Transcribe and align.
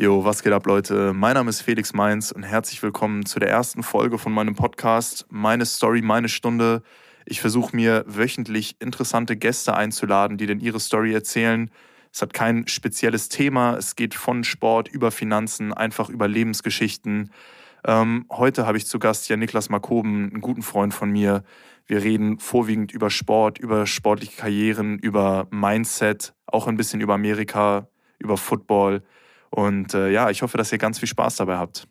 Jo, 0.00 0.24
was 0.24 0.44
geht 0.44 0.52
ab, 0.52 0.64
Leute? 0.64 1.12
Mein 1.12 1.34
Name 1.34 1.50
ist 1.50 1.60
Felix 1.60 1.92
Mainz 1.92 2.30
und 2.30 2.44
herzlich 2.44 2.80
willkommen 2.84 3.26
zu 3.26 3.40
der 3.40 3.48
ersten 3.48 3.82
Folge 3.82 4.16
von 4.16 4.32
meinem 4.32 4.54
Podcast 4.54 5.26
Meine 5.28 5.66
Story, 5.66 6.02
meine 6.02 6.28
Stunde. 6.28 6.84
Ich 7.26 7.40
versuche 7.40 7.74
mir 7.74 8.04
wöchentlich 8.06 8.76
interessante 8.78 9.36
Gäste 9.36 9.74
einzuladen, 9.74 10.36
die 10.36 10.46
denn 10.46 10.60
ihre 10.60 10.78
Story 10.78 11.12
erzählen. 11.12 11.68
Es 12.12 12.22
hat 12.22 12.32
kein 12.32 12.68
spezielles 12.68 13.28
Thema. 13.28 13.76
Es 13.76 13.96
geht 13.96 14.14
von 14.14 14.44
Sport 14.44 14.86
über 14.86 15.10
Finanzen, 15.10 15.72
einfach 15.72 16.10
über 16.10 16.28
Lebensgeschichten. 16.28 17.32
Ähm, 17.84 18.24
heute 18.30 18.68
habe 18.68 18.78
ich 18.78 18.86
zu 18.86 19.00
Gast 19.00 19.28
ja 19.28 19.36
Niklas 19.36 19.68
Markoben, 19.68 20.30
einen 20.30 20.40
guten 20.40 20.62
Freund 20.62 20.94
von 20.94 21.10
mir. 21.10 21.42
Wir 21.86 22.04
reden 22.04 22.38
vorwiegend 22.38 22.92
über 22.92 23.10
Sport, 23.10 23.58
über 23.58 23.84
sportliche 23.84 24.36
Karrieren, 24.36 25.00
über 25.00 25.48
Mindset, 25.50 26.34
auch 26.46 26.68
ein 26.68 26.76
bisschen 26.76 27.00
über 27.00 27.14
Amerika, 27.14 27.88
über 28.20 28.36
Football. 28.36 29.02
Und 29.50 29.94
äh, 29.94 30.10
ja, 30.10 30.30
ich 30.30 30.42
hoffe, 30.42 30.58
dass 30.58 30.72
ihr 30.72 30.78
ganz 30.78 30.98
viel 30.98 31.08
Spaß 31.08 31.36
dabei 31.36 31.56
habt. 31.56 31.88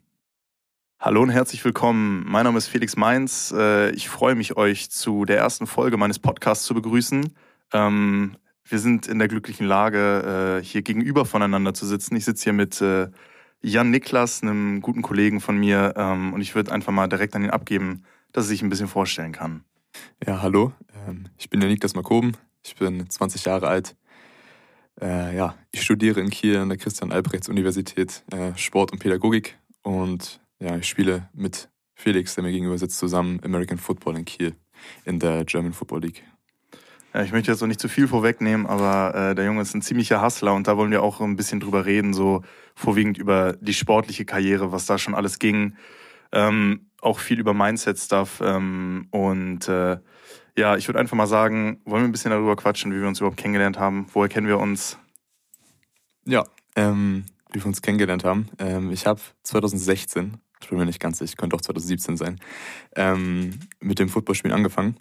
Hallo 1.00 1.22
und 1.22 1.30
herzlich 1.30 1.64
willkommen. 1.64 2.24
Mein 2.28 2.46
Name 2.46 2.58
ist 2.58 2.68
Felix 2.68 2.96
Mainz. 2.96 3.54
Äh, 3.56 3.92
ich 3.92 4.10
freue 4.10 4.36
mich, 4.36 4.58
euch 4.58 4.90
zu 4.90 5.26
der 5.26 5.38
ersten 5.38 5.68
Folge 5.68 5.98
meines 5.98 6.20
Podcasts 6.20 6.66
zu 6.66 6.74
begrüßen. 6.74 7.34
Ähm, 7.74 8.36
wir 8.64 8.80
sind 8.80 9.08
in 9.08 9.20
der 9.20 9.28
glücklichen 9.28 9.68
Lage, 9.68 10.60
äh, 10.60 10.66
hier 10.66 10.82
gegenüber 10.82 11.26
voneinander 11.26 11.74
zu 11.74 11.86
sitzen. 11.86 12.16
Ich 12.16 12.26
sitze 12.26 12.46
hier 12.46 12.54
mit 12.54 12.82
äh, 12.82 13.10
Jan 13.62 13.92
Niklas, 13.92 14.42
einem 14.42 14.82
guten 14.82 15.02
Kollegen 15.02 15.40
von 15.40 15.58
mir. 15.58 15.94
Ähm, 15.96 16.34
und 16.34 16.42
ich 16.42 16.56
würde 16.56 16.72
einfach 16.72 16.92
mal 16.92 17.08
direkt 17.08 17.36
an 17.36 17.44
ihn 17.44 17.50
abgeben, 17.50 18.04
dass 18.32 18.46
er 18.46 18.50
sich 18.50 18.62
ein 18.62 18.70
bisschen 18.70 18.88
vorstellen 18.88 19.32
kann. 19.32 19.64
Ja, 20.26 20.42
hallo. 20.42 20.74
Ähm, 21.08 21.30
ich 21.38 21.50
bin 21.50 21.60
der 21.60 21.70
Niklas 21.70 21.96
Markoben. 21.96 22.36
Ich 22.64 22.76
bin 22.76 23.10
20 23.10 23.46
Jahre 23.46 23.68
alt. 23.68 23.96
Äh, 25.02 25.36
ja, 25.36 25.56
ich 25.72 25.82
studiere 25.82 26.20
in 26.22 26.30
Kiel 26.30 26.58
an 26.58 26.70
der 26.70 26.78
Christian-Albrechts-Universität 26.78 28.24
äh, 28.32 28.56
Sport 28.56 28.92
und 28.92 29.00
Pädagogik. 29.00 29.58
Und 29.84 30.42
ja, 30.60 30.76
ich 30.78 30.88
spiele 30.88 31.30
mit 31.34 31.70
Felix, 31.94 32.36
der 32.36 32.44
mir 32.44 32.52
gegenüber 32.52 32.78
sitzt, 32.78 32.98
zusammen 32.98 33.40
American 33.44 33.78
Football 33.78 34.18
in 34.18 34.26
Kiel 34.26 34.56
in 35.06 35.20
der 35.20 35.46
German 35.46 35.74
Football 35.74 36.02
League. 36.02 36.24
Ja, 37.14 37.24
ich 37.24 37.32
möchte 37.32 37.52
jetzt 37.52 37.62
noch 37.62 37.68
nicht 37.68 37.80
zu 37.80 37.90
viel 37.90 38.08
vorwegnehmen, 38.08 38.68
aber 38.68 39.16
äh, 39.16 39.36
der 39.36 39.46
Junge 39.46 39.62
ist 39.62 39.74
ein 39.74 39.82
ziemlicher 39.82 40.22
Hustler 40.22 40.54
und 40.54 40.68
da 40.68 40.78
wollen 40.78 40.92
wir 40.92 41.02
auch 41.02 41.22
ein 41.22 41.36
bisschen 41.36 41.60
drüber 41.60 41.86
reden, 41.86 42.14
so 42.14 42.44
vorwiegend 42.76 43.18
über 43.18 43.56
die 43.60 43.74
sportliche 43.74 44.26
Karriere, 44.26 44.72
was 44.72 44.86
da 44.86 44.98
schon 44.98 45.16
alles 45.16 45.40
ging. 45.40 45.76
Ähm, 46.32 46.88
auch 47.02 47.20
viel 47.20 47.40
über 47.40 47.54
Mindset-Stuff. 47.54 48.42
Ähm, 48.44 49.08
und 49.12 49.68
äh, 49.68 49.98
ja, 50.58 50.76
ich 50.76 50.88
würde 50.88 51.00
einfach 51.00 51.16
mal 51.16 51.28
sagen, 51.28 51.80
wollen 51.86 52.02
wir 52.02 52.10
ein 52.10 52.12
bisschen 52.12 52.32
darüber 52.32 52.56
quatschen, 52.56 52.92
wie 52.92 53.00
wir 53.00 53.08
uns 53.08 53.20
überhaupt 53.20 53.38
kennengelernt 53.38 53.78
haben? 53.78 54.08
Woher 54.12 54.28
kennen 54.28 54.48
wir 54.48 54.58
uns? 54.58 54.98
Ja, 56.26 56.44
ähm, 56.76 57.26
wie 57.52 57.60
wir 57.60 57.68
uns 57.68 57.84
kennengelernt 57.84 58.24
haben. 58.24 58.50
Ähm, 58.58 58.92
ich 58.92 59.06
habe 59.06 59.22
2016, 59.44 60.38
ich 60.60 60.68
bin 60.68 60.80
mir 60.80 60.86
nicht 60.86 61.00
ganz 61.00 61.20
sicher, 61.20 61.36
könnte 61.38 61.56
auch 61.56 61.62
2017 61.62 62.18
sein, 62.18 62.40
ähm, 62.96 63.60
mit 63.80 64.00
dem 64.00 64.10
Footballspielen 64.10 64.56
angefangen. 64.56 64.98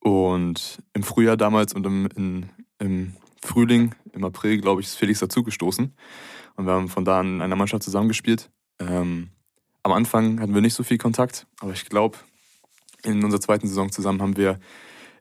Und 0.00 0.82
im 0.94 1.02
Frühjahr 1.02 1.36
damals 1.36 1.74
und 1.74 1.84
im, 1.84 2.08
in, 2.16 2.50
im 2.78 3.16
Frühling, 3.42 3.94
im 4.12 4.24
April, 4.24 4.58
glaube 4.62 4.80
ich, 4.80 4.86
ist 4.86 4.96
Felix 4.96 5.20
dazugestoßen. 5.20 5.94
Und 6.56 6.66
wir 6.66 6.72
haben 6.72 6.88
von 6.88 7.04
da 7.04 7.20
an 7.20 7.36
in 7.36 7.42
einer 7.42 7.56
Mannschaft 7.56 7.82
zusammengespielt. 7.82 8.50
Ähm, 8.78 9.28
am 9.82 9.92
Anfang 9.92 10.40
hatten 10.40 10.54
wir 10.54 10.62
nicht 10.62 10.74
so 10.74 10.82
viel 10.82 10.96
Kontakt, 10.96 11.46
aber 11.60 11.72
ich 11.72 11.84
glaube, 11.84 12.16
in 13.04 13.22
unserer 13.24 13.40
zweiten 13.40 13.68
Saison 13.68 13.90
zusammen 13.90 14.20
haben 14.22 14.36
wir 14.36 14.58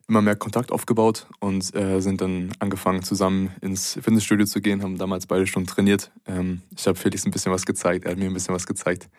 immer 0.07 0.21
mehr 0.21 0.35
Kontakt 0.35 0.71
aufgebaut 0.71 1.27
und 1.39 1.73
äh, 1.75 2.01
sind 2.01 2.21
dann 2.21 2.51
angefangen, 2.59 3.03
zusammen 3.03 3.51
ins 3.61 3.93
Fitnessstudio 3.93 4.45
zu 4.45 4.61
gehen, 4.61 4.83
haben 4.83 4.97
damals 4.97 5.27
beide 5.27 5.47
Stunden 5.47 5.67
trainiert. 5.67 6.11
Ähm, 6.25 6.61
ich 6.75 6.85
habe 6.87 6.97
Felix 6.97 7.25
ein 7.25 7.31
bisschen 7.31 7.51
was 7.51 7.65
gezeigt, 7.65 8.05
er 8.05 8.11
hat 8.11 8.17
mir 8.17 8.25
ein 8.25 8.33
bisschen 8.33 8.53
was 8.53 8.67
gezeigt. 8.67 9.09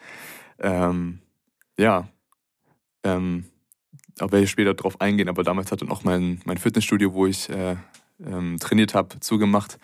Ähm, 0.59 1.21
ja, 1.79 2.09
ähm, 3.03 3.45
auch 4.21 4.31
werde 4.31 4.45
ich 4.45 4.51
später 4.51 4.75
darauf 4.75 5.01
eingehen, 5.01 5.29
aber 5.29 5.43
damals 5.43 5.73
hat 5.73 5.81
dann 5.81 5.91
auch 5.91 6.05
mein, 6.05 6.41
mein 6.45 6.59
Fitnessstudio, 6.59 7.15
wo 7.15 7.27
ich 7.27 7.49
äh, 7.49 7.77
ähm, 8.25 8.59
trainiert 8.61 8.95
habe, 8.95 9.19
zugemacht. 9.21 9.79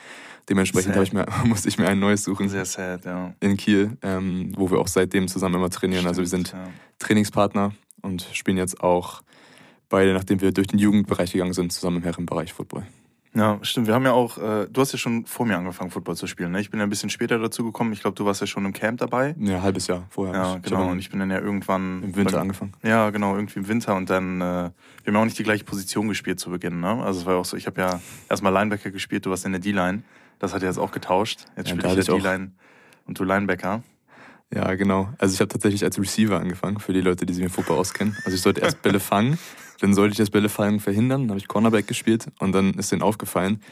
Dementsprechend 0.48 0.96
ich 0.96 1.12
mir, 1.12 1.26
musste 1.44 1.68
ich 1.68 1.78
mir 1.78 1.88
ein 1.88 1.98
neues 1.98 2.24
suchen. 2.24 2.48
Sehr 2.48 2.64
sad, 2.64 3.04
ja. 3.04 3.34
In 3.40 3.56
Kiel, 3.56 3.96
ähm, 4.02 4.52
wo 4.56 4.70
wir 4.70 4.78
auch 4.78 4.88
seitdem 4.88 5.28
zusammen 5.28 5.56
immer 5.56 5.70
trainieren. 5.70 6.02
Stimmt, 6.02 6.08
also 6.08 6.20
wir 6.22 6.28
sind 6.28 6.52
ja. 6.52 6.68
Trainingspartner 6.98 7.72
und 8.02 8.28
spielen 8.32 8.56
jetzt 8.56 8.80
auch 8.82 9.22
beide, 9.88 10.12
nachdem 10.14 10.40
wir 10.40 10.52
durch 10.52 10.68
den 10.68 10.78
Jugendbereich 10.78 11.32
gegangen 11.32 11.52
sind, 11.52 11.72
zusammen 11.72 11.98
im 11.98 12.02
Herrenbereich 12.02 12.52
Football. 12.52 12.86
Ja, 13.32 13.60
stimmt. 13.62 13.86
Wir 13.86 13.94
haben 13.94 14.04
ja 14.04 14.12
auch, 14.12 14.38
äh, 14.38 14.66
du 14.68 14.80
hast 14.80 14.90
ja 14.90 14.98
schon 14.98 15.24
vor 15.24 15.46
mir 15.46 15.56
angefangen, 15.56 15.90
Football 15.90 16.16
zu 16.16 16.26
spielen. 16.26 16.50
Ne? 16.50 16.60
Ich 16.60 16.70
bin 16.70 16.80
ja 16.80 16.86
ein 16.86 16.90
bisschen 16.90 17.10
später 17.10 17.38
dazu 17.38 17.64
gekommen. 17.64 17.92
Ich 17.92 18.00
glaube, 18.00 18.16
du 18.16 18.24
warst 18.24 18.40
ja 18.40 18.46
schon 18.48 18.64
im 18.64 18.72
Camp 18.72 18.98
dabei. 18.98 19.36
Ja, 19.38 19.56
ein 19.56 19.62
halbes 19.62 19.86
Jahr 19.86 20.04
vorher. 20.10 20.34
Ja, 20.34 20.58
genau. 20.58 20.90
Und 20.90 20.98
ich 20.98 21.10
bin 21.10 21.20
dann 21.20 21.30
ja 21.30 21.38
irgendwann. 21.38 22.02
Im 22.02 22.16
Winter 22.16 22.40
angefangen. 22.40 22.72
Ja, 22.82 23.10
genau, 23.10 23.36
irgendwie 23.36 23.60
im 23.60 23.68
Winter. 23.68 23.94
Und 23.94 24.10
dann, 24.10 24.40
äh, 24.40 24.44
wir 24.44 24.72
haben 25.06 25.14
ja 25.14 25.20
auch 25.20 25.24
nicht 25.24 25.38
die 25.38 25.44
gleiche 25.44 25.62
Position 25.62 26.08
gespielt 26.08 26.40
zu 26.40 26.50
Beginn. 26.50 26.80
Ne? 26.80 27.04
Also 27.04 27.20
es 27.20 27.26
war 27.26 27.36
auch 27.36 27.44
so, 27.44 27.56
ich 27.56 27.66
habe 27.66 27.80
ja 27.80 28.00
erstmal 28.28 28.52
Linebacker 28.52 28.90
gespielt, 28.90 29.26
du 29.26 29.30
warst 29.30 29.46
in 29.46 29.52
der 29.52 29.60
D-Line. 29.60 30.02
Das 30.40 30.52
hat 30.52 30.62
ja 30.62 30.68
jetzt 30.68 30.78
auch 30.78 30.90
getauscht. 30.90 31.44
Jetzt 31.56 31.70
ja, 31.70 31.76
spiele 31.76 32.00
ich 32.00 32.06
D-Line 32.06 32.50
und 33.06 33.18
du 33.18 33.22
Linebacker. 33.22 33.84
Ja, 34.52 34.74
genau. 34.74 35.12
Also 35.18 35.34
ich 35.34 35.40
habe 35.40 35.48
tatsächlich 35.48 35.84
als 35.84 35.98
Receiver 35.98 36.38
angefangen, 36.38 36.80
für 36.80 36.92
die 36.92 37.00
Leute, 37.00 37.24
die 37.24 37.34
sich 37.34 37.44
mit 37.44 37.52
Football 37.52 37.78
auskennen. 37.78 38.16
Also 38.24 38.34
ich 38.34 38.42
sollte 38.42 38.60
erst 38.60 38.82
Bälle 38.82 38.98
fangen, 38.98 39.38
dann 39.80 39.94
sollte 39.94 40.12
ich 40.12 40.18
das 40.18 40.30
Bällefallen 40.30 40.80
verhindern, 40.80 41.22
dann 41.22 41.30
habe 41.30 41.38
ich 41.38 41.48
Cornerback 41.48 41.86
gespielt 41.86 42.26
und 42.40 42.52
dann 42.52 42.74
ist 42.74 42.92
denen 42.92 43.02
aufgefallen, 43.02 43.62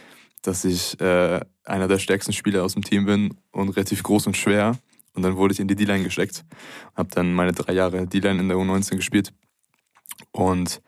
dass 0.43 0.65
ich 0.65 1.01
äh, 1.01 1.41
einer 1.65 1.89
der 1.89 1.99
stärksten 1.99 2.33
Spieler 2.33 2.65
aus 2.65 2.75
dem 2.75 2.85
Team 2.85 3.07
bin 3.07 3.37
und 3.51 3.71
relativ 3.71 4.03
groß 4.03 4.29
und 4.29 4.37
schwer. 4.37 4.79
Und 5.15 5.23
dann 5.23 5.37
wurde 5.37 5.53
ich 5.53 5.59
in 5.59 5.67
die 5.67 5.75
D-Line 5.75 6.05
gesteckt. 6.05 6.45
Habe 6.95 7.09
dann 7.13 7.35
meine 7.35 7.53
drei 7.53 7.73
Jahre 7.73 8.07
D-Line 8.07 8.41
in 8.41 8.49
der 8.49 8.57
U19 8.57 8.97
gespielt. 8.97 9.33
Und 10.31 10.81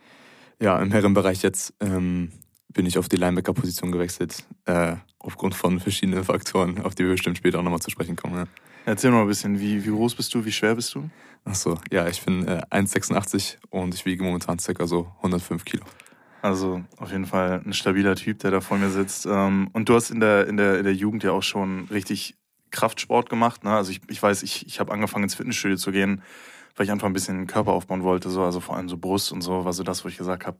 ja, 0.60 0.78
im 0.78 0.92
Herrenbereich 0.92 1.42
jetzt 1.42 1.74
ähm, 1.80 2.30
bin 2.68 2.86
ich 2.86 2.96
auf 2.96 3.08
die 3.08 3.16
Linebacker-Position 3.16 3.90
gewechselt, 3.90 4.44
äh, 4.66 4.94
aufgrund 5.18 5.56
von 5.56 5.80
verschiedenen 5.80 6.22
Faktoren, 6.22 6.80
auf 6.82 6.94
die 6.94 7.02
wir 7.02 7.10
bestimmt 7.10 7.38
später 7.38 7.58
auch 7.58 7.64
nochmal 7.64 7.80
zu 7.80 7.90
sprechen 7.90 8.14
kommen. 8.14 8.36
Ja. 8.36 8.69
Erzähl 8.86 9.10
mal 9.10 9.22
ein 9.22 9.28
bisschen, 9.28 9.60
wie, 9.60 9.84
wie 9.84 9.90
groß 9.90 10.14
bist 10.14 10.34
du, 10.34 10.44
wie 10.44 10.52
schwer 10.52 10.74
bist 10.74 10.94
du? 10.94 11.08
Ach 11.44 11.54
so, 11.54 11.78
ja, 11.90 12.06
ich 12.08 12.22
bin 12.22 12.46
äh, 12.46 12.62
1,86 12.70 13.56
und 13.70 13.94
ich 13.94 14.04
wiege 14.04 14.22
momentan 14.22 14.58
ca. 14.58 14.86
so 14.86 15.10
105 15.18 15.64
Kilo. 15.64 15.84
Also 16.42 16.82
auf 16.96 17.10
jeden 17.10 17.26
Fall 17.26 17.62
ein 17.64 17.72
stabiler 17.72 18.16
Typ, 18.16 18.38
der 18.38 18.50
da 18.50 18.60
vor 18.60 18.78
mir 18.78 18.90
sitzt. 18.90 19.26
Ähm, 19.26 19.68
und 19.72 19.88
du 19.88 19.94
hast 19.94 20.10
in 20.10 20.20
der, 20.20 20.46
in 20.46 20.56
der, 20.56 20.78
in 20.78 20.84
der 20.84 20.94
Jugend 20.94 21.22
ja 21.22 21.32
auch 21.32 21.42
schon 21.42 21.86
richtig 21.90 22.36
Kraftsport 22.70 23.28
gemacht. 23.28 23.64
Ne? 23.64 23.70
Also 23.70 23.90
ich, 23.90 24.00
ich 24.08 24.22
weiß, 24.22 24.42
ich, 24.42 24.66
ich 24.66 24.80
habe 24.80 24.92
angefangen 24.92 25.24
ins 25.24 25.34
Fitnessstudio 25.34 25.76
zu 25.76 25.92
gehen, 25.92 26.22
weil 26.76 26.86
ich 26.86 26.92
einfach 26.92 27.06
ein 27.06 27.12
bisschen 27.12 27.46
Körper 27.46 27.72
aufbauen 27.72 28.02
wollte, 28.02 28.30
so, 28.30 28.42
also 28.42 28.60
vor 28.60 28.76
allem 28.76 28.88
so 28.88 28.96
Brust 28.96 29.32
und 29.32 29.42
so, 29.42 29.64
war 29.64 29.72
so 29.72 29.82
das, 29.82 30.04
wo 30.04 30.08
ich 30.08 30.16
gesagt 30.16 30.46
habe, 30.46 30.58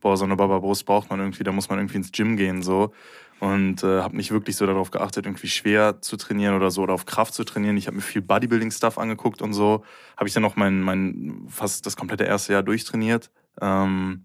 boah, 0.00 0.16
so 0.16 0.24
eine 0.24 0.36
Baba-Brust 0.36 0.86
braucht 0.86 1.10
man 1.10 1.20
irgendwie, 1.20 1.44
da 1.44 1.52
muss 1.52 1.68
man 1.68 1.78
irgendwie 1.78 1.96
ins 1.96 2.12
Gym 2.12 2.36
gehen, 2.36 2.62
so. 2.62 2.92
Und 3.40 3.84
äh, 3.84 4.00
habe 4.02 4.16
nicht 4.16 4.32
wirklich 4.32 4.56
so 4.56 4.66
darauf 4.66 4.90
geachtet, 4.90 5.26
irgendwie 5.26 5.46
schwer 5.46 6.02
zu 6.02 6.16
trainieren 6.16 6.56
oder 6.56 6.72
so 6.72 6.82
oder 6.82 6.94
auf 6.94 7.06
Kraft 7.06 7.34
zu 7.34 7.44
trainieren. 7.44 7.76
Ich 7.76 7.86
habe 7.86 7.96
mir 7.96 8.02
viel 8.02 8.20
Bodybuilding-Stuff 8.20 8.98
angeguckt 8.98 9.42
und 9.42 9.52
so. 9.52 9.84
Habe 10.16 10.26
ich 10.26 10.34
dann 10.34 10.42
noch 10.42 10.56
mein, 10.56 10.80
mein 10.80 11.46
fast 11.48 11.86
das 11.86 11.96
komplette 11.96 12.24
erste 12.24 12.54
Jahr 12.54 12.64
durchtrainiert. 12.64 13.30
Ähm, 13.60 14.24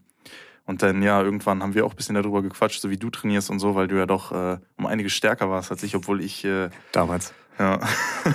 und 0.66 0.82
dann, 0.82 1.02
ja, 1.04 1.22
irgendwann 1.22 1.62
haben 1.62 1.74
wir 1.74 1.86
auch 1.86 1.92
ein 1.92 1.96
bisschen 1.96 2.16
darüber 2.16 2.42
gequatscht, 2.42 2.82
so 2.82 2.90
wie 2.90 2.98
du 2.98 3.10
trainierst 3.10 3.50
und 3.50 3.60
so, 3.60 3.76
weil 3.76 3.88
du 3.88 3.98
ja 3.98 4.06
doch 4.06 4.32
äh, 4.32 4.60
um 4.78 4.86
einiges 4.86 5.14
stärker 5.14 5.50
warst 5.50 5.72
als 5.72 5.84
ich, 5.84 5.96
obwohl 5.96 6.22
ich. 6.22 6.46
Äh, 6.46 6.70
Damals. 6.92 7.34
Ja. 7.60 7.80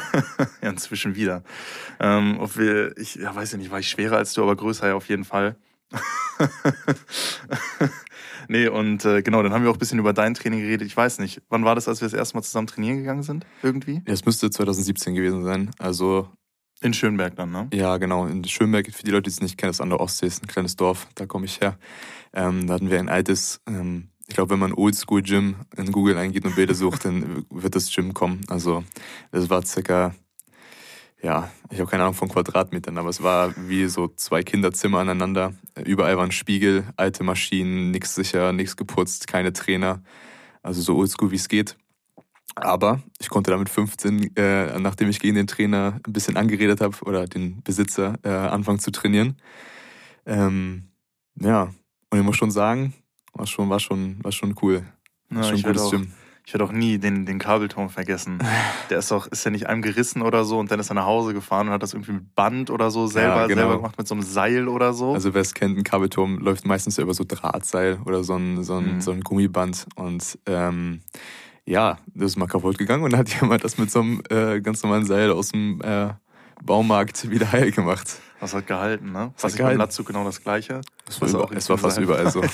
ja, 0.63 0.71
inzwischen 0.71 1.15
wieder. 1.15 1.43
Ähm, 1.99 2.37
obwohl 2.39 2.95
ich, 2.99 3.17
ja, 3.17 3.35
weiß 3.35 3.55
ich 3.55 3.59
nicht, 3.59 3.71
war 3.71 3.81
ich 3.81 3.89
schwerer 3.89 4.17
als 4.17 4.35
du, 4.35 4.43
aber 4.43 4.57
größer 4.57 4.89
ja 4.89 4.95
auf 4.95 5.09
jeden 5.09 5.25
Fall. 5.25 5.57
nee, 8.49 8.69
und 8.69 9.05
äh, 9.07 9.23
genau, 9.23 9.43
dann 9.43 9.53
haben 9.53 9.65
wir 9.65 9.71
auch 9.71 9.77
ein 9.77 9.79
bisschen 9.79 9.99
über 9.99 10.13
dein 10.13 10.35
Training 10.35 10.61
geredet. 10.61 10.87
Ich 10.87 10.97
weiß 10.97 11.19
nicht, 11.19 11.41
wann 11.49 11.65
war 11.65 11.75
das, 11.75 11.89
als 11.89 12.01
wir 12.01 12.07
das 12.07 12.13
erste 12.13 12.37
Mal 12.37 12.43
zusammen 12.43 12.67
trainieren 12.67 12.99
gegangen 12.99 13.23
sind? 13.23 13.47
Irgendwie? 13.63 14.03
Ja, 14.07 14.13
es 14.13 14.25
müsste 14.27 14.51
2017 14.51 15.15
gewesen 15.15 15.45
sein. 15.45 15.71
Also 15.79 16.29
in 16.81 16.95
Schönberg 16.95 17.37
dann, 17.37 17.51
ne? 17.51 17.69
Ja, 17.73 17.97
genau. 17.97 18.27
In 18.27 18.45
Schönberg, 18.45 18.93
für 18.93 19.03
die 19.03 19.11
Leute, 19.11 19.25
die 19.25 19.31
es 19.31 19.41
nicht 19.41 19.59
kennen, 19.59 19.71
ist 19.71 19.81
an 19.81 19.91
der 19.91 20.01
Ostsee, 20.01 20.27
ist 20.27 20.43
ein 20.43 20.47
kleines 20.47 20.77
Dorf, 20.77 21.09
da 21.15 21.27
komme 21.27 21.47
ich 21.47 21.61
her. 21.61 21.79
Ähm, 22.33 22.67
da 22.67 22.75
hatten 22.75 22.91
wir 22.91 22.99
ein 22.99 23.09
altes, 23.09 23.61
ähm, 23.67 24.09
ich 24.29 24.35
glaube, 24.35 24.51
wenn 24.51 24.59
man 24.59 24.75
Oldschool 24.75 25.23
Gym 25.23 25.57
in 25.77 25.91
Google 25.91 26.17
eingeht 26.19 26.45
und 26.45 26.55
Bilder 26.55 26.75
sucht, 26.75 27.05
dann 27.05 27.47
wird 27.51 27.75
das 27.75 27.93
Gym 27.93 28.15
kommen. 28.15 28.43
Also 28.49 28.85
das 29.33 29.49
war 29.51 29.65
circa, 29.65 30.15
ja, 31.23 31.51
ich 31.71 31.81
habe 31.81 31.91
keine 31.91 32.05
Ahnung 32.05 32.15
von 32.15 32.29
Quadratmetern, 32.29 32.99
aber 32.99 33.09
es 33.09 33.23
war 33.23 33.55
wie 33.69 33.87
so 33.87 34.09
zwei 34.09 34.43
Kinderzimmer 34.43 35.01
aneinander. 35.01 35.55
Überall 35.85 36.17
waren 36.17 36.31
Spiegel, 36.31 36.85
alte 36.97 37.25
Maschinen, 37.25 37.91
nichts 37.91 38.15
sicher, 38.15 38.53
nichts 38.53 38.77
geputzt, 38.77 39.27
keine 39.27 39.53
Trainer. 39.53 40.03
Also 40.63 40.83
so 40.83 40.97
oldschool 40.97 41.31
wie 41.31 41.37
es 41.37 41.49
geht. 41.49 41.77
Aber 42.63 43.01
ich 43.21 43.29
konnte 43.29 43.51
damit 43.51 43.69
15, 43.69 44.37
äh, 44.37 44.79
nachdem 44.79 45.09
ich 45.09 45.21
gegen 45.21 45.35
den 45.37 45.47
Trainer 45.47 46.01
ein 46.07 46.13
bisschen 46.13 46.37
angeredet 46.37 46.81
habe 46.81 46.97
oder 47.05 47.27
den 47.27 47.63
Besitzer, 47.63 48.15
äh, 48.23 48.29
anfangen 48.29 48.79
zu 48.79 48.91
trainieren. 48.91 49.37
Ähm, 50.27 50.89
ja, 51.41 51.71
und 52.11 52.19
ich 52.19 52.25
muss 52.25 52.37
schon 52.37 52.51
sagen, 52.51 52.95
war 53.33 53.47
schon, 53.47 53.69
war 53.71 53.81
schon, 53.81 54.23
war 54.25 54.33
schon 54.33 54.55
cool. 54.63 54.83
Ja, 55.31 55.43
schon 55.43 55.57
ein 55.57 55.63
gutes 55.63 55.91
Gym. 55.91 56.13
Ich 56.47 56.55
werde 56.55 56.65
auch 56.65 56.73
nie 56.73 56.97
den, 56.97 57.27
den 57.27 57.39
Kabelturm 57.39 57.91
vergessen. 57.91 58.39
Der 58.91 58.99
ist 59.01 59.11
doch, 59.11 59.27
ist 59.27 59.45
ja 59.45 59.51
nicht 59.51 59.67
einem 59.67 59.83
gerissen 59.83 60.23
oder 60.23 60.45
so 60.47 60.59
und 60.59 60.71
dann 60.71 60.81
ist 60.81 60.91
er 60.91 60.95
nach 60.95 61.05
Hause 61.05 61.35
gefahren 61.35 61.69
und 61.69 61.75
hat 61.75 61.83
das 61.83 61.93
irgendwie 61.93 62.13
mit 62.13 62.35
Band 62.35 62.71
oder 62.71 62.91
so 62.91 63.07
selber, 63.07 63.43
Ja, 63.43 63.47
genau. 63.49 63.61
selber 63.61 63.77
gemacht, 63.77 63.99
mit 63.99 64.09
so 64.09 64.15
einem 64.15 64.23
Seil 64.23 64.67
oder 64.67 64.95
so. 64.95 65.13
Also 65.13 65.35
wer 65.35 65.43
es 65.43 65.53
kennt, 65.53 65.77
ein 65.77 65.85
Kabelturm 65.85 66.39
läuft 66.39 66.65
meistens 66.67 66.97
ja 66.97 67.03
über 67.03 67.13
so 67.13 67.25
Drahtseil 67.29 67.99
oder 68.07 68.25
so 68.25 68.37
ein, 68.37 68.65
so 68.65 68.79
ein, 68.79 68.95
Mhm. 68.95 69.01
so 69.03 69.11
ein 69.11 69.21
Gummiband. 69.21 69.87
Und 69.97 70.39
ähm, 70.47 71.01
ja, 71.69 71.99
das 72.15 72.33
ist 72.33 72.37
mal 72.37 72.47
kaputt 72.47 72.79
gegangen 72.79 73.03
und 73.05 73.13
dann 73.13 73.21
hat 73.21 73.29
jemand 73.41 73.63
das 73.65 73.79
mit 73.79 73.91
so 73.91 74.01
einem 74.01 74.23
äh, 74.31 74.61
ganz 74.61 74.83
normalen 74.83 75.05
Seil 75.05 75.31
aus 75.31 75.51
dem 75.51 75.81
äh, 75.83 76.09
Baumarkt 76.63 77.31
wieder 77.31 77.53
heil 77.53 77.71
gemacht. 77.71 78.21
das 78.41 78.55
hat 78.55 78.67
gehalten, 78.67 79.13
ne? 79.13 79.19
hat 79.19 79.33
Was 79.43 79.55
gehalten. 79.57 79.79
Latzug 79.79 80.07
genau 80.07 80.25
das 80.25 80.43
gleiche. 80.43 80.81
Es 81.09 81.21
war, 81.21 81.29
Das 81.29 81.35
ist 81.35 81.35
über, 81.35 81.57
es 81.57 81.69
war 81.71 81.79
fast 81.79 81.99
irgendwie 81.99 82.15
überall 82.15 82.31
so. 82.33 82.43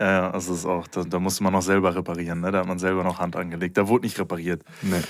Ja, 0.00 0.10
ja, 0.12 0.30
also 0.30 0.52
das 0.52 0.60
ist 0.60 0.66
auch, 0.66 0.86
da, 0.86 1.02
da 1.02 1.18
musste 1.18 1.42
man 1.42 1.52
noch 1.52 1.62
selber 1.62 1.92
reparieren, 1.92 2.40
ne? 2.40 2.52
Da 2.52 2.60
hat 2.60 2.68
man 2.68 2.78
selber 2.78 3.02
noch 3.02 3.18
Hand 3.18 3.34
angelegt. 3.34 3.76
Da 3.76 3.88
wurde 3.88 4.06
nicht 4.06 4.16
repariert. 4.20 4.62
nee. 4.82 5.00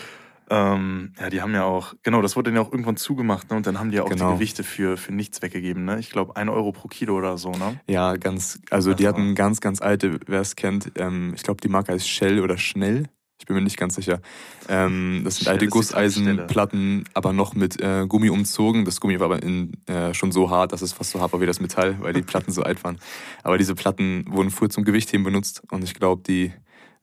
Ähm, 0.51 1.13
ja, 1.21 1.29
die 1.29 1.43
haben 1.43 1.53
ja 1.53 1.65
auch, 1.65 1.93
genau, 2.03 2.23
das 2.23 2.35
wurde 2.35 2.51
dann 2.51 2.57
ja 2.57 2.63
auch 2.67 2.73
irgendwann 2.73 2.97
zugemacht, 2.97 3.51
ne? 3.51 3.59
Und 3.59 3.67
dann 3.67 3.79
haben 3.79 3.91
die 3.91 3.99
ja 3.99 4.05
auch 4.05 4.09
Genau. 4.09 4.31
die 4.31 4.35
Gewichte 4.37 4.65
für, 4.65 4.97
für 4.97 5.13
nichts 5.13 5.43
weggegeben, 5.43 5.85
ne? 5.85 5.99
Ich 5.99 6.09
glaube, 6.09 6.37
ein 6.37 6.49
Euro 6.49 6.73
pro 6.73 6.89
Kilo 6.89 7.17
oder 7.19 7.37
so, 7.37 7.51
ne? 7.51 7.79
Ja, 7.87 8.17
ganz, 8.17 8.59
also 8.71 8.95
die 8.95 9.03
Das 9.05 9.13
hatten 9.13 9.35
ganz, 9.35 9.61
ganz 9.61 9.83
alte, 9.83 10.19
wer 10.27 10.41
es 10.41 10.57
kennt, 10.57 10.91
ähm, 10.97 11.33
ich 11.37 11.43
glaube 11.43 11.61
die 11.61 11.69
Marke 11.69 11.93
heißt 11.93 12.09
Shell 12.09 12.41
oder 12.41 12.57
Schnell. 12.57 13.11
Ich 13.49 13.50
bin 13.50 13.56
mir 13.56 13.62
nicht 13.65 13.79
ganz 13.79 13.95
sicher. 13.95 14.21
Ähm, 14.69 15.23
das 15.25 15.37
sind 15.37 15.49
alte 15.49 15.65
die. 15.65 15.71
Gusseisenplatten, 15.71 17.05
aber 17.15 17.33
noch 17.33 17.55
mit 17.55 17.81
äh, 17.81 18.05
Gummi 18.06 18.29
umzogen. 18.29 18.85
Das 18.85 19.00
Gummi 19.00 19.19
war 19.21 19.25
aber 19.25 19.43
in, 19.43 19.73
äh, 19.87 20.12
schon 20.12 20.33
so 20.33 20.50
hart, 20.50 20.73
dass 20.73 20.83
es 20.83 20.93
fast 20.93 21.12
so 21.12 21.21
hart 21.23 21.33
war 21.33 21.41
wie 21.41 21.47
das 21.47 21.59
Metall, 21.59 21.97
weil 22.00 22.12
die 22.12 22.21
Platten 22.21 22.53
so 22.53 22.62
alt 22.62 22.85
waren. 22.85 22.99
Aber 23.43 23.56
diese 23.56 23.75
Platten 23.75 24.27
wurden 24.29 24.50
früher 24.50 24.69
zum 24.69 24.85
Gewichtheben 24.85 25.25
benutzt 25.25 25.62
und 25.71 25.83
ich 25.83 25.95
glaube, 25.95 26.23
die 26.27 26.53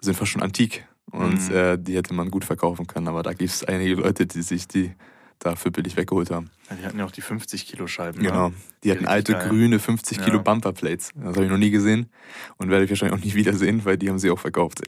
sind 0.01 0.15
fast 0.15 0.29
schon 0.33 0.43
antik 0.43 0.85
und 1.09 1.49
Mhm. 1.49 1.55
äh, 1.55 1.77
die 1.79 1.95
hätte 1.95 2.13
man 2.13 2.29
gut 2.29 2.45
verkaufen 2.45 2.85
können. 2.85 3.07
Aber 3.07 3.23
da 3.23 3.33
gibt 3.33 3.49
es 3.49 3.63
einige 3.63 3.95
Leute, 3.95 4.27
die 4.27 4.43
sich 4.43 4.67
die 4.67 4.91
dafür 5.39 5.71
billig 5.71 5.97
weggeholt 5.97 6.29
haben. 6.29 6.51
Ja, 6.69 6.75
die 6.75 6.85
hatten 6.85 6.99
ja 6.99 7.05
auch 7.05 7.11
die 7.11 7.21
50 7.21 7.65
Kilo 7.65 7.87
Scheiben. 7.87 8.21
Genau. 8.21 8.49
Ne? 8.49 8.55
Die 8.83 8.91
hatten 8.91 9.07
alte 9.07 9.33
geil. 9.33 9.49
grüne 9.49 9.79
50 9.79 10.19
Kilo 10.19 10.37
Ja. 10.37 10.43
Bumperplates. 10.43 11.09
Das 11.15 11.35
habe 11.35 11.45
ich 11.45 11.51
noch 11.51 11.57
nie 11.57 11.71
gesehen 11.71 12.05
und 12.57 12.69
werde 12.69 12.85
ich 12.85 12.89
wahrscheinlich 12.91 13.19
auch 13.19 13.23
nicht 13.23 13.35
wiedersehen, 13.35 13.83
weil 13.83 13.97
die 13.97 14.09
haben 14.09 14.19
sie 14.19 14.29
auch 14.29 14.39
verkauft. 14.39 14.81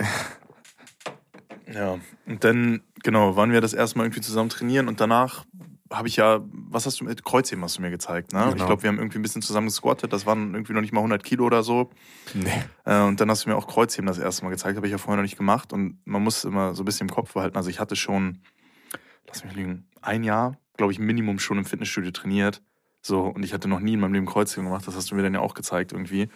Ja. 1.74 1.98
Und 2.26 2.44
dann, 2.44 2.82
genau, 3.04 3.36
waren 3.36 3.52
wir 3.52 3.62
das 3.62 3.74
erste 3.74 3.98
Mal 3.98 4.06
irgendwie 4.06 4.22
zusammen 4.22 4.50
trainieren 4.50 4.88
und 4.88 5.00
danach 5.02 5.46
habe 5.92 6.10
ich 6.10 6.18
ja, 6.18 6.42
was 6.52 6.86
hast 6.86 7.00
du 7.00 7.06
mit 7.06 7.24
Kreuzheben 7.24 7.64
hast 7.64 7.78
du 7.78 7.82
mir 7.82 7.90
gezeigt, 7.90 8.34
ne? 8.34 8.44
Ich 8.48 8.54
Genau. 8.56 8.66
glaube, 8.66 8.84
wir 8.84 8.90
haben 8.90 8.98
irgendwie 8.98 9.20
ein 9.20 9.22
bisschen 9.22 9.42
zusammen 9.42 9.68
gesquattet, 9.68 10.12
das 10.12 10.26
waren 10.26 10.54
irgendwie 10.54 10.74
noch 10.74 10.82
nicht 10.82 10.92
mal 10.92 11.00
100 11.00 11.24
Kilo 11.24 11.46
oder 11.46 11.64
so. 11.64 11.90
Nee. 12.34 12.52
Äh, 12.86 13.02
und 13.04 13.22
dann 13.22 13.30
hast 13.30 13.46
du 13.46 13.50
mir 13.50 13.56
auch 13.56 13.68
Kreuzheben 13.68 14.06
das 14.06 14.18
erste 14.18 14.44
Mal 14.44 14.50
gezeigt, 14.52 14.76
habe 14.76 14.86
ich 14.88 14.92
ja 14.92 14.98
vorher 14.98 15.16
noch 15.16 15.24
nicht 15.24 15.38
gemacht. 15.38 15.72
Und 15.72 15.98
man 16.06 16.22
muss 16.22 16.44
immer 16.44 16.76
so 16.76 16.82
ein 16.84 16.86
bisschen 16.86 17.08
im 17.08 17.14
Kopf 17.14 17.34
behalten. 17.34 17.56
Also 17.56 17.70
ich 17.70 17.80
hatte 17.80 17.96
schon, 17.96 18.42
lass 19.28 19.46
mich 19.46 19.56
liegen, 19.56 19.86
ein 20.02 20.26
Jahr, 20.26 20.58
glaube 20.76 20.92
ich, 20.92 21.00
Minimum 21.00 21.40
schon 21.40 21.58
im 21.58 21.64
Fitnessstudio 21.66 22.12
trainiert. 22.12 22.62
So, 23.02 23.22
und 23.22 23.44
ich 23.44 23.54
hatte 23.54 23.70
noch 23.70 23.80
nie 23.80 23.94
in 23.94 24.02
meinem 24.02 24.14
Leben 24.14 24.26
Kreuzheben 24.26 24.66
gemacht. 24.66 24.86
Das 24.88 24.96
hast 24.98 25.12
du 25.12 25.16
mir 25.16 25.24
dann 25.24 25.34
ja 25.34 25.40
auch 25.40 25.54
gezeigt 25.54 25.94
irgendwie. 25.94 26.28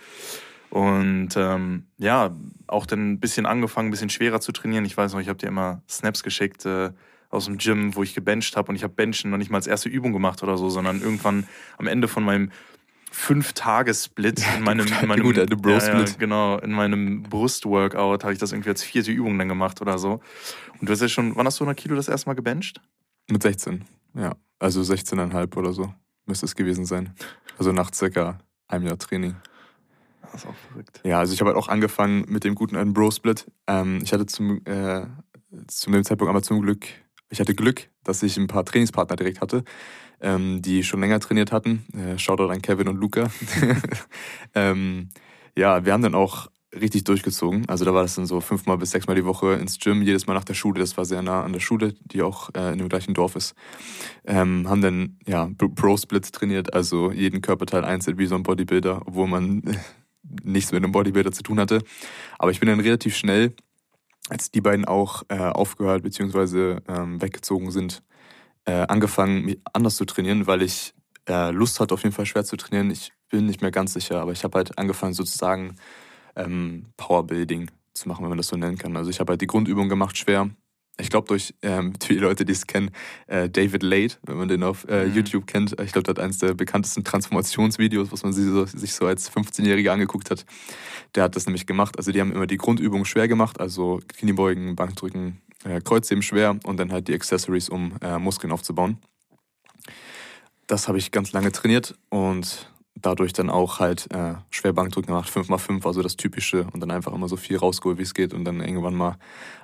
Und 0.71 1.29
ähm, 1.35 1.85
ja, 1.97 2.35
auch 2.67 2.85
dann 2.85 3.11
ein 3.11 3.19
bisschen 3.19 3.45
angefangen, 3.45 3.89
ein 3.89 3.91
bisschen 3.91 4.09
schwerer 4.09 4.39
zu 4.39 4.51
trainieren. 4.51 4.85
Ich 4.85 4.97
weiß 4.97 5.13
noch, 5.13 5.19
ich 5.19 5.27
habe 5.27 5.37
dir 5.37 5.47
immer 5.47 5.83
Snaps 5.87 6.23
geschickt 6.23 6.65
äh, 6.65 6.91
aus 7.29 7.45
dem 7.45 7.57
Gym, 7.57 7.95
wo 7.95 8.03
ich 8.03 8.15
gebencht 8.15 8.55
habe. 8.55 8.69
Und 8.69 8.75
ich 8.75 8.83
habe 8.83 8.93
Benchen 8.93 9.31
noch 9.31 9.37
nicht 9.37 9.51
mal 9.51 9.57
als 9.57 9.67
erste 9.67 9.89
Übung 9.89 10.13
gemacht 10.13 10.41
oder 10.43 10.57
so, 10.57 10.69
sondern 10.69 11.01
irgendwann 11.01 11.45
am 11.77 11.87
Ende 11.87 12.07
von 12.07 12.23
meinem 12.23 12.51
Fünf-Tage-Split 13.11 14.43
in 14.57 14.63
meinem, 14.63 14.87
in 14.87 14.93
meinem 15.07 15.17
die 15.17 15.27
gute 15.27 15.41
alte 15.41 15.57
Bro-Split. 15.57 15.93
Ja, 15.93 16.13
ja, 16.13 16.17
genau, 16.17 16.57
in 16.59 16.71
meinem 16.71 17.23
Brustworkout 17.23 18.23
habe 18.23 18.31
ich 18.31 18.39
das 18.39 18.53
irgendwie 18.53 18.69
als 18.69 18.83
vierte 18.83 19.11
Übung 19.11 19.37
dann 19.37 19.49
gemacht 19.49 19.81
oder 19.81 19.97
so. 19.97 20.21
Und 20.79 20.87
du 20.87 20.93
hast 20.93 21.01
ja 21.01 21.09
schon, 21.09 21.35
wann 21.35 21.45
hast 21.45 21.59
du 21.59 21.65
100 21.65 21.77
Kilo 21.77 21.95
das 21.95 22.07
erste 22.07 22.29
Mal 22.29 22.35
gebencht? 22.35 22.81
Mit 23.29 23.43
16, 23.43 23.83
ja. 24.15 24.35
Also 24.59 24.81
16,5 24.81 25.57
oder 25.57 25.73
so 25.73 25.93
müsste 26.25 26.45
es 26.45 26.55
gewesen 26.55 26.85
sein. 26.85 27.13
Also 27.57 27.71
nach 27.71 27.93
circa 27.93 28.39
einem 28.67 28.87
Jahr 28.87 28.97
Training. 28.97 29.35
Das 30.31 30.43
ist 30.43 30.49
auch 30.49 30.55
verrückt. 30.55 31.01
Ja, 31.03 31.19
also 31.19 31.33
ich 31.33 31.41
habe 31.41 31.49
halt 31.49 31.57
auch 31.57 31.67
angefangen 31.67 32.25
mit 32.27 32.43
dem 32.43 32.55
guten 32.55 32.75
alten 32.75 32.93
Bro-Split. 32.93 33.51
Ähm, 33.67 33.99
ich 34.03 34.13
hatte 34.13 34.25
zum, 34.25 34.61
äh, 34.65 35.05
zu 35.67 35.91
dem 35.91 36.03
Zeitpunkt 36.03 36.29
aber 36.29 36.41
zum 36.41 36.61
Glück, 36.61 36.87
ich 37.29 37.39
hatte 37.39 37.55
Glück, 37.55 37.89
dass 38.03 38.23
ich 38.23 38.37
ein 38.37 38.47
paar 38.47 38.65
Trainingspartner 38.65 39.15
direkt 39.15 39.41
hatte, 39.41 39.63
ähm, 40.21 40.61
die 40.61 40.83
schon 40.83 41.01
länger 41.01 41.19
trainiert 41.19 41.51
hatten. 41.51 41.85
Äh, 41.93 42.17
Shoutout 42.17 42.49
an 42.49 42.61
Kevin 42.61 42.87
und 42.87 42.97
Luca. 42.97 43.29
ähm, 44.55 45.09
ja, 45.57 45.85
wir 45.85 45.93
haben 45.93 46.03
dann 46.03 46.15
auch 46.15 46.47
richtig 46.79 47.03
durchgezogen. 47.03 47.67
Also 47.67 47.85
da 47.85 47.93
war 47.93 48.03
das 48.03 48.15
dann 48.15 48.25
so 48.25 48.39
fünfmal 48.39 48.77
bis 48.77 48.91
sechsmal 48.91 49.15
die 49.15 49.25
Woche 49.25 49.53
ins 49.53 49.77
Gym, 49.79 50.01
jedes 50.01 50.27
Mal 50.27 50.33
nach 50.33 50.43
der 50.43 50.53
Schule. 50.53 50.79
Das 50.79 50.95
war 50.97 51.05
sehr 51.05 51.21
nah 51.21 51.43
an 51.43 51.53
der 51.53 51.59
Schule, 51.59 51.93
die 52.05 52.21
auch 52.21 52.49
äh, 52.55 52.71
in 52.71 52.79
dem 52.79 52.89
gleichen 52.89 53.13
Dorf 53.13 53.35
ist. 53.35 53.55
Ähm, 54.25 54.69
haben 54.69 54.81
dann 54.81 55.17
ja 55.27 55.49
Pro-Splits 55.57 56.31
trainiert, 56.31 56.73
also 56.73 57.11
jeden 57.11 57.41
Körperteil 57.41 57.83
einzeln 57.83 58.17
wie 58.17 58.25
so 58.25 58.35
ein 58.35 58.43
Bodybuilder, 58.43 59.01
obwohl 59.05 59.27
man 59.27 59.61
nichts 60.43 60.71
mit 60.71 60.83
einem 60.83 60.91
Bodybuilder 60.91 61.31
zu 61.31 61.43
tun 61.43 61.59
hatte. 61.59 61.83
Aber 62.37 62.51
ich 62.51 62.59
bin 62.59 62.69
dann 62.69 62.79
relativ 62.79 63.15
schnell, 63.15 63.53
als 64.29 64.51
die 64.51 64.61
beiden 64.61 64.85
auch 64.85 65.23
äh, 65.29 65.37
aufgehört 65.37 66.03
bzw. 66.03 66.77
Ähm, 66.87 67.21
weggezogen 67.21 67.71
sind, 67.71 68.03
äh, 68.65 68.85
angefangen, 68.87 69.45
mich 69.45 69.59
anders 69.73 69.95
zu 69.95 70.05
trainieren, 70.05 70.47
weil 70.47 70.61
ich 70.61 70.93
äh, 71.27 71.51
Lust 71.51 71.79
hatte, 71.79 71.93
auf 71.93 72.03
jeden 72.03 72.15
Fall 72.15 72.25
schwer 72.25 72.43
zu 72.43 72.57
trainieren. 72.57 72.91
Ich 72.91 73.11
bin 73.29 73.45
nicht 73.45 73.61
mehr 73.61 73.71
ganz 73.71 73.93
sicher, 73.93 74.21
aber 74.21 74.31
ich 74.31 74.43
habe 74.43 74.57
halt 74.57 74.77
angefangen, 74.77 75.13
sozusagen 75.13 75.75
ähm, 76.35 76.87
Powerbuilding 76.97 77.71
zu 77.93 78.07
machen, 78.07 78.23
wenn 78.23 78.29
man 78.29 78.37
das 78.37 78.47
so 78.47 78.57
nennen 78.57 78.77
kann. 78.77 78.95
Also 78.95 79.09
ich 79.09 79.19
habe 79.19 79.31
halt 79.31 79.41
die 79.41 79.47
Grundübung 79.47 79.89
gemacht, 79.89 80.17
schwer. 80.17 80.49
Ich 80.99 81.09
glaube, 81.09 81.27
durch 81.27 81.53
ähm, 81.61 81.93
die 82.09 82.15
Leute, 82.15 82.45
die 82.45 82.53
es 82.53 82.67
kennen, 82.67 82.91
äh, 83.27 83.49
David 83.49 83.83
Lade, 83.83 84.13
wenn 84.23 84.37
man 84.37 84.47
den 84.47 84.63
auf 84.63 84.87
äh, 84.87 85.05
Mhm. 85.05 85.15
YouTube 85.15 85.47
kennt, 85.47 85.71
ich 85.81 85.91
glaube, 85.91 86.03
der 86.03 86.15
hat 86.15 86.19
eines 86.19 86.37
der 86.39 86.53
bekanntesten 86.53 87.03
Transformationsvideos, 87.03 88.11
was 88.11 88.23
man 88.23 88.33
sich 88.33 88.45
so, 88.45 88.65
sich 88.65 88.93
so 88.93 89.05
als 89.05 89.31
15-Jähriger 89.31 89.91
angeguckt 89.91 90.29
hat. 90.29 90.45
Der 91.15 91.23
hat 91.23 91.35
das 91.35 91.45
nämlich 91.45 91.65
gemacht. 91.65 91.97
Also 91.97 92.11
die 92.11 92.21
haben 92.21 92.31
immer 92.31 92.47
die 92.47 92.57
Grundübung 92.57 93.05
schwer 93.05 93.27
gemacht, 93.27 93.59
also 93.59 93.99
Kniebeugen, 94.17 94.75
Bankdrücken, 94.75 95.41
äh, 95.63 95.81
Kreuzheben 95.81 96.21
schwer 96.21 96.57
und 96.63 96.77
dann 96.77 96.91
halt 96.91 97.07
die 97.07 97.13
Accessories, 97.13 97.69
um 97.69 97.95
äh, 98.01 98.17
Muskeln 98.19 98.51
aufzubauen. 98.51 98.97
Das 100.67 100.87
habe 100.87 100.97
ich 100.97 101.11
ganz 101.11 101.33
lange 101.33 101.51
trainiert 101.51 101.95
und 102.09 102.70
dadurch 102.95 103.33
dann 103.33 103.49
auch 103.49 103.79
halt 103.79 104.11
äh, 104.13 104.35
schwer 104.49 104.73
gemacht. 104.73 105.29
5x5 105.29 105.83
war 105.83 105.93
so 105.93 106.01
das 106.01 106.17
Typische 106.17 106.67
und 106.71 106.79
dann 106.81 106.91
einfach 106.91 107.13
immer 107.13 107.27
so 107.27 107.37
viel 107.37 107.57
rausgeholt, 107.57 107.97
wie 107.97 108.03
es 108.03 108.13
geht 108.13 108.33
und 108.33 108.45
dann 108.45 108.59
irgendwann 108.59 108.95
mal 108.95 109.17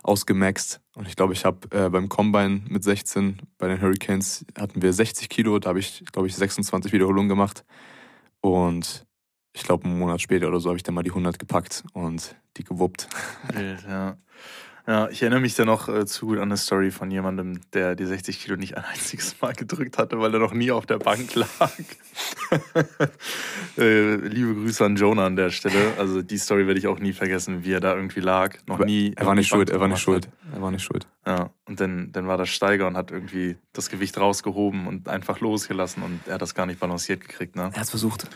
ausgemaxt. 0.03 0.81
Und 0.95 1.07
ich 1.07 1.15
glaube, 1.15 1.33
ich 1.33 1.45
habe 1.45 1.67
äh, 1.71 1.89
beim 1.89 2.09
Combine 2.09 2.61
mit 2.67 2.83
16 2.83 3.41
bei 3.57 3.67
den 3.67 3.81
Hurricanes 3.81 4.45
hatten 4.57 4.81
wir 4.81 4.93
60 4.93 5.29
Kilo, 5.29 5.59
da 5.59 5.69
habe 5.69 5.79
ich, 5.79 6.03
glaube 6.11 6.27
ich, 6.27 6.35
26 6.35 6.91
Wiederholungen 6.93 7.29
gemacht. 7.29 7.65
Und 8.41 9.05
ich 9.53 9.63
glaube, 9.63 9.85
einen 9.85 9.99
Monat 9.99 10.21
später 10.21 10.47
oder 10.47 10.59
so 10.59 10.69
habe 10.69 10.77
ich 10.77 10.83
dann 10.83 10.95
mal 10.95 11.03
die 11.03 11.11
100 11.11 11.39
gepackt 11.39 11.83
und 11.93 12.35
die 12.57 12.63
gewuppt. 12.63 13.07
Wild, 13.53 13.83
ja. 13.87 14.17
Ja, 14.87 15.09
ich 15.09 15.21
erinnere 15.21 15.41
mich 15.41 15.53
da 15.53 15.65
noch 15.65 15.89
äh, 15.89 16.05
zu 16.05 16.27
gut 16.27 16.37
an 16.37 16.43
eine 16.43 16.55
Story 16.55 16.91
von 16.91 17.11
jemandem, 17.11 17.59
der 17.73 17.95
die 17.95 18.05
60 18.05 18.39
Kilo 18.39 18.55
nicht 18.55 18.77
ein 18.77 18.85
einziges 18.85 19.35
Mal 19.41 19.51
gedrückt 19.51 19.97
hatte, 19.97 20.17
weil 20.21 20.33
er 20.33 20.39
noch 20.39 20.53
nie 20.53 20.71
auf 20.71 20.85
der 20.85 20.97
Bank 20.97 21.35
lag. 21.35 21.49
äh, 23.77 24.15
liebe 24.15 24.53
Grüße 24.53 24.85
an 24.85 24.95
Jonah 24.95 25.25
an 25.25 25.35
der 25.35 25.49
Stelle. 25.49 25.91
Also 25.97 26.21
die 26.21 26.37
Story 26.37 26.67
werde 26.67 26.79
ich 26.79 26.87
auch 26.87 26.99
nie 26.99 27.11
vergessen, 27.11 27.65
wie 27.65 27.73
er 27.73 27.81
da 27.81 27.95
irgendwie 27.95 28.21
lag. 28.21 28.55
Noch 28.65 28.75
Aber 28.75 28.85
nie. 28.85 29.11
Er 29.17 29.25
war 29.25 29.35
nicht 29.35 29.49
schuld, 29.49 29.69
er 29.69 29.81
war 29.81 29.89
nicht 29.89 29.99
schuld. 29.99 30.29
Er 30.53 30.61
war 30.61 30.71
nicht 30.71 30.83
schuld. 30.83 31.05
Ja, 31.25 31.49
und 31.65 31.81
dann, 31.81 32.13
dann 32.13 32.27
war 32.27 32.37
das 32.37 32.47
Steiger 32.47 32.87
und 32.87 32.95
hat 32.95 33.11
irgendwie 33.11 33.57
das 33.73 33.89
Gewicht 33.89 34.17
rausgehoben 34.17 34.87
und 34.87 35.09
einfach 35.09 35.41
losgelassen 35.41 36.01
und 36.01 36.21
er 36.27 36.35
hat 36.35 36.41
das 36.41 36.55
gar 36.55 36.65
nicht 36.65 36.79
balanciert 36.79 37.19
gekriegt, 37.19 37.57
ne? 37.57 37.71
Er 37.73 37.81
hat 37.81 37.89
versucht. 37.89 38.29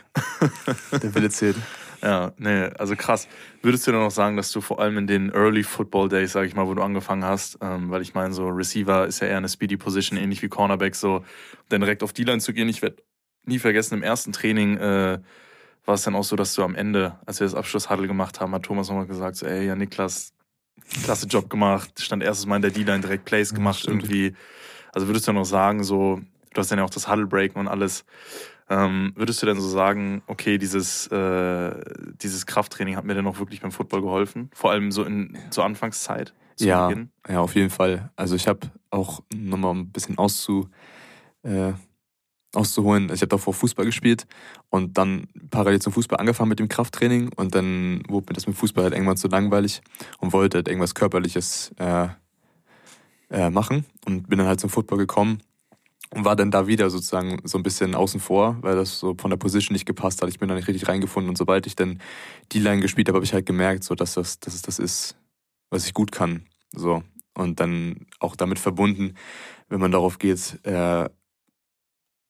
Der 0.92 1.16
Wille 1.16 1.30
zählt. 1.30 1.56
Ja, 2.02 2.34
nee, 2.38 2.64
also 2.80 2.96
krass. 2.96 3.28
Würdest 3.62 3.86
du 3.86 3.92
dann 3.92 4.02
auch 4.02 4.12
sagen, 4.12 4.36
dass 4.36 4.52
du 4.52 4.62
vor 4.62 4.80
allem 4.80 4.98
in 4.98 5.08
den 5.08 5.30
Early 5.32 5.64
Football 5.64 6.10
Days, 6.10 6.32
sag 6.32 6.48
ich 6.48 6.56
mal, 6.56 6.66
wo 6.68 6.74
du 6.74 6.82
angefangen 6.82 7.24
hast, 7.24 7.60
ähm, 7.62 7.92
weil 7.92 8.02
ich 8.02 8.14
meine, 8.16 8.34
so 8.34 8.48
Receiver 8.48 9.06
ist 9.06 9.20
ja 9.22 9.28
eher 9.28 9.38
eine 9.38 9.50
Speedy 9.50 9.78
Position, 9.78 10.18
ähnlich 10.18 10.42
wie 10.42 10.50
Cornerback, 10.50 10.96
so 10.96 11.24
dann 11.70 11.82
direkt 11.82 12.02
auf 12.02 12.12
die 12.14 12.24
Line 12.24 12.40
zu 12.40 12.54
gehen. 12.54 12.70
Ich 12.70 12.82
werde 12.82 13.04
nie 13.46 13.60
vergessen, 13.60 13.96
im 13.96 14.04
ersten 14.04 14.32
Training 14.32 14.78
äh, 14.78 15.20
war 15.86 15.96
es 15.96 16.04
dann 16.04 16.16
auch 16.16 16.24
so, 16.24 16.36
dass 16.36 16.54
du 16.56 16.64
am 16.64 16.76
Ende, 16.76 17.20
als 17.26 17.40
wir 17.40 17.46
das 17.46 17.56
Abschlusshuddle 17.56 18.08
gemacht 18.08 18.40
haben, 18.40 18.54
hat 18.54 18.64
Thomas 18.64 18.88
nochmal 18.90 19.08
gesagt, 19.08 19.36
so, 19.36 19.46
ey, 19.46 19.68
ja, 19.68 19.76
Niklas, 19.76 20.34
klasse 21.04 21.28
Job 21.28 21.50
gemacht, 21.50 22.02
stand 22.02 22.24
erstes 22.24 22.46
Mal 22.46 22.58
in 22.58 22.62
der 22.64 22.72
D-Line 22.72 23.02
direkt 23.02 23.26
Plays 23.26 23.52
Ja, 23.52 23.58
gemacht 23.58 23.80
stimmt. 23.80 24.04
irgendwie. 24.04 24.36
Also 24.92 25.08
würdest 25.08 25.28
du 25.28 25.32
auch 25.34 25.44
sagen, 25.44 25.84
so, 25.84 26.20
du 26.54 26.60
hast 26.60 26.72
dann 26.72 26.80
ja 26.80 26.86
auch 26.86 26.90
das 26.90 27.08
Huddle 27.08 27.28
Breaken 27.28 27.60
und 27.60 27.68
alles. 27.68 28.06
Ähm, 28.72 29.12
würdest 29.18 29.42
du 29.42 29.46
denn 29.46 29.60
so 29.60 29.68
sagen, 29.68 30.24
okay, 30.28 30.58
dieses, 30.58 31.08
äh, 31.08 31.76
dieses 32.22 32.46
Krafttraining 32.46 32.96
hat 32.96 33.04
mir 33.04 33.16
denn 33.16 33.28
auch 33.28 33.38
wirklich 33.38 33.60
beim 33.60 33.74
Football 33.74 34.02
geholfen? 34.02 34.50
Vor 34.54 34.72
allem 34.72 34.94
so 34.94 35.04
in 35.04 35.38
zur 35.50 35.66
Anfangszeit? 35.66 36.34
Zu 36.56 36.68
Ja. 36.68 36.88
Beginn? 36.88 37.10
Ja, 37.28 37.42
auf 37.42 37.54
jeden 37.54 37.70
Fall. 37.70 38.12
Also 38.16 38.36
ich 38.36 38.48
habe 38.48 38.72
auch 38.90 39.24
nochmal 39.36 39.76
ein 39.76 39.92
bisschen 39.92 40.18
auszu, 40.18 40.70
äh, 41.44 41.74
auszuholen. 42.56 43.12
Ich 43.14 43.20
habe 43.20 43.28
davor 43.28 43.54
Fußball 43.54 43.86
gespielt 43.86 44.26
und 44.70 44.98
dann 44.98 45.28
parallel 45.50 45.82
zum 45.82 45.92
Fußball 45.92 46.20
angefangen 46.20 46.48
mit 46.48 46.60
dem 46.60 46.70
Krafttraining 46.70 47.30
und 47.36 47.54
dann 47.54 48.04
wurde 48.08 48.28
mir 48.30 48.36
das 48.36 48.48
mit 48.48 48.56
Fußball 48.56 48.86
halt 48.86 48.94
irgendwann 48.94 49.18
zu 49.18 49.28
langweilig 49.28 49.82
und 50.20 50.32
wollte 50.32 50.60
halt 50.60 50.70
irgendwas 50.70 50.96
Körperliches 50.96 51.74
äh, 51.78 52.08
äh, 53.32 53.50
machen 53.50 53.86
und 54.06 54.30
bin 54.30 54.38
dann 54.38 54.48
halt 54.48 54.62
zum 54.62 54.70
Football 54.70 55.00
gekommen 55.00 55.42
und 56.14 56.26
war 56.26 56.36
dann 56.36 56.52
da 56.52 56.68
wieder 56.68 56.90
sozusagen 56.90 57.40
so 57.46 57.58
ein 57.58 57.64
bisschen 57.64 57.96
außen 57.96 58.20
vor, 58.20 58.58
weil 58.62 58.76
das 58.76 59.00
so 59.00 59.16
von 59.18 59.30
der 59.30 59.38
Position 59.38 59.74
nicht 59.74 59.86
gepasst 59.86 60.22
hat. 60.22 60.30
Ich 60.30 60.40
bin 60.40 60.50
da 60.50 60.56
nicht 60.56 60.68
richtig 60.68 60.88
reingefunden 60.88 61.30
und 61.30 61.38
sobald 61.38 61.66
ich 61.68 61.76
dann 61.76 62.02
die 62.52 62.60
Line 62.60 62.82
gespielt 62.82 63.08
habe, 63.08 63.18
habe 63.18 63.26
ich 63.26 63.34
halt 63.34 63.46
gemerkt, 63.46 63.84
so 63.84 63.96
dass 63.96 64.16
das, 64.16 64.40
dass 64.40 64.54
es 64.54 64.62
das 64.62 64.78
ist, 64.78 65.16
was 65.70 65.86
ich 65.86 65.94
gut 65.94 66.12
kann. 66.12 66.46
So. 66.74 67.04
Und 67.34 67.62
dann 67.62 68.08
auch 68.20 68.36
damit 68.36 68.60
verbunden, 68.60 69.16
wenn 69.70 69.80
man 69.80 69.92
darauf 69.92 70.20
geht, 70.20 70.60
äh, 70.66 71.10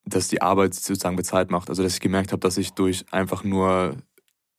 dass 0.05 0.27
die 0.27 0.41
Arbeit 0.41 0.75
sozusagen 0.75 1.15
bezahlt 1.15 1.49
macht. 1.49 1.69
Also 1.69 1.81
dass 1.81 1.95
ich 1.95 2.01
gemerkt 2.01 2.31
habe, 2.31 2.39
dass 2.39 2.57
ich 2.57 2.71
durch 2.73 3.05
einfach 3.11 3.43
nur 3.43 3.97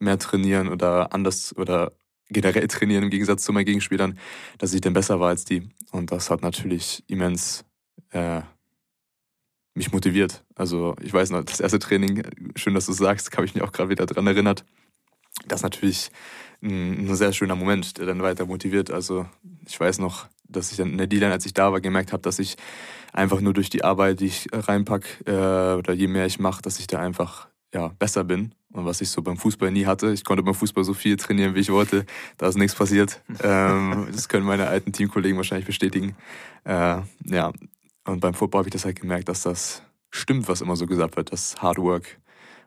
mehr 0.00 0.19
trainieren 0.19 0.69
oder 0.69 1.14
anders 1.14 1.57
oder 1.57 1.93
generell 2.29 2.67
trainieren 2.67 3.05
im 3.05 3.11
Gegensatz 3.11 3.45
zu 3.45 3.52
meinen 3.52 3.67
Gegenspielern, 3.67 4.19
dass 4.59 4.75
ich 4.75 4.81
dann 4.81 4.95
besser 4.95 5.21
war 5.21 5.29
als 5.29 5.45
die. 5.45 5.69
Und 5.93 6.11
das 6.11 6.29
hat 6.29 6.43
natürlich 6.43 7.05
immens 7.07 7.64
äh, 8.11 8.43
mich 9.75 9.93
motiviert. 9.93 10.45
Also 10.55 10.95
ich 11.00 11.12
weiß 11.12 11.31
noch, 11.31 11.45
das 11.45 11.61
erste 11.61 11.79
Training, 11.79 12.23
schön, 12.57 12.75
dass 12.75 12.87
du 12.87 12.93
es 12.93 12.99
sagst, 12.99 13.35
habe 13.37 13.47
ich 13.47 13.55
mich 13.55 13.62
auch 13.62 13.73
gerade 13.73 13.88
wieder 13.88 14.07
daran 14.07 14.26
erinnert. 14.26 14.64
Das 15.47 15.61
ist 15.61 15.64
natürlich 15.64 16.11
ein, 16.62 17.09
ein, 17.09 17.17
sehr 17.17 17.33
schöner 17.33 17.57
Moment, 17.57 17.99
der 17.99 18.07
dann 18.07 18.23
weiter 18.23 18.47
motiviert. 18.47 18.91
Also 18.91 19.26
ich 19.67 19.79
weiß 19.79 19.99
noch, 19.99 20.26
dass 20.45 20.71
ich 20.71 20.76
dann 20.76 20.91
in 20.91 20.99
der 20.99 21.07
D-Line, 21.07 21.33
als 21.33 21.47
ich 21.47 21.55
da 21.55 21.73
war, 21.73 21.81
gemerkt 21.81 22.12
habe, 22.12 22.23
dass 22.23 22.38
ich 22.38 22.57
einfach 23.12 23.41
nur 23.41 23.55
durch 23.55 23.71
die 23.71 23.85
Arbeit, 23.85 24.21
die 24.21 24.26
ich 24.26 24.49
reinpack, 24.52 25.23
äh, 25.26 25.31
oder 25.31 25.93
je 25.93 26.07
mehr 26.07 26.26
ich 26.26 26.38
mache, 26.38 26.62
dass 26.62 26.79
ich 26.79 26.87
da 26.87 26.99
einfach 27.00 27.49
ja, 27.75 27.88
besser 27.99 28.25
bin. 28.25 28.55
Und 28.73 28.87
was 28.87 29.00
ich 29.00 29.11
so 29.11 29.23
beim 29.23 29.37
Fußball 29.37 29.71
nie 29.71 29.87
hatte. 29.87 30.12
Ich 30.12 30.25
konnte 30.25 30.43
beim 30.43 30.55
Fußball 30.55 30.85
so 30.85 30.95
viel 30.95 31.17
trainieren, 31.17 31.55
wie 31.55 31.61
ich 31.61 31.71
wollte. 31.71 32.07
Da 32.38 32.49
ist 32.49 32.57
nichts 32.57 32.75
passiert. 32.75 33.23
ähm, 33.43 34.09
das 34.12 34.29
können 34.29 34.47
meine 34.47 34.69
alten 34.69 34.93
Teamkollegen 34.93 35.37
wahrscheinlich 35.37 35.67
bestätigen. 35.67 36.17
Äh, 36.64 37.00
ja, 37.25 37.52
und 38.04 38.21
beim 38.21 38.35
Football 38.35 38.61
habe 38.61 38.68
ich 38.68 38.73
das 38.73 38.85
halt 38.85 39.00
gemerkt, 39.00 39.28
dass 39.28 39.42
das 39.42 39.82
stimmt, 40.11 40.49
was 40.49 40.61
immer 40.61 40.76
so 40.76 40.87
gesagt 40.87 41.16
wird, 41.16 41.32
dass 41.32 41.61
Hard 41.62 41.78
Work, 41.78 42.21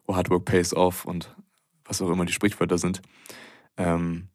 wo 0.05 0.15
Hard 0.15 0.29
Work 0.29 0.45
pays 0.45 0.73
off 0.73 1.05
und 1.05 1.35
was 1.83 2.01
auch 2.01 2.09
immer 2.09 2.25
die 2.25 2.33
Sprichwörter 2.33 2.77
sind. 2.77 3.01
Ähm, 3.77 4.29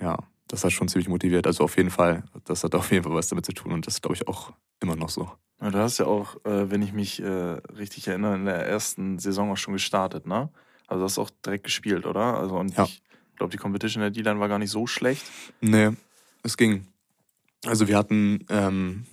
ja, 0.00 0.18
das 0.48 0.64
hat 0.64 0.72
schon 0.72 0.88
ziemlich 0.88 1.08
motiviert. 1.08 1.46
Also 1.46 1.64
auf 1.64 1.76
jeden 1.76 1.90
Fall, 1.90 2.24
das 2.44 2.62
hat 2.64 2.74
auf 2.74 2.90
jeden 2.92 3.04
Fall 3.04 3.14
was 3.14 3.28
damit 3.28 3.46
zu 3.46 3.52
tun 3.52 3.72
und 3.72 3.86
das 3.86 4.00
glaube 4.00 4.14
ich 4.14 4.28
auch 4.28 4.52
immer 4.80 4.96
noch 4.96 5.08
so. 5.08 5.30
Ja, 5.60 5.70
du 5.70 5.78
hast 5.78 5.98
ja 5.98 6.06
auch, 6.06 6.36
äh, 6.44 6.70
wenn 6.70 6.82
ich 6.82 6.92
mich 6.92 7.22
äh, 7.22 7.26
richtig 7.26 8.08
erinnere, 8.08 8.34
in 8.34 8.44
der 8.44 8.66
ersten 8.66 9.18
Saison 9.18 9.50
auch 9.50 9.56
schon 9.56 9.74
gestartet, 9.74 10.26
ne? 10.26 10.50
Also 10.86 11.00
du 11.00 11.04
hast 11.04 11.18
auch 11.18 11.30
direkt 11.44 11.64
gespielt, 11.64 12.04
oder? 12.04 12.38
Also 12.38 12.58
und 12.58 12.76
ja. 12.76 12.84
ich 12.84 13.02
glaube, 13.36 13.50
die 13.50 13.56
Competition 13.56 14.02
der 14.02 14.10
D-Line 14.10 14.38
war 14.38 14.48
gar 14.48 14.58
nicht 14.58 14.70
so 14.70 14.86
schlecht. 14.86 15.24
Nee, 15.60 15.90
es 16.42 16.56
ging. 16.56 16.86
Also 17.64 17.88
wir 17.88 17.96
hatten 17.96 18.44
ähm, 18.50 19.06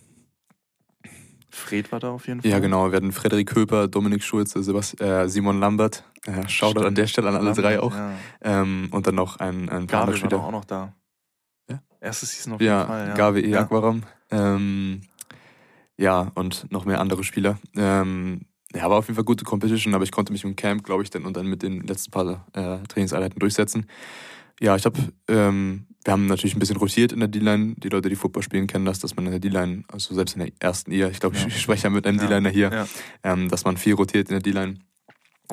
Fred 1.52 1.92
war 1.92 2.00
da 2.00 2.12
auf 2.12 2.28
jeden 2.28 2.42
Fall. 2.42 2.50
Ja, 2.50 2.60
genau. 2.60 2.92
Wir 2.92 2.98
hatten 2.98 3.12
Frederik 3.12 3.48
Köper, 3.48 3.88
Dominik 3.88 4.24
Schulze, 4.24 4.64
Sebast 4.64 5.00
äh, 5.02 5.28
Simon 5.28 5.60
Lambert. 5.60 6.04
Äh, 6.26 6.48
Shoutout 6.48 6.86
an 6.86 6.96
der 6.96 7.08
Stelle 7.08 7.30
an 7.30 7.36
alle 7.36 7.46
Lambert, 7.46 7.66
drei 7.66 7.80
auch. 7.80 7.94
Ja. 7.94 8.12
Ähm, 8.42 8.90
und 8.92 9.08
dann 9.08 9.16
noch 9.16 9.38
ein, 9.38 9.70
ein 9.70 9.88
paar 9.88 10.08
Gavi 10.08 10.32
war 10.32 10.46
auch 10.46 10.52
noch 10.52 10.66
da. 10.66 10.94
Ja? 11.70 11.82
Erste 12.00 12.26
Season 12.26 12.54
auf 12.54 12.62
jeden 12.62 12.72
ja, 12.72 12.86
Fall. 12.86 13.08
Ja, 13.10 13.14
Gavi 13.14 13.42
E. 13.42 13.56
Aquaram. 13.56 14.04
Ähm, 14.32 15.02
ja, 15.98 16.32
und 16.36 16.72
noch 16.72 16.86
mehr 16.86 17.00
andere 17.00 17.24
Spieler. 17.24 17.60
Ähm, 17.76 18.42
ja, 18.74 18.90
war 18.90 18.98
auf 18.98 19.08
jeden 19.08 19.16
Fall 19.16 19.26
gute 19.26 19.44
Competition, 19.44 19.94
aber 19.94 20.04
ich 20.04 20.12
konnte 20.12 20.32
mich 20.32 20.44
im 20.44 20.56
Camp, 20.56 20.84
glaube 20.84 21.04
ich, 21.04 21.10
dann 21.10 21.26
und 21.26 21.36
dann 21.36 21.48
mit 21.48 21.62
den 21.62 21.82
letzten 21.82 22.12
paar 22.12 22.46
äh, 22.54 22.78
Trainingseinheiten 22.88 23.40
durchsetzen. 23.40 23.86
Ja, 24.60 24.76
ich 24.76 24.86
habe 24.86 24.98
ähm, 25.28 25.88
wir 26.04 26.14
haben 26.14 26.26
natürlich 26.26 26.56
ein 26.56 26.60
bisschen 26.60 26.78
rotiert 26.78 27.12
in 27.12 27.20
der 27.20 27.28
D-Line. 27.28 27.76
Die 27.78 27.90
Leute, 27.90 28.10
die 28.10 28.16
Football 28.16 28.44
spielen, 28.44 28.68
kennen 28.68 28.86
das, 28.86 29.00
dass 29.00 29.16
man 29.16 29.26
in 29.26 29.32
der 29.32 29.40
D-Line, 29.40 29.84
also 29.92 30.16
selbst 30.16 30.36
in 30.36 30.40
der 30.40 30.52
ersten 30.60 30.92
Ehe, 30.92 31.10
ich 31.10 31.20
glaube, 31.20 31.38
ja. 31.38 31.48
ich 31.48 31.62
spreche 31.62 31.84
ja 31.84 31.90
mit 31.90 32.08
einem 32.08 32.18
ja. 32.18 32.28
D-Liner 32.28 32.50
hier, 32.50 32.72
ja. 32.72 32.88
ähm, 33.24 33.50
dass 33.50 33.64
man 33.64 33.78
viel 33.78 33.94
rotiert 33.94 34.30
in 34.30 34.42
der 34.42 34.42
D-Line. 34.42 34.80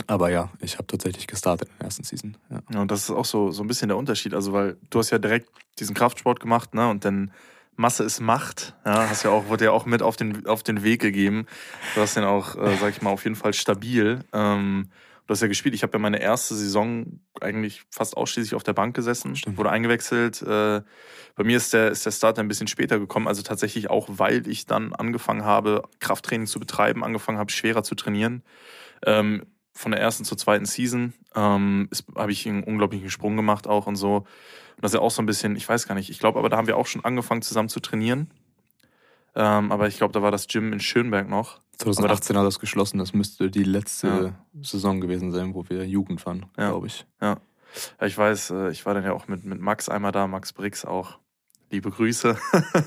Aber 0.07 0.31
ja, 0.31 0.51
ich 0.61 0.75
habe 0.75 0.87
tatsächlich 0.87 1.27
gestartet 1.27 1.69
in 1.69 1.79
der 1.79 1.87
ersten 1.87 2.05
Season. 2.05 2.37
Ja. 2.51 2.61
ja, 2.73 2.81
und 2.81 2.91
das 2.91 3.05
ist 3.05 3.11
auch 3.11 3.25
so, 3.25 3.51
so 3.51 3.63
ein 3.63 3.67
bisschen 3.67 3.89
der 3.89 3.97
Unterschied. 3.97 4.33
Also, 4.33 4.53
weil 4.53 4.77
du 4.91 5.01
hast 5.01 5.11
ja 5.11 5.19
direkt 5.19 5.49
diesen 5.79 5.95
Kraftsport 5.95 6.41
gemacht, 6.41 6.75
ne? 6.75 6.89
Und 6.89 7.05
dann 7.05 7.33
Masse 7.75 8.05
ist 8.05 8.21
Macht. 8.21 8.75
Ja, 8.85 9.09
hast 9.09 9.25
ja 9.25 9.31
auch, 9.31 9.49
wurde 9.49 9.67
ja 9.67 9.71
auch 9.73 9.87
mit 9.87 10.03
auf 10.03 10.17
den, 10.17 10.47
auf 10.47 10.63
den 10.63 10.83
Weg 10.83 11.01
gegeben. 11.01 11.47
Du 11.95 12.01
hast 12.01 12.17
den 12.17 12.25
auch, 12.25 12.57
äh, 12.57 12.77
sag 12.77 12.91
ich 12.91 13.03
mal, 13.03 13.11
auf 13.11 13.25
jeden 13.25 13.37
Fall 13.37 13.55
stabil. 13.55 14.21
Ähm, 14.33 14.89
Du 15.29 15.33
hast 15.33 15.43
ja 15.43 15.47
gespielt. 15.47 15.75
Ich 15.75 15.83
habe 15.83 15.93
ja 15.93 15.99
meine 15.99 16.23
erste 16.23 16.55
Saison 16.55 17.21
eigentlich 17.43 17.83
fast 17.91 18.17
ausschließlich 18.17 18.55
auf 18.55 18.63
der 18.63 18.73
Bank 18.73 18.97
gesessen, 18.97 19.37
Stimmt. 19.37 19.59
wurde 19.59 19.69
eingewechselt. 19.69 20.41
Äh, 20.41 20.81
bei 21.35 21.45
mir 21.45 21.59
ist 21.59 21.75
der, 21.75 21.91
ist 21.91 22.07
der 22.07 22.13
Start 22.13 22.39
ein 22.39 22.49
bisschen 22.49 22.67
später 22.67 22.99
gekommen, 22.99 23.29
also 23.29 23.43
tatsächlich 23.43 23.91
auch, 23.91 24.09
weil 24.09 24.49
ich 24.49 24.65
dann 24.65 24.95
angefangen 24.95 25.45
habe, 25.45 25.83
Krafttraining 26.01 26.47
zu 26.47 26.59
betreiben, 26.59 27.05
angefangen 27.05 27.37
habe, 27.37 27.53
schwerer 27.53 27.83
zu 27.83 27.95
trainieren. 27.95 28.43
Ähm, 29.05 29.45
von 29.75 29.93
der 29.93 30.01
ersten 30.01 30.25
zur 30.25 30.39
zweiten 30.39 30.65
Season 30.65 31.13
ähm, 31.35 31.91
habe 32.17 32.33
ich 32.33 32.49
einen 32.49 32.65
unglaublichen 32.65 33.11
Sprung 33.11 33.37
gemacht 33.37 33.67
auch 33.67 33.87
und 33.87 33.97
so. 33.97 34.17
Und 34.17 34.27
das 34.81 34.93
ist 34.93 34.95
ja 34.95 35.01
auch 35.01 35.11
so 35.11 35.21
ein 35.21 35.27
bisschen, 35.27 35.57
ich 35.57 35.69
weiß 35.69 35.87
gar 35.87 35.95
nicht, 35.95 36.09
ich 36.09 36.21
glaube 36.21 36.39
aber, 36.39 36.49
da 36.49 36.57
haben 36.57 36.69
wir 36.69 36.79
auch 36.79 36.87
schon 36.87 37.05
angefangen 37.05 37.43
zusammen 37.43 37.69
zu 37.69 37.81
trainieren. 37.81 38.31
Ähm, 39.35 39.73
aber 39.73 39.89
ich 39.89 39.97
glaube, 39.99 40.13
da 40.13 40.23
war 40.23 40.31
das 40.31 40.47
Gym 40.47 40.73
in 40.73 40.81
Schönberg 40.81 41.29
noch. 41.29 41.61
2018 41.79 42.37
hat 42.37 42.45
das 42.45 42.59
geschlossen. 42.59 42.99
Das 42.99 43.13
müsste 43.13 43.51
die 43.51 43.63
letzte 43.63 44.35
ja. 44.55 44.63
Saison 44.63 45.01
gewesen 45.01 45.31
sein, 45.31 45.55
wo 45.55 45.69
wir 45.69 45.87
Jugend 45.87 46.25
waren, 46.27 46.47
ja. 46.57 46.71
glaube 46.71 46.89
ich. 46.89 47.07
Ja. 47.21 47.39
Ich 48.01 48.17
weiß, 48.17 48.51
äh, 48.51 48.71
ich 48.71 48.85
war 48.87 48.95
dann 48.95 49.05
ja 49.05 49.13
auch 49.13 49.29
mit, 49.29 49.45
mit 49.45 49.61
Max 49.61 49.89
einmal 49.89 50.13
da, 50.13 50.27
Max 50.27 50.53
Brix 50.53 50.85
auch. 50.85 51.19
Liebe 51.71 51.91
Grüße. 51.91 52.35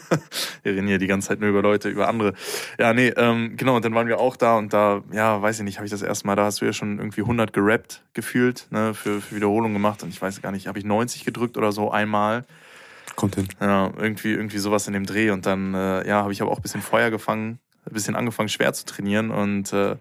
wir 0.64 0.72
reden 0.74 0.88
hier 0.88 0.98
die 0.98 1.06
ganze 1.06 1.30
Zeit 1.30 1.40
nur 1.40 1.50
über 1.50 1.62
Leute, 1.62 1.88
über 1.90 2.08
andere. 2.08 2.34
Ja, 2.80 2.94
nee, 2.94 3.10
ähm, 3.10 3.56
genau, 3.56 3.76
und 3.76 3.86
dann 3.86 3.94
waren 3.94 4.08
wir 4.08 4.20
auch 4.20 4.36
da 4.36 4.58
und 4.58 4.74
da, 4.74 5.04
ja, 5.12 5.40
weiß 5.40 5.60
ich 5.60 5.66
nicht, 5.66 5.78
habe 5.78 5.86
ich 5.86 5.92
das 5.92 6.02
erste 6.02 6.26
Mal, 6.26 6.36
da 6.36 6.46
hast 6.46 6.62
du 6.62 6.66
ja 6.66 6.74
schon 6.74 6.98
irgendwie 6.98 7.22
100 7.22 7.54
gerappt 7.54 8.04
gefühlt, 8.14 8.66
ne, 8.72 8.96
für, 8.96 9.22
für 9.22 9.36
Wiederholung 9.36 9.74
gemacht 9.74 10.02
und 10.02 10.10
ich 10.10 10.20
weiß 10.20 10.42
gar 10.42 10.52
nicht, 10.52 10.66
habe 10.66 10.80
ich 10.80 10.86
90 10.86 11.24
gedrückt 11.24 11.58
oder 11.58 11.72
so 11.72 11.92
einmal. 11.92 12.44
Kommt 13.16 13.36
hin. 13.36 13.48
Ja, 13.60 13.92
irgendwie, 13.98 14.32
irgendwie 14.32 14.58
sowas 14.58 14.88
in 14.88 14.94
dem 14.94 15.06
Dreh 15.06 15.32
und 15.32 15.46
dann, 15.46 15.74
äh, 15.74 16.08
ja, 16.08 16.22
habe 16.22 16.32
ich 16.32 16.42
aber 16.42 16.52
auch 16.52 16.58
ein 16.58 16.62
bisschen 16.62 16.82
Feuer 16.82 17.10
gefangen 17.10 17.60
ein 17.86 17.94
bisschen 17.94 18.16
angefangen, 18.16 18.50
schwer 18.50 18.74
zu 18.74 18.86
trainieren. 18.86 19.32
Und 19.32 19.74
äh, 19.74 19.92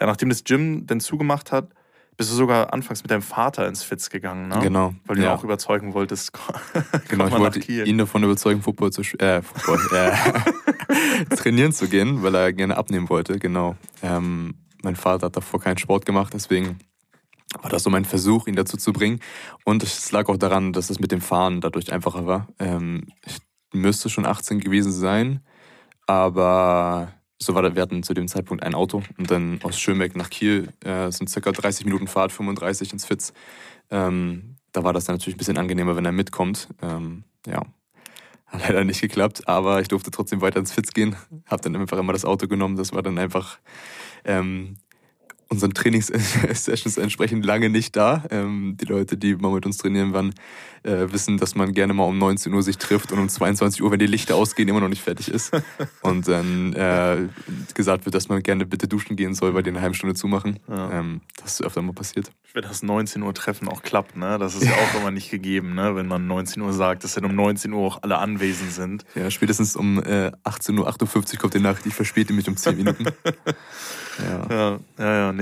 ja, 0.00 0.06
nachdem 0.06 0.28
das 0.28 0.44
Gym 0.44 0.86
dann 0.86 1.00
zugemacht 1.00 1.52
hat, 1.52 1.68
bist 2.16 2.30
du 2.30 2.34
sogar 2.34 2.72
anfangs 2.72 3.02
mit 3.02 3.10
deinem 3.10 3.22
Vater 3.22 3.66
ins 3.66 3.82
Fitz 3.82 4.10
gegangen, 4.10 4.48
ne? 4.48 4.58
Genau. 4.60 4.94
Weil 5.06 5.16
du 5.16 5.22
ja. 5.22 5.30
ihn 5.30 5.38
auch 5.38 5.44
überzeugen 5.44 5.94
wolltest. 5.94 6.32
genau, 7.08 7.26
ich 7.26 7.32
wollte 7.32 7.72
ihn 7.72 7.98
davon 7.98 8.22
überzeugen, 8.22 8.60
Football 8.60 8.90
zu 8.90 9.00
äh, 9.18 9.40
Football, 9.40 9.80
äh, 9.96 11.34
trainieren 11.36 11.72
zu 11.72 11.88
gehen, 11.88 12.22
weil 12.22 12.34
er 12.34 12.52
gerne 12.52 12.76
abnehmen 12.76 13.08
wollte, 13.08 13.38
genau. 13.38 13.76
Ähm, 14.02 14.54
mein 14.82 14.94
Vater 14.94 15.26
hat 15.26 15.36
davor 15.36 15.60
keinen 15.60 15.78
Sport 15.78 16.04
gemacht, 16.04 16.34
deswegen 16.34 16.78
war 17.60 17.70
das 17.70 17.82
so 17.82 17.90
mein 17.90 18.04
Versuch, 18.04 18.46
ihn 18.46 18.56
dazu 18.56 18.76
zu 18.76 18.92
bringen. 18.92 19.20
Und 19.64 19.82
es 19.82 20.10
lag 20.12 20.28
auch 20.28 20.36
daran, 20.36 20.72
dass 20.72 20.90
es 20.90 21.00
mit 21.00 21.12
dem 21.12 21.20
Fahren 21.20 21.60
dadurch 21.60 21.92
einfacher 21.92 22.26
war. 22.26 22.48
Ähm, 22.58 23.08
ich 23.26 23.38
müsste 23.72 24.08
schon 24.08 24.26
18 24.26 24.60
gewesen 24.60 24.92
sein. 24.92 25.40
Aber 26.06 27.12
so 27.38 27.54
war, 27.54 27.74
wir 27.74 27.82
hatten 27.82 28.02
zu 28.02 28.14
dem 28.14 28.28
Zeitpunkt 28.28 28.62
ein 28.62 28.74
Auto 28.74 29.02
und 29.18 29.30
dann 29.30 29.60
aus 29.62 29.78
Schönberg 29.78 30.16
nach 30.16 30.30
Kiel 30.30 30.68
äh, 30.84 31.10
sind 31.10 31.28
circa 31.28 31.52
30 31.52 31.84
Minuten 31.84 32.06
Fahrt, 32.06 32.32
35 32.32 32.92
ins 32.92 33.04
Fitz. 33.04 33.32
Ähm, 33.90 34.56
da 34.72 34.84
war 34.84 34.92
das 34.92 35.04
dann 35.04 35.16
natürlich 35.16 35.36
ein 35.36 35.38
bisschen 35.38 35.58
angenehmer, 35.58 35.96
wenn 35.96 36.04
er 36.04 36.12
mitkommt. 36.12 36.68
Ähm, 36.80 37.24
ja, 37.46 37.62
hat 38.46 38.68
leider 38.68 38.84
nicht 38.84 39.00
geklappt, 39.00 39.48
aber 39.48 39.80
ich 39.80 39.88
durfte 39.88 40.10
trotzdem 40.10 40.40
weiter 40.40 40.60
ins 40.60 40.72
Fitz 40.72 40.92
gehen. 40.92 41.16
Hab 41.46 41.62
dann 41.62 41.76
einfach 41.76 41.98
immer 41.98 42.12
das 42.12 42.24
Auto 42.24 42.46
genommen. 42.48 42.76
Das 42.76 42.92
war 42.92 43.02
dann 43.02 43.18
einfach 43.18 43.58
ähm, 44.24 44.76
unseren 45.52 45.74
Trainingssessions 45.74 46.96
entsprechend 46.98 47.44
lange 47.44 47.70
nicht 47.70 47.94
da. 47.94 48.24
Ähm, 48.30 48.76
die 48.80 48.86
Leute, 48.86 49.16
die 49.16 49.36
mal 49.36 49.52
mit 49.52 49.66
uns 49.66 49.76
trainieren 49.76 50.12
waren, 50.12 50.34
äh, 50.82 51.12
wissen, 51.12 51.36
dass 51.36 51.54
man 51.54 51.72
gerne 51.72 51.92
mal 51.92 52.04
um 52.04 52.18
19 52.18 52.52
Uhr 52.52 52.62
sich 52.62 52.78
trifft 52.78 53.12
und 53.12 53.18
um 53.18 53.28
22 53.28 53.82
Uhr, 53.82 53.90
wenn 53.90 53.98
die 53.98 54.06
Lichter 54.06 54.34
ausgehen, 54.34 54.68
immer 54.68 54.80
noch 54.80 54.88
nicht 54.88 55.02
fertig 55.02 55.28
ist. 55.28 55.52
Und 56.02 56.26
dann 56.26 56.72
äh, 56.72 57.28
gesagt 57.74 58.04
wird, 58.04 58.14
dass 58.14 58.28
man 58.28 58.42
gerne 58.42 58.66
bitte 58.66 58.88
duschen 58.88 59.14
gehen 59.14 59.34
soll, 59.34 59.54
weil 59.54 59.62
die 59.62 59.70
eine 59.70 59.80
halbe 59.80 59.94
Stunde 59.94 60.14
zumachen. 60.14 60.58
Ja. 60.68 60.90
Ähm, 60.90 61.20
das 61.40 61.54
ist 61.54 61.62
öfter 61.62 61.82
mal 61.82 61.92
passiert. 61.92 62.32
Wenn 62.54 62.62
das 62.62 62.82
19 62.82 63.22
Uhr 63.22 63.32
Treffen 63.32 63.68
auch 63.68 63.82
klappt, 63.82 64.16
ne? 64.16 64.38
Das 64.38 64.54
ist 64.54 64.64
ja 64.64 64.72
auch 64.72 64.94
immer 65.00 65.10
nicht 65.10 65.30
gegeben, 65.30 65.74
ne? 65.74 65.94
Wenn 65.94 66.06
man 66.06 66.26
19 66.26 66.60
Uhr 66.62 66.72
sagt, 66.72 67.04
dass 67.04 67.14
dann 67.14 67.24
um 67.24 67.34
19 67.34 67.72
Uhr 67.72 67.86
auch 67.86 68.02
alle 68.02 68.18
anwesend 68.18 68.72
sind. 68.72 69.04
Ja, 69.14 69.30
spätestens 69.30 69.76
um 69.76 69.98
äh, 69.98 70.32
18.58 70.44 71.34
Uhr 71.34 71.38
kommt 71.38 71.54
die 71.54 71.60
Nachricht, 71.60 71.86
ich 71.86 71.94
verspäte 71.94 72.32
mich 72.32 72.48
um 72.48 72.56
10 72.56 72.76
Minuten. 72.76 73.04
ja. 74.18 74.46
ja, 74.50 74.78
ja, 74.98 75.14
ja, 75.14 75.32
nee. 75.32 75.41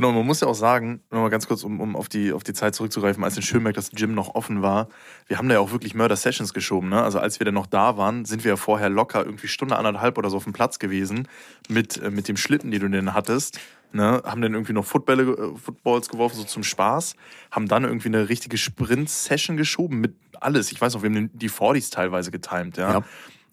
Genau, 0.00 0.12
man 0.12 0.24
muss 0.24 0.40
ja 0.40 0.46
auch 0.46 0.54
sagen, 0.54 1.02
nochmal 1.10 1.30
ganz 1.30 1.46
kurz, 1.48 1.64
um, 1.64 1.80
um 1.80 1.96
auf, 1.96 2.08
die, 2.08 2.32
auf 2.32 2.44
die 2.44 2.52
Zeit 2.52 2.74
zurückzugreifen, 2.74 3.22
als 3.24 3.36
in 3.36 3.42
Schönberg 3.42 3.74
das 3.74 3.90
Gym 3.90 4.14
noch 4.14 4.34
offen 4.34 4.62
war, 4.62 4.88
wir 5.26 5.36
haben 5.36 5.48
da 5.48 5.56
ja 5.56 5.60
auch 5.60 5.72
wirklich 5.72 5.94
Murder-Sessions 5.94 6.54
geschoben. 6.54 6.88
Ne? 6.88 7.02
Also 7.02 7.18
als 7.18 7.40
wir 7.40 7.44
dann 7.44 7.54
noch 7.54 7.66
da 7.66 7.96
waren, 7.96 8.24
sind 8.24 8.44
wir 8.44 8.52
ja 8.52 8.56
vorher 8.56 8.88
locker 8.88 9.24
irgendwie 9.24 9.48
Stunde, 9.48 9.76
anderthalb 9.76 10.16
oder 10.16 10.30
so 10.30 10.36
auf 10.36 10.44
dem 10.44 10.52
Platz 10.52 10.78
gewesen 10.78 11.28
mit, 11.68 11.98
äh, 11.98 12.10
mit 12.10 12.28
dem 12.28 12.36
Schlitten, 12.36 12.70
den 12.70 12.80
du 12.80 12.88
denn 12.88 13.14
hattest. 13.14 13.58
Ne? 13.92 14.22
Haben 14.24 14.40
dann 14.40 14.54
irgendwie 14.54 14.72
noch 14.72 14.84
Footballe, 14.84 15.22
äh, 15.24 15.58
Footballs 15.58 16.08
geworfen, 16.08 16.36
so 16.36 16.44
zum 16.44 16.62
Spaß. 16.62 17.16
Haben 17.50 17.66
dann 17.66 17.84
irgendwie 17.84 18.08
eine 18.08 18.28
richtige 18.28 18.56
Sprint-Session 18.56 19.56
geschoben 19.56 20.00
mit 20.00 20.14
alles. 20.40 20.70
Ich 20.72 20.80
weiß 20.80 20.94
noch, 20.94 21.02
wir 21.02 21.10
haben 21.10 21.30
die 21.34 21.50
40s 21.50 21.90
teilweise 21.90 22.30
getimed. 22.30 22.76
Ja? 22.76 22.92
ja. 22.92 23.04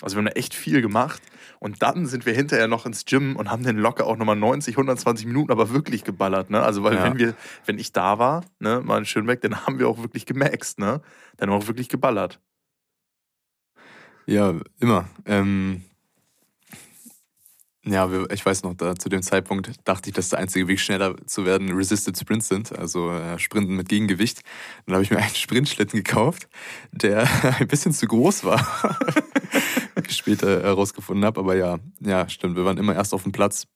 Also 0.01 0.15
wir 0.15 0.19
haben 0.19 0.25
da 0.27 0.31
echt 0.33 0.53
viel 0.53 0.81
gemacht. 0.81 1.21
Und 1.59 1.81
dann 1.81 2.05
sind 2.05 2.25
wir 2.25 2.33
hinterher 2.33 2.67
noch 2.67 2.85
ins 2.85 3.05
Gym 3.05 3.35
und 3.35 3.49
haben 3.49 3.63
den 3.63 3.77
locker 3.77 4.05
auch 4.05 4.17
nochmal 4.17 4.35
90, 4.35 4.75
120 4.75 5.25
Minuten 5.25 5.51
aber 5.51 5.71
wirklich 5.71 6.03
geballert, 6.03 6.49
ne? 6.49 6.61
Also 6.61 6.83
weil 6.83 6.95
ja. 6.95 7.03
wenn 7.03 7.17
wir, 7.17 7.33
wenn 7.65 7.79
ich 7.79 7.93
da 7.93 8.19
war, 8.19 8.45
ne, 8.59 8.81
mal 8.83 9.03
schön 9.05 9.27
weg, 9.27 9.41
dann 9.41 9.65
haben 9.65 9.79
wir 9.79 9.87
auch 9.87 9.97
wirklich 9.97 10.25
gemaxt, 10.25 10.79
ne? 10.79 11.01
Dann 11.37 11.49
haben 11.49 11.57
wir 11.57 11.63
auch 11.63 11.67
wirklich 11.67 11.89
geballert. 11.89 12.39
Ja, 14.27 14.53
immer. 14.79 15.07
Ähm, 15.25 15.83
ja, 17.89 18.09
ich 18.31 18.45
weiß 18.45 18.63
noch, 18.63 18.73
da, 18.73 18.95
zu 18.95 19.09
dem 19.09 19.21
Zeitpunkt 19.21 19.71
dachte 19.83 20.09
ich, 20.09 20.15
dass 20.15 20.29
der 20.29 20.39
einzige 20.39 20.67
Weg, 20.67 20.79
schneller 20.79 21.15
zu 21.25 21.45
werden, 21.45 21.71
Resisted 21.71 22.17
Sprints 22.17 22.47
sind, 22.47 22.77
also 22.77 23.11
äh, 23.11 23.39
Sprinten 23.39 23.75
mit 23.75 23.89
Gegengewicht. 23.89 24.41
Dann 24.85 24.95
habe 24.95 25.03
ich 25.03 25.11
mir 25.11 25.17
einen 25.21 25.35
Sprintschlitten 25.35 26.03
gekauft, 26.03 26.47
der 26.91 27.27
ein 27.59 27.67
bisschen 27.67 27.93
zu 27.93 28.07
groß 28.07 28.43
war. 28.43 28.65
Später 30.09 30.61
herausgefunden 30.63 31.25
habe, 31.25 31.39
aber 31.39 31.55
ja, 31.55 31.79
ja, 31.99 32.29
stimmt. 32.29 32.55
Wir 32.55 32.65
waren 32.65 32.77
immer 32.77 32.95
erst 32.95 33.13
auf 33.13 33.23
dem 33.23 33.31
Platz. 33.31 33.67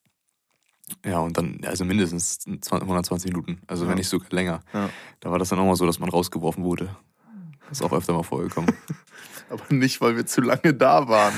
Ja, 1.06 1.20
und 1.20 1.38
dann, 1.38 1.62
also 1.65 1.86
mindestens 1.86 2.39
120 2.46 3.32
Minuten, 3.32 3.62
also 3.68 3.84
ja. 3.84 3.89
wenn 3.89 3.98
nicht 3.98 4.10
sogar 4.10 4.30
länger. 4.32 4.62
Ja. 4.74 4.89
Da 5.22 5.32
war 5.32 5.39
das 5.39 5.50
dann 5.50 5.60
auch 5.60 5.65
mal 5.65 5.75
so, 5.75 5.86
dass 5.86 6.00
man 6.00 6.10
rausgeworfen 6.10 6.63
wurde. 6.63 6.96
Das 7.70 7.80
ist 7.80 7.86
auch 7.86 7.94
öfter 7.94 8.13
mal 8.13 8.24
vorgekommen. 8.24 8.75
Aber 9.51 9.63
nicht, 9.70 10.01
weil 10.01 10.15
wir 10.15 10.25
zu 10.25 10.41
lange 10.41 10.74
da 10.74 11.08
waren. 11.08 11.34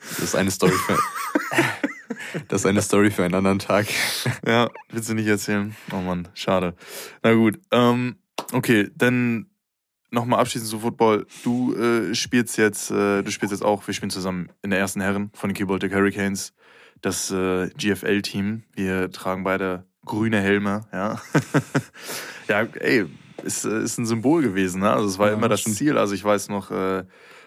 das 0.00 0.18
ist 0.18 0.34
eine 0.34 0.50
Story 0.50 0.72
für. 0.72 0.98
Das 2.48 2.62
ist 2.62 2.66
eine 2.66 2.82
Story 2.82 3.10
für 3.10 3.24
einen 3.24 3.34
anderen 3.34 3.58
Tag. 3.58 3.86
Ja, 4.46 4.68
willst 4.90 5.08
du 5.08 5.14
nicht 5.14 5.26
erzählen? 5.26 5.74
Oh 5.92 6.00
Mann, 6.00 6.28
schade. 6.34 6.74
Na 7.22 7.34
gut. 7.34 7.58
Ähm, 7.70 8.16
okay, 8.52 8.90
dann 8.94 9.46
nochmal 10.10 10.40
abschließend 10.40 10.70
zu 10.70 10.80
Football. 10.80 11.26
Du 11.42 11.74
äh, 11.74 12.14
spielst 12.14 12.56
jetzt, 12.58 12.90
äh, 12.90 13.22
du 13.22 13.30
spielst 13.30 13.52
jetzt 13.52 13.64
auch, 13.64 13.86
wir 13.86 13.94
spielen 13.94 14.10
zusammen 14.10 14.50
in 14.62 14.70
der 14.70 14.78
ersten 14.78 15.00
Herren 15.00 15.30
von 15.34 15.50
den 15.50 15.54
Keyboard 15.54 15.82
Hurricanes, 15.84 16.52
das 17.00 17.30
äh, 17.30 17.68
GFL-Team. 17.70 18.64
Wir 18.74 19.10
tragen 19.10 19.44
beide 19.44 19.86
grüne 20.04 20.40
Helme, 20.40 20.82
ja. 20.92 21.20
ja, 22.48 22.62
ey, 22.62 23.06
ist, 23.46 23.64
äh, 23.64 23.82
ist 23.82 23.98
ein 23.98 24.06
Symbol 24.06 24.42
gewesen, 24.42 24.80
ne? 24.80 24.90
Also 24.90 25.08
es 25.08 25.18
war 25.18 25.28
ja, 25.28 25.34
immer 25.34 25.48
das 25.48 25.64
Ziel. 25.64 25.96
Also 25.98 26.14
ich 26.14 26.24
weiß 26.24 26.48
noch, 26.48 26.70
äh, 26.70 27.04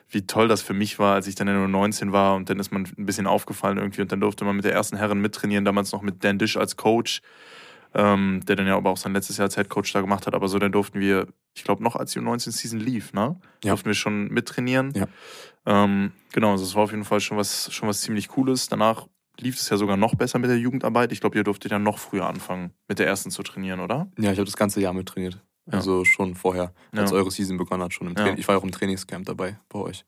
wie 0.10 0.25
toll 0.25 0.48
das 0.48 0.62
für 0.62 0.74
mich 0.74 0.98
war, 0.98 1.15
als 1.15 1.27
ich 1.27 1.36
dann 1.36 1.53
nur 1.53 1.68
19 1.68 2.12
war 2.12 2.36
und 2.36 2.50
dann 2.50 2.60
ist 2.60 2.72
man 2.72 2.88
ein 2.98 3.06
bisschen 3.06 3.27
aufgefallen 3.27 3.77
irgendwie 3.77 4.01
und 4.01 4.12
dann 4.12 4.20
durfte 4.20 4.44
man 4.44 4.56
mit 4.56 4.65
der 4.65 4.74
ersten 4.74 4.98
Herren 4.98 5.22
mittrainieren, 5.22 5.65
damals 5.65 5.91
noch 5.91 6.01
mit 6.01 6.24
Dan 6.24 6.39
Dish 6.39 6.58
als 6.58 6.77
Coach, 6.77 7.22
ähm, 7.94 8.41
der 8.48 8.56
dann 8.56 8.65
ja 8.65 8.75
aber 8.75 8.89
auch 8.89 8.98
sein 8.98 9.13
letztes 9.13 9.38
Jahr 9.38 9.46
als 9.46 9.56
Head 9.56 9.70
Coach 9.70 9.94
da 9.94 10.01
gemacht 10.01 10.25
hat. 10.25 10.34
Aber 10.34 10.48
so 10.48 10.58
dann 10.58 10.72
durften 10.72 11.00
wir, 11.00 11.27
ich 11.53 11.63
glaube 11.63 11.84
noch 11.84 11.96
als 11.96 12.13
die 12.13 12.22
19 12.22 12.51
Season 12.51 12.79
lief, 12.79 13.13
ne? 13.13 13.39
Ja. 13.63 13.72
Durften 13.72 13.88
wir 13.88 13.94
schon 13.94 14.29
mittrainieren. 14.29 14.94
Ja. 14.96 15.08
Ähm, 15.65 16.12
genau, 16.32 16.51
also 16.51 16.63
es 16.63 16.74
war 16.75 16.84
auf 16.84 16.91
jeden 16.91 17.06
Fall 17.06 17.20
schon 17.20 17.38
was, 17.38 17.72
schon 17.72 17.88
was 17.88 18.01
ziemlich 18.01 18.29
Cooles. 18.29 18.68
Danach 18.68 19.08
lief 19.39 19.56
es 19.56 19.70
ja 19.70 19.77
sogar 19.77 19.98
noch 19.98 20.15
besser 20.15 20.39
mit 20.39 20.50
der 20.50 20.58
Jugendarbeit. 20.58 21.12
Ich 21.12 21.22
glaube, 21.22 21.38
ihr 21.38 21.44
durftet 21.44 21.72
ja 21.72 21.79
noch 21.79 22.00
früher 22.00 22.27
anfangen, 22.27 22.74
mit 22.88 23.00
der 23.00 23.08
ersten 23.08 23.32
zu 23.32 23.44
trainieren, 23.44 23.79
oder? 23.79 24.10
Ja, 24.18 24.32
ich 24.32 24.38
habe 24.38 24.46
das 24.46 24.58
ganze 24.58 24.82
Jahr 24.82 24.94
mittrainiert. 24.94 25.39
Ja. 25.72 25.78
Also 25.78 26.04
schon 26.04 26.36
vorher, 26.36 26.74
als 26.92 27.12
ja. 27.12 27.18
eure 27.18 27.32
Season 27.32 27.58
begonnen 27.58 27.84
hat, 27.84 27.94
schon 27.94 28.08
im 28.08 28.16
Training. 28.16 28.34
Ja. 28.34 28.40
Ich 28.40 28.48
war 28.48 28.58
auch 28.58 28.64
im 28.64 28.72
Trainingscamp 28.72 29.26
dabei 29.26 29.60
bei 29.70 29.80
euch. 29.80 30.04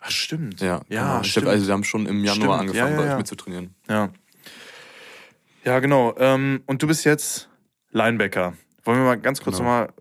Ach, 0.00 0.10
stimmt. 0.10 0.60
Ja, 0.60 0.82
ja 0.88 1.12
genau. 1.12 1.22
stimmt. 1.22 1.48
also 1.48 1.66
wir 1.66 1.72
haben 1.72 1.84
schon 1.84 2.06
im 2.06 2.24
Januar 2.24 2.58
stimmt. 2.58 2.70
angefangen, 2.70 2.96
bei 2.96 3.10
euch 3.10 3.16
mitzutrainieren. 3.16 3.74
Ja. 3.88 4.10
Ja, 5.64 5.78
genau. 5.78 6.14
Ähm, 6.18 6.62
und 6.66 6.82
du 6.82 6.86
bist 6.86 7.04
jetzt 7.04 7.48
Linebacker. 7.90 8.54
Wollen 8.84 8.98
wir 8.98 9.04
mal 9.04 9.20
ganz 9.20 9.40
kurz 9.40 9.58
genau. 9.58 9.70
nochmal 9.70 9.92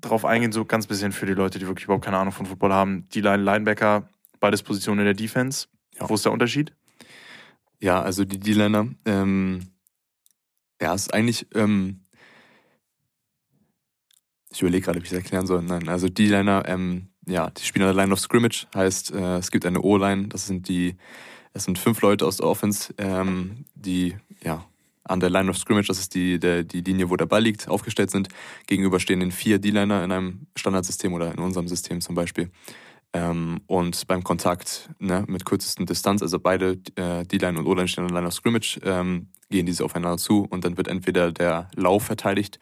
drauf 0.00 0.24
eingehen, 0.24 0.52
so 0.52 0.64
ganz 0.64 0.86
bisschen 0.86 1.10
für 1.10 1.26
die 1.26 1.34
Leute, 1.34 1.58
die 1.58 1.66
wirklich 1.66 1.84
überhaupt 1.84 2.04
keine 2.04 2.18
Ahnung 2.18 2.32
von 2.32 2.46
Football 2.46 2.72
haben. 2.72 3.08
Die 3.12 3.20
Line 3.20 3.42
Linebacker, 3.42 4.08
beides 4.38 4.62
Positionen 4.62 5.00
in 5.00 5.06
der 5.06 5.14
Defense. 5.14 5.66
Wo 5.98 6.14
ist 6.14 6.24
der 6.24 6.32
Unterschied? 6.32 6.72
Ja, 7.80 8.00
also 8.00 8.24
die 8.24 8.38
D-Liner, 8.38 8.88
ähm, 9.04 9.70
ja, 10.80 10.94
ist 10.94 11.12
eigentlich, 11.12 11.46
ähm, 11.54 12.04
ich 14.58 14.62
überlege 14.62 14.86
gerade, 14.86 14.98
wie 14.98 15.04
ich 15.04 15.12
es 15.12 15.16
erklären 15.16 15.46
soll. 15.46 15.62
Nein, 15.62 15.88
also 15.88 16.08
D-Liner, 16.08 16.64
ähm, 16.66 17.06
ja, 17.28 17.48
die 17.50 17.62
spielen 17.62 17.86
an 17.86 17.94
der 17.94 18.02
Line 18.02 18.12
of 18.12 18.18
Scrimmage, 18.18 18.66
heißt, 18.74 19.12
äh, 19.12 19.36
es 19.36 19.52
gibt 19.52 19.64
eine 19.64 19.80
O-Line, 19.80 20.26
das 20.26 20.48
sind 20.48 20.66
die, 20.66 20.96
es 21.52 21.62
sind 21.62 21.78
fünf 21.78 22.00
Leute 22.00 22.26
aus 22.26 22.38
der 22.38 22.46
Offense, 22.46 22.92
ähm, 22.98 23.64
die, 23.76 24.16
ja, 24.42 24.64
an 25.04 25.20
der 25.20 25.30
Line 25.30 25.48
of 25.48 25.58
Scrimmage, 25.58 25.86
das 25.86 26.00
ist 26.00 26.16
die, 26.16 26.40
der, 26.40 26.64
die 26.64 26.80
Linie, 26.80 27.08
wo 27.08 27.14
der 27.14 27.26
Ball 27.26 27.40
liegt, 27.40 27.68
aufgestellt 27.68 28.10
sind. 28.10 28.30
Gegenüber 28.66 28.98
stehen 28.98 29.20
den 29.20 29.30
vier 29.30 29.60
D-Liner 29.60 30.02
in 30.02 30.10
einem 30.10 30.46
Standardsystem 30.56 31.12
oder 31.12 31.32
in 31.32 31.38
unserem 31.38 31.68
System 31.68 32.00
zum 32.00 32.16
Beispiel. 32.16 32.50
Ähm, 33.14 33.60
und 33.66 34.06
beim 34.06 34.22
Kontakt 34.22 34.90
ne, 34.98 35.24
mit 35.28 35.46
kürzesten 35.46 35.86
Distanz, 35.86 36.20
also 36.22 36.38
beide 36.38 36.78
äh, 36.96 37.24
D-Line 37.24 37.58
und 37.58 37.66
O-Line 37.66 37.88
stehen 37.88 38.04
an 38.04 38.10
Line 38.10 38.26
of 38.26 38.34
Scrimmage, 38.34 38.78
ähm, 38.84 39.28
gehen 39.50 39.64
diese 39.64 39.84
aufeinander 39.84 40.18
zu 40.18 40.44
und 40.44 40.64
dann 40.64 40.76
wird 40.76 40.88
entweder 40.88 41.32
der 41.32 41.70
Lauf 41.74 42.04
verteidigt, 42.04 42.58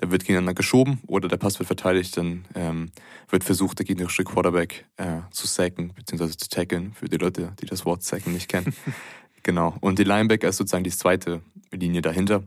der 0.00 0.12
wird 0.12 0.22
gegeneinander 0.22 0.54
geschoben 0.54 1.00
oder 1.08 1.26
der 1.26 1.36
Pass 1.36 1.58
wird 1.58 1.66
verteidigt, 1.66 2.16
dann 2.16 2.44
ähm, 2.54 2.92
wird 3.28 3.42
versucht, 3.42 3.80
der 3.80 3.86
gegnerische 3.86 4.22
Quarterback 4.22 4.86
äh, 4.96 5.22
zu 5.32 5.48
sacken, 5.48 5.92
beziehungsweise 5.94 6.36
zu 6.36 6.48
tackeln, 6.48 6.92
für 6.94 7.08
die 7.08 7.16
Leute, 7.16 7.52
die 7.60 7.66
das 7.66 7.84
Wort 7.84 8.04
sacken 8.04 8.32
nicht 8.32 8.48
kennen. 8.48 8.72
genau. 9.42 9.74
Und 9.80 9.98
die 9.98 10.04
Linebacker 10.04 10.48
ist 10.48 10.58
sozusagen 10.58 10.84
die 10.84 10.90
zweite 10.90 11.42
Linie 11.72 12.02
dahinter. 12.02 12.44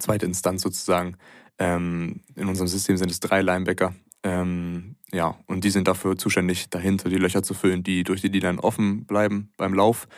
Zweite 0.00 0.26
Instanz 0.26 0.62
sozusagen. 0.62 1.16
Ähm, 1.58 2.22
in 2.34 2.48
unserem 2.48 2.66
System 2.66 2.96
sind 2.96 3.10
es 3.10 3.20
drei 3.20 3.40
Linebacker. 3.40 3.94
Ähm, 4.26 4.96
ja, 5.12 5.36
und 5.46 5.62
die 5.62 5.70
sind 5.70 5.86
dafür 5.86 6.16
zuständig, 6.16 6.68
dahinter 6.68 7.08
die 7.08 7.16
Löcher 7.16 7.44
zu 7.44 7.54
füllen, 7.54 7.84
die 7.84 8.02
durch 8.02 8.22
die 8.22 8.30
D-Line 8.30 8.62
offen 8.62 9.06
bleiben 9.06 9.52
beim 9.56 9.72
Lauf. 9.72 10.08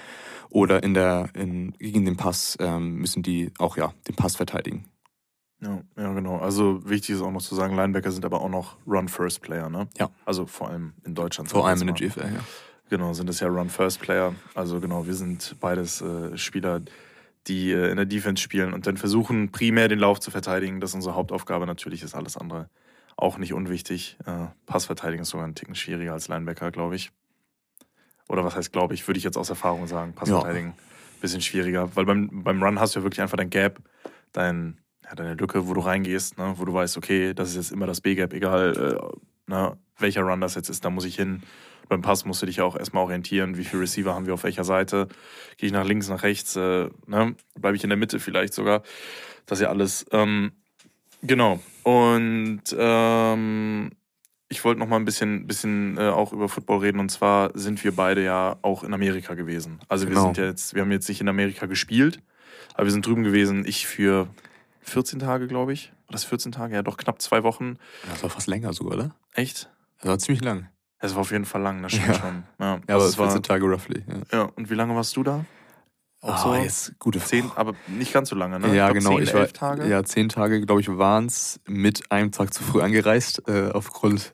Oder 0.49 0.83
in 0.83 0.95
der, 0.95 1.29
in, 1.35 1.73
gegen 1.73 2.07
den 2.07 2.17
Pass 2.17 2.57
ähm, 2.59 2.95
müssen 2.95 3.23
die 3.23 3.53
auch 3.59 3.77
ja 3.77 3.93
den 4.09 4.17
Pass 4.17 4.37
verteidigen. 4.37 4.87
Ja, 5.61 5.83
ja, 5.99 6.13
genau. 6.15 6.39
Also 6.39 6.89
wichtig 6.89 7.17
ist 7.17 7.21
auch 7.21 7.31
noch 7.31 7.43
zu 7.43 7.55
sagen, 7.55 7.77
Linebacker 7.77 8.11
sind 8.11 8.25
aber 8.25 8.41
auch 8.41 8.49
noch 8.49 8.79
Run-First-Player, 8.87 9.69
ne? 9.69 9.89
Ja. 9.99 10.09
Also 10.25 10.47
vor 10.47 10.71
allem 10.71 10.95
in 11.05 11.15
Deutschland. 11.15 11.51
Vor 11.51 11.69
allem 11.69 11.81
in 11.83 11.89
der 11.89 11.97
GFL, 11.97 12.33
ja. 12.35 12.45
Genau, 12.89 13.13
sind 13.13 13.29
es 13.29 13.41
ja 13.41 13.49
Run-First-Player. 13.49 14.35
Also 14.55 14.81
genau, 14.81 15.07
wir 15.07 15.15
sind 15.15 15.57
beides 15.61 16.01
äh, 16.01 16.39
Spieler, 16.39 16.81
die 17.47 17.73
äh, 17.73 17.91
in 17.91 17.97
der 17.97 18.07
Defense 18.07 18.43
spielen 18.43 18.73
und 18.73 18.87
dann 18.87 18.97
versuchen, 18.97 19.53
primär 19.53 19.89
den 19.89 19.99
Lauf 19.99 20.21
zu 20.21 20.31
verteidigen. 20.31 20.81
Das 20.81 20.91
ist 20.91 20.95
unsere 20.95 21.15
Hauptaufgabe. 21.15 21.67
Natürlich 21.67 22.03
ist 22.03 22.15
alles 22.15 22.39
andere 22.39 22.71
auch 23.19 23.39
nicht 23.39 23.53
unwichtig. 23.53 24.17
Äh, 24.27 24.47
Passverteidigen 24.67 25.23
ist 25.23 25.31
sogar 25.31 25.47
ein 25.47 25.55
Ticken 25.55 25.75
schwieriger 25.75 26.13
als 26.13 26.29
Linebacker, 26.29 26.71
glaube 26.71 26.97
ich. 26.97 27.11
Oder 28.29 28.45
was 28.45 28.57
heißt, 28.57 28.73
glaube 28.73 28.95
ich, 28.95 29.07
würde 29.07 29.19
ich 29.19 29.25
jetzt 29.25 29.37
aus 29.37 29.51
Erfahrung 29.51 29.87
sagen. 29.87 30.13
Passverteidigen 30.13 30.69
ja. 30.71 31.21
bisschen 31.21 31.41
schwieriger. 31.41 31.95
Weil 31.97 32.05
beim, 32.05 32.45
beim 32.45 32.63
Run 32.63 32.79
hast 32.79 32.95
du 32.95 33.01
ja 33.01 33.05
wirklich 33.05 33.21
einfach 33.21 33.37
dein 33.37 33.51
Gap, 33.51 33.81
dein, 34.33 34.79
ja, 35.05 35.15
deine 35.15 35.35
Lücke, 35.35 35.67
wo 35.67 35.75
du 35.75 35.81
reingehst, 35.81 36.39
ne? 36.39 36.55
wo 36.57 36.65
du 36.65 36.73
weißt, 36.73 36.97
okay, 36.97 37.35
das 37.35 37.51
ist 37.51 37.57
jetzt 37.57 37.73
immer 37.73 37.87
das 37.87 38.01
B-Gap, 38.01 38.33
egal 38.33 39.01
äh, 39.01 39.51
ne, 39.51 39.77
welcher 39.99 40.23
Run 40.23 40.41
das 40.41 40.55
jetzt 40.55 40.69
ist, 40.69 40.85
da 40.85 40.91
muss 40.91 41.05
ich 41.05 41.17
hin 41.17 41.43
beim 41.89 42.03
Pass 42.03 42.25
musst 42.25 42.43
du 42.43 42.47
dich 42.47 42.57
ja 42.57 42.65
auch 42.65 42.77
erstmal 42.77 43.03
orientieren, 43.03 43.57
wie 43.57 43.65
viele 43.65 43.83
Receiver 43.83 44.15
haben 44.15 44.27
wir 44.27 44.35
auf 44.35 44.45
welcher 44.45 44.65
Seite. 44.65 45.09
Gehe 45.57 45.69
ich 45.69 45.73
nach 45.73 45.87
links, 45.87 46.09
nach 46.09 46.23
rechts, 46.23 46.55
äh, 46.57 46.89
ne? 47.07 47.35
bleibe 47.59 47.77
ich 47.77 47.83
in 47.83 47.91
der 47.91 47.97
Mitte 47.97 48.21
vielleicht 48.21 48.55
sogar. 48.55 48.83
Das 49.47 49.59
ist 49.59 49.63
ja 49.63 49.71
alles. 49.71 50.07
Ähm, 50.13 50.53
genau. 51.23 51.61
Und 51.89 52.65
ähm, 52.77 53.91
ich 54.51 54.63
wollte 54.63 54.79
noch 54.79 54.89
mal 54.89 54.97
ein 54.97 55.07
bisschen, 55.07 55.47
bisschen 55.47 55.97
äh, 55.97 56.11
auch 56.11 56.35
über 56.35 56.51
Football 56.51 56.81
reden. 56.81 57.01
Und 57.01 57.09
zwar 57.09 57.51
sind 57.55 57.83
wir 57.83 57.97
beide 57.97 58.23
ja 58.23 58.59
auch 58.61 58.85
in 58.85 58.93
Amerika 58.93 59.33
gewesen. 59.33 59.81
Also 59.89 60.07
genau. 60.07 60.21
wir 60.21 60.35
sind 60.35 60.37
jetzt, 60.37 60.75
wir 60.75 60.83
haben 60.83 60.93
jetzt 60.93 61.09
nicht 61.09 61.23
in 61.23 61.31
Amerika 61.31 61.65
gespielt, 61.65 62.21
aber 62.75 62.85
wir 62.85 62.93
sind 62.93 63.07
drüben 63.07 63.25
gewesen. 63.25 63.65
Ich 63.67 63.87
für 63.87 64.29
14 64.83 65.19
Tage, 65.19 65.47
glaube 65.47 65.73
ich. 65.73 65.91
War 66.09 66.13
das 66.13 66.25
14 66.25 66.53
Tage? 66.53 66.75
Ja, 66.75 66.83
doch 66.83 66.99
knapp 66.99 67.23
zwei 67.23 67.43
Wochen. 67.43 67.79
Das 68.11 68.23
war 68.23 68.29
fast 68.29 68.49
länger 68.49 68.75
sogar, 68.75 68.99
oder? 68.99 69.15
Echt? 69.33 69.71
Das 70.01 70.11
war 70.11 70.19
ziemlich 70.19 70.45
lang. 70.45 70.69
Es 70.99 71.15
war 71.15 71.23
auf 71.23 71.31
jeden 71.31 71.47
Fall 71.47 71.63
lang, 71.63 71.83
das 71.83 71.93
stimmt 71.93 72.09
ja. 72.09 72.15
schon. 72.15 72.43
Ja, 72.59 72.81
ja 72.87 72.97
aber 72.97 73.09
14 73.09 73.19
war, 73.19 73.43
Tage 73.43 73.65
roughly. 73.65 74.05
Ja. 74.07 74.39
ja, 74.41 74.43
und 74.57 74.69
wie 74.69 74.75
lange 74.75 74.95
warst 74.95 75.17
du 75.17 75.23
da? 75.23 75.47
Auch 76.21 76.47
oh, 76.47 76.49
so 76.49 76.55
jetzt 76.57 76.99
gute 76.99 77.21
zehn, 77.21 77.51
aber 77.55 77.75
nicht 77.87 78.13
ganz 78.13 78.29
so 78.31 78.37
lange, 78.37 78.59
ne? 78.59 78.75
Ja, 78.75 78.89
ich 78.89 78.95
genau. 78.95 79.11
Zehn, 79.11 79.23
ich 79.23 79.35
war, 79.35 79.43
elf 79.43 79.53
Tage? 79.53 79.87
Ja, 79.87 80.03
zehn 80.03 80.29
Tage, 80.29 80.61
glaube 80.61 80.81
ich, 80.81 80.89
waren 80.89 81.27
es 81.27 81.61
mit 81.69 82.11
einem 82.11 82.33
Tag 82.33 82.53
zu 82.53 82.65
früh 82.65 82.81
angereist, 82.81 83.49
äh, 83.49 83.71
aufgrund 83.73 84.33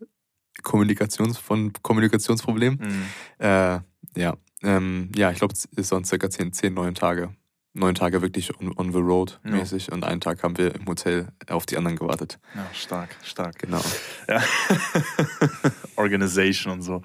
Kommunikations 0.62 1.36
von 1.36 1.72
Kommunikationsproblemen. 1.82 2.78
Mhm. 2.80 3.04
Äh, 3.38 3.80
ja, 4.16 4.34
ähm, 4.62 5.12
ja, 5.14 5.30
ich 5.30 5.38
glaube, 5.38 5.52
es 5.54 5.90
waren 5.92 6.04
circa 6.04 6.30
zehn, 6.30 6.52
zehn, 6.54 6.72
neun 6.72 6.94
Tage. 6.94 7.34
neun 7.74 7.94
Tage 7.94 8.22
wirklich 8.22 8.58
on, 8.58 8.72
on 8.78 8.92
the 8.92 8.98
road 8.98 9.40
ja. 9.44 9.50
mäßig 9.50 9.92
und 9.92 10.04
einen 10.04 10.20
Tag 10.20 10.42
haben 10.42 10.56
wir 10.56 10.74
im 10.74 10.86
Hotel 10.86 11.28
auf 11.48 11.66
die 11.66 11.76
anderen 11.76 11.98
gewartet. 11.98 12.38
Ja, 12.54 12.66
stark, 12.72 13.10
stark. 13.22 13.58
Genau. 13.58 13.82
Ja. 14.26 14.42
Organization 15.96 16.72
und 16.72 16.82
so. 16.82 17.02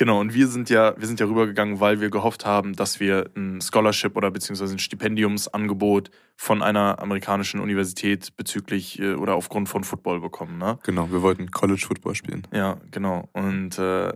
Genau, 0.00 0.18
und 0.18 0.32
wir 0.32 0.48
sind 0.48 0.70
ja, 0.70 0.94
wir 0.96 1.06
sind 1.06 1.20
ja 1.20 1.26
rübergegangen, 1.26 1.78
weil 1.78 2.00
wir 2.00 2.08
gehofft 2.08 2.46
haben, 2.46 2.74
dass 2.74 3.00
wir 3.00 3.28
ein 3.36 3.60
Scholarship 3.60 4.16
oder 4.16 4.30
beziehungsweise 4.30 4.74
ein 4.74 4.78
Stipendiumsangebot 4.78 6.10
von 6.36 6.62
einer 6.62 7.00
amerikanischen 7.00 7.60
Universität 7.60 8.34
bezüglich 8.34 8.98
äh, 8.98 9.12
oder 9.12 9.34
aufgrund 9.34 9.68
von 9.68 9.84
Football 9.84 10.20
bekommen. 10.20 10.56
Ne? 10.56 10.78
Genau, 10.84 11.12
wir 11.12 11.20
wollten 11.20 11.50
College 11.50 11.84
Football 11.86 12.14
spielen. 12.14 12.46
Ja, 12.50 12.78
genau. 12.90 13.28
Und 13.34 13.78
äh, 13.78 14.14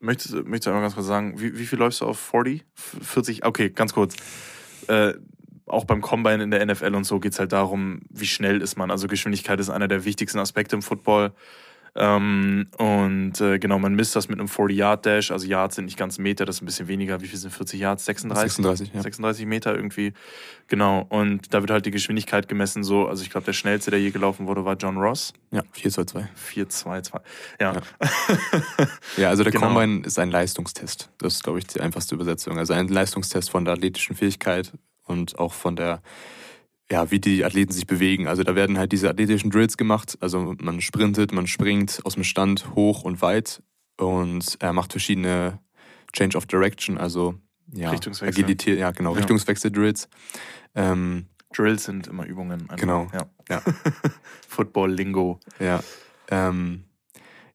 möchtest, 0.00 0.32
möchtest 0.32 0.64
du 0.64 0.70
einmal 0.70 0.80
ganz 0.80 0.94
kurz 0.94 1.08
sagen, 1.08 1.38
wie, 1.38 1.58
wie 1.58 1.66
viel 1.66 1.78
läufst 1.78 2.00
du 2.00 2.06
auf 2.06 2.18
40? 2.18 2.64
40? 2.74 3.44
Okay, 3.44 3.68
ganz 3.68 3.92
kurz. 3.92 4.16
Äh, 4.88 5.12
auch 5.66 5.84
beim 5.84 6.00
Combine 6.00 6.42
in 6.42 6.50
der 6.50 6.64
NFL 6.64 6.94
und 6.94 7.04
so 7.04 7.20
geht 7.20 7.32
es 7.34 7.38
halt 7.38 7.52
darum, 7.52 8.00
wie 8.08 8.26
schnell 8.26 8.62
ist 8.62 8.78
man. 8.78 8.90
Also 8.90 9.08
Geschwindigkeit 9.08 9.60
ist 9.60 9.68
einer 9.68 9.88
der 9.88 10.06
wichtigsten 10.06 10.38
Aspekte 10.38 10.74
im 10.74 10.80
Football. 10.80 11.34
Ähm, 11.94 12.68
und 12.78 13.40
äh, 13.40 13.58
genau, 13.58 13.78
man 13.78 13.94
misst 13.94 14.16
das 14.16 14.28
mit 14.28 14.38
einem 14.38 14.48
40-Yard-Dash. 14.48 15.30
Also 15.30 15.46
Yards 15.46 15.76
sind 15.76 15.84
nicht 15.84 15.98
ganz 15.98 16.18
Meter, 16.18 16.46
das 16.46 16.56
ist 16.56 16.62
ein 16.62 16.66
bisschen 16.66 16.88
weniger. 16.88 17.20
Wie 17.20 17.26
viel 17.26 17.38
sind 17.38 17.50
40 17.50 17.80
Yards? 17.80 18.04
36? 18.06 18.52
36, 18.52 18.94
ja. 18.94 19.02
36 19.02 19.46
Meter 19.46 19.74
irgendwie. 19.74 20.14
Genau. 20.68 21.04
Und 21.10 21.52
da 21.52 21.60
wird 21.60 21.70
halt 21.70 21.84
die 21.84 21.90
Geschwindigkeit 21.90 22.48
gemessen 22.48 22.82
so. 22.82 23.08
Also 23.08 23.22
ich 23.22 23.30
glaube, 23.30 23.44
der 23.44 23.52
schnellste, 23.52 23.90
der 23.90 24.00
je 24.00 24.10
gelaufen 24.10 24.46
wurde, 24.46 24.64
war 24.64 24.76
John 24.76 24.96
Ross. 24.96 25.34
Ja, 25.50 25.62
422. 25.72 26.30
422. 26.34 27.14
Ja. 27.60 27.74
Ja, 27.74 27.82
ja 29.18 29.28
also 29.28 29.42
der 29.42 29.52
genau. 29.52 29.66
Combine 29.66 30.06
ist 30.06 30.18
ein 30.18 30.30
Leistungstest. 30.30 31.10
Das 31.18 31.34
ist, 31.34 31.44
glaube 31.44 31.58
ich, 31.58 31.66
die 31.66 31.80
einfachste 31.80 32.14
Übersetzung. 32.14 32.58
Also 32.58 32.72
ein 32.72 32.88
Leistungstest 32.88 33.50
von 33.50 33.66
der 33.66 33.74
athletischen 33.74 34.16
Fähigkeit 34.16 34.72
und 35.04 35.38
auch 35.38 35.52
von 35.52 35.76
der 35.76 36.00
ja, 36.92 37.10
wie 37.10 37.20
die 37.20 37.42
Athleten 37.42 37.72
sich 37.72 37.86
bewegen. 37.86 38.28
Also 38.28 38.42
da 38.42 38.54
werden 38.54 38.76
halt 38.76 38.92
diese 38.92 39.08
athletischen 39.08 39.50
Drills 39.50 39.78
gemacht. 39.78 40.18
Also 40.20 40.54
man 40.60 40.82
sprintet, 40.82 41.32
man 41.32 41.46
springt 41.46 42.02
aus 42.04 42.14
dem 42.14 42.22
Stand 42.22 42.74
hoch 42.74 43.02
und 43.02 43.22
weit 43.22 43.62
und 43.96 44.58
er 44.60 44.74
macht 44.74 44.92
verschiedene 44.92 45.58
Change 46.12 46.36
of 46.36 46.44
Direction, 46.44 46.98
also 46.98 47.36
ja, 47.72 47.90
Richtungswechsel. 47.90 48.44
Agilität, 48.44 48.78
ja 48.78 48.90
genau, 48.90 49.12
ja. 49.12 49.20
Richtungswechsel-Drills. 49.20 50.10
Ähm, 50.74 51.28
Drills 51.56 51.84
sind 51.84 52.08
immer 52.08 52.26
Übungen. 52.26 52.68
Also, 52.68 52.78
genau. 52.82 53.08
Ja. 53.14 53.26
ja. 53.48 53.62
Football-Lingo. 54.48 55.40
Ja. 55.60 55.80
Ähm, 56.30 56.84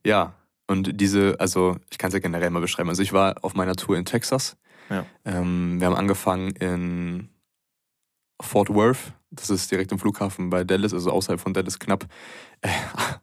ja, 0.03 0.33
und 0.65 0.99
diese, 0.99 1.39
also 1.39 1.77
ich 1.91 1.99
kann 1.99 2.07
es 2.07 2.15
ja 2.15 2.19
generell 2.19 2.49
mal 2.49 2.61
beschreiben. 2.61 2.89
Also 2.89 3.03
ich 3.03 3.13
war 3.13 3.35
auf 3.43 3.53
meiner 3.53 3.75
Tour 3.75 3.97
in 3.97 4.05
Texas. 4.05 4.57
Ja. 4.89 5.05
Ähm, 5.25 5.79
wir 5.79 5.85
haben 5.85 5.95
angefangen 5.95 6.51
in 6.55 7.29
Fort 8.39 8.69
Worth, 8.69 9.13
das 9.31 9.49
ist 9.49 9.71
direkt 9.71 9.91
im 9.91 9.99
Flughafen 9.99 10.49
bei 10.49 10.63
Dallas, 10.63 10.93
also 10.93 11.11
außerhalb 11.11 11.39
von 11.39 11.53
Dallas 11.53 11.79
knapp, 11.79 12.05
äh, 12.61 12.69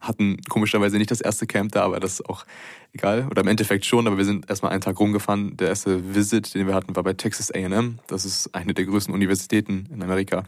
hatten 0.01 0.39
komischerweise 0.49 0.99
nicht 0.99 1.11
das 1.11 1.21
erste 1.21 1.47
Camp 1.47 1.73
da, 1.73 1.83
aber 1.83 2.01
das 2.01 2.15
ist 2.15 2.29
auch 2.29 2.45
egal. 2.93 3.27
Oder 3.31 3.43
im 3.43 3.49
Endeffekt 3.49 3.85
schon, 3.85 4.07
aber 4.07 4.19
wir 4.19 4.25
sind 4.25 4.49
erstmal 4.49 4.73
einen 4.73 4.81
Tag 4.81 4.99
rumgefahren. 4.99 5.57
Der 5.57 5.69
erste 5.69 6.15
Visit, 6.15 6.55
den 6.55 6.67
wir 6.67 6.75
hatten, 6.75 6.95
war 6.97 7.03
bei 7.03 7.15
Texas 7.15 7.51
AM. 7.53 8.01
Das 8.07 8.25
ist 8.25 8.55
eine 8.55 8.75
der 8.75 8.85
größten 8.85 9.15
Universitäten 9.15 9.89
in 9.93 10.03
Amerika. 10.03 10.45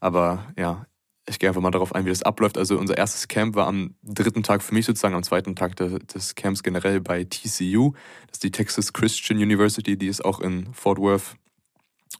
Aber 0.00 0.46
ja, 0.56 0.86
ich 1.28 1.38
gehe 1.38 1.50
einfach 1.50 1.60
mal 1.60 1.70
darauf 1.70 1.94
ein, 1.94 2.06
wie 2.06 2.10
das 2.10 2.22
abläuft. 2.22 2.56
Also 2.56 2.78
unser 2.78 2.96
erstes 2.96 3.28
Camp 3.28 3.54
war 3.54 3.66
am 3.66 3.94
dritten 4.02 4.42
Tag 4.42 4.62
für 4.62 4.74
mich 4.74 4.86
sozusagen, 4.86 5.14
am 5.14 5.22
zweiten 5.22 5.54
Tag 5.54 5.76
des 5.76 6.34
Camps 6.34 6.62
generell 6.62 7.00
bei 7.00 7.24
TCU. 7.24 7.92
Das 8.28 8.36
ist 8.36 8.44
die 8.44 8.50
Texas 8.50 8.92
Christian 8.92 9.38
University, 9.38 9.98
die 9.98 10.06
ist 10.06 10.24
auch 10.24 10.40
in 10.40 10.72
Fort 10.72 10.98
Worth 10.98 11.36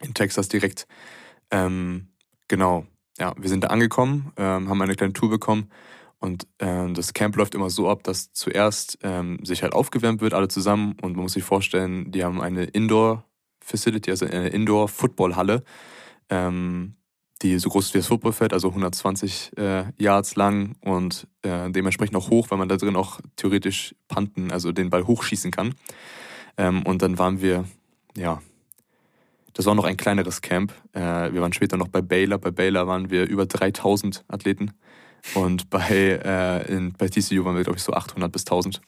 in 0.00 0.14
Texas 0.14 0.48
direkt 0.48 0.86
ähm, 1.50 2.08
genau, 2.48 2.86
ja, 3.18 3.34
wir 3.36 3.48
sind 3.48 3.64
da 3.64 3.68
angekommen, 3.68 4.32
ähm, 4.36 4.68
haben 4.68 4.82
eine 4.82 4.94
kleine 4.94 5.12
Tour 5.12 5.30
bekommen 5.30 5.70
und 6.20 6.46
ähm, 6.58 6.94
das 6.94 7.12
Camp 7.12 7.36
läuft 7.36 7.54
immer 7.54 7.70
so 7.70 7.88
ab, 7.88 8.02
dass 8.02 8.32
zuerst 8.32 8.98
ähm, 9.02 9.44
sich 9.44 9.62
halt 9.62 9.72
aufgewärmt 9.72 10.20
wird, 10.20 10.34
alle 10.34 10.48
zusammen 10.48 10.96
und 11.00 11.14
man 11.14 11.22
muss 11.22 11.32
sich 11.32 11.44
vorstellen, 11.44 12.10
die 12.10 12.24
haben 12.24 12.40
eine 12.40 12.64
Indoor-Facility, 12.64 14.10
also 14.10 14.26
eine 14.26 14.48
Indoor-Football-Halle, 14.48 15.62
ähm, 16.28 16.94
die 17.42 17.58
so 17.58 17.68
groß 17.68 17.86
ist 17.86 17.94
wie 17.94 17.98
das 17.98 18.08
Footballfeld, 18.08 18.52
also 18.52 18.68
120 18.68 19.56
äh, 19.56 19.84
Yards 19.96 20.34
lang 20.34 20.74
und 20.80 21.28
äh, 21.42 21.70
dementsprechend 21.70 22.16
auch 22.16 22.30
hoch, 22.30 22.50
weil 22.50 22.58
man 22.58 22.68
da 22.68 22.76
drin 22.76 22.96
auch 22.96 23.20
theoretisch 23.36 23.94
panten, 24.08 24.50
also 24.50 24.72
den 24.72 24.90
Ball 24.90 25.06
hochschießen 25.06 25.52
kann. 25.52 25.74
Ähm, 26.56 26.82
und 26.82 27.02
dann 27.02 27.18
waren 27.18 27.40
wir, 27.40 27.64
ja, 28.16 28.42
das 29.58 29.66
war 29.66 29.74
noch 29.74 29.84
ein 29.84 29.96
kleineres 29.96 30.40
Camp. 30.40 30.72
Äh, 30.92 31.32
wir 31.32 31.42
waren 31.42 31.52
später 31.52 31.76
noch 31.76 31.88
bei 31.88 32.00
Baylor. 32.00 32.38
Bei 32.38 32.52
Baylor 32.52 32.86
waren 32.86 33.10
wir 33.10 33.26
über 33.26 33.44
3000 33.44 34.24
Athleten. 34.28 34.70
Und 35.34 35.68
bei, 35.68 35.80
äh, 36.24 36.72
in, 36.72 36.92
bei 36.92 37.08
TCU 37.08 37.44
waren 37.44 37.56
wir, 37.56 37.64
glaube 37.64 37.76
ich, 37.76 37.82
so 37.82 37.92
800 37.92 38.30
bis 38.30 38.42
1000. 38.42 38.80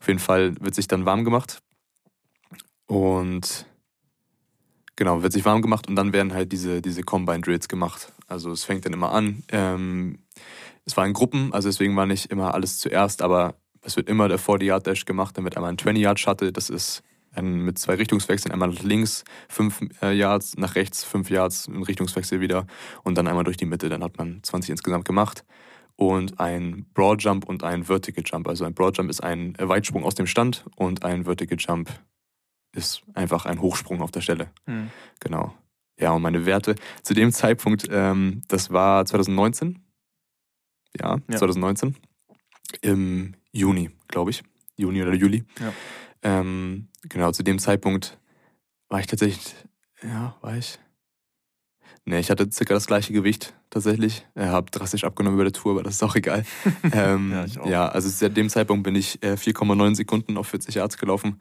Auf 0.00 0.08
jeden 0.08 0.18
Fall 0.18 0.54
wird 0.58 0.74
sich 0.74 0.88
dann 0.88 1.04
warm 1.04 1.22
gemacht. 1.22 1.58
Und 2.86 3.66
genau, 4.96 5.22
wird 5.22 5.34
sich 5.34 5.44
warm 5.44 5.60
gemacht 5.60 5.86
und 5.86 5.96
dann 5.96 6.14
werden 6.14 6.32
halt 6.32 6.50
diese, 6.50 6.80
diese 6.80 7.02
Combine 7.02 7.42
Drills 7.42 7.68
gemacht. 7.68 8.10
Also 8.26 8.52
es 8.52 8.64
fängt 8.64 8.86
dann 8.86 8.94
immer 8.94 9.12
an. 9.12 9.42
Ähm, 9.50 10.20
es 10.86 10.96
war 10.96 11.04
in 11.04 11.12
Gruppen, 11.12 11.52
also 11.52 11.68
deswegen 11.68 11.94
war 11.94 12.06
nicht 12.06 12.30
immer 12.30 12.54
alles 12.54 12.78
zuerst, 12.78 13.20
aber 13.20 13.56
es 13.82 13.96
wird 13.96 14.08
immer 14.08 14.28
der 14.28 14.40
40-Yard-Dash 14.40 15.04
gemacht, 15.04 15.36
dann 15.36 15.44
wird 15.44 15.58
einmal 15.58 15.72
ein 15.72 15.76
20-Yard-Shuttle, 15.76 16.52
das 16.52 16.70
ist 16.70 17.02
ein, 17.36 17.60
mit 17.60 17.78
zwei 17.78 17.94
Richtungswechseln, 17.94 18.52
einmal 18.52 18.68
nach 18.68 18.82
links 18.82 19.24
fünf 19.48 19.80
äh, 20.02 20.12
Yards, 20.12 20.56
nach 20.56 20.74
rechts 20.74 21.04
fünf 21.04 21.30
Yards, 21.30 21.68
ein 21.68 21.82
Richtungswechsel 21.82 22.40
wieder 22.40 22.66
und 23.02 23.16
dann 23.16 23.26
einmal 23.26 23.44
durch 23.44 23.56
die 23.56 23.66
Mitte. 23.66 23.88
Dann 23.88 24.02
hat 24.02 24.18
man 24.18 24.42
20 24.42 24.70
insgesamt 24.70 25.04
gemacht. 25.04 25.44
Und 25.98 26.40
ein 26.40 26.84
Broad 26.92 27.22
Jump 27.22 27.48
und 27.48 27.64
ein 27.64 27.84
Vertical 27.84 28.22
Jump. 28.26 28.48
Also 28.48 28.66
ein 28.66 28.74
Broad 28.74 28.98
Jump 28.98 29.08
ist 29.08 29.22
ein 29.22 29.54
Weitsprung 29.58 30.04
aus 30.04 30.14
dem 30.14 30.26
Stand 30.26 30.66
und 30.76 31.04
ein 31.06 31.24
Vertical 31.24 31.56
Jump 31.58 31.90
ist 32.76 33.02
einfach 33.14 33.46
ein 33.46 33.62
Hochsprung 33.62 34.02
auf 34.02 34.10
der 34.10 34.20
Stelle. 34.20 34.50
Mhm. 34.66 34.90
Genau. 35.20 35.54
Ja, 35.98 36.12
und 36.12 36.20
meine 36.20 36.44
Werte 36.44 36.74
zu 37.02 37.14
dem 37.14 37.32
Zeitpunkt, 37.32 37.86
ähm, 37.90 38.42
das 38.48 38.70
war 38.70 39.06
2019. 39.06 39.78
Ja, 41.00 41.16
ja, 41.28 41.36
2019. 41.38 41.96
Im 42.82 43.34
Juni, 43.52 43.90
glaube 44.08 44.30
ich. 44.30 44.42
Juni 44.76 45.02
oder 45.02 45.14
Juli. 45.14 45.44
Ja. 45.58 45.72
Ähm, 46.26 46.88
genau, 47.08 47.30
zu 47.30 47.44
dem 47.44 47.60
Zeitpunkt 47.60 48.18
war 48.88 48.98
ich 48.98 49.06
tatsächlich, 49.06 49.54
ja, 50.02 50.34
war 50.40 50.56
ich. 50.56 50.80
Nee, 52.04 52.18
ich 52.18 52.30
hatte 52.30 52.50
circa 52.50 52.74
das 52.74 52.88
gleiche 52.88 53.12
Gewicht 53.12 53.54
tatsächlich. 53.70 54.26
Ich 54.34 54.42
habe 54.42 54.68
drastisch 54.72 55.04
abgenommen 55.04 55.36
über 55.36 55.44
der 55.44 55.52
Tour, 55.52 55.72
aber 55.72 55.84
das 55.84 55.94
ist 55.94 56.02
auch 56.02 56.16
egal. 56.16 56.44
ähm, 56.92 57.30
ja, 57.30 57.44
ich 57.44 57.60
auch. 57.60 57.66
ja, 57.68 57.88
also 57.88 58.08
seit 58.08 58.36
dem 58.36 58.48
Zeitpunkt 58.48 58.82
bin 58.82 58.96
ich 58.96 59.22
äh, 59.22 59.34
4,9 59.34 59.94
Sekunden 59.94 60.36
auf 60.36 60.48
40 60.48 60.74
Yards 60.74 60.98
gelaufen, 60.98 61.40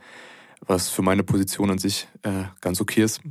was 0.61 0.89
für 0.89 1.01
meine 1.01 1.23
Position 1.23 1.71
an 1.71 1.79
sich 1.79 2.07
äh, 2.21 2.43
ganz 2.61 2.79
okay 2.79 3.03
ist. 3.03 3.21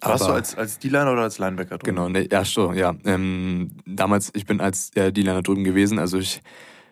Warst 0.00 0.26
du 0.26 0.32
als, 0.32 0.56
als 0.56 0.80
D-Liner 0.80 1.12
oder 1.12 1.22
als 1.22 1.38
Linebacker 1.38 1.78
drüben? 1.78 1.94
Genau, 1.96 2.08
nee, 2.08 2.28
ja, 2.30 2.44
schon, 2.44 2.76
ja. 2.76 2.96
Ähm, 3.04 3.76
damals, 3.86 4.32
ich 4.34 4.44
bin 4.44 4.60
als 4.60 4.90
äh, 4.96 5.12
D-Liner 5.12 5.42
drüben 5.42 5.62
gewesen, 5.62 6.00
also 6.00 6.18
ich 6.18 6.42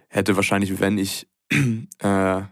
hätte 0.08 0.36
wahrscheinlich, 0.36 0.78
wenn 0.80 0.98
ich 0.98 1.28
äh, 1.98 2.42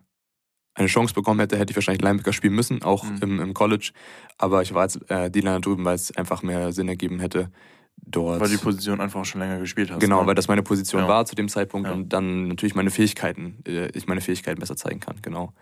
eine 0.75 0.89
Chance 0.89 1.15
bekommen 1.15 1.41
hätte, 1.41 1.59
hätte 1.59 1.71
ich 1.71 1.77
wahrscheinlich 1.77 2.03
Linebacker 2.03 2.33
spielen 2.33 2.55
müssen, 2.55 2.83
auch 2.83 3.05
mhm. 3.05 3.19
im, 3.23 3.41
im 3.41 3.55
College. 3.55 3.93
Aber 4.39 4.63
ich 4.63 4.75
war 4.75 4.83
jetzt 4.83 5.09
äh, 5.11 5.31
D-Liner 5.31 5.61
drüben, 5.61 5.85
weil 5.85 5.95
es 5.95 6.15
einfach 6.17 6.43
mehr 6.43 6.73
Sinn 6.73 6.89
ergeben 6.89 7.21
hätte, 7.21 7.51
dort. 7.97 8.41
Weil 8.41 8.49
die 8.49 8.57
Position 8.57 9.01
einfach 9.01 9.25
schon 9.25 9.41
länger 9.41 9.59
gespielt 9.59 9.91
hast. 9.91 10.01
Genau, 10.01 10.23
ne? 10.23 10.27
weil 10.27 10.35
das 10.35 10.49
meine 10.49 10.63
Position 10.63 11.03
ja. 11.03 11.09
war 11.09 11.27
zu 11.27 11.35
dem 11.35 11.49
Zeitpunkt 11.49 11.89
ja. 11.89 11.95
und 11.95 12.13
dann 12.13 12.49
natürlich 12.49 12.75
meine 12.75 12.91
Fähigkeiten, 12.91 13.63
äh, 13.67 13.89
ich 13.97 14.07
meine 14.07 14.21
Fähigkeiten 14.21 14.59
besser 14.59 14.77
zeigen 14.77 15.01
kann, 15.01 15.17
genau. 15.23 15.53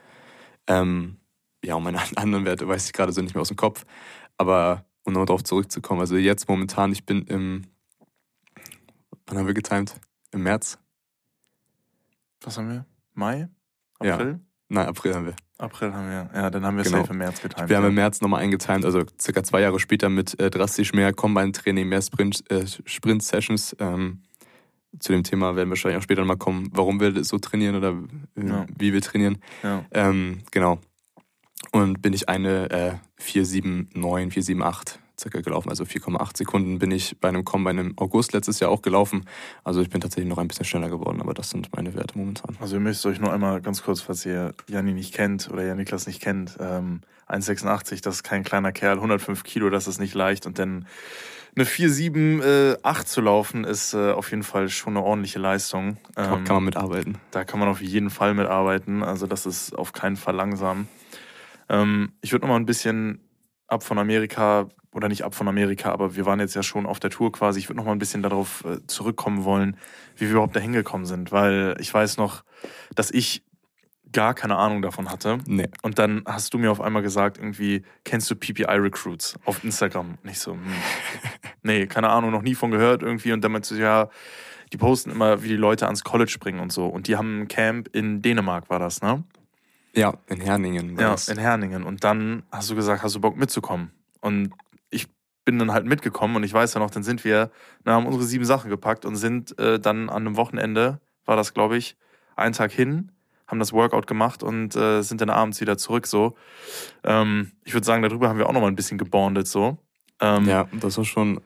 Ähm, 0.67 1.19
ja, 1.65 1.75
und 1.75 1.83
meine 1.83 2.01
anderen 2.17 2.45
Werte 2.45 2.67
weiß 2.67 2.87
ich 2.87 2.93
gerade 2.93 3.13
so 3.13 3.21
nicht 3.21 3.35
mehr 3.35 3.43
aus 3.43 3.49
dem 3.49 3.57
Kopf. 3.57 3.85
Aber 4.39 4.87
um 5.05 5.13
noch 5.13 5.27
darauf 5.27 5.45
zurückzukommen, 5.45 6.01
also 6.01 6.17
jetzt 6.17 6.49
momentan, 6.49 6.93
ich 6.93 7.05
bin 7.05 7.23
im, 7.27 7.67
wann 9.27 9.39
haben 9.39 9.47
wir 9.47 9.55
getimt? 9.55 9.95
Im 10.31 10.43
März. 10.45 10.79
Was 12.41 12.57
haben 12.57 12.71
wir? 12.71 12.87
Mai? 13.15 13.49
April? 13.99 14.41
Ja. 14.41 14.52
Nein, 14.73 14.87
April 14.87 15.15
haben 15.15 15.27
wir. 15.27 15.35
April 15.59 15.93
haben 15.93 16.09
wir, 16.09 16.31
ja, 16.35 16.51
dann 16.51 16.65
haben 16.65 16.79
wir 16.79 16.85
genau. 16.85 16.99
safe 16.99 17.13
im 17.13 17.19
März 17.19 17.43
getimt. 17.43 17.69
Wir 17.69 17.77
haben 17.77 17.87
im 17.87 17.95
März 17.95 18.23
nochmal 18.23 18.43
eingetimt, 18.43 18.87
also 18.87 19.03
circa 19.21 19.45
zwei 19.45 19.61
Jahre 19.61 19.79
später 19.79 20.09
mit 20.09 20.41
äh, 20.41 20.49
drastisch 20.49 20.95
mehr 20.95 21.13
Combine-Training, 21.13 21.87
mehr 21.87 22.01
Sprint-Sessions. 22.01 23.75
Äh, 23.75 23.85
ähm, 23.85 24.23
zu 24.99 25.13
dem 25.13 25.25
Thema 25.25 25.57
werden 25.57 25.69
wir 25.69 25.73
wahrscheinlich 25.73 25.99
auch 25.99 26.03
später 26.03 26.23
nochmal 26.23 26.39
kommen, 26.39 26.71
warum 26.73 27.01
wir 27.01 27.23
so 27.23 27.39
trainieren 27.39 27.77
oder 27.77 27.99
äh, 28.35 28.49
ja. 28.49 28.67
wie 28.77 28.95
wir 28.95 29.03
trainieren. 29.03 29.39
Ja. 29.63 29.85
Ähm, 29.91 30.39
genau. 30.51 30.79
Und 31.71 32.01
bin 32.01 32.15
ich 32.15 32.31
eine 32.31 32.71
äh, 32.71 32.93
479, 33.19 34.33
478 34.33 35.02
circa 35.23 35.41
gelaufen. 35.41 35.71
Also 35.71 35.85
4,8 35.85 36.37
Sekunden 36.37 36.79
bin 36.79 36.91
ich 36.91 37.19
bei 37.21 37.29
einem 37.29 37.45
Combine 37.45 37.81
im 37.81 37.99
August 37.99 38.33
letztes 38.33 38.61
Jahr 38.61 38.71
auch 38.71 38.83
gelaufen. 38.83 39.25
Also 39.65 39.81
ich 39.81 39.91
bin 39.91 40.01
tatsächlich 40.01 40.29
noch 40.29 40.39
ein 40.39 40.49
bisschen 40.49 40.65
schneller 40.65 40.91
geworden, 40.91 41.21
aber 41.21 41.35
das 41.35 41.51
sind 41.51 41.75
meine 41.75 41.95
Werte 41.95 42.19
momentan. 42.19 42.57
Also 42.61 42.77
ihr 42.77 42.81
müsst 42.81 43.05
euch 43.07 43.21
nur 43.21 43.33
einmal 43.33 43.61
ganz 43.61 43.83
kurz, 43.83 44.01
falls 44.01 44.27
ihr 44.27 44.55
Janni 44.69 44.93
nicht 44.93 45.15
kennt 45.15 45.49
oder 45.51 45.65
Janiklas 45.65 46.07
nicht 46.07 46.21
kennt, 46.21 46.57
ähm, 46.61 47.01
1,86, 47.29 48.03
das 48.03 48.17
ist 48.17 48.23
kein 48.25 48.43
kleiner 48.43 48.73
Kerl, 48.73 48.97
105 48.97 49.43
Kilo, 49.45 49.71
das 49.71 49.87
ist 49.87 49.99
nicht 49.99 50.15
leicht 50.15 50.45
und 50.45 50.59
dann 50.59 50.87
eine 51.55 51.65
4,7,8 51.65 53.01
äh, 53.01 53.05
zu 53.05 53.21
laufen, 53.21 53.65
ist 53.65 53.95
äh, 53.95 54.13
auf 54.13 54.31
jeden 54.31 54.43
Fall 54.43 54.69
schon 54.69 54.97
eine 54.97 55.05
ordentliche 55.05 55.39
Leistung. 55.39 55.99
Ähm, 56.17 56.45
kann 56.45 56.57
man 56.57 56.65
mitarbeiten. 56.65 57.19
Da 57.31 57.45
kann 57.45 57.61
man 57.61 57.69
auf 57.69 57.83
jeden 57.83 58.11
Fall 58.11 58.35
mitarbeiten. 58.35 59.03
Also 59.03 59.27
das 59.27 59.45
ist 59.45 59.77
auf 59.77 59.93
keinen 59.93 60.17
Fall 60.17 60.35
langsam. 60.35 60.89
Ähm, 61.69 62.13
ich 62.23 62.33
würde 62.33 62.47
noch 62.47 62.53
mal 62.53 62.57
ein 62.57 62.65
bisschen 62.67 63.21
ab 63.67 63.83
von 63.83 63.99
Amerika 63.99 64.69
oder 64.93 65.09
nicht 65.09 65.25
ab 65.25 65.35
von 65.35 65.49
Amerika, 65.49 65.91
aber 65.91 66.17
wir 66.17 66.27
waren 66.27 66.39
jetzt 66.41 66.55
ja 66.55 66.63
schon 66.63 66.87
auf 66.87 67.01
der 67.01 67.11
Tour 67.11 67.33
quasi. 67.33 67.59
Ich 67.59 67.69
würde 67.69 67.79
noch 67.79 67.87
mal 67.87 67.93
ein 67.93 67.99
bisschen 67.99 68.23
darauf 68.23 68.65
äh, 68.65 68.87
zurückkommen 68.87 69.45
wollen, 69.45 69.77
wie 70.17 70.27
wir 70.27 70.33
überhaupt 70.33 70.55
da 70.55 70.61
hingekommen 70.61 71.07
sind, 71.07 71.33
weil 71.33 71.77
ich 71.81 71.93
weiß 71.93 72.19
noch, 72.19 72.45
dass 72.95 73.11
ich 73.11 73.43
gar 74.13 74.35
keine 74.35 74.57
Ahnung 74.57 74.83
davon 74.83 75.11
hatte. 75.11 75.39
Nee. 75.47 75.69
Und 75.83 75.99
dann 75.99 76.23
hast 76.27 76.53
du 76.53 76.59
mir 76.59 76.71
auf 76.71 76.81
einmal 76.81 77.03
gesagt, 77.03 77.39
irgendwie, 77.39 77.83
kennst 78.05 78.31
du 78.31 78.37
PPI 78.37 78.65
Recruits 78.65 79.39
auf 79.47 79.65
Instagram? 79.65 80.19
Und 80.23 80.31
ich 80.31 80.39
so, 80.39 80.53
hm, 80.53 80.63
nee, 81.63 81.87
keine 81.87 82.11
Ahnung, 82.11 82.31
noch 82.31 82.43
nie 82.43 82.55
von 82.55 82.71
gehört 82.71 83.03
irgendwie. 83.03 83.33
Und 83.33 83.43
dann 83.43 83.53
meinst 83.53 83.71
du, 83.71 83.77
ja, 83.77 84.11
die 84.73 84.77
posten 84.77 85.11
immer, 85.11 85.43
wie 85.43 85.49
die 85.49 85.57
Leute 85.57 85.87
ans 85.87 86.05
College 86.05 86.31
springen 86.31 86.61
und 86.61 86.73
so. 86.73 86.87
Und 86.87 87.09
die 87.09 87.17
haben 87.17 87.43
ein 87.43 87.49
Camp 87.49 87.89
in 87.95 88.23
Dänemark, 88.23 88.71
war 88.71 88.79
das, 88.79 89.03
ne? 89.03 89.25
Ja, 89.95 90.15
in 90.27 90.41
Herningen. 90.41 90.99
Ja, 90.99 91.11
das. 91.11 91.29
in 91.29 91.39
Herningen. 91.39 91.83
Und 91.83 92.05
dann 92.05 92.43
hast 92.51 92.71
du 92.71 92.75
gesagt, 92.75 93.03
hast 93.03 93.15
du 93.15 93.21
Bock 93.21 93.37
mitzukommen? 93.37 93.93
Und 94.21 94.53
bin 95.45 95.59
dann 95.59 95.73
halt 95.73 95.87
mitgekommen 95.87 96.37
und 96.37 96.45
ich 96.45 96.53
weiß 96.53 96.75
ja 96.75 96.81
noch, 96.81 96.91
dann 96.91 97.03
sind 97.03 97.25
wir, 97.25 97.51
dann 97.85 97.95
haben 97.95 98.07
unsere 98.07 98.25
sieben 98.25 98.45
Sachen 98.45 98.71
gepackt 98.71 99.05
und 99.05 99.17
sind 99.17 99.59
äh, 99.59 99.81
dann 99.81 100.09
an 100.09 100.27
einem 100.27 100.37
Wochenende, 100.37 101.01
war 101.25 101.37
das 101.37 101.55
glaube 101.55 101.77
ich, 101.77 101.97
einen 102.37 102.55
Tag 102.55 102.73
hin, 102.73 103.13
haben 103.47 103.59
das 103.59 103.73
Workout 103.73 104.07
gemacht 104.07 104.43
und 104.43 104.77
äh, 104.77 105.03
sind 105.03 105.21
dann 105.21 105.31
abends 105.31 105.61
wieder 105.61 105.77
zurück 105.77 106.07
so. 106.07 106.37
Ähm, 107.05 107.53
ich 107.65 107.75
würde 107.75 107.85
sagen, 107.85 108.03
darüber 108.03 108.29
haben 108.29 108.39
wir 108.39 108.49
auch 108.49 108.53
noch 108.53 108.61
mal 108.61 108.69
ein 108.69 108.77
bisschen 108.77 108.99
gebondet 108.99 109.47
so. 109.49 109.79
Ähm, 110.21 110.47
ja, 110.49 110.69
das 110.81 110.97
war 110.97 111.05
schon 111.05 111.41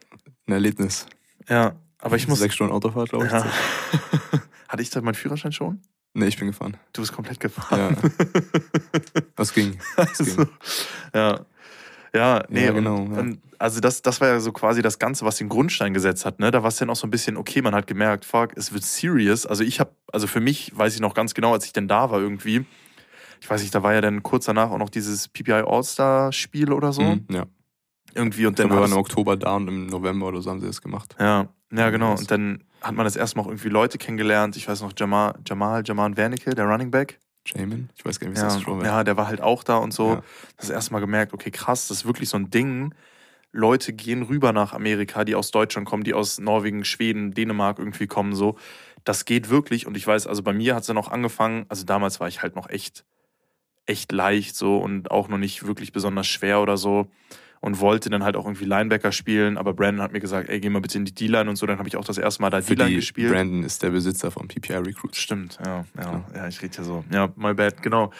ein 0.47 0.53
Erlebnis. 0.53 1.07
Ja, 1.49 1.75
aber 1.99 2.17
ich 2.17 2.29
muss... 2.29 2.39
Sechs 2.39 2.55
Stunden 2.55 2.73
Autofahrt, 2.73 3.09
glaube 3.09 3.27
ich. 3.27 3.33
Ja. 3.33 3.47
Hatte 4.69 4.83
ich 4.83 4.91
da 4.91 5.01
meinen 5.01 5.15
Führerschein 5.15 5.53
schon? 5.53 5.81
Nee, 6.13 6.29
ich 6.29 6.39
bin 6.39 6.47
gefahren. 6.49 6.77
Du 6.93 7.03
bist 7.03 7.13
komplett 7.13 7.41
gefahren. 7.41 7.97
Ja. 8.03 9.23
Was 9.37 9.53
ging? 9.53 9.79
Was 9.97 10.21
also, 10.21 10.37
ging? 10.37 10.49
Ja. 11.15 11.45
Ja, 12.14 12.42
nee, 12.49 12.64
ja, 12.64 12.73
genau. 12.73 12.97
Und, 12.97 13.19
und, 13.19 13.38
also 13.59 13.81
das, 13.81 14.03
das 14.03 14.21
war 14.21 14.29
ja 14.29 14.40
so 14.40 14.53
quasi 14.53 14.83
das 14.83 14.99
Ganze, 14.99 15.25
was 15.25 15.37
den 15.37 15.49
Grundstein 15.49 15.95
gesetzt 15.95 16.25
hat. 16.25 16.40
Ne? 16.40 16.51
Da 16.51 16.62
war 16.62 16.69
es 16.69 16.77
dann 16.77 16.90
auch 16.90 16.97
so 16.97 17.07
ein 17.07 17.11
bisschen, 17.11 17.37
okay, 17.37 17.62
man 17.62 17.75
hat 17.75 17.87
gemerkt, 17.87 18.25
fuck, 18.25 18.57
es 18.57 18.73
wird 18.73 18.85
serious. 18.85 19.47
Also 19.47 19.64
ich 19.64 19.81
habe, 19.81 19.90
also 20.12 20.27
für 20.27 20.40
mich 20.40 20.77
weiß 20.77 20.95
ich 20.95 21.01
noch 21.01 21.14
ganz 21.14 21.35
genau, 21.35 21.53
als 21.53 21.64
ich 21.66 21.73
denn 21.73 21.88
da 21.88 22.11
war 22.11 22.21
irgendwie, 22.21 22.64
ich 23.40 23.49
weiß 23.49 23.62
nicht, 23.62 23.75
da 23.75 23.83
war 23.83 23.95
ja 23.95 24.01
dann 24.01 24.23
kurz 24.23 24.47
danach 24.47 24.71
auch 24.71 24.79
noch 24.79 24.90
dieses 24.90 25.29
PPI 25.29 25.64
All-Star-Spiel 25.66 26.73
oder 26.73 26.92
so. 26.92 27.03
Mhm, 27.03 27.27
ja. 27.31 27.47
Irgendwie 28.14 28.47
und 28.47 28.59
dann. 28.59 28.71
Wir 28.71 28.81
waren 28.81 28.92
im 28.92 28.97
Oktober 28.97 29.37
da 29.37 29.57
und 29.57 29.69
im 29.69 29.87
November 29.87 30.29
oder 30.29 30.40
so 30.40 30.51
haben 30.51 30.61
sie 30.61 30.66
das 30.66 30.81
gemacht. 30.81 31.14
Ja, 31.21 31.49
ja, 31.71 31.90
genau. 31.90 32.12
Und 32.12 32.31
dann 32.31 32.64
hat 32.81 32.95
man 32.95 33.05
das 33.05 33.16
erstmal 33.16 33.45
auch 33.45 33.49
irgendwie 33.49 33.69
Leute 33.69 33.99
kennengelernt. 33.99 34.57
Ich 34.57 34.66
weiß 34.69 34.81
noch, 34.81 34.92
Jamal, 34.97 35.35
Jamal, 35.47 35.83
Jamal 35.85 36.16
Wernicke, 36.16 36.55
der 36.55 36.64
Running 36.64 36.90
Back. 36.90 37.19
Jamin? 37.47 37.89
Ich 37.97 38.05
weiß 38.05 38.21
gar 38.21 38.29
nicht, 38.29 38.37
wie 38.37 38.43
ja, 38.43 38.49
das 38.49 38.61
schon 38.61 38.79
war. 38.79 38.85
Ja, 38.85 39.05
der 39.05 39.17
war 39.17 39.29
halt 39.29 39.41
auch 39.41 39.63
da 39.63 39.77
und 39.77 39.93
so. 39.93 40.15
Ja. 40.15 40.23
Das 40.57 40.71
erstmal 40.71 41.01
gemerkt, 41.01 41.33
okay, 41.33 41.51
krass, 41.51 41.89
das 41.89 41.99
ist 41.99 42.07
wirklich 42.07 42.29
so 42.29 42.37
ein 42.37 42.51
Ding. 42.51 42.95
Leute 43.53 43.93
gehen 43.93 44.23
rüber 44.23 44.53
nach 44.53 44.73
Amerika, 44.73 45.25
die 45.25 45.35
aus 45.35 45.51
Deutschland 45.51 45.89
kommen, 45.89 46.05
die 46.05 46.15
aus 46.15 46.39
Norwegen, 46.39 46.85
Schweden, 46.85 47.33
Dänemark 47.33 47.79
irgendwie 47.79 48.07
kommen, 48.07 48.35
so. 48.35 48.57
Das 49.05 49.25
geht 49.25 49.49
wirklich. 49.51 49.87
Und 49.87 49.97
ich 49.97 50.07
weiß, 50.07 50.27
also 50.27 50.43
bei 50.43 50.53
mir 50.53 50.75
hat 50.75 50.83
es 50.83 50.89
dann 50.89 50.99
auch 50.99 51.09
angefangen, 51.09 51.65
also 51.69 51.85
damals 51.85 52.21
war 52.21 52.29
ich 52.29 52.43
halt 52.43 52.57
noch 52.57 52.69
echt, 52.69 53.05
echt 53.87 54.13
leicht 54.13 54.57
so 54.57 54.79
und 54.79 55.11
auch 55.11 55.29
noch 55.29 55.39
nicht 55.39 55.67
wirklich 55.67 55.93
besonders 55.93 56.27
schwer 56.27 56.61
oder 56.61 56.77
so 56.77 57.09
und 57.66 57.81
wollte 57.81 58.11
dann 58.11 58.22
halt 58.22 58.37
auch 58.37 58.44
irgendwie 58.44 58.64
Linebacker 58.64 59.11
spielen, 59.11 59.59
aber 59.59 59.74
Brandon 59.74 60.00
hat 60.00 60.12
mir 60.12 60.20
gesagt, 60.20 60.48
ey, 60.48 60.61
geh 60.61 60.70
mal 60.70 60.81
bitte 60.81 60.98
in 60.98 61.05
die 61.05 61.12
D-Line 61.12 61.50
und 61.50 61.57
so, 61.57 61.66
dann 61.66 61.79
habe 61.79 61.88
ich 61.88 61.96
auch 61.96 62.05
das 62.05 62.16
erste 62.16 62.40
Mal 62.40 62.50
da 62.50 62.61
D-Line 62.61 62.94
gespielt. 62.94 63.33
Brandon 63.33 63.64
ist 63.64 63.83
der 63.83 63.90
Besitzer 63.90 64.31
von 64.31 64.46
PPI 64.46 64.74
Recruits. 64.74 65.18
Stimmt, 65.18 65.59
ja, 65.66 65.85
ja, 66.00 66.24
ja, 66.33 66.46
ich 66.46 66.62
rede 66.62 66.76
ja 66.76 66.85
so. 66.85 67.05
Ja, 67.11 67.33
my 67.35 67.55
bad, 67.55 67.83
genau. 67.83 68.12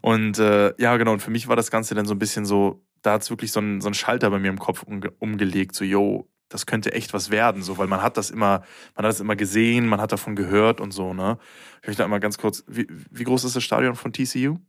Und 0.00 0.38
äh, 0.38 0.72
ja, 0.78 0.96
genau, 0.96 1.12
und 1.12 1.20
für 1.20 1.30
mich 1.30 1.48
war 1.48 1.54
das 1.54 1.70
Ganze 1.70 1.94
dann 1.94 2.06
so 2.06 2.14
ein 2.14 2.18
bisschen 2.18 2.46
so, 2.46 2.82
da 3.02 3.12
hat 3.12 3.20
es 3.20 3.28
wirklich 3.28 3.52
so 3.52 3.60
ein, 3.60 3.82
so 3.82 3.88
ein 3.88 3.94
Schalter 3.94 4.30
bei 4.30 4.38
mir 4.38 4.48
im 4.48 4.58
Kopf 4.58 4.84
umge 4.84 5.10
umgelegt, 5.18 5.74
so, 5.74 5.84
yo, 5.84 6.30
das 6.48 6.64
könnte 6.64 6.94
echt 6.94 7.12
was 7.12 7.30
werden, 7.30 7.62
so, 7.62 7.76
weil 7.76 7.88
man 7.88 8.00
hat 8.00 8.16
das 8.16 8.30
immer, 8.30 8.62
man 8.96 9.04
hat 9.04 9.12
das 9.12 9.20
immer 9.20 9.36
gesehen, 9.36 9.86
man 9.86 10.00
hat 10.00 10.12
davon 10.12 10.34
gehört 10.34 10.80
und 10.80 10.92
so, 10.92 11.12
ne. 11.12 11.36
Ich 11.82 11.88
möchte 11.88 12.04
einmal 12.04 12.20
ganz 12.20 12.38
kurz, 12.38 12.64
wie, 12.66 12.86
wie 13.10 13.24
groß 13.24 13.44
ist 13.44 13.54
das 13.54 13.64
Stadion 13.64 13.96
von 13.96 14.14
TCU? 14.14 14.60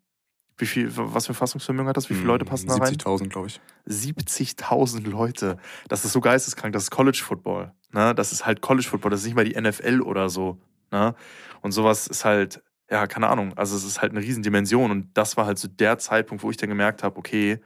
Wie 0.58 0.66
viel, 0.66 0.90
was 0.96 1.28
für 1.28 1.34
Fassungsvermögen 1.34 1.90
hat 1.90 1.98
das? 1.98 2.10
Wie 2.10 2.14
viele 2.14 2.28
Leute 2.28 2.46
passen 2.46 2.68
da 2.68 2.76
rein? 2.76 2.94
70.000, 2.94 3.28
glaube 3.28 3.48
ich. 3.48 3.60
70.000 3.88 5.06
Leute. 5.06 5.58
Das 5.90 6.06
ist 6.06 6.14
so 6.14 6.22
geisteskrank. 6.22 6.72
Das 6.72 6.84
ist 6.84 6.92
College 6.92 7.22
Football. 7.22 7.74
Ne? 7.92 8.16
Das 8.16 8.32
ist 8.32 8.46
halt 8.46 8.62
College 8.62 8.88
Football. 8.88 9.12
Das 9.12 9.22
ist 9.22 9.26
nicht 9.26 9.36
mal 9.36 9.44
die 9.44 9.60
NFL 9.60 10.02
oder 10.02 10.30
so. 10.30 10.58
Ne? 10.92 11.14
Und 11.62 11.74
sowas 11.74 12.08
ist 12.08 12.24
halt, 12.24 12.64
ja, 12.90 13.06
keine 13.06 13.28
Ahnung. 13.28 13.52
Also 13.58 13.76
es 13.76 13.84
ist 13.84 14.02
halt 14.02 14.14
eine 14.14 14.22
Riesendimension. 14.22 14.92
Und 14.92 15.10
das 15.14 15.36
war 15.36 15.46
halt 15.46 15.58
so 15.58 15.68
der 15.68 15.98
Zeitpunkt, 15.98 16.42
wo 16.42 16.50
ich 16.50 16.58
dann 16.58 16.70
gemerkt 16.70 17.04
habe, 17.04 17.18
okay, 17.18 17.60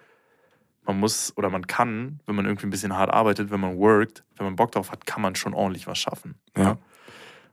man 0.84 1.00
muss 1.00 1.38
oder 1.38 1.52
man 1.52 1.68
kann, 1.68 2.20
wenn 2.26 2.36
man 2.36 2.46
irgendwie 2.46 2.66
ein 2.66 2.72
bisschen 2.72 2.98
hart 2.98 3.14
arbeitet, 3.14 3.52
wenn 3.52 3.60
man 3.60 3.78
workt, 3.78 4.24
wenn 4.38 4.48
man 4.48 4.56
Bock 4.56 4.72
drauf 4.72 4.92
hat, 4.92 5.06
kann 5.06 5.22
man 5.22 5.36
schon 5.36 5.54
ordentlich 5.54 5.86
was 5.86 6.00
schaffen. 6.00 6.40
Ja. 6.58 6.64
Ne? 6.64 6.78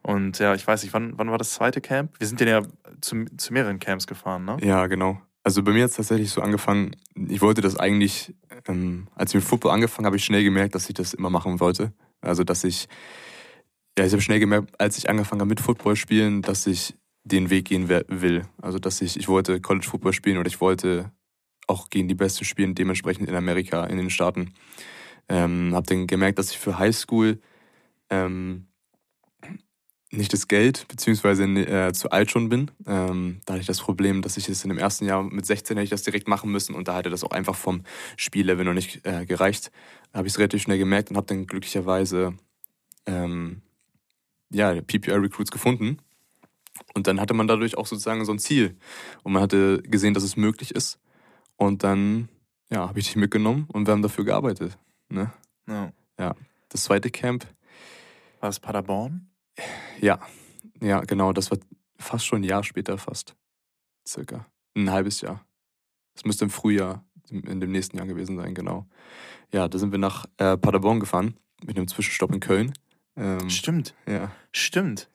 Und 0.03 0.39
ja, 0.39 0.55
ich 0.55 0.65
weiß 0.65 0.85
nicht, 0.85 0.95
wann, 0.95 1.19
wann 1.19 1.31
war 1.33 1.37
das 1.37 1.51
zweite 1.51 1.81
Camp? 1.81 2.13
Wir 2.21 2.29
sind 2.29 2.41
ja 2.41 2.63
zu, 3.01 3.25
zu 3.37 3.53
mehreren 3.53 3.81
Camps 3.81 4.07
gefahren, 4.07 4.45
ne? 4.45 4.57
Ja, 4.61 4.87
genau. 4.87 5.21
Also 5.47 5.63
bei 5.63 5.71
mir 5.71 5.85
hat 5.85 5.91
es 5.91 5.97
tatsächlich 5.97 6.31
so 6.31 6.41
angefangen, 6.41 6.97
ich 7.15 7.41
wollte 7.41 7.61
das 7.61 7.79
eigentlich, 7.79 8.35
ähm, 8.67 9.07
als 9.15 9.31
ich 9.31 9.37
mit 9.37 9.45
Football 9.45 9.71
angefangen 9.71 10.05
habe, 10.05 10.17
ich 10.17 10.25
schnell 10.25 10.43
gemerkt, 10.43 10.75
dass 10.75 10.89
ich 10.89 10.95
das 10.95 11.15
immer 11.15 11.31
machen 11.31 11.61
wollte. 11.61 11.93
Also 12.21 12.43
dass 12.43 12.65
ich, 12.65 12.89
ja, 13.97 14.05
ich 14.05 14.11
habe 14.11 14.21
schnell 14.21 14.41
gemerkt, 14.41 14.75
als 14.81 14.99
ich 14.99 15.09
angefangen 15.09 15.43
habe 15.43 15.49
mit 15.49 15.61
Football 15.61 15.95
spielen, 15.95 16.43
dass 16.43 16.67
ich 16.67 16.97
den 17.23 17.49
Weg 17.49 17.67
gehen 17.67 17.89
will. 17.89 18.49
Also 18.61 18.81
dass 18.81 19.01
ich, 19.01 19.17
ich 19.17 19.29
wollte 19.29 19.61
College 19.61 19.87
Football 19.87 20.15
spielen 20.15 20.39
und 20.39 20.49
ich 20.49 20.61
wollte 20.61 21.13
auch 21.69 21.91
gegen 21.91 22.09
die 22.09 22.17
Besten 22.17 22.45
spielen, 22.45 22.75
dementsprechend 22.75 23.29
in 23.29 23.37
Amerika, 23.37 23.85
in 23.85 23.99
den 23.99 24.11
Staaten. 24.11 24.53
Ähm, 25.29 25.77
habe 25.77 25.87
dann 25.87 26.09
gemerkt, 26.09 26.41
dass 26.41 26.51
ich 26.51 26.59
für 26.59 26.77
Highschool 26.81 27.39
ähm, 28.11 28.67
nicht 30.11 30.33
das 30.33 30.49
Geld, 30.49 30.87
beziehungsweise 30.89 31.45
äh, 31.45 31.93
zu 31.93 32.11
alt 32.11 32.31
schon 32.31 32.49
bin. 32.49 32.71
Ähm, 32.87 33.41
da 33.45 33.55
hatte 33.55 33.61
ich 33.61 33.67
das 33.67 33.81
Problem, 33.81 34.23
dass 34.23 34.37
ich 34.37 34.49
es 34.49 34.63
in 34.65 34.69
dem 34.69 34.79
ersten 34.79 35.05
Jahr 35.05 35.23
mit 35.23 35.47
16 35.47 35.77
hätte 35.77 35.85
ich 35.85 35.91
das 35.91 36.03
direkt 36.03 36.29
machen 36.29 36.51
müssen 36.51 36.75
und 36.75 36.89
da 36.89 36.95
hatte 36.95 37.11
das 37.11 37.25
auch 37.25 37.33
einfach 37.33 37.57
vom 37.57 37.83
Spiellevel 38.17 38.65
noch 38.65 38.73
nicht 38.73 39.05
äh, 39.05 39.27
gereicht. 39.27 39.73
Da 40.13 40.19
habe 40.19 40.29
ich 40.29 40.35
es 40.35 40.39
relativ 40.39 40.63
schnell 40.63 40.79
gemerkt 40.79 41.11
und 41.11 41.17
habe 41.17 41.27
dann 41.27 41.47
glücklicherweise 41.47 42.35
ähm, 43.07 43.63
ja, 44.51 44.81
PPR 44.81 45.21
Recruits 45.21 45.51
gefunden. 45.51 45.99
Und 46.95 47.07
dann 47.07 47.21
hatte 47.21 47.35
man 47.35 47.49
dadurch 47.49 47.77
auch 47.77 47.87
sozusagen 47.87 48.25
so 48.25 48.33
ein 48.33 48.39
Ziel. 48.39 48.77
Und 49.23 49.33
man 49.33 49.43
hatte 49.43 49.83
gesehen, 49.83 50.15
dass 50.15 50.23
es 50.23 50.37
möglich 50.37 50.75
ist. 50.75 50.99
Und 51.57 51.85
dann 51.85 52.29
ja, 52.71 52.89
habe 52.89 52.99
ich 52.99 53.07
dich 53.07 53.17
mitgenommen 53.17 53.67
und 53.73 53.87
wir 53.87 53.93
haben 53.93 54.03
dafür 54.03 54.25
gearbeitet. 54.25 54.79
Ne? 55.09 55.33
Ja. 55.67 55.93
ja. 56.19 56.35
Das 56.69 56.85
zweite 56.85 57.11
Camp. 57.11 57.47
War 58.41 58.51
es 58.51 58.61
Paderborn? 58.61 59.29
Ja, 60.01 60.21
ja, 60.81 61.01
genau. 61.01 61.33
Das 61.33 61.51
war 61.51 61.59
fast 61.99 62.27
schon 62.27 62.41
ein 62.41 62.45
Jahr 62.45 62.65
später, 62.65 62.99
fast. 62.99 63.35
Circa. 64.07 64.47
Ein 64.77 64.91
halbes 64.91 65.21
Jahr. 65.21 65.45
Das 66.15 66.25
müsste 66.25 66.45
im 66.45 66.51
Frühjahr 66.51 67.05
in 67.31 67.61
dem 67.61 67.73
nächsten 67.73 67.97
Jahr 67.97 68.07
gewesen 68.07 68.37
sein, 68.37 68.55
genau. 68.55 68.87
Ja, 69.53 69.69
da 69.69 69.79
sind 69.79 69.93
wir 69.93 69.99
nach 69.99 70.27
äh, 70.39 70.57
Paderborn 70.57 71.01
gefahren, 71.01 71.37
mit 71.65 71.77
einem 71.77 71.89
Zwischenstopp 71.89 72.33
in 72.33 72.41
Köln. 72.41 72.73
Ähm, 73.17 73.51
Stimmt. 73.51 73.95
Ja. 74.07 74.31
Stimmt. 74.53 75.09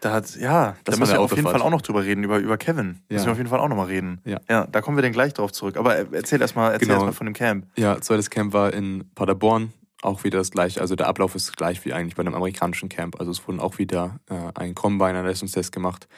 Da 0.00 0.12
hat, 0.12 0.36
ja, 0.36 0.76
das 0.84 0.94
da 0.94 1.00
müssen 1.00 1.12
wir 1.14 1.20
auf 1.20 1.34
jeden 1.34 1.48
Fall 1.48 1.62
auch 1.62 1.70
noch 1.70 1.80
drüber 1.80 2.04
reden, 2.04 2.24
über, 2.24 2.38
über 2.38 2.58
Kevin. 2.58 3.00
Ja. 3.08 3.14
Müssen 3.14 3.26
wir 3.26 3.32
auf 3.32 3.38
jeden 3.38 3.48
Fall 3.48 3.60
auch 3.60 3.68
noch 3.68 3.76
mal 3.76 3.86
reden. 3.86 4.20
Ja. 4.24 4.38
ja, 4.48 4.66
da 4.66 4.82
kommen 4.82 4.98
wir 4.98 5.02
dann 5.02 5.12
gleich 5.12 5.32
drauf 5.32 5.50
zurück. 5.52 5.76
Aber 5.78 5.96
erzähl 6.12 6.40
erstmal 6.40 6.72
erzähl 6.72 6.88
genau. 6.88 7.06
erst 7.06 7.16
von 7.16 7.26
dem 7.26 7.34
Camp. 7.34 7.66
Ja, 7.76 8.00
zweites 8.00 8.28
Camp 8.28 8.52
war 8.52 8.72
in 8.74 9.10
Paderborn 9.14 9.72
auch 10.04 10.24
wieder 10.24 10.38
das 10.38 10.50
gleiche. 10.50 10.80
Also 10.80 10.96
der 10.96 11.08
Ablauf 11.08 11.34
ist 11.34 11.56
gleich 11.56 11.84
wie 11.84 11.92
eigentlich 11.92 12.14
bei 12.14 12.20
einem 12.20 12.34
amerikanischen 12.34 12.88
Camp. 12.88 13.18
Also 13.18 13.30
es 13.30 13.46
wurden 13.46 13.60
auch 13.60 13.78
wieder 13.78 14.20
äh, 14.28 14.52
ein 14.54 14.74
Combine, 14.74 15.18
ein 15.18 15.24
Leistungstest 15.24 15.72
gemacht. 15.72 16.08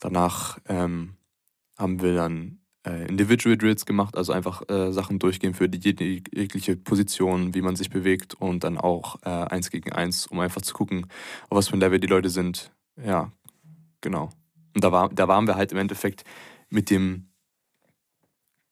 Danach 0.00 0.58
ähm, 0.68 1.16
haben 1.76 2.00
wir 2.00 2.14
dann 2.14 2.58
äh, 2.86 3.06
Individual 3.08 3.56
Drills 3.56 3.86
gemacht, 3.86 4.16
also 4.16 4.32
einfach 4.32 4.62
äh, 4.68 4.92
Sachen 4.92 5.18
durchgehen 5.18 5.54
für 5.54 5.68
die 5.68 6.22
jegliche 6.32 6.76
Position, 6.76 7.54
wie 7.54 7.62
man 7.62 7.76
sich 7.76 7.90
bewegt 7.90 8.34
und 8.34 8.64
dann 8.64 8.78
auch 8.78 9.16
äh, 9.22 9.28
eins 9.28 9.70
gegen 9.70 9.92
eins, 9.92 10.26
um 10.26 10.40
einfach 10.40 10.62
zu 10.62 10.74
gucken, 10.74 11.06
auf 11.48 11.56
was 11.56 11.68
für 11.68 11.76
ein 11.76 11.80
Level 11.80 12.00
die 12.00 12.06
Leute 12.06 12.28
sind. 12.28 12.72
Ja, 13.02 13.32
genau. 14.00 14.30
Und 14.74 14.84
da, 14.84 14.92
war, 14.92 15.08
da 15.08 15.28
waren 15.28 15.46
wir 15.46 15.56
halt 15.56 15.72
im 15.72 15.78
Endeffekt 15.78 16.24
mit 16.68 16.90
dem 16.90 17.28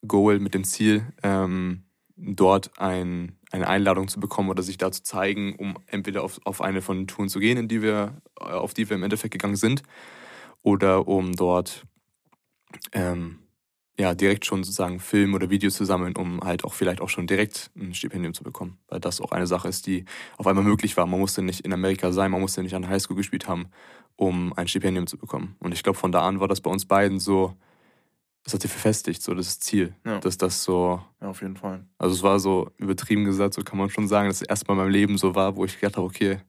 Goal, 0.07 0.41
mit 0.41 0.55
dem 0.55 0.65
Ziel, 0.65 1.07
ähm, 1.23 1.85
dort 2.17 2.79
ein, 2.79 3.39
eine 3.53 3.69
Einladung 3.69 4.09
zu 4.09 4.19
bekommen 4.19 4.51
oder 4.51 4.63
sich 4.63 4.79
da 4.79 4.91
zu 4.91 5.03
zeigen, 5.03 5.55
um 5.57 5.79
entweder 5.87 6.25
auf, 6.25 6.41
auf 6.45 6.61
eine 6.61 6.83
von 6.83 6.99
den 6.99 7.07
Touren 7.07 7.29
zu 7.29 7.39
gehen, 7.39 7.59
in 7.59 7.69
die 7.69 7.83
wir, 7.83 8.21
auf 8.35 8.75
die 8.75 8.89
wir 8.89 8.97
im 8.97 9.03
Endeffekt 9.03 9.33
gegangen 9.33 9.57
sind, 9.57 9.83
oder 10.63 11.07
um 11.07 11.35
dort 11.35 11.85
ähm, 12.93 13.39
ja, 13.99 14.15
direkt 14.15 14.47
schon 14.47 14.65
sozusagen 14.65 15.01
Film 15.01 15.35
oder 15.35 15.51
Videos 15.51 15.75
zu 15.75 15.85
sammeln, 15.85 16.17
um 16.17 16.41
halt 16.41 16.65
auch 16.65 16.73
vielleicht 16.73 17.01
auch 17.03 17.11
schon 17.11 17.27
direkt 17.27 17.71
ein 17.77 17.95
Stipendium 17.95 18.33
zu 18.33 18.43
bekommen. 18.43 18.79
Weil 18.89 19.01
das 19.01 19.21
auch 19.21 19.33
eine 19.33 19.47
Sache 19.47 19.69
ist, 19.69 19.87
die 19.87 20.07
auf 20.39 20.47
einmal 20.47 20.65
möglich 20.65 20.97
war. 20.97 21.07
Man 21.07 21.21
musste 21.21 21.43
nicht 21.43 21.61
in 21.61 21.73
Amerika 21.73 22.11
sein, 22.13 22.31
man 22.31 22.41
musste 22.41 22.63
nicht 22.63 22.75
an 22.75 22.89
Highschool 22.89 23.17
gespielt 23.17 23.49
haben, 23.49 23.67
um 24.17 24.55
ein 24.55 24.67
Stipendium 24.67 25.07
zu 25.07 25.19
bekommen. 25.19 25.57
Und 25.59 25.73
ich 25.73 25.83
glaube, 25.83 25.99
von 25.99 26.11
da 26.11 26.27
an 26.27 26.41
war 26.41 26.49
das 26.49 26.63
bei 26.63 26.71
uns 26.71 26.87
beiden 26.87 27.21
so, 27.21 27.55
das 28.45 28.55
hat 28.55 28.63
sich 28.63 28.71
verfestigt, 28.71 29.23
so 29.23 29.35
das 29.35 29.61
Ziel. 29.61 29.95
Ja. 30.05 30.19
Dass 30.19 30.37
das 30.37 30.65
so. 30.65 31.01
Ja, 31.21 31.29
auf 31.29 31.43
jeden 31.43 31.57
Fall. 31.57 31.87
Also 31.99 32.15
es 32.15 32.23
war 32.23 32.41
so 32.41 32.71
übertrieben 32.77 33.25
gesagt, 33.25 33.55
so 33.55 33.63
kann 33.63 33.79
man 33.79 33.91
schon 33.91 34.09
sagen, 34.09 34.29
dass 34.29 34.43
es 34.43 34.49
erstmal 34.49 34.77
in 34.77 34.85
meinem 34.85 34.93
Leben 34.93 35.19
so 35.19 35.35
war, 35.35 35.57
wo 35.57 35.65
ich 35.65 35.79
gedacht 35.79 35.97
habe, 35.97 36.07
okay, 36.07 36.41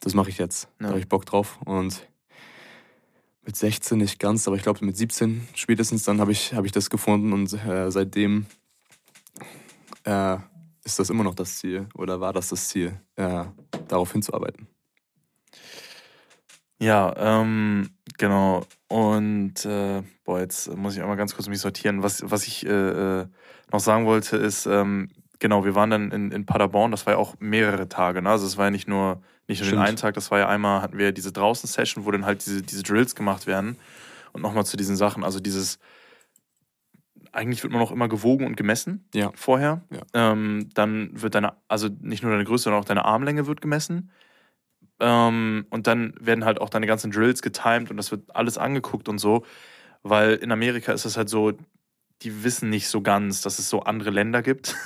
das 0.00 0.14
mache 0.14 0.30
ich 0.30 0.38
jetzt. 0.38 0.64
Ja. 0.64 0.86
Da 0.86 0.88
habe 0.88 1.00
ich 1.00 1.08
Bock 1.08 1.26
drauf. 1.26 1.58
Und 1.64 2.06
mit 3.44 3.56
16 3.56 3.98
nicht 3.98 4.18
ganz, 4.18 4.46
aber 4.46 4.56
ich 4.56 4.62
glaube 4.62 4.84
mit 4.84 4.96
17 4.96 5.48
spätestens 5.54 6.04
dann 6.04 6.20
habe 6.20 6.32
ich, 6.32 6.54
hab 6.54 6.64
ich 6.64 6.72
das 6.72 6.90
gefunden 6.90 7.32
und 7.32 7.52
äh, 7.52 7.90
seitdem 7.90 8.46
äh, 10.04 10.36
ist 10.84 10.98
das 10.98 11.10
immer 11.10 11.24
noch 11.24 11.34
das 11.34 11.58
Ziel 11.58 11.88
oder 11.94 12.20
war 12.20 12.32
das 12.32 12.48
das 12.48 12.68
Ziel, 12.68 13.00
äh, 13.16 13.44
darauf 13.88 14.12
hinzuarbeiten. 14.12 14.68
Ja, 16.78 17.14
ähm, 17.16 17.90
genau. 18.18 18.64
Und 18.88 19.64
äh, 19.64 20.02
boah, 20.24 20.40
jetzt 20.40 20.74
muss 20.76 20.94
ich 20.94 21.02
einmal 21.02 21.16
ganz 21.16 21.34
kurz 21.34 21.48
mich 21.48 21.60
sortieren. 21.60 22.02
Was, 22.02 22.22
was 22.30 22.46
ich 22.46 22.66
äh, 22.66 23.20
äh, 23.20 23.26
noch 23.72 23.80
sagen 23.80 24.06
wollte, 24.06 24.36
ist, 24.36 24.66
ähm, 24.66 25.10
genau, 25.38 25.64
wir 25.64 25.74
waren 25.74 25.90
dann 25.90 26.10
in, 26.10 26.30
in 26.30 26.46
Paderborn, 26.46 26.90
das 26.90 27.06
war 27.06 27.14
ja 27.14 27.18
auch 27.18 27.34
mehrere 27.40 27.88
Tage, 27.88 28.22
ne? 28.22 28.30
Also 28.30 28.46
es 28.46 28.56
war 28.56 28.66
ja 28.66 28.70
nicht 28.70 28.88
nur, 28.88 29.22
nicht 29.48 29.62
nur 29.62 29.70
den 29.70 29.80
einen 29.80 29.96
Tag, 29.96 30.14
das 30.14 30.30
war 30.30 30.38
ja 30.38 30.48
einmal, 30.48 30.82
hatten 30.82 30.98
wir 30.98 31.12
diese 31.12 31.32
Draußen-Session, 31.32 32.04
wo 32.04 32.10
dann 32.10 32.24
halt 32.24 32.46
diese, 32.46 32.62
diese 32.62 32.82
Drills 32.82 33.14
gemacht 33.14 33.46
werden. 33.46 33.76
Und 34.32 34.42
nochmal 34.42 34.64
zu 34.64 34.76
diesen 34.76 34.96
Sachen, 34.96 35.24
also 35.24 35.40
dieses, 35.40 35.78
eigentlich 37.32 37.62
wird 37.62 37.72
man 37.72 37.82
auch 37.82 37.90
immer 37.90 38.08
gewogen 38.08 38.46
und 38.46 38.56
gemessen 38.56 39.08
ja. 39.14 39.30
vorher. 39.34 39.82
Ja. 39.90 40.32
Ähm, 40.32 40.68
dann 40.74 41.10
wird 41.20 41.34
deine, 41.34 41.54
also 41.68 41.88
nicht 42.00 42.22
nur 42.22 42.32
deine 42.32 42.44
Größe, 42.44 42.64
sondern 42.64 42.80
auch 42.80 42.86
deine 42.86 43.04
Armlänge 43.04 43.46
wird 43.46 43.60
gemessen. 43.60 44.10
Ähm, 45.02 45.66
und 45.68 45.88
dann 45.88 46.14
werden 46.20 46.44
halt 46.44 46.60
auch 46.60 46.70
deine 46.70 46.86
ganzen 46.86 47.10
Drills 47.10 47.42
getimed 47.42 47.90
und 47.90 47.96
das 47.96 48.12
wird 48.12 48.34
alles 48.34 48.56
angeguckt 48.56 49.08
und 49.08 49.18
so. 49.18 49.44
Weil 50.04 50.34
in 50.34 50.52
Amerika 50.52 50.92
ist 50.92 51.04
es 51.04 51.16
halt 51.16 51.28
so, 51.28 51.52
die 52.22 52.44
wissen 52.44 52.70
nicht 52.70 52.88
so 52.88 53.00
ganz, 53.00 53.40
dass 53.42 53.58
es 53.58 53.68
so 53.68 53.80
andere 53.80 54.10
Länder 54.10 54.42
gibt. 54.42 54.76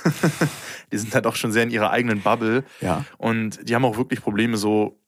die 0.91 0.97
sind 0.97 1.13
halt 1.13 1.27
auch 1.27 1.35
schon 1.35 1.51
sehr 1.51 1.63
in 1.63 1.69
ihrer 1.69 1.91
eigenen 1.91 2.21
Bubble. 2.21 2.63
Ja. 2.81 3.05
Und 3.17 3.69
die 3.69 3.75
haben 3.75 3.85
auch 3.85 3.97
wirklich 3.97 4.21
Probleme, 4.21 4.57
so 4.57 4.99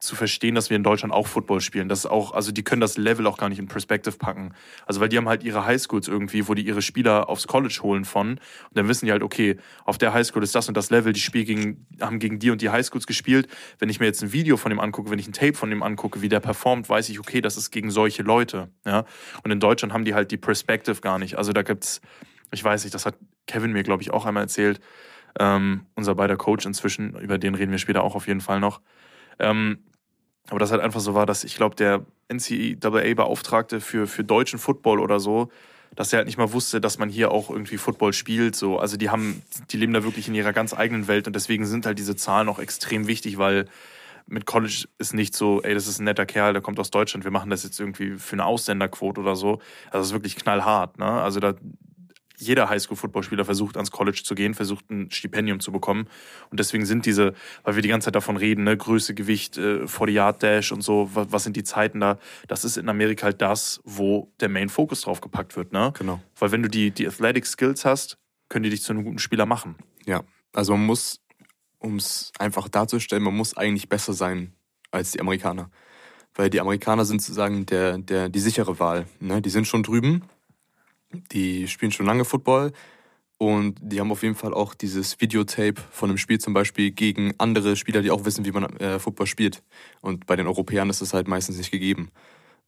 zu 0.00 0.16
verstehen, 0.16 0.54
dass 0.54 0.70
wir 0.70 0.76
in 0.76 0.82
Deutschland 0.82 1.12
auch 1.12 1.26
Football 1.26 1.60
spielen. 1.60 1.88
Das 1.88 2.00
ist 2.00 2.06
auch, 2.06 2.32
also 2.32 2.52
die 2.52 2.64
können 2.64 2.80
das 2.80 2.96
Level 2.96 3.26
auch 3.26 3.36
gar 3.36 3.50
nicht 3.50 3.58
in 3.58 3.68
Perspective 3.68 4.16
packen. 4.16 4.54
Also 4.86 4.98
weil 5.00 5.10
die 5.10 5.18
haben 5.18 5.28
halt 5.28 5.44
ihre 5.44 5.66
Highschools 5.66 6.08
irgendwie, 6.08 6.48
wo 6.48 6.54
die 6.54 6.66
ihre 6.66 6.80
Spieler 6.80 7.28
aufs 7.28 7.46
College 7.46 7.80
holen 7.82 8.06
von. 8.06 8.30
Und 8.30 8.40
dann 8.72 8.88
wissen 8.88 9.04
die 9.04 9.12
halt, 9.12 9.22
okay, 9.22 9.58
auf 9.84 9.98
der 9.98 10.14
Highschool 10.14 10.42
ist 10.42 10.54
das 10.54 10.68
und 10.68 10.76
das 10.76 10.88
Level, 10.88 11.12
die 11.12 11.20
Spiel 11.20 11.44
gegen, 11.44 11.86
haben 12.00 12.18
gegen 12.18 12.38
die 12.38 12.50
und 12.50 12.62
die 12.62 12.70
Highschools 12.70 13.06
gespielt. 13.06 13.46
Wenn 13.78 13.90
ich 13.90 14.00
mir 14.00 14.06
jetzt 14.06 14.22
ein 14.22 14.32
Video 14.32 14.56
von 14.56 14.70
dem 14.70 14.80
angucke, 14.80 15.10
wenn 15.10 15.18
ich 15.18 15.28
ein 15.28 15.34
Tape 15.34 15.54
von 15.54 15.68
dem 15.68 15.82
angucke, 15.82 16.22
wie 16.22 16.30
der 16.30 16.40
performt, 16.40 16.88
weiß 16.88 17.10
ich, 17.10 17.20
okay, 17.20 17.42
das 17.42 17.58
ist 17.58 17.70
gegen 17.70 17.90
solche 17.90 18.22
Leute. 18.22 18.70
Ja? 18.86 19.04
Und 19.44 19.50
in 19.50 19.60
Deutschland 19.60 19.92
haben 19.92 20.06
die 20.06 20.14
halt 20.14 20.30
die 20.30 20.38
Perspective 20.38 21.02
gar 21.02 21.18
nicht. 21.18 21.36
Also 21.36 21.52
da 21.52 21.60
gibt's, 21.60 22.00
ich 22.52 22.64
weiß 22.64 22.84
nicht, 22.84 22.94
das 22.94 23.04
hat 23.04 23.16
Kevin 23.46 23.72
mir, 23.72 23.82
glaube 23.82 24.02
ich, 24.02 24.12
auch 24.12 24.24
einmal 24.24 24.44
erzählt. 24.44 24.80
Ähm, 25.38 25.82
unser 25.94 26.14
beider 26.14 26.36
Coach 26.36 26.64
inzwischen, 26.64 27.14
über 27.16 27.36
den 27.36 27.54
reden 27.54 27.70
wir 27.70 27.78
später 27.78 28.02
auch 28.02 28.14
auf 28.14 28.26
jeden 28.26 28.40
Fall 28.40 28.60
noch. 28.60 28.80
Ähm, 29.38 29.78
aber 30.48 30.58
das 30.58 30.70
halt 30.70 30.80
einfach 30.80 31.00
so 31.00 31.14
war, 31.14 31.26
dass 31.26 31.44
ich 31.44 31.56
glaube, 31.56 31.76
der 31.76 32.04
NCAA-Beauftragte 32.28 33.80
für, 33.80 34.06
für 34.06 34.24
deutschen 34.24 34.58
Football 34.58 35.00
oder 35.00 35.20
so, 35.20 35.50
dass 35.94 36.12
er 36.12 36.18
halt 36.18 36.26
nicht 36.26 36.38
mal 36.38 36.52
wusste, 36.52 36.80
dass 36.80 36.98
man 36.98 37.08
hier 37.08 37.30
auch 37.30 37.50
irgendwie 37.50 37.76
Football 37.76 38.12
spielt. 38.12 38.54
So. 38.54 38.78
Also 38.78 38.96
die 38.96 39.10
haben, 39.10 39.42
die 39.70 39.76
leben 39.76 39.92
da 39.92 40.04
wirklich 40.04 40.28
in 40.28 40.34
ihrer 40.34 40.52
ganz 40.52 40.72
eigenen 40.72 41.08
Welt 41.08 41.26
und 41.26 41.34
deswegen 41.34 41.66
sind 41.66 41.86
halt 41.86 41.98
diese 41.98 42.16
Zahlen 42.16 42.48
auch 42.48 42.58
extrem 42.58 43.06
wichtig, 43.06 43.38
weil 43.38 43.66
mit 44.26 44.46
College 44.46 44.86
ist 44.98 45.12
nicht 45.12 45.34
so, 45.34 45.60
ey, 45.62 45.74
das 45.74 45.88
ist 45.88 45.98
ein 45.98 46.04
netter 46.04 46.26
Kerl, 46.26 46.52
der 46.52 46.62
kommt 46.62 46.78
aus 46.78 46.90
Deutschland, 46.90 47.24
wir 47.24 47.32
machen 47.32 47.50
das 47.50 47.64
jetzt 47.64 47.80
irgendwie 47.80 48.16
für 48.16 48.34
eine 48.34 48.44
Ausländerquote 48.44 49.20
oder 49.20 49.34
so. 49.34 49.54
Also 49.86 49.98
das 49.98 50.06
ist 50.08 50.12
wirklich 50.12 50.36
knallhart, 50.36 50.98
ne? 50.98 51.06
Also 51.06 51.40
da, 51.40 51.54
jeder 52.40 52.68
Highschool-Footballspieler 52.68 53.44
versucht, 53.44 53.76
ans 53.76 53.90
College 53.90 54.22
zu 54.24 54.34
gehen, 54.34 54.54
versucht, 54.54 54.90
ein 54.90 55.10
Stipendium 55.10 55.60
zu 55.60 55.72
bekommen. 55.72 56.08
Und 56.50 56.60
deswegen 56.60 56.86
sind 56.86 57.06
diese, 57.06 57.34
weil 57.62 57.76
wir 57.76 57.82
die 57.82 57.88
ganze 57.88 58.06
Zeit 58.06 58.14
davon 58.14 58.36
reden, 58.36 58.64
ne, 58.64 58.76
Größe, 58.76 59.14
Gewicht, 59.14 59.58
äh, 59.58 59.84
40-Yard-Dash 59.84 60.72
und 60.72 60.82
so, 60.82 61.10
was, 61.12 61.30
was, 61.30 61.44
sind 61.44 61.56
die 61.56 61.64
Zeiten 61.64 62.00
da? 62.00 62.18
Das 62.48 62.64
ist 62.64 62.76
in 62.76 62.88
Amerika 62.88 63.24
halt 63.24 63.42
das, 63.42 63.80
wo 63.84 64.32
der 64.40 64.48
Main-Focus 64.48 65.02
drauf 65.02 65.20
gepackt 65.20 65.56
wird. 65.56 65.72
Ne? 65.72 65.92
Genau. 65.98 66.20
Weil 66.38 66.52
wenn 66.52 66.62
du 66.62 66.68
die, 66.68 66.90
die 66.90 67.06
Athletic-Skills 67.06 67.84
hast, 67.84 68.18
können 68.48 68.62
die 68.62 68.70
dich 68.70 68.82
zu 68.82 68.92
einem 68.92 69.04
guten 69.04 69.18
Spieler 69.18 69.46
machen. 69.46 69.76
Ja, 70.06 70.22
also 70.52 70.72
man 70.72 70.86
muss, 70.86 71.20
um 71.78 71.96
es 71.96 72.32
einfach 72.38 72.68
darzustellen, 72.68 73.22
man 73.22 73.36
muss 73.36 73.56
eigentlich 73.56 73.88
besser 73.88 74.12
sein 74.12 74.54
als 74.90 75.12
die 75.12 75.20
Amerikaner. 75.20 75.70
Weil 76.34 76.50
die 76.50 76.60
Amerikaner 76.60 77.04
sind 77.04 77.22
sozusagen 77.22 77.66
der, 77.66 77.98
der, 77.98 78.28
die 78.28 78.38
sichere 78.38 78.78
Wahl. 78.78 79.06
Ne? 79.20 79.42
Die 79.42 79.50
sind 79.50 79.66
schon 79.66 79.82
drüben, 79.82 80.22
die 81.12 81.68
spielen 81.68 81.92
schon 81.92 82.06
lange 82.06 82.24
Football 82.24 82.72
und 83.38 83.78
die 83.80 84.00
haben 84.00 84.12
auf 84.12 84.22
jeden 84.22 84.34
Fall 84.34 84.52
auch 84.52 84.74
dieses 84.74 85.20
Videotape 85.20 85.80
von 85.90 86.10
einem 86.10 86.18
Spiel 86.18 86.38
zum 86.38 86.52
Beispiel 86.52 86.90
gegen 86.90 87.32
andere 87.38 87.74
Spieler, 87.76 88.02
die 88.02 88.10
auch 88.10 88.24
wissen, 88.24 88.44
wie 88.44 88.52
man 88.52 88.64
äh, 88.76 88.98
Football 88.98 89.26
spielt. 89.26 89.62
Und 90.02 90.26
bei 90.26 90.36
den 90.36 90.46
Europäern 90.46 90.90
ist 90.90 91.00
das 91.00 91.14
halt 91.14 91.26
meistens 91.26 91.56
nicht 91.56 91.70
gegeben. 91.70 92.10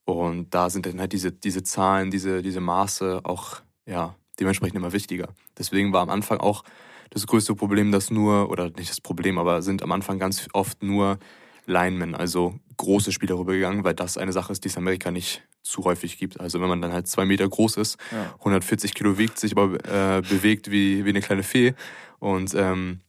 Und 0.05 0.55
da 0.55 0.70
sind 0.70 0.87
dann 0.87 0.98
halt 0.98 1.12
diese, 1.12 1.31
diese 1.31 1.62
Zahlen, 1.62 2.11
diese, 2.11 2.42
diese 2.42 2.61
Maße 2.61 3.20
auch 3.24 3.61
ja, 3.87 4.16
dementsprechend 4.40 4.76
immer 4.76 4.92
wichtiger. 4.92 5.28
Deswegen 5.59 5.92
war 5.92 6.00
am 6.00 6.11
Anfang 6.11 6.38
auch 6.38 6.64
das 7.11 7.26
größte 7.26 7.55
Problem, 7.55 7.92
dass 7.92 8.11
nur, 8.11 8.50
oder 8.50 8.70
nicht 8.70 8.90
das 8.90 9.00
Problem, 9.00 9.38
aber 9.38 9.61
sind 9.61 9.83
am 9.83 9.92
Anfang 9.92 10.18
ganz 10.18 10.48
oft 10.55 10.83
nur 10.83 11.18
Linemen, 11.66 12.14
also 12.14 12.59
große 12.76 13.12
Spieler 13.12 13.38
rübergegangen, 13.38 13.85
weil 13.85 13.94
das 13.94 14.16
eine 14.16 14.32
Sache 14.32 14.52
ist, 14.52 14.64
die 14.64 14.68
es 14.68 14.76
in 14.76 14.82
Amerika 14.82 15.11
nicht 15.11 15.42
zu 15.62 15.85
häufig 15.85 16.18
gibt. 16.18 16.40
Also 16.40 16.61
wenn 16.61 16.68
man 16.68 16.82
dann 16.82 16.92
halt 16.92 17.06
zwei 17.06 17.24
Meter 17.24 17.48
groß 17.48 17.76
ist, 17.76 17.98
ja. 18.11 18.35
140 18.38 18.94
Kilo 18.94 19.18
wiegt, 19.18 19.38
sich 19.38 19.56
aber 19.56 19.74
äh, 19.85 20.22
bewegt 20.22 20.70
wie, 20.70 21.04
wie 21.04 21.11
eine 21.11 21.20
kleine 21.20 21.42
Fee 21.42 21.74
und 22.18 22.54
ähm, 22.54 23.00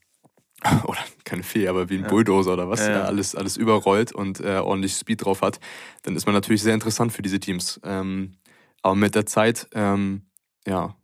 oder 0.86 1.00
keine 1.24 1.44
Fee, 1.44 1.68
aber 1.68 1.90
wie 1.90 1.98
ein 1.98 2.04
ja. 2.04 2.08
Bulldozer 2.08 2.54
oder 2.54 2.70
was, 2.70 2.80
ja, 2.82 2.92
ja. 2.92 3.04
alles, 3.04 3.36
alles 3.36 3.58
überrollt 3.58 4.14
und 4.14 4.40
äh, 4.40 4.58
ordentlich 4.58 4.94
Speed 4.94 5.26
drauf 5.26 5.42
hat, 5.42 5.60
dann 6.04 6.16
ist 6.16 6.26
man 6.26 6.36
natürlich 6.36 6.62
sehr 6.62 6.74
interessant 6.74 7.12
für 7.12 7.22
diese 7.22 7.40
Teams. 7.40 7.80
Ähm, 7.84 8.34
aber 8.82 8.96
mit 8.96 9.16
der 9.16 9.26
Zeit, 9.26 9.68
ähm, 9.74 10.24
ja, 10.68 10.96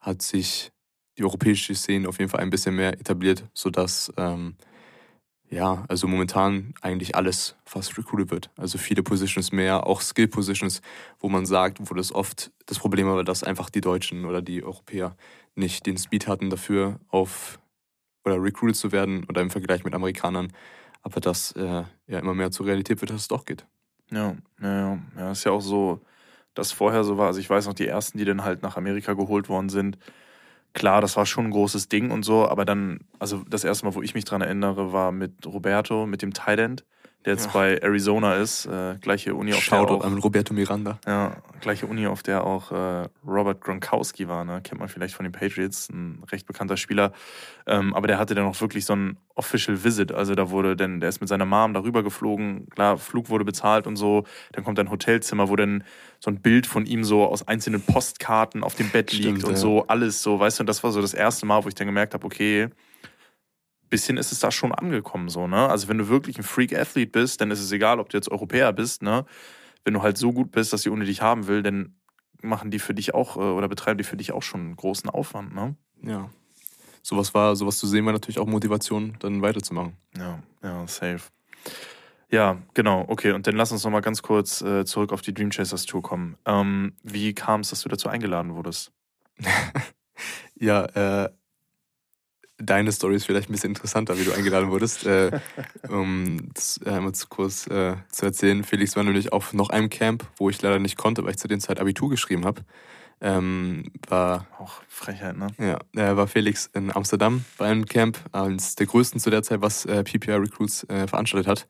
hat 0.00 0.22
sich 0.22 0.72
die 1.18 1.24
europäische 1.24 1.74
Szene 1.74 2.08
auf 2.08 2.18
jeden 2.18 2.30
Fall 2.30 2.40
ein 2.40 2.50
bisschen 2.50 2.74
mehr 2.74 2.92
etabliert, 2.94 3.44
sodass 3.54 4.12
ähm, 4.16 4.56
ja, 5.52 5.84
also 5.88 6.08
momentan 6.08 6.72
eigentlich 6.80 7.14
alles 7.14 7.56
fast 7.66 7.98
recruited 7.98 8.30
wird. 8.30 8.50
Also 8.56 8.78
viele 8.78 9.02
Positions 9.02 9.52
mehr, 9.52 9.86
auch 9.86 10.00
Skill 10.00 10.26
Positions, 10.26 10.80
wo 11.20 11.28
man 11.28 11.44
sagt, 11.44 11.78
wo 11.78 11.94
das 11.94 12.14
oft 12.14 12.50
das 12.64 12.78
Problem 12.78 13.06
war, 13.06 13.22
dass 13.22 13.44
einfach 13.44 13.68
die 13.68 13.82
Deutschen 13.82 14.24
oder 14.24 14.40
die 14.40 14.64
Europäer 14.64 15.14
nicht 15.54 15.84
den 15.84 15.98
Speed 15.98 16.26
hatten 16.26 16.48
dafür, 16.48 16.98
auf 17.08 17.60
oder 18.24 18.42
recruited 18.42 18.76
zu 18.76 18.92
werden 18.92 19.24
oder 19.28 19.42
im 19.42 19.50
Vergleich 19.50 19.84
mit 19.84 19.94
Amerikanern. 19.94 20.52
Aber 21.02 21.20
das 21.20 21.52
äh, 21.52 21.84
ja 22.06 22.18
immer 22.18 22.32
mehr 22.32 22.50
zur 22.50 22.64
Realität 22.64 23.02
wird, 23.02 23.10
dass 23.10 23.22
es 23.22 23.28
doch 23.28 23.44
geht. 23.44 23.66
Ja, 24.10 24.34
ja, 24.62 24.98
ja. 25.18 25.32
Ist 25.32 25.44
ja 25.44 25.52
auch 25.52 25.60
so, 25.60 26.00
dass 26.54 26.72
vorher 26.72 27.04
so 27.04 27.18
war. 27.18 27.26
Also 27.26 27.40
ich 27.40 27.50
weiß 27.50 27.66
noch, 27.66 27.74
die 27.74 27.86
ersten, 27.86 28.16
die 28.16 28.24
dann 28.24 28.42
halt 28.42 28.62
nach 28.62 28.78
Amerika 28.78 29.12
geholt 29.12 29.50
worden 29.50 29.68
sind, 29.68 29.98
klar, 30.72 31.00
das 31.00 31.16
war 31.16 31.26
schon 31.26 31.46
ein 31.46 31.50
großes 31.50 31.88
Ding 31.88 32.10
und 32.10 32.24
so, 32.24 32.48
aber 32.48 32.64
dann, 32.64 33.00
also 33.18 33.44
das 33.48 33.64
erste 33.64 33.86
Mal, 33.86 33.94
wo 33.94 34.02
ich 34.02 34.14
mich 34.14 34.24
dran 34.24 34.40
erinnere, 34.40 34.92
war 34.92 35.12
mit 35.12 35.46
Roberto, 35.46 36.06
mit 36.06 36.22
dem 36.22 36.32
Tident 36.32 36.84
der 37.24 37.34
jetzt 37.34 37.46
ja. 37.46 37.52
bei 37.52 37.78
Arizona 37.78 38.36
ist, 38.36 38.66
äh, 38.66 38.96
gleiche 39.00 39.34
Uni, 39.34 39.52
auf 39.52 39.60
Shoutout 39.60 39.86
der 39.86 39.96
auch, 39.96 40.04
an 40.04 40.18
Roberto 40.18 40.52
Miranda. 40.54 40.98
Ja, 41.06 41.36
gleiche 41.60 41.86
Uni, 41.86 42.06
auf 42.06 42.22
der 42.22 42.44
auch 42.44 42.72
äh, 42.72 43.08
Robert 43.26 43.60
Gronkowski 43.60 44.28
war, 44.28 44.44
ne? 44.44 44.60
kennt 44.62 44.80
man 44.80 44.88
vielleicht 44.88 45.14
von 45.14 45.24
den 45.24 45.32
Patriots, 45.32 45.88
ein 45.88 46.22
recht 46.30 46.46
bekannter 46.46 46.76
Spieler. 46.76 47.12
Ähm, 47.66 47.94
aber 47.94 48.08
der 48.08 48.18
hatte 48.18 48.34
dann 48.34 48.46
auch 48.46 48.60
wirklich 48.60 48.84
so 48.84 48.94
ein 48.94 49.18
Official 49.34 49.84
Visit, 49.84 50.10
also 50.10 50.34
da 50.34 50.50
wurde 50.50 50.76
denn, 50.76 51.00
der 51.00 51.08
ist 51.08 51.20
mit 51.20 51.28
seiner 51.28 51.46
Mom 51.46 51.74
darüber 51.74 52.02
geflogen, 52.02 52.68
klar, 52.70 52.98
Flug 52.98 53.30
wurde 53.30 53.44
bezahlt 53.44 53.86
und 53.86 53.96
so, 53.96 54.24
dann 54.52 54.64
kommt 54.64 54.78
ein 54.80 54.90
Hotelzimmer, 54.90 55.48
wo 55.48 55.56
dann 55.56 55.84
so 56.18 56.30
ein 56.30 56.40
Bild 56.40 56.66
von 56.66 56.86
ihm 56.86 57.04
so 57.04 57.24
aus 57.24 57.46
einzelnen 57.46 57.82
Postkarten 57.82 58.64
auf 58.64 58.74
dem 58.74 58.90
Bett 58.90 59.12
liegt 59.12 59.24
Stimmt, 59.24 59.44
und 59.44 59.52
ja. 59.52 59.56
so, 59.56 59.86
alles 59.86 60.22
so, 60.22 60.40
weißt 60.40 60.58
du, 60.58 60.62
und 60.62 60.66
das 60.66 60.82
war 60.82 60.90
so 60.90 61.00
das 61.00 61.14
erste 61.14 61.46
Mal, 61.46 61.64
wo 61.64 61.68
ich 61.68 61.74
dann 61.74 61.86
gemerkt 61.86 62.14
habe, 62.14 62.26
okay, 62.26 62.68
bisschen 63.92 64.16
ist 64.16 64.32
es 64.32 64.40
da 64.40 64.50
schon 64.50 64.72
angekommen, 64.72 65.28
so, 65.28 65.46
ne? 65.46 65.68
Also, 65.68 65.86
wenn 65.86 65.98
du 65.98 66.08
wirklich 66.08 66.38
ein 66.38 66.42
Freak-Athlet 66.42 67.12
bist, 67.12 67.40
dann 67.40 67.50
ist 67.50 67.60
es 67.60 67.70
egal, 67.70 68.00
ob 68.00 68.08
du 68.08 68.16
jetzt 68.16 68.30
Europäer 68.30 68.72
bist, 68.72 69.02
ne? 69.02 69.26
Wenn 69.84 69.94
du 69.94 70.02
halt 70.02 70.16
so 70.16 70.32
gut 70.32 70.50
bist, 70.50 70.72
dass 70.72 70.82
sie 70.82 70.90
ohne 70.90 71.04
dich 71.04 71.20
haben 71.20 71.46
will, 71.46 71.62
dann 71.62 71.94
machen 72.40 72.70
die 72.70 72.78
für 72.78 72.94
dich 72.94 73.14
auch 73.14 73.36
äh, 73.36 73.40
oder 73.40 73.68
betreiben 73.68 73.98
die 73.98 74.04
für 74.04 74.16
dich 74.16 74.32
auch 74.32 74.42
schon 74.42 74.60
einen 74.60 74.76
großen 74.76 75.10
Aufwand, 75.10 75.54
ne? 75.54 75.76
Ja. 76.02 76.30
sowas 77.02 77.34
war, 77.34 77.54
sowas 77.54 77.78
zu 77.78 77.86
sehen, 77.86 78.06
war 78.06 78.12
natürlich 78.12 78.38
auch 78.38 78.46
Motivation, 78.46 79.16
dann 79.20 79.42
weiterzumachen. 79.42 79.96
Ja, 80.16 80.42
ja, 80.62 80.86
safe. 80.88 81.20
Ja, 82.30 82.56
genau, 82.72 83.04
okay. 83.08 83.32
Und 83.32 83.46
dann 83.46 83.56
lass 83.56 83.72
uns 83.72 83.84
nochmal 83.84 84.00
ganz 84.00 84.22
kurz 84.22 84.62
äh, 84.62 84.86
zurück 84.86 85.12
auf 85.12 85.20
die 85.20 85.34
Dream 85.34 85.50
Chasers 85.50 85.84
Tour 85.84 86.00
kommen. 86.02 86.36
Ähm, 86.46 86.94
wie 87.02 87.34
kam 87.34 87.60
es, 87.60 87.70
dass 87.70 87.82
du 87.82 87.90
dazu 87.90 88.08
eingeladen 88.08 88.54
wurdest? 88.54 88.90
ja, 90.54 90.86
äh, 90.86 91.30
deine 92.64 92.92
Story 92.92 93.16
ist 93.16 93.26
vielleicht 93.26 93.48
ein 93.48 93.52
bisschen 93.52 93.70
interessanter, 93.70 94.18
wie 94.18 94.24
du 94.24 94.32
eingeladen 94.32 94.70
wurdest. 94.70 95.06
äh, 95.06 95.30
um 95.88 96.48
das 96.54 96.80
einmal 96.84 97.12
zu 97.12 97.26
kurz 97.28 97.66
äh, 97.66 97.96
zu 98.10 98.26
erzählen. 98.26 98.64
Felix 98.64 98.96
war 98.96 99.04
nämlich 99.04 99.32
auf 99.32 99.52
noch 99.52 99.70
einem 99.70 99.90
Camp, 99.90 100.24
wo 100.36 100.50
ich 100.50 100.60
leider 100.62 100.78
nicht 100.78 100.96
konnte, 100.96 101.24
weil 101.24 101.32
ich 101.32 101.38
zu 101.38 101.48
der 101.48 101.58
Zeit 101.58 101.80
Abitur 101.80 102.10
geschrieben 102.10 102.44
habe 102.44 102.62
ähm, 103.22 103.84
war. 104.08 104.46
Auch 104.58 104.82
Frechheit, 104.88 105.36
ne? 105.36 105.46
Ja, 105.58 105.78
äh, 105.94 106.16
war 106.16 106.26
Felix 106.26 106.68
in 106.74 106.94
Amsterdam 106.94 107.44
bei 107.56 107.66
einem 107.66 107.86
Camp, 107.86 108.18
eines 108.32 108.74
der 108.74 108.86
größten 108.86 109.20
zu 109.20 109.30
der 109.30 109.42
Zeit, 109.42 109.62
was 109.62 109.86
äh, 109.86 110.02
PPR 110.02 110.42
Recruits 110.42 110.84
äh, 110.84 111.06
veranstaltet 111.06 111.48
hat. 111.48 111.68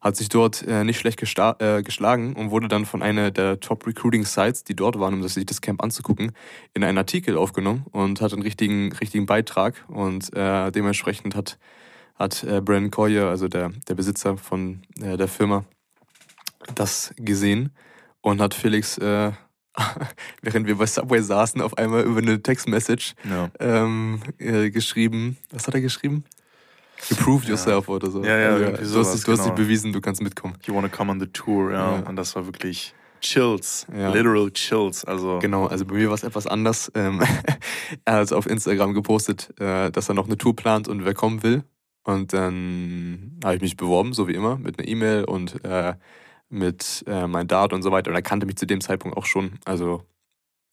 Hat 0.00 0.16
sich 0.16 0.28
dort 0.28 0.62
äh, 0.62 0.84
nicht 0.84 1.00
schlecht 1.00 1.20
äh, 1.20 1.82
geschlagen 1.82 2.34
und 2.34 2.50
wurde 2.50 2.68
dann 2.68 2.86
von 2.86 3.02
einer 3.02 3.32
der 3.32 3.58
Top 3.58 3.86
Recruiting 3.86 4.24
Sites, 4.24 4.62
die 4.62 4.76
dort 4.76 4.98
waren, 4.98 5.14
um 5.14 5.26
sich 5.26 5.44
das 5.44 5.60
Camp 5.60 5.82
anzugucken, 5.82 6.32
in 6.72 6.84
einen 6.84 6.98
Artikel 6.98 7.36
aufgenommen 7.36 7.84
und 7.90 8.20
hat 8.20 8.32
einen 8.32 8.42
richtigen, 8.42 8.92
richtigen 8.92 9.26
Beitrag 9.26 9.84
und 9.88 10.32
äh, 10.34 10.70
dementsprechend 10.70 11.34
hat, 11.34 11.58
hat 12.14 12.44
äh, 12.44 12.60
Brandon 12.60 12.92
Collier, 12.92 13.26
also 13.26 13.48
der, 13.48 13.70
der 13.88 13.94
Besitzer 13.94 14.36
von 14.36 14.82
der 14.96 15.28
Firma, 15.28 15.64
das 16.76 17.12
gesehen 17.16 17.72
und 18.20 18.40
hat 18.40 18.54
Felix 18.54 18.98
während 20.42 20.66
wir 20.66 20.76
bei 20.76 20.86
Subway 20.86 21.20
saßen, 21.20 21.60
auf 21.60 21.76
einmal 21.78 22.04
über 22.04 22.18
eine 22.18 22.42
Textmessage 22.42 23.14
ja. 23.28 23.50
ähm, 23.58 24.20
äh, 24.38 24.70
geschrieben. 24.70 25.36
Was 25.50 25.66
hat 25.66 25.74
er 25.74 25.80
geschrieben? 25.80 26.24
You 27.08 27.16
proved 27.16 27.44
ja. 27.44 27.50
yourself 27.50 27.88
oder 27.88 28.10
so. 28.10 28.24
Ja, 28.24 28.38
ja, 28.38 28.48
also, 28.50 28.64
du, 28.64 28.84
sowas, 28.84 29.08
hast, 29.08 29.22
du 29.22 29.32
genau. 29.32 29.38
hast 29.38 29.48
dir 29.48 29.54
bewiesen, 29.54 29.92
du 29.92 30.00
kannst 30.00 30.22
mitkommen. 30.22 30.54
You 30.66 30.74
wanna 30.74 30.88
come 30.88 31.10
on 31.10 31.18
the 31.18 31.26
tour, 31.26 31.72
ja. 31.72 31.96
ja. 31.96 32.08
Und 32.08 32.16
das 32.16 32.36
war 32.36 32.46
wirklich 32.46 32.94
Chills, 33.20 33.86
literal 33.88 34.50
Chills. 34.50 35.04
Also 35.04 35.38
genau, 35.38 35.66
also 35.66 35.84
bei 35.84 35.94
mir 35.94 36.08
war 36.08 36.14
es 36.14 36.24
etwas 36.24 36.46
anders. 36.46 36.90
Ähm, 36.94 37.22
er 38.04 38.14
hat 38.14 38.32
auf 38.32 38.46
Instagram 38.46 38.94
gepostet, 38.94 39.52
äh, 39.60 39.90
dass 39.90 40.08
er 40.08 40.14
noch 40.14 40.26
eine 40.26 40.36
Tour 40.36 40.54
plant 40.54 40.88
und 40.88 41.04
wer 41.04 41.14
kommen 41.14 41.42
will. 41.42 41.64
Und 42.04 42.32
dann 42.32 43.38
habe 43.44 43.54
ich 43.54 43.62
mich 43.62 43.76
beworben, 43.76 44.12
so 44.12 44.26
wie 44.26 44.34
immer, 44.34 44.56
mit 44.56 44.78
einer 44.78 44.88
E-Mail 44.88 45.24
und 45.24 45.64
äh, 45.64 45.94
mit 46.52 47.02
äh, 47.06 47.26
mein 47.26 47.48
Dart 47.48 47.72
und 47.72 47.82
so 47.82 47.90
weiter. 47.90 48.10
Und 48.10 48.16
er 48.16 48.22
kannte 48.22 48.46
mich 48.46 48.56
zu 48.56 48.66
dem 48.66 48.80
Zeitpunkt 48.80 49.16
auch 49.16 49.26
schon. 49.26 49.58
Also, 49.64 50.04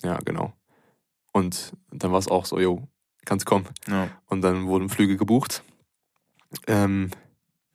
ja, 0.03 0.17
genau. 0.23 0.53
Und 1.31 1.73
dann 1.91 2.11
war 2.11 2.19
es 2.19 2.27
auch 2.27 2.45
so, 2.45 2.59
jo, 2.59 2.87
kannst 3.25 3.45
kommen. 3.45 3.67
Ja. 3.87 4.09
Und 4.25 4.41
dann 4.41 4.67
wurden 4.67 4.89
Flüge 4.89 5.15
gebucht. 5.15 5.63
Ähm, 6.67 7.11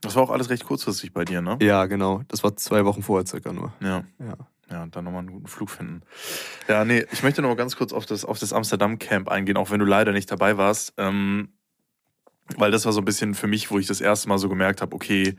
das 0.00 0.16
war 0.16 0.22
auch 0.22 0.30
alles 0.30 0.50
recht 0.50 0.64
kurzfristig 0.64 1.12
bei 1.14 1.24
dir, 1.24 1.40
ne? 1.40 1.56
Ja, 1.62 1.86
genau. 1.86 2.22
Das 2.28 2.44
war 2.44 2.56
zwei 2.56 2.84
Wochen 2.84 3.02
vorher 3.02 3.26
circa 3.26 3.52
nur. 3.52 3.72
Ja. 3.80 4.04
Ja, 4.18 4.36
ja 4.70 4.86
dann 4.86 5.04
nochmal 5.04 5.20
einen 5.20 5.32
guten 5.32 5.46
Flug 5.46 5.70
finden. 5.70 6.02
Ja, 6.68 6.84
nee, 6.84 7.06
ich 7.10 7.22
möchte 7.22 7.40
noch 7.40 7.56
ganz 7.56 7.76
kurz 7.76 7.92
auf 7.92 8.04
das, 8.04 8.26
auf 8.26 8.38
das 8.38 8.52
Amsterdam-Camp 8.52 9.28
eingehen, 9.28 9.56
auch 9.56 9.70
wenn 9.70 9.80
du 9.80 9.86
leider 9.86 10.12
nicht 10.12 10.30
dabei 10.30 10.58
warst. 10.58 10.92
Ähm, 10.98 11.54
weil 12.58 12.70
das 12.70 12.84
war 12.84 12.92
so 12.92 13.00
ein 13.00 13.06
bisschen 13.06 13.34
für 13.34 13.46
mich, 13.46 13.70
wo 13.70 13.78
ich 13.78 13.86
das 13.86 14.02
erste 14.02 14.28
Mal 14.28 14.38
so 14.38 14.50
gemerkt 14.50 14.82
habe, 14.82 14.94
okay, 14.94 15.36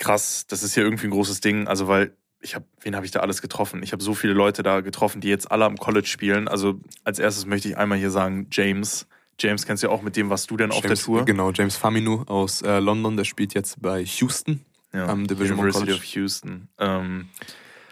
krass, 0.00 0.46
das 0.48 0.64
ist 0.64 0.74
hier 0.74 0.82
irgendwie 0.82 1.06
ein 1.06 1.12
großes 1.12 1.40
Ding. 1.40 1.68
Also, 1.68 1.86
weil 1.86 2.12
ich 2.40 2.56
habe, 2.56 2.64
wen 2.80 2.96
habe 2.96 3.06
ich 3.06 3.12
da 3.12 3.20
alles 3.20 3.40
getroffen? 3.42 3.84
Ich 3.84 3.92
habe 3.92 4.02
so 4.02 4.14
viele 4.14 4.32
Leute 4.32 4.64
da 4.64 4.80
getroffen, 4.80 5.20
die 5.20 5.28
jetzt 5.28 5.52
alle 5.52 5.66
am 5.66 5.76
College 5.76 6.08
spielen. 6.08 6.48
Also, 6.48 6.80
als 7.04 7.20
erstes 7.20 7.46
möchte 7.46 7.68
ich 7.68 7.76
einmal 7.76 7.98
hier 7.98 8.10
sagen, 8.10 8.48
James. 8.50 9.06
James 9.38 9.64
kennst 9.64 9.82
du 9.82 9.86
ja 9.86 9.92
auch 9.92 10.02
mit 10.02 10.16
dem, 10.16 10.28
was 10.28 10.46
du 10.46 10.56
denn 10.56 10.70
auf 10.70 10.82
der 10.82 10.96
Tour? 10.96 11.24
Genau, 11.24 11.50
James 11.52 11.76
Faminu 11.76 12.24
aus 12.26 12.60
äh, 12.60 12.78
London, 12.78 13.16
der 13.16 13.24
spielt 13.24 13.54
jetzt 13.54 13.80
bei 13.80 14.02
Houston 14.02 14.60
ja, 14.92 15.06
am 15.06 15.26
Division 15.26 15.58
University 15.58 15.92
of 15.92 16.04
Houston. 16.04 16.68
Ähm, 16.78 17.28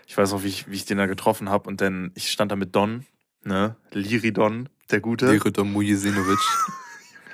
ich 0.07 0.17
weiß 0.17 0.35
auch, 0.35 0.43
wie 0.43 0.49
ich, 0.49 0.71
wie 0.71 0.75
ich 0.75 0.85
den 0.85 0.99
da 0.99 1.07
getroffen 1.07 1.49
habe 1.49 1.69
und 1.69 1.81
dann, 1.81 2.11
ich 2.15 2.31
stand 2.31 2.53
da 2.53 2.57
mit 2.57 2.77
Don, 2.77 3.07
ne, 3.45 3.77
Liridon, 3.93 4.69
der 4.91 5.01
Gute. 5.01 5.31
Liridon 5.31 5.73
Mujisinovic. 5.73 6.39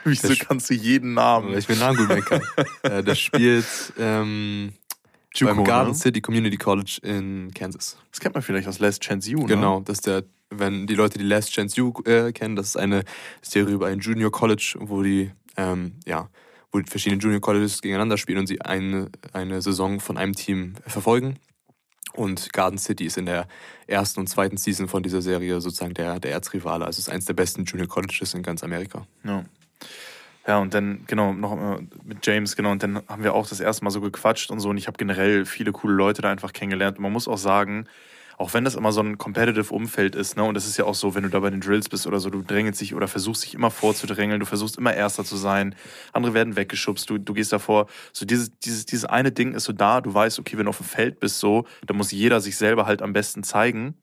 Wieso 0.10 0.34
kannst 0.38 0.70
du 0.70 0.74
jeden 0.74 1.14
Namen? 1.14 1.50
Weil 1.50 1.58
ich 1.58 1.68
mir 1.68 1.76
Namen 1.76 1.96
gut 1.96 2.08
merken 2.08 2.24
kann. 2.24 2.42
äh, 2.82 3.02
der 3.02 3.14
spielt 3.14 3.66
ähm, 3.98 4.72
Juco, 5.34 5.54
beim 5.54 5.64
Garden 5.64 5.92
ne? 5.92 5.96
City 5.96 6.20
Community 6.20 6.56
College 6.56 6.98
in 7.02 7.52
Kansas. 7.54 7.96
Das 8.10 8.20
kennt 8.20 8.34
man 8.34 8.42
vielleicht 8.42 8.68
aus 8.68 8.78
Last 8.78 9.02
Chance 9.02 9.34
U, 9.34 9.40
ne? 9.40 9.46
Genau, 9.46 9.80
das 9.80 9.98
ist 9.98 10.06
der, 10.06 10.24
wenn 10.50 10.86
die 10.86 10.94
Leute 10.94 11.18
die 11.18 11.24
Last 11.24 11.52
Chance 11.52 11.80
U 11.82 11.92
äh, 12.04 12.32
kennen, 12.32 12.54
das 12.56 12.68
ist 12.68 12.76
eine 12.76 13.04
Serie 13.42 13.74
über 13.74 13.86
ein 13.86 13.98
Junior 13.98 14.30
College, 14.30 14.76
wo 14.78 15.02
die, 15.02 15.32
ähm, 15.56 15.94
ja, 16.06 16.28
wo 16.70 16.80
verschiedene 16.86 17.20
Junior 17.20 17.40
Colleges 17.40 17.82
gegeneinander 17.82 18.18
spielen 18.18 18.38
und 18.38 18.46
sie 18.46 18.60
eine, 18.60 19.10
eine 19.32 19.62
Saison 19.62 20.00
von 20.00 20.18
einem 20.18 20.34
Team 20.34 20.74
verfolgen. 20.86 21.38
Und 22.12 22.52
Garden 22.52 22.78
City 22.78 23.06
ist 23.06 23.18
in 23.18 23.26
der 23.26 23.48
ersten 23.88 24.20
und 24.20 24.28
zweiten 24.28 24.56
Season 24.56 24.86
von 24.86 25.02
dieser 25.02 25.20
Serie 25.20 25.60
sozusagen 25.60 25.94
der, 25.94 26.20
der 26.20 26.30
Erzrivale. 26.30 26.84
Also 26.84 26.98
es 26.98 27.06
ist 27.06 27.12
eines 27.12 27.24
der 27.24 27.34
besten 27.34 27.64
Junior 27.64 27.88
Colleges 27.88 28.34
in 28.34 28.42
ganz 28.42 28.62
Amerika. 28.62 29.06
Ja. 29.24 29.44
Ja, 30.46 30.58
und 30.58 30.74
dann, 30.74 31.04
genau, 31.06 31.32
noch 31.32 31.80
mit 32.04 32.26
James, 32.26 32.54
genau, 32.54 32.72
und 32.72 32.82
dann 32.82 33.00
haben 33.08 33.22
wir 33.22 33.32
auch 33.34 33.48
das 33.48 33.60
erste 33.60 33.82
Mal 33.84 33.90
so 33.90 34.02
gequatscht 34.02 34.50
und 34.50 34.60
so. 34.60 34.68
Und 34.68 34.76
ich 34.76 34.86
habe 34.86 34.98
generell 34.98 35.46
viele 35.46 35.72
coole 35.72 35.94
Leute 35.94 36.20
da 36.20 36.30
einfach 36.30 36.52
kennengelernt. 36.52 36.98
Und 36.98 37.02
man 37.02 37.12
muss 37.12 37.28
auch 37.28 37.38
sagen, 37.38 37.86
auch 38.36 38.52
wenn 38.52 38.64
das 38.64 38.74
immer 38.74 38.92
so 38.92 39.00
ein 39.00 39.16
competitive 39.16 39.72
Umfeld 39.72 40.14
ist, 40.14 40.36
ne, 40.36 40.44
und 40.44 40.54
das 40.54 40.66
ist 40.66 40.76
ja 40.76 40.84
auch 40.84 40.94
so, 40.94 41.14
wenn 41.14 41.22
du 41.22 41.30
da 41.30 41.40
bei 41.40 41.50
den 41.50 41.60
Drills 41.60 41.88
bist 41.88 42.06
oder 42.06 42.20
so, 42.20 42.30
du 42.30 42.42
drängelst 42.42 42.80
dich 42.80 42.94
oder 42.94 43.08
versuchst 43.08 43.44
dich 43.44 43.54
immer 43.54 43.70
vorzudrängeln, 43.70 44.40
du 44.40 44.46
versuchst 44.46 44.76
immer 44.76 44.92
Erster 44.92 45.24
zu 45.24 45.36
sein, 45.36 45.74
andere 46.12 46.34
werden 46.34 46.56
weggeschubst, 46.56 47.08
du, 47.08 47.18
du 47.18 47.32
gehst 47.32 47.52
davor. 47.52 47.86
So 48.12 48.26
dieses, 48.26 48.50
dieses, 48.58 48.86
dieses 48.86 49.04
eine 49.04 49.32
Ding 49.32 49.54
ist 49.54 49.64
so 49.64 49.72
da, 49.72 50.00
du 50.00 50.12
weißt, 50.12 50.38
okay, 50.38 50.58
wenn 50.58 50.64
du 50.64 50.70
auf 50.70 50.78
dem 50.78 50.86
Feld 50.86 51.20
bist, 51.20 51.38
so, 51.38 51.64
dann 51.86 51.96
muss 51.96 52.10
jeder 52.10 52.40
sich 52.40 52.56
selber 52.56 52.86
halt 52.86 53.02
am 53.02 53.12
besten 53.12 53.44
zeigen. 53.44 53.94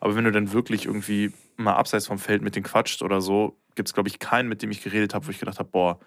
Aber 0.00 0.16
wenn 0.16 0.24
du 0.24 0.32
dann 0.32 0.52
wirklich 0.52 0.86
irgendwie 0.86 1.32
mal 1.56 1.74
abseits 1.74 2.06
vom 2.06 2.18
Feld 2.18 2.42
mit 2.42 2.56
denen 2.56 2.64
quatscht 2.64 3.02
oder 3.02 3.20
so, 3.20 3.56
gibt 3.74 3.88
es, 3.88 3.94
glaube 3.94 4.08
ich, 4.08 4.18
keinen, 4.18 4.48
mit 4.48 4.62
dem 4.62 4.70
ich 4.70 4.82
geredet 4.82 5.14
habe, 5.14 5.26
wo 5.26 5.30
ich 5.30 5.38
gedacht 5.38 5.58
habe, 5.58 5.68
boah, 5.70 5.98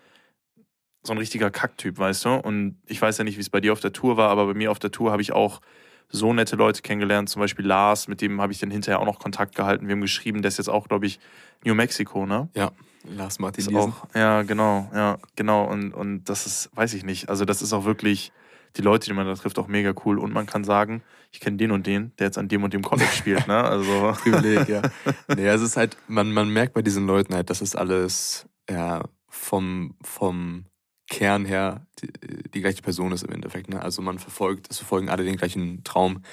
so 1.03 1.13
ein 1.13 1.17
richtiger 1.17 1.49
Kacktyp, 1.49 1.97
weißt 1.97 2.25
du? 2.25 2.29
Und 2.35 2.77
ich 2.85 3.01
weiß 3.01 3.17
ja 3.17 3.23
nicht, 3.23 3.37
wie 3.37 3.41
es 3.41 3.49
bei 3.49 3.59
dir 3.59 3.73
auf 3.73 3.79
der 3.79 3.93
Tour 3.93 4.17
war, 4.17 4.29
aber 4.29 4.45
bei 4.45 4.53
mir 4.53 4.71
auf 4.71 4.79
der 4.79 4.91
Tour 4.91 5.11
habe 5.11 5.21
ich 5.21 5.31
auch 5.31 5.61
so 6.09 6.33
nette 6.33 6.55
Leute 6.55 6.81
kennengelernt, 6.81 7.29
zum 7.29 7.39
Beispiel 7.39 7.65
Lars, 7.65 8.07
mit 8.07 8.21
dem 8.21 8.41
habe 8.41 8.51
ich 8.51 8.59
dann 8.59 8.69
hinterher 8.69 8.99
auch 8.99 9.05
noch 9.05 9.19
Kontakt 9.19 9.55
gehalten. 9.55 9.87
Wir 9.87 9.93
haben 9.93 10.01
geschrieben, 10.01 10.41
der 10.41 10.49
ist 10.49 10.57
jetzt 10.57 10.69
auch, 10.69 10.87
glaube 10.87 11.05
ich, 11.05 11.19
New 11.63 11.73
Mexico, 11.73 12.25
ne? 12.25 12.49
Ja, 12.53 12.71
Lars 13.05 13.39
Martin 13.39 13.75
auch, 13.75 14.05
Ja, 14.13 14.41
genau, 14.43 14.89
ja, 14.93 15.17
genau. 15.35 15.63
Und, 15.63 15.93
und 15.93 16.25
das 16.25 16.45
ist, 16.45 16.69
weiß 16.75 16.93
ich 16.93 17.03
nicht, 17.03 17.29
also 17.29 17.45
das 17.45 17.61
ist 17.61 17.73
auch 17.73 17.85
wirklich 17.85 18.31
die 18.77 18.81
Leute, 18.81 19.07
die 19.07 19.13
man 19.13 19.25
da 19.25 19.33
trifft, 19.35 19.59
auch 19.59 19.67
mega 19.67 19.93
cool. 20.05 20.19
Und 20.19 20.33
man 20.33 20.45
kann 20.45 20.63
sagen, 20.63 21.03
ich 21.31 21.39
kenne 21.39 21.57
den 21.57 21.71
und 21.71 21.87
den, 21.87 22.13
der 22.17 22.27
jetzt 22.27 22.37
an 22.37 22.47
dem 22.47 22.63
und 22.63 22.73
dem 22.73 22.81
College 22.81 23.11
spielt. 23.11 23.47
Ne? 23.47 23.63
Also. 23.63 24.13
Privileg, 24.23 24.69
ja. 24.69 24.81
Nee, 25.27 25.47
es 25.47 25.61
ist 25.61 25.77
halt, 25.77 25.97
man, 26.07 26.31
man 26.31 26.49
merkt 26.49 26.73
bei 26.73 26.81
diesen 26.81 27.07
Leuten 27.07 27.33
halt, 27.33 27.49
dass 27.49 27.61
es 27.61 27.75
alles 27.75 28.47
ja, 28.69 29.03
vom, 29.27 29.95
vom 30.01 30.65
Kern 31.09 31.45
her 31.45 31.85
die, 31.99 32.11
die, 32.49 32.61
gleiche 32.61 32.81
Person 32.81 33.11
ist 33.11 33.23
im 33.23 33.33
Endeffekt. 33.33 33.69
Ne? 33.69 33.81
Also 33.81 34.01
man 34.01 34.19
verfolgt, 34.19 34.67
es 34.69 34.77
verfolgen 34.77 35.09
alle 35.09 35.25
den 35.25 35.35
gleichen 35.35 35.83
Traum. 35.83 36.23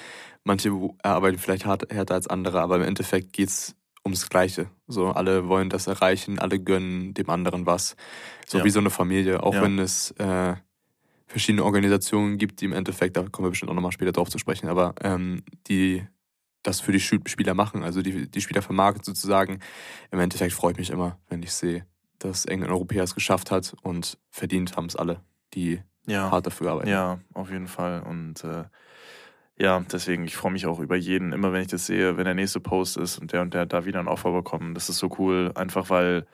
Manche 0.45 0.71
arbeiten 1.03 1.39
vielleicht 1.39 1.67
hart, 1.67 1.93
härter 1.93 2.15
als 2.15 2.29
andere, 2.29 2.61
aber 2.61 2.77
im 2.77 2.83
Endeffekt 2.83 3.33
geht 3.33 3.49
es 3.49 3.77
ums 4.05 4.29
Gleiche. 4.29 4.71
So, 4.87 5.09
alle 5.09 5.49
wollen 5.49 5.69
das 5.69 5.87
erreichen, 5.89 6.39
alle 6.39 6.61
gönnen 6.61 7.13
dem 7.13 7.29
anderen 7.29 7.67
was. 7.67 7.97
So 8.47 8.59
ja. 8.59 8.65
wie 8.65 8.71
so 8.71 8.79
eine 8.79 8.91
Familie, 8.91 9.43
auch 9.43 9.55
ja. 9.55 9.63
wenn 9.63 9.79
es 9.79 10.13
äh, 10.13 10.55
verschiedene 11.29 11.63
Organisationen 11.63 12.39
gibt, 12.39 12.61
die 12.61 12.65
im 12.65 12.73
Endeffekt, 12.73 13.17
da 13.17 13.23
kommen 13.23 13.47
wir 13.47 13.51
bestimmt 13.51 13.71
auch 13.71 13.75
nochmal 13.75 13.93
später 13.93 14.13
drauf 14.13 14.31
zu 14.31 14.39
sprechen, 14.39 14.69
aber 14.69 14.95
ähm, 15.03 15.45
die 15.69 16.05
das 16.63 16.81
für 16.81 16.93
die 16.93 17.01
Spieler 17.01 17.55
machen, 17.55 17.85
also 17.85 18.03
die, 18.03 18.29
die 18.29 18.41
Spieler 18.41 18.63
vermarkten 18.63 19.05
sozusagen. 19.05 19.61
Im 20.11 20.19
Endeffekt 20.19 20.53
freue 20.53 20.73
ich 20.73 20.79
mich 20.79 20.91
immer, 20.91 21.19
wenn 21.29 21.43
ich 21.43 21.53
sehe, 21.53 21.87
dass 22.19 22.47
England 22.47 22.73
Europäer 22.73 23.05
es 23.05 23.15
geschafft 23.15 23.51
hat 23.51 23.75
und 23.83 24.19
verdient 24.31 24.77
haben 24.77 24.87
es 24.87 24.97
alle, 24.97 25.21
die 25.55 25.81
ja. 26.07 26.31
hart 26.31 26.47
dafür 26.47 26.73
arbeiten. 26.73 26.89
Ja, 26.89 27.21
auf 27.33 27.51
jeden 27.51 27.69
Fall. 27.69 28.03
Und 28.03 28.43
äh, 28.43 28.65
ja, 29.57 29.81
deswegen, 29.81 30.25
ich 30.25 30.37
freue 30.37 30.53
mich 30.53 30.67
auch 30.67 30.81
über 30.81 30.97
jeden, 30.97 31.33
immer 31.33 31.53
wenn 31.53 31.63
ich 31.63 31.69
das 31.69 31.87
sehe, 31.87 32.17
wenn 32.17 32.25
der 32.25 32.35
nächste 32.35 32.61
Post 32.61 32.97
ist 32.97 33.19
und 33.19 33.33
der 33.33 33.43
und 33.43 33.55
der 33.55 33.67
da 33.67 33.85
wieder 33.85 34.01
ein 34.01 34.09
Offer 34.09 34.33
bekommt. 34.33 34.77
Das 34.77 34.89
ist 34.89 34.99
so 34.99 35.15
cool, 35.19 35.53
einfach 35.55 35.91
weil, 35.91 36.27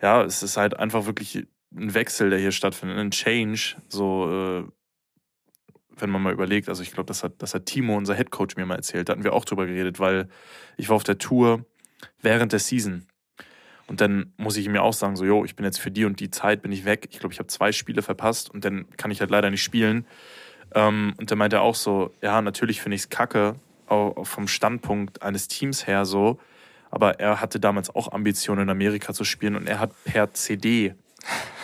ja, 0.00 0.22
es 0.22 0.42
ist 0.42 0.56
halt 0.56 0.78
einfach 0.78 1.06
wirklich 1.06 1.46
ein 1.74 1.94
Wechsel, 1.94 2.30
der 2.30 2.38
hier 2.38 2.52
stattfindet, 2.52 2.98
ein 2.98 3.10
Change, 3.10 3.76
so 3.88 4.64
äh, 4.66 4.72
wenn 6.00 6.10
man 6.10 6.22
mal 6.22 6.32
überlegt, 6.32 6.68
also 6.68 6.82
ich 6.82 6.92
glaube, 6.92 7.06
das 7.06 7.22
hat, 7.22 7.34
das 7.38 7.54
hat 7.54 7.66
Timo, 7.66 7.96
unser 7.96 8.14
Headcoach, 8.14 8.56
mir 8.56 8.66
mal 8.66 8.76
erzählt, 8.76 9.08
da 9.08 9.12
hatten 9.12 9.24
wir 9.24 9.32
auch 9.32 9.44
drüber 9.44 9.66
geredet, 9.66 10.00
weil 10.00 10.28
ich 10.76 10.88
war 10.88 10.96
auf 10.96 11.04
der 11.04 11.18
Tour 11.18 11.64
während 12.22 12.52
der 12.52 12.58
Season. 12.58 13.06
Und 13.86 14.00
dann 14.00 14.32
muss 14.36 14.56
ich 14.56 14.66
ihm 14.66 14.76
auch 14.76 14.92
sagen, 14.92 15.16
so, 15.16 15.24
jo, 15.24 15.44
ich 15.44 15.56
bin 15.56 15.64
jetzt 15.64 15.80
für 15.80 15.90
die 15.90 16.04
und 16.04 16.20
die 16.20 16.30
Zeit, 16.30 16.62
bin 16.62 16.70
ich 16.70 16.84
weg. 16.84 17.08
Ich 17.10 17.18
glaube, 17.18 17.32
ich 17.32 17.40
habe 17.40 17.48
zwei 17.48 17.72
Spiele 17.72 18.02
verpasst 18.02 18.48
und 18.48 18.64
dann 18.64 18.88
kann 18.96 19.10
ich 19.10 19.20
halt 19.20 19.30
leider 19.30 19.50
nicht 19.50 19.64
spielen. 19.64 20.06
Ähm, 20.74 21.14
und 21.18 21.30
dann 21.30 21.38
meinte 21.38 21.56
er 21.56 21.62
auch 21.62 21.74
so, 21.74 22.14
ja, 22.22 22.40
natürlich 22.40 22.80
finde 22.80 22.94
ich 22.94 23.02
es 23.02 23.08
kacke, 23.08 23.56
auch 23.86 24.24
vom 24.24 24.46
Standpunkt 24.46 25.22
eines 25.22 25.48
Teams 25.48 25.88
her 25.88 26.04
so, 26.04 26.38
aber 26.92 27.18
er 27.18 27.40
hatte 27.40 27.58
damals 27.58 27.92
auch 27.92 28.12
Ambitionen 28.12 28.62
in 28.62 28.70
Amerika 28.70 29.12
zu 29.12 29.24
spielen 29.24 29.56
und 29.56 29.66
er 29.66 29.80
hat 29.80 29.92
per 30.04 30.32
CD, 30.32 30.94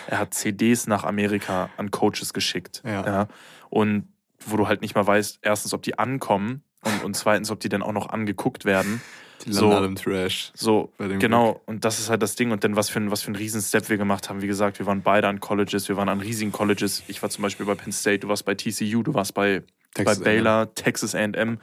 er 0.07 0.19
hat 0.19 0.35
CDs 0.35 0.87
nach 0.87 1.05
Amerika 1.05 1.71
an 1.77 1.91
Coaches 1.91 2.33
geschickt. 2.33 2.83
Ja. 2.85 3.07
Ja. 3.07 3.29
Und 3.71 4.09
wo 4.45 4.57
du 4.57 4.69
halt 4.69 4.81
nicht 4.81 4.95
mal 4.95 5.07
weißt, 5.07 5.41
erstens, 5.43 5.75
ob 5.75 5.83
die 5.83 5.99
ankommen 5.99 6.63
und, 6.85 7.05
und 7.05 7.17
zweitens, 7.17 7.51
ob 7.51 7.61
die 7.61 7.69
dann 7.69 7.83
auch 7.83 7.93
noch 7.93 8.09
angeguckt 8.09 8.65
werden. 8.65 9.01
Die 9.45 9.53
So. 9.53 9.63
landen 9.63 9.77
alle 9.77 9.87
im 9.87 9.97
Trash. 9.97 10.53
So, 10.55 10.93
Bei 10.99 11.09
dem 11.09 11.19
genau. 11.19 11.61
Und 11.67 11.85
das 11.85 11.99
ist 11.99 12.09
halt 12.09 12.23
das 12.23 12.37
Ding. 12.37 12.53
Und 12.53 12.65
dann, 12.65 12.77
was 12.77 12.89
für, 12.89 13.01
ein, 13.01 13.11
was 13.11 13.23
für 13.23 13.33
ein 13.33 13.37
Riesen-Step 13.37 13.89
wir 13.89 13.97
gemacht 13.99 14.31
haben. 14.31 14.41
Wie 14.41 14.47
gesagt, 14.47 14.79
wir 14.79 14.87
waren 14.87 15.03
beide 15.03 15.29
an 15.29 15.41
Colleges, 15.41 15.89
wir 15.89 15.97
waren 15.97 16.09
an 16.09 16.21
riesigen 16.21 16.53
Colleges. 16.53 17.03
Ich 17.07 17.23
war 17.23 17.29
zum 17.29 17.43
Beispiel 17.43 17.67
bei 17.67 17.75
Penn 17.75 17.93
State, 17.93 18.21
du 18.21 18.29
warst 18.29 18.45
bei 18.45 18.55
TCU, 18.55 19.03
du 19.03 19.15
warst 19.15 19.35
bei, 19.35 19.63
Texas 19.95 20.19
bei 20.19 20.25
Baylor, 20.25 20.75
Texas 20.75 21.15
AM. 21.15 21.59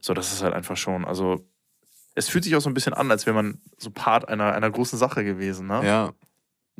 So, 0.00 0.14
das 0.14 0.32
ist 0.32 0.42
halt 0.42 0.54
einfach 0.54 0.76
schon. 0.76 1.04
Also, 1.04 1.44
es 2.14 2.28
fühlt 2.28 2.44
sich 2.44 2.54
auch 2.54 2.60
so 2.60 2.70
ein 2.70 2.74
bisschen 2.74 2.94
an, 2.94 3.10
als 3.10 3.26
wäre 3.26 3.34
man 3.34 3.60
so 3.78 3.90
Part 3.90 4.28
einer, 4.28 4.52
einer 4.52 4.70
großen 4.70 4.98
Sache 4.98 5.24
gewesen. 5.24 5.66
Ne? 5.66 5.80
Ja. 5.84 6.12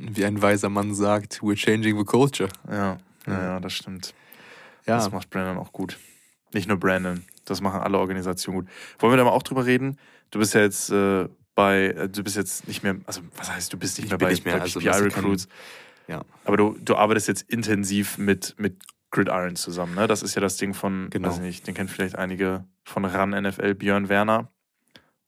Wie 0.00 0.24
ein 0.24 0.40
weiser 0.40 0.68
Mann 0.68 0.94
sagt, 0.94 1.40
we're 1.40 1.56
changing 1.56 1.98
the 1.98 2.04
culture. 2.04 2.48
Ja, 2.70 2.98
ja, 3.26 3.32
Ja. 3.42 3.60
das 3.60 3.72
stimmt. 3.72 4.14
Ja, 4.86 4.96
Das 4.96 5.10
macht 5.10 5.28
Brandon 5.30 5.58
auch 5.58 5.72
gut. 5.72 5.98
Nicht 6.54 6.68
nur 6.68 6.78
Brandon, 6.78 7.24
das 7.44 7.60
machen 7.60 7.80
alle 7.80 7.98
Organisationen 7.98 8.60
gut. 8.60 8.68
Wollen 9.00 9.12
wir 9.12 9.16
da 9.16 9.24
mal 9.24 9.30
auch 9.30 9.42
drüber 9.42 9.66
reden? 9.66 9.98
Du 10.30 10.38
bist 10.38 10.54
ja 10.54 10.60
jetzt 10.62 10.90
äh, 10.90 11.28
bei, 11.54 11.86
äh, 11.88 12.08
du 12.08 12.22
bist 12.22 12.36
jetzt 12.36 12.68
nicht 12.68 12.82
mehr, 12.84 12.96
also 13.06 13.20
was 13.36 13.50
heißt, 13.50 13.72
du 13.72 13.76
bist 13.76 13.98
nicht 13.98 14.04
Ich 14.06 14.10
mehr 14.12 14.18
bei, 14.18 14.30
nicht 14.30 14.44
mehr, 14.44 14.54
bei 14.56 14.60
also 14.62 14.78
kein- 14.80 15.02
Recruits. 15.02 15.48
ja. 16.06 16.22
Aber 16.44 16.56
du, 16.56 16.76
du 16.80 16.94
arbeitest 16.96 17.26
jetzt 17.28 17.42
intensiv 17.50 18.16
mit, 18.18 18.54
mit 18.58 18.80
Gridiron 19.10 19.56
zusammen, 19.56 19.94
ne? 19.94 20.06
Das 20.06 20.22
ist 20.22 20.34
ja 20.36 20.40
das 20.40 20.56
Ding 20.58 20.74
von, 20.74 21.08
Genau. 21.10 21.28
weiß 21.28 21.36
ich 21.36 21.42
nicht, 21.42 21.66
den 21.66 21.74
kennen 21.74 21.88
vielleicht 21.88 22.14
einige 22.16 22.64
von 22.84 23.04
RAN 23.04 23.30
NFL, 23.30 23.74
Björn 23.74 24.08
Werner 24.08 24.50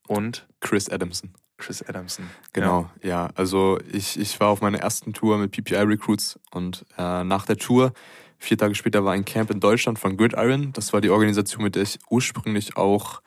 und 0.06 0.46
Chris 0.60 0.88
Adamson. 0.88 1.34
Chris 1.60 1.82
Adamson. 1.82 2.28
Genau, 2.52 2.90
ja. 3.02 3.30
Also 3.34 3.78
ich, 3.92 4.18
ich 4.18 4.40
war 4.40 4.48
auf 4.48 4.60
meiner 4.60 4.78
ersten 4.78 5.12
Tour 5.12 5.38
mit 5.38 5.52
PPI 5.52 5.76
Recruits 5.76 6.40
und 6.50 6.84
äh, 6.98 7.22
nach 7.22 7.46
der 7.46 7.56
Tour, 7.56 7.92
vier 8.38 8.58
Tage 8.58 8.74
später, 8.74 9.04
war 9.04 9.12
ein 9.12 9.24
Camp 9.24 9.50
in 9.50 9.60
Deutschland 9.60 9.98
von 9.98 10.16
Gridiron. 10.16 10.72
Das 10.72 10.92
war 10.92 11.00
die 11.00 11.10
Organisation, 11.10 11.62
mit 11.62 11.76
der 11.76 11.82
ich 11.82 11.98
ursprünglich 12.08 12.76
auch 12.76 13.22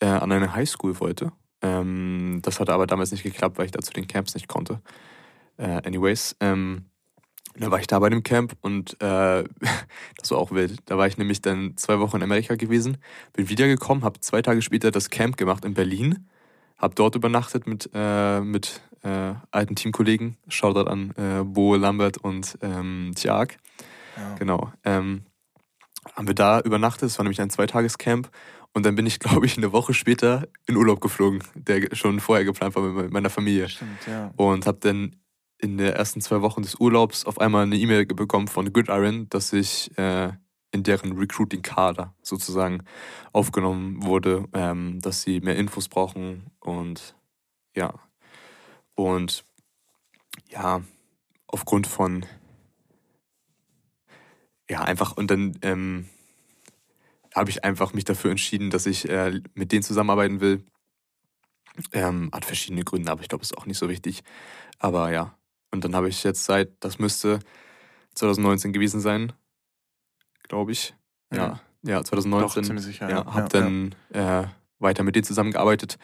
äh, 0.00 0.06
an 0.06 0.32
eine 0.32 0.54
Highschool 0.54 0.98
wollte. 0.98 1.32
Ähm, 1.62 2.40
das 2.42 2.58
hatte 2.58 2.72
aber 2.72 2.86
damals 2.86 3.12
nicht 3.12 3.22
geklappt, 3.22 3.58
weil 3.58 3.66
ich 3.66 3.72
da 3.72 3.80
zu 3.80 3.92
den 3.92 4.08
Camps 4.08 4.34
nicht 4.34 4.48
konnte. 4.48 4.80
Äh, 5.58 5.86
anyways, 5.86 6.36
ähm, 6.40 6.86
dann 7.58 7.70
war 7.70 7.80
ich 7.80 7.86
da 7.86 7.98
bei 7.98 8.10
dem 8.10 8.22
Camp 8.22 8.56
und 8.60 9.00
äh, 9.00 9.44
das 10.18 10.30
war 10.30 10.38
auch 10.38 10.50
wild. 10.50 10.80
Da 10.86 10.98
war 10.98 11.06
ich 11.06 11.18
nämlich 11.18 11.40
dann 11.40 11.76
zwei 11.76 11.98
Wochen 12.00 12.16
in 12.16 12.22
Amerika 12.22 12.56
gewesen, 12.56 12.98
bin 13.32 13.48
wiedergekommen, 13.48 14.04
habe 14.04 14.20
zwei 14.20 14.42
Tage 14.42 14.62
später 14.62 14.90
das 14.90 15.10
Camp 15.10 15.36
gemacht 15.36 15.64
in 15.64 15.74
Berlin 15.74 16.26
hab 16.78 16.94
dort 16.94 17.14
übernachtet 17.14 17.66
mit, 17.66 17.90
äh, 17.94 18.40
mit 18.40 18.80
äh, 19.02 19.34
alten 19.50 19.76
Teamkollegen. 19.76 20.36
Shoutout 20.48 20.90
an 20.90 21.12
äh, 21.16 21.44
Bo, 21.44 21.74
Lambert 21.76 22.18
und 22.18 22.58
ähm, 22.62 23.12
Tjag. 23.14 23.58
Ja. 24.16 24.34
Genau. 24.38 24.72
Ähm, 24.84 25.22
haben 26.14 26.26
wir 26.26 26.34
da 26.34 26.60
übernachtet. 26.60 27.10
Es 27.10 27.18
war 27.18 27.24
nämlich 27.24 27.40
ein 27.40 27.50
Zweitagescamp. 27.50 28.30
Und 28.72 28.84
dann 28.84 28.94
bin 28.94 29.06
ich, 29.06 29.18
glaube 29.20 29.46
ich, 29.46 29.56
eine 29.56 29.72
Woche 29.72 29.94
später 29.94 30.48
in 30.66 30.76
Urlaub 30.76 31.00
geflogen, 31.00 31.42
der 31.54 31.94
schon 31.94 32.20
vorher 32.20 32.44
geplant 32.44 32.74
war 32.74 32.82
mit 32.82 33.10
meiner 33.10 33.30
Familie. 33.30 33.68
Stimmt, 33.68 34.06
ja. 34.06 34.32
Und 34.36 34.66
habe 34.66 34.78
dann 34.80 35.16
in 35.58 35.78
den 35.78 35.92
ersten 35.92 36.20
zwei 36.20 36.42
Wochen 36.42 36.62
des 36.62 36.74
Urlaubs 36.74 37.24
auf 37.24 37.40
einmal 37.40 37.62
eine 37.62 37.76
E-Mail 37.76 38.04
bekommen 38.04 38.48
von 38.48 38.70
Gridiron, 38.72 39.28
dass 39.30 39.54
ich 39.54 39.96
äh, 39.96 40.32
in 40.72 40.82
deren 40.82 41.16
Recruiting-Kader 41.16 42.14
sozusagen 42.22 42.82
aufgenommen 43.32 44.02
wurde, 44.02 44.44
ähm, 44.52 45.00
dass 45.00 45.22
sie 45.22 45.40
mehr 45.40 45.56
Infos 45.56 45.88
brauchen 45.88 46.50
und 46.60 47.14
ja. 47.74 47.94
Und 48.94 49.44
ja, 50.48 50.82
aufgrund 51.46 51.86
von 51.86 52.24
ja, 54.68 54.82
einfach 54.82 55.16
und 55.16 55.30
dann 55.30 55.58
ähm, 55.62 56.08
habe 57.34 57.50
ich 57.50 57.64
einfach 57.64 57.92
mich 57.92 58.04
dafür 58.04 58.30
entschieden, 58.30 58.70
dass 58.70 58.86
ich 58.86 59.08
äh, 59.08 59.40
mit 59.54 59.70
denen 59.70 59.82
zusammenarbeiten 59.82 60.40
will. 60.40 60.64
Ähm, 61.92 62.30
hat 62.32 62.46
verschiedene 62.46 62.84
Gründe, 62.84 63.12
aber 63.12 63.20
ich 63.20 63.28
glaube, 63.28 63.42
ist 63.42 63.56
auch 63.56 63.66
nicht 63.66 63.78
so 63.78 63.88
wichtig. 63.88 64.22
Aber 64.78 65.12
ja. 65.12 65.36
Und 65.70 65.84
dann 65.84 65.94
habe 65.94 66.08
ich 66.08 66.24
jetzt 66.24 66.44
seit, 66.44 66.72
das 66.80 66.98
müsste 66.98 67.40
2019 68.14 68.72
gewesen 68.72 69.00
sein, 69.00 69.32
glaube 70.48 70.72
ich. 70.72 70.94
Ja, 71.32 71.60
ja, 71.82 71.98
Doch, 71.98 72.04
2019. 72.04 72.64
ziemlich 72.64 72.84
sicher. 72.84 73.08
ja, 73.08 73.24
habe 73.26 73.48
dann 73.48 73.94
Äh, 74.12 74.44
weiter 74.78 75.02
mit 75.02 75.14
denen 75.14 75.24
zusammengearbeitet. 75.24 75.98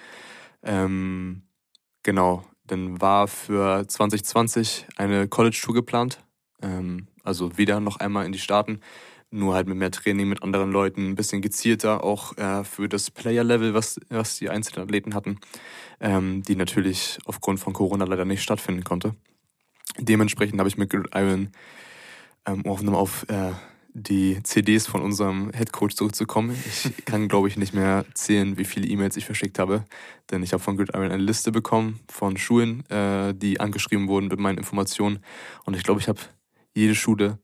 Ähm, 0.63 1.43
genau, 2.03 2.45
dann 2.65 3.01
war 3.01 3.29
für 3.29 3.87
2020 3.87 4.87
eine 4.97 5.29
College-Tour 5.29 5.75
geplant. 5.75 6.21
Ähm, 6.63 7.09
also 7.23 7.59
wieder 7.59 7.81
noch 7.81 7.99
einmal 7.99 8.27
in 8.27 8.33
die 8.33 8.39
Staaten. 8.39 8.81
Nur 9.31 9.55
halt 9.55 9.67
mit 9.67 9.79
mehr 9.79 9.91
Training 9.91 10.29
mit 10.29 10.43
anderen 10.43 10.71
Leuten, 10.73 11.11
ein 11.11 11.15
bisschen 11.15 11.41
gezielter 11.41 12.05
auch 12.05 12.37
äh, 12.37 12.65
für 12.65 12.89
das 12.89 13.11
Player-Level, 13.11 13.73
was, 13.73 13.99
was 14.11 14.37
die 14.37 14.51
einzelnen 14.51 14.85
Athleten 14.85 15.15
hatten, 15.15 15.39
ähm, 16.01 16.43
die 16.43 16.55
natürlich 16.55 17.19
aufgrund 17.25 17.59
von 17.59 17.73
Corona 17.73 18.05
leider 18.05 18.27
nicht 18.27 18.43
stattfinden 18.43 18.85
konnte. 18.85 19.15
Dementsprechend 19.99 20.59
habe 20.59 20.69
ich 20.69 20.77
mit 20.77 20.91
Gridiron, 20.91 21.51
ähm, 22.47 22.63
um 22.63 22.95
auf, 22.95 22.95
auf 22.95 23.29
äh, 23.29 23.53
die 23.95 24.43
CDs 24.43 24.87
von 24.87 25.03
unserem 25.03 25.51
Headcoach 25.53 25.95
zurückzukommen. 25.95 26.57
Ich 26.67 26.93
kann, 27.05 27.29
glaube 27.29 27.49
ich, 27.49 27.57
nicht 27.57 27.75
mehr 27.75 28.05
zählen, 28.15 28.57
wie 28.57 28.65
viele 28.65 28.87
E-Mails 28.87 29.17
ich 29.17 29.27
verschickt 29.27 29.59
habe, 29.59 29.85
denn 30.31 30.43
ich 30.43 30.53
habe 30.53 30.63
von 30.63 30.77
Gridiron 30.77 31.11
eine 31.11 31.23
Liste 31.23 31.53
bekommen 31.53 32.01
von 32.09 32.37
Schulen, 32.37 32.89
äh, 32.91 33.35
die 33.35 33.61
angeschrieben 33.61 34.09
wurden 34.09 34.29
mit 34.29 34.39
meinen 34.39 34.59
Informationen. 34.59 35.19
Und 35.65 35.77
ich 35.77 35.83
glaube, 35.83 36.01
ich 36.01 36.09
habe 36.09 36.21
jede 36.75 36.95
Schule, 36.95 37.39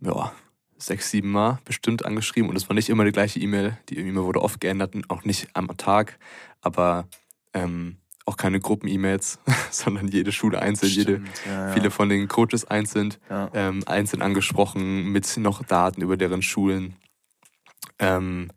ja, 0.00 0.32
sechs, 0.78 1.10
sieben 1.10 1.30
Mal 1.30 1.58
bestimmt 1.64 2.04
angeschrieben. 2.04 2.50
Und 2.50 2.56
es 2.56 2.68
war 2.68 2.74
nicht 2.74 2.88
immer 2.88 3.04
die 3.04 3.12
gleiche 3.12 3.40
E-Mail. 3.40 3.78
Die 3.88 3.98
E-Mail 3.98 4.24
wurde 4.24 4.42
oft 4.42 4.60
geändert, 4.60 4.94
und 4.94 5.08
auch 5.10 5.24
nicht 5.24 5.48
am 5.54 5.68
Tag, 5.76 6.18
aber 6.60 7.08
ähm, 7.54 7.98
auch 8.26 8.36
keine 8.36 8.60
Gruppen-E-Mails, 8.60 9.38
sondern 9.70 10.08
jede 10.08 10.32
Schule 10.32 10.60
einzeln, 10.60 10.90
jede, 10.90 11.12
Stimmt, 11.14 11.42
ja, 11.46 11.68
ja. 11.68 11.72
viele 11.72 11.90
von 11.90 12.08
den 12.08 12.28
Coaches 12.28 12.64
einzeln 12.64 13.14
Ja. 13.30 13.50
ähm, 13.54 13.82
einzeln 13.86 14.20
angesprochen 14.20 15.10
mit 15.12 15.36
noch 15.38 15.62
Daten 15.64 16.02
über 16.02 16.16
deren 16.16 16.42
Schulen. 16.42 16.96
Ähm, 17.98 18.50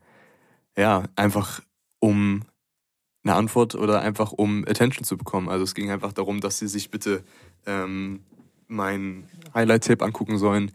ja, 0.78 1.04
einfach 1.16 1.62
um 2.00 2.44
eine 3.24 3.36
Antwort 3.36 3.76
oder 3.76 4.02
einfach 4.02 4.32
um 4.32 4.66
Attention 4.68 5.04
zu 5.04 5.18
bekommen. 5.18 5.50
Also 5.50 5.64
es 5.64 5.76
ging 5.76 5.92
einfach 5.92 6.14
darum, 6.14 6.40
dass 6.40 6.58
sie 6.58 6.68
sich 6.68 6.90
bitte 6.90 7.24
ähm, 7.66 8.22
mein 8.68 9.28
Highlight-Tape 9.54 10.04
angucken 10.06 10.38
sollen. 10.38 10.72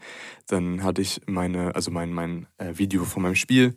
Dann 0.47 0.83
hatte 0.83 1.01
ich 1.01 1.21
meine, 1.25 1.75
also 1.75 1.91
mein, 1.91 2.13
mein 2.13 2.47
äh, 2.57 2.77
Video 2.77 3.03
von 3.03 3.23
meinem 3.23 3.35
Spiel. 3.35 3.75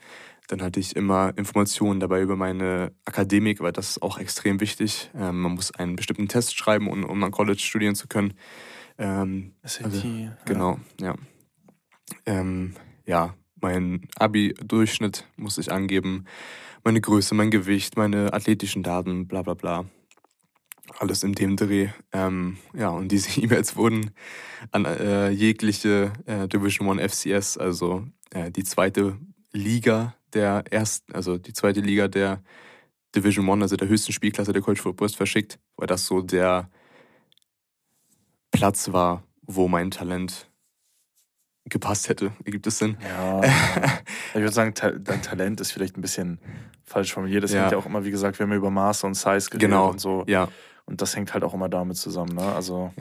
Dann 0.49 0.63
hatte 0.63 0.81
ich 0.81 0.97
immer 0.97 1.37
Informationen 1.37 2.01
dabei 2.01 2.23
über 2.23 2.35
meine 2.35 2.93
Akademik, 3.05 3.61
weil 3.61 3.73
das 3.73 3.91
ist 3.91 4.03
auch 4.03 4.19
extrem 4.19 4.61
wichtig. 4.61 5.11
Ähm, 5.15 5.43
man 5.43 5.53
muss 5.53 5.75
einen 5.75 5.95
bestimmten 5.95 6.27
Test 6.27 6.57
schreiben, 6.57 6.89
um, 6.89 7.05
um 7.05 7.23
an 7.23 7.31
College 7.31 7.61
studieren 7.61 7.95
zu 7.95 8.09
können. 8.09 8.33
Ähm, 8.97 9.53
SAT, 9.63 9.85
also, 9.85 10.09
ja. 10.09 10.37
Genau, 10.47 10.81
ja. 11.01 11.15
Ähm, 12.25 12.75
ja, 13.05 13.35
mein 13.61 14.09
Abi-Durchschnitt 14.17 15.27
muss 15.37 15.59
ich 15.59 15.71
angeben, 15.71 16.25
meine 16.83 17.01
Größe, 17.03 17.35
mein 17.35 17.51
Gewicht, 17.51 17.99
meine 17.99 18.33
athletischen 18.33 18.83
Daten, 18.83 19.29
bla 19.29 19.43
bla 19.43 19.53
bla. 19.55 19.85
Alles 20.99 21.23
in 21.23 21.35
dem 21.35 21.57
Dreh. 21.57 21.91
Ähm, 22.13 22.57
ja, 22.73 22.89
und 22.89 23.13
diese 23.13 23.39
E-Mails 23.43 23.77
wurden 23.77 24.13
an 24.73 24.87
äh, 24.87 25.29
jegliche 25.29 26.13
äh, 26.25 26.49
Division 26.49 26.89
One 26.89 27.07
FCS, 27.07 27.59
also 27.59 28.07
äh, 28.31 28.51
die 28.51 28.65
zweite 28.65 29.19
Liga 29.53 30.15
der 30.35 30.65
ersten, 30.71 31.13
also 31.15 31.39
die 31.39 31.53
zweite 31.53 31.81
Liga 31.81 32.09
der 32.09 32.43
Division 33.15 33.49
One, 33.49 33.63
also 33.65 33.77
der 33.77 33.89
höchsten 33.89 34.13
Spielklasse 34.13 34.53
der 34.53 34.63
College 34.63 34.83
Football, 34.83 35.09
verschickt, 35.11 35.59
weil 35.77 35.87
das 35.87 36.07
so 36.07 36.21
der 36.21 36.69
Platz 38.51 38.93
war, 38.93 39.23
wo 39.43 39.69
mein 39.69 39.91
Talent 39.91 40.51
gepasst 41.65 42.09
hätte. 42.09 42.33
Ergibt 42.45 42.67
es 42.67 42.79
Sinn? 42.79 42.97
Ja, 43.03 43.45
ja. 43.45 44.01
ich 44.31 44.35
würde 44.41 44.53
sagen, 44.53 44.73
dein 45.05 45.23
Talent 45.23 45.61
ist 45.61 45.73
vielleicht 45.73 45.97
ein 45.99 46.01
bisschen 46.01 46.39
falsch 46.85 47.13
formuliert. 47.13 47.45
Das 47.45 47.53
Ja. 47.53 47.61
hängt 47.63 47.73
ja 47.73 47.79
auch 47.79 47.87
immer, 47.87 48.05
wie 48.05 48.11
gesagt, 48.11 48.39
wir 48.39 48.45
haben 48.45 48.51
ja 48.53 48.57
über 48.57 48.71
Maße 48.71 49.07
und 49.07 49.15
Size 49.15 49.51
geredet 49.51 49.61
Genau. 49.61 49.91
und 49.91 50.01
so. 50.01 50.25
Ja, 50.27 50.49
Und 50.87 51.03
das 51.03 51.15
hängt 51.15 51.35
halt 51.35 51.45
auch 51.45 51.53
immer 51.53 51.69
damit 51.69 51.99
zusammen, 51.99 52.35
ne? 52.35 52.55
Also, 52.55 52.93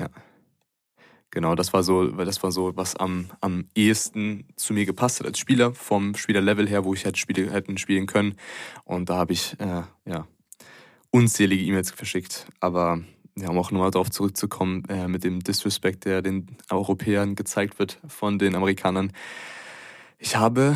genau. 1.31 1.55
Das 1.55 1.73
war 1.73 1.83
so, 1.83 2.07
das 2.07 2.41
war 2.43 2.51
so, 2.51 2.75
was 2.75 2.95
am, 2.95 3.29
am 3.41 3.69
ehesten 3.75 4.45
zu 4.55 4.73
mir 4.73 4.85
gepasst 4.85 5.19
hat 5.19 5.27
als 5.27 5.39
Spieler, 5.39 5.73
vom 5.73 6.15
Spielerlevel 6.15 6.67
her, 6.67 6.85
wo 6.85 6.93
ich 6.93 7.05
hätte, 7.05 7.19
Spiele, 7.19 7.51
hätten 7.51 7.77
spielen 7.77 8.07
können. 8.07 8.35
Und 8.83 9.09
da 9.09 9.17
habe 9.17 9.33
ich 9.33 9.59
äh, 9.59 9.83
ja, 10.05 10.27
unzählige 11.11 11.63
E-Mails 11.63 11.91
verschickt. 11.91 12.47
Aber 12.59 13.01
ja, 13.37 13.49
um 13.49 13.57
auch 13.57 13.71
nochmal 13.71 13.91
darauf 13.91 14.09
zurückzukommen, 14.09 14.83
äh, 14.89 15.07
mit 15.07 15.23
dem 15.23 15.41
Disrespect, 15.41 16.05
der 16.05 16.21
den 16.21 16.57
Europäern 16.69 17.35
gezeigt 17.35 17.77
wird 17.79 17.99
von 18.07 18.39
den 18.39 18.55
Amerikanern. 18.55 19.11
Ich 20.17 20.35
habe 20.35 20.75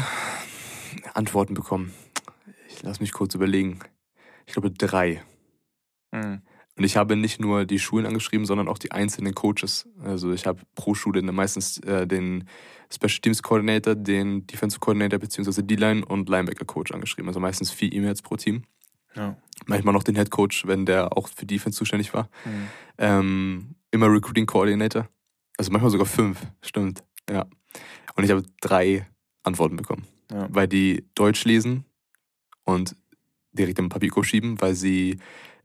Antworten 1.14 1.56
bekommen. 1.56 1.93
Ich 2.70 2.84
lass 2.84 2.99
mich 2.99 3.12
kurz 3.12 3.34
überlegen. 3.34 3.80
Ich 4.45 4.54
glaube 4.54 4.72
drei. 4.72 5.24
Mhm. 6.12 6.41
Und 6.78 6.84
ich 6.86 6.95
habe 6.95 7.15
nicht 7.15 7.39
nur 7.39 7.65
die 7.65 7.80
Schulen 7.80 8.05
angeschrieben, 8.05 8.45
sondern 8.45 8.67
auch 8.67 8.78
die 8.78 8.91
einzelnen 8.91 9.36
Coaches. 9.36 9.88
Also 10.03 10.32
ich 10.32 10.45
habe 10.45 10.61
pro 10.76 10.93
Schule 10.93 11.22
meistens 11.22 11.78
äh, 11.80 12.07
den 12.07 12.47
Special 12.91 13.19
Teams 13.22 13.43
Coordinator, 13.43 13.95
den 13.95 14.47
Defensive 14.47 14.80
Coordinator 14.80 15.19
bzw. 15.19 15.61
D-Line 15.61 16.05
und 16.05 16.30
Linebacker 16.30 16.65
Coach 16.65 16.91
angeschrieben. 16.91 17.28
Also 17.28 17.39
meistens 17.39 17.72
vier 17.72 17.91
E-Mails 17.91 18.22
pro 18.22 18.38
Team. 18.38 18.63
Ja. 19.15 19.38
Manchmal 19.65 19.93
noch 19.93 20.03
den 20.03 20.15
Head 20.15 20.32
Coach, 20.32 20.65
wenn 20.65 20.86
der 20.86 21.15
auch 21.17 21.28
für 21.28 21.45
Defense 21.45 21.78
zuständig 21.78 22.13
war. 22.13 22.30
Mhm. 22.45 22.67
Ähm, 22.97 23.76
immer 23.91 24.11
Recruiting 24.11 24.45
Coordinator. 24.45 25.07
Also 25.57 25.72
manchmal 25.72 25.91
sogar 25.91 26.07
fünf, 26.07 26.39
stimmt. 26.61 27.03
Ja. 27.30 27.45
Und 28.15 28.24
ich 28.24 28.32
habe 28.32 28.43
drei 28.61 29.07
Antworten 29.43 29.76
bekommen. 29.76 30.07
Ja. 30.32 30.47
Weil 30.49 30.67
die 30.67 31.05
Deutsch 31.15 31.43
lesen 31.45 31.86
und 32.63 32.95
direkt 33.51 33.80
im 33.80 33.89
Papierkorb 33.89 34.26
schieben, 34.26 34.59
weil 34.61 34.76
sie 34.76 35.19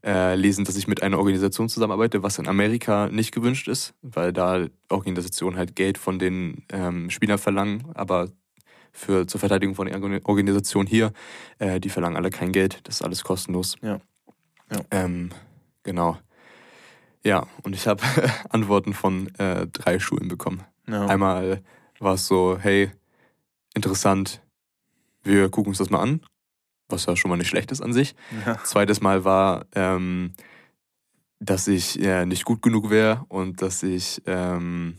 äh, 0.07 0.35
lesen, 0.35 0.63
dass 0.63 0.77
ich 0.77 0.87
mit 0.87 1.03
einer 1.03 1.17
Organisation 1.17 1.67
zusammenarbeite, 1.67 2.23
was 2.23 2.39
in 2.39 2.47
Amerika 2.47 3.09
nicht 3.09 3.33
gewünscht 3.33 3.67
ist, 3.67 3.93
weil 4.01 4.31
da 4.31 4.65
Organisationen 4.87 5.57
halt 5.57 5.75
Geld 5.75 5.97
von 5.97 6.17
den 6.17 6.63
ähm, 6.69 7.09
Spielern 7.09 7.37
verlangen, 7.37 7.83
aber 7.93 8.29
für, 8.93 9.27
zur 9.27 9.41
Verteidigung 9.41 9.75
von 9.75 9.87
der 9.87 10.25
Organisation 10.25 10.87
hier, 10.87 11.11
äh, 11.59 11.81
die 11.81 11.89
verlangen 11.89 12.15
alle 12.15 12.29
kein 12.29 12.53
Geld, 12.53 12.79
das 12.85 12.95
ist 12.95 13.01
alles 13.01 13.25
kostenlos. 13.25 13.75
Ja. 13.81 13.99
ja. 14.71 14.79
Ähm, 14.91 15.31
genau. 15.83 16.17
Ja, 17.25 17.45
und 17.63 17.75
ich 17.75 17.85
habe 17.85 18.01
Antworten 18.49 18.93
von 18.93 19.27
äh, 19.35 19.67
drei 19.67 19.99
Schulen 19.99 20.29
bekommen. 20.29 20.63
Ja. 20.87 21.05
Einmal 21.07 21.61
war 21.99 22.13
es 22.13 22.27
so, 22.27 22.57
hey, 22.57 22.91
interessant, 23.73 24.41
wir 25.21 25.49
gucken 25.49 25.71
uns 25.71 25.79
das 25.79 25.89
mal 25.89 25.99
an 25.99 26.21
was 26.89 27.05
ja 27.05 27.15
schon 27.15 27.29
mal 27.29 27.37
nicht 27.37 27.49
schlecht 27.49 27.71
ist 27.71 27.81
an 27.81 27.93
sich. 27.93 28.15
Ja. 28.45 28.63
Zweites 28.63 29.01
Mal 29.01 29.23
war, 29.23 29.65
ähm, 29.75 30.33
dass 31.39 31.67
ich 31.67 31.95
ja, 31.95 32.25
nicht 32.25 32.45
gut 32.45 32.61
genug 32.61 32.89
wäre 32.89 33.25
und 33.27 33.61
dass 33.61 33.83
ich 33.83 34.21
ähm, 34.25 34.97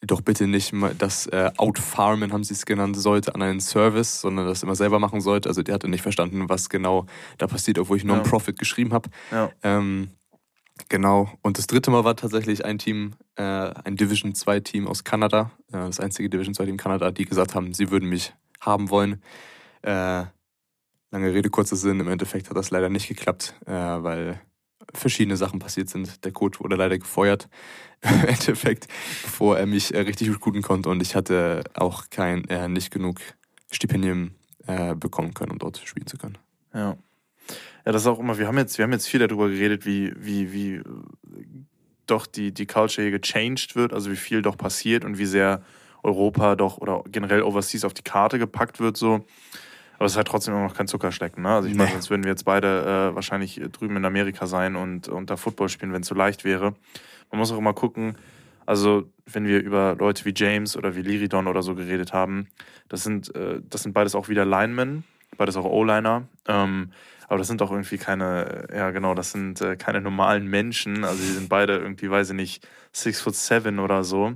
doch 0.00 0.20
bitte 0.20 0.46
nicht 0.46 0.72
mal 0.72 0.94
das 0.94 1.26
äh, 1.26 1.50
Outfarmen, 1.56 2.32
haben 2.32 2.44
sie 2.44 2.54
es 2.54 2.66
genannt, 2.66 2.96
sollte 2.96 3.34
an 3.34 3.42
einen 3.42 3.60
Service, 3.60 4.20
sondern 4.20 4.46
das 4.46 4.62
immer 4.62 4.76
selber 4.76 4.98
machen 4.98 5.20
sollte. 5.20 5.48
Also 5.48 5.62
der 5.62 5.74
hatte 5.74 5.88
nicht 5.88 6.02
verstanden, 6.02 6.48
was 6.48 6.68
genau 6.68 7.06
da 7.36 7.46
passiert, 7.46 7.78
obwohl 7.78 7.96
ich 7.96 8.04
Non-Profit 8.04 8.56
ja. 8.56 8.58
geschrieben 8.58 8.92
habe. 8.92 9.10
Ja. 9.32 9.50
Ähm, 9.62 10.10
genau. 10.88 11.30
Und 11.42 11.58
das 11.58 11.66
dritte 11.66 11.90
Mal 11.90 12.04
war 12.04 12.14
tatsächlich 12.14 12.64
ein 12.64 12.78
Team, 12.78 13.14
äh, 13.34 13.42
ein 13.42 13.96
Division 13.96 14.34
2 14.34 14.60
Team 14.60 14.86
aus 14.86 15.02
Kanada, 15.02 15.50
äh, 15.68 15.72
das 15.72 15.98
einzige 15.98 16.30
Division 16.30 16.54
2 16.54 16.66
Team 16.66 16.76
Kanada, 16.76 17.10
die 17.10 17.24
gesagt 17.24 17.56
haben, 17.56 17.74
sie 17.74 17.90
würden 17.90 18.08
mich 18.08 18.32
haben 18.60 18.90
wollen. 18.90 19.20
Äh, 19.82 20.24
Lange 21.10 21.32
Rede, 21.32 21.48
kurzer 21.48 21.76
Sinn. 21.76 22.00
Im 22.00 22.08
Endeffekt 22.08 22.50
hat 22.50 22.56
das 22.56 22.70
leider 22.70 22.88
nicht 22.88 23.08
geklappt, 23.08 23.54
äh, 23.66 23.72
weil 23.72 24.40
verschiedene 24.92 25.36
Sachen 25.36 25.58
passiert 25.58 25.88
sind. 25.88 26.24
Der 26.24 26.32
Coach 26.32 26.60
wurde 26.60 26.76
leider 26.76 26.98
gefeuert 26.98 27.48
im 28.02 28.26
Endeffekt, 28.26 28.88
bevor 29.22 29.58
er 29.58 29.66
mich 29.66 29.94
äh, 29.94 30.00
richtig 30.00 30.30
recruiten 30.30 30.62
konnte 30.62 30.88
und 30.88 31.00
ich 31.00 31.14
hatte 31.14 31.64
auch 31.74 32.10
kein, 32.10 32.44
äh, 32.48 32.68
nicht 32.68 32.90
genug 32.90 33.20
Stipendium 33.70 34.32
äh, 34.66 34.94
bekommen 34.94 35.34
können, 35.34 35.52
um 35.52 35.58
dort 35.58 35.78
spielen 35.78 36.06
zu 36.06 36.18
können. 36.18 36.38
Ja. 36.74 36.96
Ja, 37.86 37.92
das 37.92 38.02
ist 38.02 38.08
auch 38.08 38.18
immer, 38.18 38.38
wir 38.38 38.46
haben 38.46 38.58
jetzt, 38.58 38.76
wir 38.76 38.84
haben 38.84 38.92
jetzt 38.92 39.08
viel 39.08 39.20
darüber 39.20 39.48
geredet, 39.48 39.86
wie, 39.86 40.12
wie, 40.16 40.52
wie 40.52 40.82
doch 42.06 42.26
die, 42.26 42.52
die 42.52 42.66
Culture 42.66 43.08
hier 43.08 43.18
gechanged 43.18 43.74
wird, 43.76 43.94
also 43.94 44.10
wie 44.10 44.16
viel 44.16 44.42
doch 44.42 44.58
passiert 44.58 45.04
und 45.04 45.18
wie 45.18 45.24
sehr 45.24 45.62
Europa 46.02 46.54
doch 46.54 46.78
oder 46.78 47.02
generell 47.10 47.42
Overseas 47.42 47.84
auf 47.84 47.94
die 47.94 48.02
Karte 48.02 48.38
gepackt 48.38 48.80
wird 48.80 48.96
so. 48.96 49.24
Aber 49.98 50.06
es 50.06 50.12
ist 50.12 50.16
halt 50.16 50.28
trotzdem 50.28 50.54
immer 50.54 50.64
noch 50.64 50.74
kein 50.74 50.86
Zuckerschlecken. 50.86 51.42
Ne? 51.42 51.50
Also 51.50 51.68
ich 51.68 51.74
nee. 51.74 51.78
meine, 51.78 51.92
sonst 51.92 52.08
würden 52.08 52.22
wir 52.22 52.30
jetzt 52.30 52.44
beide 52.44 53.10
äh, 53.10 53.14
wahrscheinlich 53.14 53.60
drüben 53.72 53.96
in 53.96 54.04
Amerika 54.04 54.46
sein 54.46 54.76
und, 54.76 55.08
und 55.08 55.28
da 55.28 55.36
Football 55.36 55.68
spielen, 55.68 55.92
wenn 55.92 56.02
es 56.02 56.08
so 56.08 56.14
leicht 56.14 56.44
wäre. 56.44 56.74
Man 57.30 57.38
muss 57.40 57.50
auch 57.52 57.58
immer 57.58 57.74
gucken, 57.74 58.16
also 58.64 59.08
wenn 59.26 59.46
wir 59.46 59.60
über 59.60 59.96
Leute 59.98 60.24
wie 60.24 60.32
James 60.34 60.76
oder 60.76 60.94
wie 60.94 61.02
Liridon 61.02 61.46
oder 61.46 61.62
so 61.62 61.74
geredet 61.74 62.12
haben, 62.12 62.48
das 62.88 63.02
sind, 63.02 63.34
äh, 63.34 63.60
das 63.68 63.82
sind 63.82 63.92
beides 63.92 64.14
auch 64.14 64.28
wieder 64.28 64.44
Linemen, 64.44 65.04
beides 65.36 65.56
auch 65.56 65.64
O-Liner. 65.64 66.28
Ähm, 66.46 66.92
aber 67.28 67.38
das 67.38 67.48
sind 67.48 67.60
doch 67.60 67.70
irgendwie 67.70 67.98
keine, 67.98 68.68
ja 68.74 68.90
genau, 68.90 69.14
das 69.14 69.32
sind 69.32 69.60
äh, 69.60 69.76
keine 69.76 70.00
normalen 70.00 70.46
Menschen. 70.46 71.04
Also 71.04 71.22
die 71.22 71.32
sind 71.32 71.48
beide 71.48 71.76
irgendwie, 71.76 72.10
weiß 72.10 72.30
ich 72.30 72.36
nicht, 72.36 72.68
six 72.92 73.20
foot 73.20 73.34
seven 73.34 73.78
oder 73.78 74.04
so. 74.04 74.34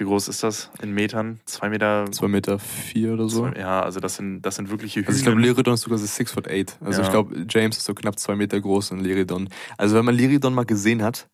Wie 0.00 0.04
groß 0.04 0.28
ist 0.28 0.42
das 0.42 0.70
in 0.80 0.92
Metern? 0.92 1.40
Zwei 1.44 1.68
Meter? 1.68 2.06
Zwei 2.10 2.28
Meter 2.28 2.58
vier 2.58 3.12
oder 3.12 3.28
so. 3.28 3.46
ja, 3.48 3.82
also 3.82 4.00
das 4.00 4.16
sind, 4.16 4.40
das 4.40 4.56
sind 4.56 4.70
wirkliche 4.70 5.00
Hühner. 5.00 5.08
Also 5.08 5.18
ich 5.18 5.24
glaube, 5.26 5.42
Liridon 5.42 5.74
ist 5.74 5.82
sogar 5.82 5.98
so 5.98 6.06
six 6.06 6.32
foot 6.32 6.48
eight. 6.48 6.78
Also 6.80 7.02
ja. 7.02 7.06
ich 7.06 7.12
glaube, 7.12 7.44
James 7.46 7.76
ist 7.76 7.84
so 7.84 7.92
knapp 7.92 8.18
zwei 8.18 8.34
Meter 8.34 8.58
groß 8.58 8.92
und 8.92 9.00
Liridon. 9.00 9.50
Also 9.76 9.96
wenn 9.96 10.06
man 10.06 10.14
Liridon 10.14 10.54
mal 10.54 10.64
gesehen 10.64 11.02
hat, 11.02 11.28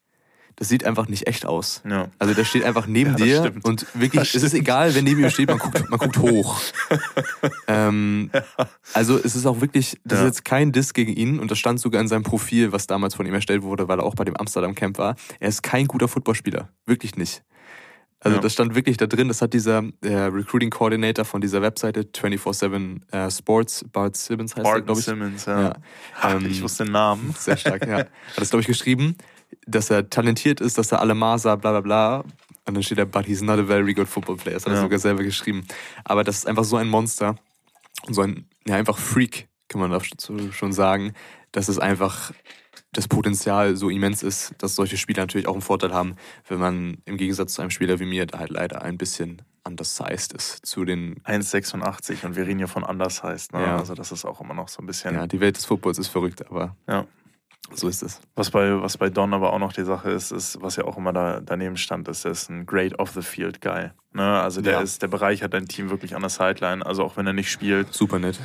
das 0.56 0.68
sieht 0.68 0.84
einfach 0.84 1.06
nicht 1.06 1.28
echt 1.28 1.46
aus. 1.46 1.80
Ja. 1.88 2.08
Also 2.18 2.34
der 2.34 2.44
steht 2.44 2.64
einfach 2.64 2.88
neben 2.88 3.10
ja, 3.18 3.24
dir 3.24 3.40
stimmt. 3.46 3.64
und 3.64 3.86
wirklich, 3.94 4.34
es 4.34 4.42
ist 4.42 4.54
egal, 4.54 4.96
wer 4.96 5.02
neben 5.02 5.22
ihm 5.22 5.30
steht, 5.30 5.48
man 5.48 5.58
guckt, 5.58 5.88
man 5.88 6.00
guckt 6.00 6.18
hoch. 6.18 6.60
ähm, 7.68 8.32
also 8.94 9.16
es 9.16 9.36
ist 9.36 9.46
auch 9.46 9.60
wirklich, 9.60 9.96
das 10.02 10.18
ja. 10.18 10.24
ist 10.24 10.38
jetzt 10.38 10.44
kein 10.44 10.72
Diss 10.72 10.92
gegen 10.92 11.12
ihn 11.12 11.38
und 11.38 11.52
das 11.52 11.58
stand 11.60 11.78
sogar 11.78 12.00
in 12.00 12.08
seinem 12.08 12.24
Profil, 12.24 12.72
was 12.72 12.88
damals 12.88 13.14
von 13.14 13.26
ihm 13.26 13.34
erstellt 13.34 13.62
wurde, 13.62 13.86
weil 13.86 14.00
er 14.00 14.04
auch 14.04 14.16
bei 14.16 14.24
dem 14.24 14.36
Amsterdam 14.36 14.74
Camp 14.74 14.98
war. 14.98 15.14
Er 15.38 15.50
ist 15.50 15.62
kein 15.62 15.86
guter 15.86 16.08
Footballspieler, 16.08 16.68
wirklich 16.84 17.14
nicht. 17.14 17.44
Also 18.26 18.38
ja. 18.38 18.42
das 18.42 18.54
stand 18.54 18.74
wirklich 18.74 18.96
da 18.96 19.06
drin, 19.06 19.28
das 19.28 19.40
hat 19.40 19.52
dieser 19.52 19.84
der 20.02 20.34
Recruiting 20.34 20.70
Coordinator 20.70 21.24
von 21.24 21.40
dieser 21.40 21.62
Webseite 21.62 22.00
24-7 22.00 23.12
äh, 23.12 23.30
Sports, 23.30 23.84
Bart 23.92 24.16
Simmons 24.16 24.56
heißt 24.56 24.64
Bart 24.64 24.78
er, 24.78 24.82
glaube 24.82 24.98
ich. 24.98 25.06
Simmons, 25.06 25.46
ja. 25.46 25.62
ja. 25.62 25.74
Ähm, 26.24 26.44
ich 26.46 26.60
wusste 26.60 26.82
den 26.82 26.92
Namen. 26.92 27.32
Sehr 27.38 27.56
stark, 27.56 27.86
ja. 27.86 27.98
Hat 27.98 28.08
das, 28.34 28.50
glaube 28.50 28.62
ich, 28.62 28.66
geschrieben, 28.66 29.16
dass 29.64 29.90
er 29.90 30.10
talentiert 30.10 30.60
ist, 30.60 30.76
dass 30.76 30.90
er 30.90 31.00
alle 31.00 31.14
Masa, 31.14 31.54
bla 31.54 31.70
bla 31.70 31.80
bla. 31.82 32.24
Und 32.64 32.74
dann 32.74 32.82
steht 32.82 32.98
da, 32.98 33.04
but 33.04 33.26
he's 33.26 33.42
not 33.42 33.60
a 33.60 33.64
very 33.64 33.94
good 33.94 34.08
football 34.08 34.34
player. 34.34 34.54
Das 34.54 34.66
hat 34.66 34.72
ja. 34.72 34.78
er 34.80 34.82
sogar 34.82 34.98
selber 34.98 35.22
geschrieben. 35.22 35.64
Aber 36.02 36.24
das 36.24 36.38
ist 36.38 36.48
einfach 36.48 36.64
so 36.64 36.74
ein 36.74 36.88
Monster 36.88 37.36
und 38.08 38.14
so 38.14 38.22
ein, 38.22 38.48
ja, 38.66 38.74
einfach 38.74 38.98
Freak, 38.98 39.46
kann 39.68 39.80
man 39.80 40.00
schon 40.50 40.72
sagen, 40.72 41.12
dass 41.52 41.68
es 41.68 41.78
einfach 41.78 42.32
das 42.96 43.08
Potenzial 43.08 43.76
so 43.76 43.90
immens 43.90 44.22
ist, 44.22 44.54
dass 44.58 44.74
solche 44.74 44.96
Spieler 44.96 45.22
natürlich 45.22 45.46
auch 45.46 45.52
einen 45.52 45.62
Vorteil 45.62 45.92
haben, 45.92 46.16
wenn 46.48 46.58
man 46.58 46.98
im 47.04 47.16
Gegensatz 47.16 47.54
zu 47.54 47.62
einem 47.62 47.70
Spieler 47.70 47.98
wie 48.00 48.06
mir, 48.06 48.26
der 48.26 48.40
halt 48.40 48.50
leider 48.50 48.82
ein 48.82 48.96
bisschen 48.96 49.42
undersized 49.64 50.32
ist 50.32 50.64
zu 50.64 50.84
den 50.84 51.16
1,86 51.24 52.24
und 52.24 52.36
wir 52.36 52.46
reden 52.46 52.58
hier 52.58 52.68
von 52.68 52.84
undersized, 52.84 53.52
ne? 53.52 53.62
Ja. 53.62 53.76
Also 53.78 53.94
das 53.94 54.12
ist 54.12 54.24
auch 54.24 54.40
immer 54.40 54.54
noch 54.54 54.68
so 54.68 54.82
ein 54.82 54.86
bisschen. 54.86 55.14
Ja, 55.14 55.26
die 55.26 55.40
Welt 55.40 55.56
des 55.56 55.64
Footballs 55.64 55.98
ist 55.98 56.08
verrückt, 56.08 56.48
aber 56.48 56.76
ja. 56.88 57.04
so 57.72 57.88
ist 57.88 58.02
es. 58.02 58.20
Was 58.36 58.50
bei, 58.50 58.80
was 58.80 58.96
bei 58.96 59.10
Don 59.10 59.34
aber 59.34 59.52
auch 59.52 59.58
noch 59.58 59.72
die 59.72 59.84
Sache 59.84 60.10
ist, 60.10 60.30
ist, 60.30 60.62
was 60.62 60.76
ja 60.76 60.84
auch 60.84 60.96
immer 60.96 61.12
da 61.12 61.40
daneben 61.40 61.76
stand, 61.76 62.06
ist, 62.08 62.24
er 62.24 62.30
ist 62.30 62.48
ein 62.48 62.64
Great 62.64 62.98
off 62.98 63.10
the 63.12 63.22
Field 63.22 63.60
Guy. 63.60 63.90
Ne? 64.12 64.40
Also 64.40 64.60
der 64.60 64.74
ja. 64.74 64.80
ist, 64.80 65.02
der 65.02 65.08
bereichert 65.08 65.52
dein 65.52 65.66
Team 65.66 65.90
wirklich 65.90 66.14
an 66.14 66.22
der 66.22 66.30
Sideline, 66.30 66.86
also 66.86 67.04
auch 67.04 67.16
wenn 67.16 67.26
er 67.26 67.32
nicht 67.32 67.50
spielt. 67.50 67.92
Super 67.92 68.18
nett 68.18 68.38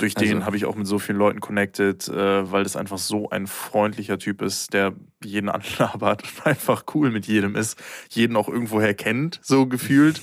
durch 0.00 0.14
den 0.14 0.36
also. 0.36 0.46
habe 0.46 0.56
ich 0.56 0.64
auch 0.64 0.74
mit 0.74 0.86
so 0.86 0.98
vielen 0.98 1.18
Leuten 1.18 1.40
connected, 1.40 2.08
äh, 2.08 2.50
weil 2.50 2.62
das 2.62 2.76
einfach 2.76 2.98
so 2.98 3.30
ein 3.30 3.46
freundlicher 3.46 4.18
Typ 4.18 4.42
ist, 4.42 4.72
der 4.72 4.94
jeden 5.22 5.48
anlabert 5.50 6.22
und 6.22 6.46
einfach 6.46 6.84
cool 6.94 7.10
mit 7.10 7.26
jedem 7.26 7.56
ist, 7.56 7.80
jeden 8.10 8.36
auch 8.36 8.48
irgendwoher 8.48 8.94
kennt, 8.94 9.40
so 9.42 9.66
gefühlt. 9.66 10.20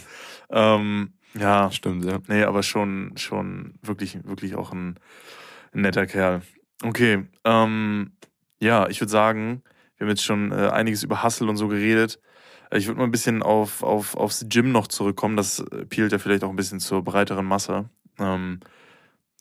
Ähm, 0.49 1.13
ja. 1.33 1.71
Stimmt, 1.71 2.05
ja. 2.05 2.19
Nee, 2.27 2.43
aber 2.43 2.63
schon, 2.63 3.13
schon 3.17 3.75
wirklich, 3.81 4.17
wirklich 4.25 4.55
auch 4.55 4.71
ein, 4.71 4.99
ein 5.73 5.81
netter 5.81 6.07
Kerl. 6.07 6.41
Okay, 6.83 7.25
ähm, 7.43 8.11
ja, 8.59 8.87
ich 8.87 9.01
würde 9.01 9.11
sagen, 9.11 9.63
wir 9.97 10.05
haben 10.05 10.09
jetzt 10.09 10.23
schon 10.23 10.51
äh, 10.51 10.69
einiges 10.69 11.03
über 11.03 11.23
Hustle 11.23 11.47
und 11.47 11.57
so 11.57 11.67
geredet. 11.67 12.19
Ich 12.71 12.87
würde 12.87 12.99
mal 12.99 13.05
ein 13.05 13.11
bisschen 13.11 13.43
auf, 13.43 13.81
auf, 13.81 14.15
aufs 14.15 14.45
Gym 14.49 14.71
noch 14.71 14.87
zurückkommen. 14.87 15.37
Das 15.37 15.61
appealt 15.61 16.11
ja 16.11 16.19
vielleicht 16.19 16.43
auch 16.43 16.49
ein 16.49 16.55
bisschen 16.55 16.79
zur 16.79 17.03
breiteren 17.03 17.45
Masse. 17.45 17.89
Ähm, 18.19 18.59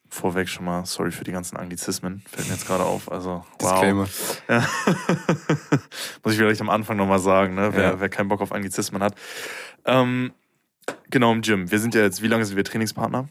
vorweg 0.08 0.48
schon 0.48 0.64
mal, 0.64 0.84
sorry 0.86 1.10
für 1.10 1.24
die 1.24 1.32
ganzen 1.32 1.56
Anglizismen, 1.56 2.22
fällt 2.28 2.48
mir 2.48 2.54
jetzt 2.54 2.66
gerade 2.66 2.84
auf. 2.84 3.10
Also, 3.10 3.44
wow. 3.60 3.72
Disclaimer. 3.72 4.08
Ja. 4.48 4.60
Muss 6.22 6.32
ich 6.32 6.38
vielleicht 6.38 6.60
am 6.60 6.70
Anfang 6.70 6.96
nochmal 6.96 7.18
sagen, 7.18 7.54
ne? 7.54 7.70
wer, 7.72 7.82
ja. 7.82 8.00
wer 8.00 8.08
keinen 8.08 8.28
Bock 8.28 8.40
auf 8.40 8.52
Anglizismen 8.52 9.02
hat. 9.02 9.14
Ähm, 9.84 10.32
genau 11.10 11.32
im 11.32 11.42
Gym. 11.42 11.70
Wir 11.70 11.78
sind 11.78 11.94
ja 11.94 12.02
jetzt, 12.02 12.22
wie 12.22 12.28
lange 12.28 12.44
sind 12.44 12.56
wir 12.56 12.64
Trainingspartner? 12.64 13.28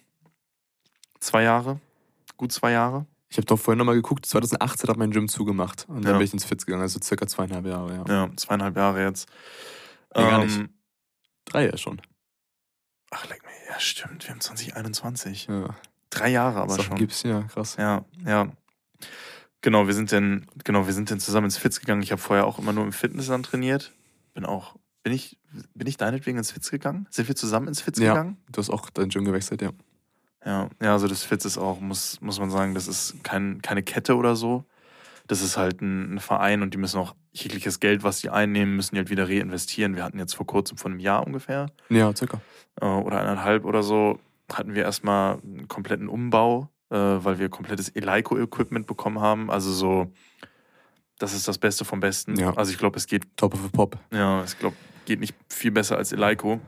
Zwei 1.20 1.44
Jahre? 1.44 1.80
Gut 2.38 2.52
zwei 2.52 2.72
Jahre? 2.72 3.06
Ich 3.30 3.38
habe 3.38 3.46
doch 3.48 3.60
vorhin 3.60 3.80
nochmal 3.80 3.96
geguckt, 3.96 4.26
2018 4.26 4.90
hat 4.90 4.98
mein 4.98 5.12
Gym 5.12 5.28
zugemacht 5.28 5.86
und 5.90 6.06
dann 6.06 6.14
ja. 6.14 6.18
bin 6.18 6.26
ich 6.26 6.34
ins 6.34 6.46
Fitz 6.46 6.66
gegangen, 6.66 6.84
also 6.84 7.00
circa 7.02 7.28
zweieinhalb 7.28 7.66
Jahre, 7.66 7.96
ja. 7.96 8.06
Ja, 8.08 8.30
zweieinhalb 8.36 8.78
Jahre 8.78 9.04
jetzt. 9.04 9.28
Nee, 10.16 10.24
ähm, 10.24 10.30
gar 10.30 10.44
nicht. 10.44 10.58
Ähm, 10.58 10.70
Drei 11.46 11.66
ja 11.66 11.78
schon. 11.78 12.02
Ach, 13.12 13.28
leck 13.30 13.44
mir, 13.44 13.52
ja 13.70 13.80
stimmt, 13.80 14.26
wir 14.26 14.32
haben 14.32 14.42
2021. 14.42 15.48
Ja. 15.48 15.76
Drei 16.20 16.30
Jahre 16.30 16.62
aber 16.62 16.74
Sachen 16.74 16.86
schon. 16.86 16.98
gibt's, 16.98 17.24
ja, 17.24 17.44
krass. 17.44 17.76
Ja, 17.78 18.06
ja. 18.26 18.52
Genau, 19.62 19.88
wir 19.88 19.94
sind 19.94 20.12
dann, 20.12 20.46
genau, 20.64 20.86
wir 20.86 20.94
sind 20.94 21.10
dann 21.10 21.20
zusammen 21.20 21.46
ins 21.46 21.58
Fitz 21.58 21.80
gegangen. 21.80 22.02
Ich 22.04 22.12
habe 22.12 22.22
vorher 22.22 22.46
auch 22.46 22.60
immer 22.60 22.72
nur 22.72 22.84
im 22.84 22.94
Fitnessland 22.94 23.48
trainiert. 23.48 23.94
Bin 24.34 24.46
auch, 24.46 24.76
bin 25.04 25.12
ich, 25.14 25.40
bin 25.74 25.88
ich 25.88 25.98
deinetwegen 25.98 26.38
ins 26.38 26.52
Fitz 26.52 26.70
gegangen? 26.70 27.08
Sind 27.10 27.28
wir 27.28 27.36
zusammen 27.36 27.68
ins 27.68 27.82
Fitz 27.82 28.00
ja, 28.00 28.14
gegangen? 28.14 28.38
Du 28.52 28.60
hast 28.60 28.70
auch 28.70 28.90
dein 28.90 29.10
Gym 29.10 29.26
gewechselt, 29.26 29.62
ja. 29.62 29.72
Ja, 30.46 30.70
ja, 30.82 30.94
also 30.94 31.08
das 31.08 31.24
Fitz 31.24 31.46
ist 31.46 31.58
auch, 31.58 31.80
muss, 31.80 32.22
muss 32.22 32.40
man 32.40 32.52
sagen, 32.52 32.76
das 32.76 32.88
ist 32.88 33.24
kein, 33.24 33.62
keine 33.64 33.82
Kette 33.82 34.16
oder 34.16 34.36
so. 34.36 34.66
das 35.28 35.42
ist 35.42 35.58
halt 35.58 35.82
ein, 35.82 36.16
ein, 36.16 36.20
Verein 36.20 36.62
und 36.62 36.74
die 36.74 36.78
müssen 36.78 37.00
auch 37.00 37.16
jegliches 37.34 37.80
Geld, 37.80 38.04
was 38.04 38.20
sie 38.20 38.30
einnehmen, 38.30 38.76
müssen 38.76 38.94
die 38.96 39.00
halt 39.00 39.10
wieder 39.10 39.28
reinvestieren. 39.28 39.96
Wir 39.96 40.04
hatten 40.04 40.20
jetzt 40.20 40.36
vor 40.36 40.46
kurzem, 40.46 40.78
vor 40.78 40.92
einem 40.92 41.00
Jahr 41.00 41.26
ungefähr. 41.26 41.72
Ja, 41.90 42.16
circa. 42.16 42.40
Äh, 42.80 42.86
oder 42.86 43.20
eineinhalb 43.20 43.66
oder 43.66 43.82
so, 43.82 44.20
hatten 44.52 44.76
wir 44.76 44.84
erstmal 44.84 45.40
einen 45.42 45.68
kompletten 45.68 46.08
Umbau, 46.08 46.70
äh, 46.90 46.96
weil 46.98 47.40
wir 47.40 47.50
komplettes 47.50 47.90
Eleiko-Equipment 47.90 48.88
bekommen 48.88 49.20
haben. 49.20 49.50
Also 49.50 49.72
so, 49.72 50.12
das 51.20 51.34
ist 51.34 51.48
das 51.48 51.58
Beste 51.58 51.86
vom 51.86 52.00
Besten. 52.00 52.36
Ja. 52.36 52.54
Also 52.56 52.72
ich 52.72 52.78
glaube, 52.78 52.98
es 52.98 53.08
geht. 53.08 53.26
Top 53.38 53.54
of 53.54 53.64
a 53.66 53.70
Pop. 53.70 53.98
Ja, 54.12 54.44
ich 54.44 54.58
glaube, 54.60 54.76
geht 55.06 55.20
nicht 55.20 55.36
viel 55.50 55.72
besser 55.72 55.98
als 55.98 56.12
Eleiko. 56.12 56.60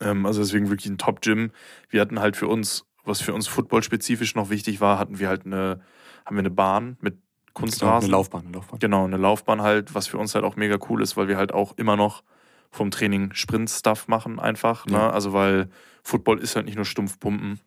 Ähm, 0.00 0.26
also 0.26 0.40
deswegen 0.40 0.68
wirklich 0.68 0.90
ein 0.90 0.98
Top-Gym. 0.98 1.50
Wir 1.88 2.00
hatten 2.00 2.20
halt 2.20 2.36
für 2.36 2.48
uns, 2.48 2.84
was 3.04 3.20
für 3.20 3.32
uns 3.32 3.46
football-spezifisch 3.46 4.34
noch 4.34 4.50
wichtig 4.50 4.80
war, 4.80 4.98
hatten 4.98 5.18
wir 5.18 5.28
halt 5.28 5.46
eine, 5.46 5.80
haben 6.24 6.36
wir 6.36 6.40
eine 6.40 6.50
Bahn 6.50 6.96
mit 7.00 7.18
Kunstrasen. 7.54 8.08
Eine 8.08 8.12
Laufbahn, 8.12 8.44
eine 8.44 8.54
Laufbahn. 8.54 8.78
Genau, 8.80 9.04
eine 9.04 9.16
Laufbahn 9.16 9.62
halt, 9.62 9.94
was 9.94 10.06
für 10.06 10.18
uns 10.18 10.34
halt 10.34 10.44
auch 10.44 10.56
mega 10.56 10.76
cool 10.90 11.02
ist, 11.02 11.16
weil 11.16 11.28
wir 11.28 11.38
halt 11.38 11.52
auch 11.52 11.76
immer 11.78 11.96
noch 11.96 12.22
vom 12.70 12.90
Training 12.90 13.32
Sprint-Stuff 13.32 14.08
machen 14.08 14.38
einfach. 14.38 14.84
Ne? 14.86 14.92
Ja. 14.92 15.10
Also 15.10 15.32
weil 15.32 15.70
Football 16.06 16.38
ist 16.38 16.54
halt 16.54 16.66
nicht 16.66 16.76
nur 16.76 16.84
stumpf 16.84 17.18
pumpen. 17.18 17.58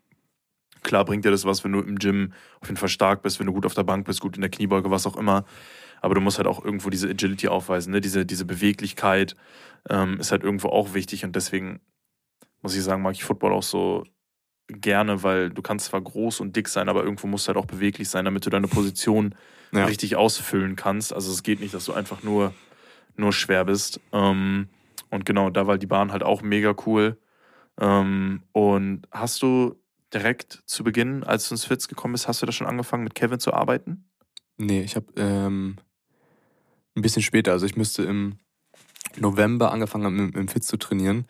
Klar 0.82 1.04
bringt 1.04 1.26
dir 1.26 1.32
das 1.32 1.44
was, 1.44 1.66
wenn 1.66 1.74
du 1.74 1.82
im 1.82 2.00
Gym 2.00 2.32
auf 2.62 2.70
jeden 2.70 2.78
Fall 2.78 2.88
stark 2.88 3.22
bist, 3.22 3.38
wenn 3.38 3.48
du 3.48 3.52
gut 3.54 3.66
auf 3.66 3.74
der 3.74 3.84
Bank 3.84 4.06
bist, 4.06 4.22
gut 4.22 4.38
in 4.38 4.42
der 4.42 4.50
Kniebeuge, 4.50 4.90
was 4.90 5.06
auch 5.06 5.18
immer. 5.18 5.44
Aber 6.00 6.16
du 6.16 6.22
musst 6.22 6.38
halt 6.38 6.48
auch 6.48 6.64
irgendwo 6.64 6.90
diese 6.90 7.10
Agility 7.10 7.50
aufweisen, 7.50 7.92
ne? 7.92 8.00
diese, 8.00 8.26
diese 8.26 8.46
Beweglichkeit 8.46 9.36
ähm, 9.90 10.22
ist 10.22 10.32
halt 10.32 10.44
irgendwo 10.44 10.70
auch 10.70 10.94
wichtig 10.94 11.26
und 11.26 11.36
deswegen 11.36 11.82
muss 12.62 12.78
ich 12.78 12.82
sagen, 12.84 13.02
mag 13.02 13.14
ich 13.14 13.26
Football 13.26 13.52
auch 13.52 13.64
so 13.64 14.06
gerne, 14.70 15.22
weil 15.22 15.50
du 15.50 15.62
kannst 15.62 15.88
zwar 15.88 16.00
groß 16.00 16.40
und 16.40 16.56
dick 16.56 16.70
sein, 16.70 16.88
aber 16.88 17.04
irgendwo 17.04 17.28
musst 17.28 17.46
du 17.46 17.50
halt 17.50 17.58
auch 17.58 17.66
beweglich 17.66 18.08
sein, 18.08 18.24
damit 18.24 18.46
du 18.46 18.50
deine 18.50 18.70
Position 18.70 19.36
Ja. 19.74 19.84
richtig 19.84 20.16
ausfüllen 20.16 20.78
kannst. 20.78 21.12
Also 21.12 21.30
es 21.30 21.44
geht 21.44 21.60
nicht, 21.60 21.74
dass 21.74 21.84
du 21.84 21.94
einfach 21.94 22.24
nur, 22.24 22.54
nur 23.18 23.34
schwer 23.34 23.66
bist. 23.66 24.00
Ähm, 24.14 24.70
und 25.10 25.26
genau, 25.26 25.50
da 25.50 25.68
war 25.68 25.78
die 25.78 25.88
Bahn 25.88 26.14
halt 26.14 26.24
auch 26.24 26.42
mega 26.42 26.74
cool. 26.86 27.18
Ähm, 27.80 28.44
und 28.52 29.08
hast 29.12 29.42
du 29.42 29.76
direkt 30.14 30.62
zu 30.66 30.84
Beginn, 30.84 31.24
als 31.24 31.48
du 31.50 31.56
ins 31.56 31.66
Fitz 31.66 31.88
gekommen 31.88 32.14
bist, 32.14 32.28
hast 32.28 32.42
du 32.42 32.46
da 32.46 32.52
schon 32.52 32.68
angefangen 32.68 33.04
mit 33.04 33.16
Kevin 33.16 33.40
zu 33.40 33.54
arbeiten? 33.54 34.10
Nee, 34.58 34.82
ich 34.82 34.96
habe 34.96 35.06
ähm, 35.16 35.78
ein 36.96 37.02
bisschen 37.02 37.22
später, 37.22 37.52
also 37.52 37.66
ich 37.66 37.78
müsste 37.78 38.04
im 38.04 38.40
November 39.18 39.72
angefangen 39.72 40.06
haben, 40.06 40.20
im, 40.20 40.34
im 40.34 40.48
Fitz 40.48 40.68
zu 40.68 40.78
trainieren. 40.78 41.26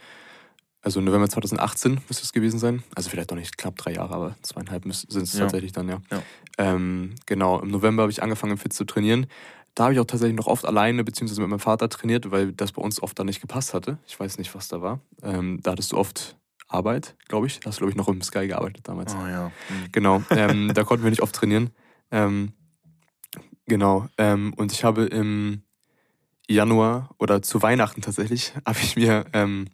Also 0.81 1.01
November 1.01 1.27
2018 1.27 1.99
müsste 2.07 2.23
es 2.23 2.31
gewesen 2.31 2.57
sein. 2.57 2.83
Also 2.95 3.09
vielleicht 3.09 3.31
noch 3.31 3.37
nicht 3.37 3.57
knapp 3.57 3.75
drei 3.77 3.93
Jahre, 3.93 4.13
aber 4.15 4.35
zweieinhalb 4.41 4.83
sind 4.83 5.23
es 5.23 5.33
Ja. 5.33 5.41
tatsächlich 5.41 5.73
dann, 5.73 5.89
ja. 5.89 6.01
Ja. 6.09 6.23
Ähm, 6.57 7.15
genau, 7.25 7.59
im 7.59 7.69
November 7.69 8.03
habe 8.03 8.11
ich 8.11 8.23
angefangen, 8.23 8.53
im 8.53 8.57
Fitz 8.57 8.75
zu 8.77 8.85
trainieren. 8.85 9.27
Da 9.75 9.83
habe 9.83 9.93
ich 9.93 9.99
auch 9.99 10.05
tatsächlich 10.05 10.37
noch 10.37 10.47
oft 10.47 10.65
alleine 10.65 11.03
beziehungsweise 11.03 11.41
mit 11.41 11.49
meinem 11.49 11.59
Vater 11.59 11.89
trainiert, 11.89 12.31
weil 12.31 12.53
das 12.53 12.71
bei 12.71 12.81
uns 12.81 13.01
oft 13.03 13.19
dann 13.19 13.27
nicht 13.27 13.41
gepasst 13.41 13.73
hatte. 13.73 13.97
Ich 14.07 14.19
weiß 14.19 14.37
nicht, 14.37 14.55
was 14.55 14.69
da 14.69 14.81
war. 14.81 15.01
Ähm, 15.21 15.59
da 15.61 15.71
hattest 15.71 15.91
du 15.91 15.97
oft 15.97 16.37
Arbeit, 16.69 17.15
glaube 17.27 17.47
ich. 17.47 17.59
Da 17.59 17.67
hast 17.69 17.77
du, 17.77 17.79
glaube 17.81 17.91
ich, 17.91 17.97
noch 17.97 18.07
im 18.07 18.21
Sky 18.21 18.47
gearbeitet 18.47 18.87
damals. 18.87 19.13
Oh 19.15 19.27
ja. 19.27 19.51
Hm. 19.67 19.91
Genau, 19.91 20.23
ähm, 20.29 20.71
da 20.73 20.83
konnten 20.83 21.03
wir 21.03 21.09
nicht 21.09 21.21
oft 21.21 21.35
trainieren. 21.35 21.71
Ähm, 22.11 22.53
genau, 23.65 24.07
ähm, 24.17 24.53
und 24.55 24.71
ich 24.71 24.83
habe 24.83 25.05
im 25.05 25.63
Januar 26.47 27.09
oder 27.19 27.41
zu 27.41 27.61
Weihnachten 27.61 28.01
tatsächlich, 28.01 28.53
habe 28.65 28.79
ich 28.79 28.95
mir 28.95 29.25
ähm, 29.33 29.67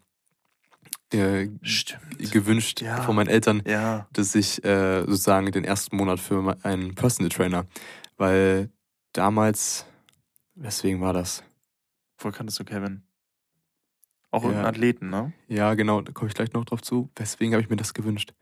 äh, 1.13 1.47
gewünscht 2.31 2.81
Ja. 2.81 3.01
von 3.01 3.15
meinen 3.15 3.27
Eltern, 3.29 3.61
Ja. 3.65 4.07
dass 4.11 4.33
ich 4.35 4.63
äh, 4.65 5.01
sozusagen 5.01 5.51
den 5.51 5.63
ersten 5.63 5.95
Monat 5.95 6.19
für 6.19 6.57
einen 6.63 6.95
Personal 6.95 7.29
Trainer, 7.29 7.65
weil 8.17 8.69
damals, 9.13 9.85
weswegen 10.55 10.99
war 11.01 11.13
das? 11.13 11.43
Woher 12.17 12.31
kanntest 12.33 12.59
du 12.59 12.63
Kevin? 12.65 13.03
Auch 14.35 14.41
Ja. 14.43 14.49
irgendeinen 14.49 14.75
Athleten, 14.75 15.09
ne? 15.09 15.31
Ja, 15.47 15.73
genau, 15.75 16.01
da 16.01 16.11
komme 16.11 16.27
ich 16.27 16.33
gleich 16.35 16.51
noch 16.51 16.65
drauf 16.65 16.81
zu. 16.81 17.09
Weswegen 17.15 17.53
habe 17.53 17.63
ich 17.63 17.69
mir 17.69 17.77
das 17.77 17.93
gewünscht? 17.93 18.33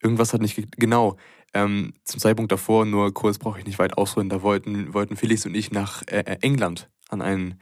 Irgendwas 0.00 0.32
hat 0.32 0.40
nicht, 0.40 0.54
ge 0.54 0.66
genau, 0.76 1.16
ähm, 1.52 1.94
zum 2.04 2.20
Zeitpunkt 2.20 2.52
davor, 2.52 2.86
nur 2.86 3.12
kurz 3.12 3.36
brauche 3.38 3.58
ich 3.58 3.66
nicht 3.66 3.80
weit 3.80 3.98
ausholen, 3.98 4.28
da 4.28 4.42
wollten, 4.42 4.94
wollten 4.94 5.16
Felix 5.16 5.44
und 5.44 5.56
ich 5.56 5.72
nach 5.72 6.02
äh, 6.06 6.20
äh, 6.20 6.36
England 6.42 6.88
an, 7.08 7.22
einen, 7.22 7.58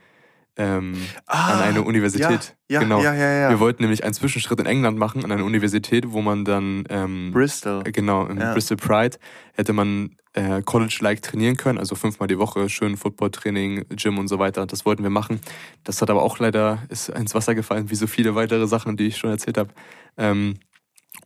ähm, 0.57 0.95
an 1.25 1.59
eine 1.61 1.81
Universität. 1.83 2.55
Ja, 2.69 2.79
genau. 2.79 3.01
ja, 3.01 3.13
ja, 3.13 3.31
ja. 3.33 3.49
Wir 3.49 3.59
wollten 3.59 3.83
nämlich 3.83 4.03
einen 4.03 4.13
Zwischenschritt 4.13 4.59
in 4.59 4.65
England 4.65 4.97
machen, 4.97 5.23
an 5.23 5.31
eine 5.31 5.43
Universität, 5.43 6.05
wo 6.11 6.21
man 6.21 6.45
dann, 6.45 6.83
ähm, 6.89 7.31
Bristol. 7.33 7.83
äh, 7.85 7.91
genau, 7.91 8.25
in 8.27 8.37
Ja. 8.39 8.53
Bristol 8.53 8.77
Pride, 8.77 9.17
hätte 9.53 9.73
man 9.73 10.15
äh, 10.33 10.61
College-like 10.61 11.21
trainieren 11.21 11.55
können, 11.57 11.77
also 11.77 11.95
fünfmal 11.95 12.27
die 12.27 12.37
Woche, 12.37 12.67
schön 12.69 12.97
Football-Training, 12.97 13.85
Gym 13.95 14.17
und 14.17 14.27
so 14.27 14.37
weiter. 14.39 14.65
Das 14.65 14.85
wollten 14.85 15.03
wir 15.03 15.09
machen. 15.09 15.39
Das 15.85 16.01
hat 16.01 16.09
aber 16.09 16.23
auch 16.23 16.39
leider 16.39 16.79
ist 16.89 17.09
ins 17.09 17.33
Wasser 17.35 17.55
gefallen, 17.55 17.89
wie 17.89 17.95
so 17.95 18.07
viele 18.07 18.35
weitere 18.35 18.67
Sachen, 18.67 18.97
die 18.97 19.07
ich 19.07 19.17
schon 19.17 19.29
erzählt 19.29 19.57
habe. 19.57 19.69
Ähm, 20.17 20.55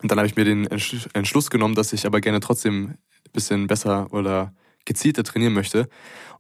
und 0.01 0.11
dann 0.11 0.19
habe 0.19 0.27
ich 0.27 0.36
mir 0.36 0.45
den 0.45 0.67
Entsch- 0.67 1.07
Entschluss 1.13 1.49
genommen, 1.49 1.73
dass 1.75 1.91
ich 1.93 2.05
aber 2.05 2.21
gerne 2.21 2.39
trotzdem 2.39 2.86
ein 2.89 2.97
bisschen 3.34 3.65
besser 3.67 4.07
oder 4.13 4.53
gezielter 4.86 5.23
trainieren 5.23 5.53
möchte. 5.53 5.89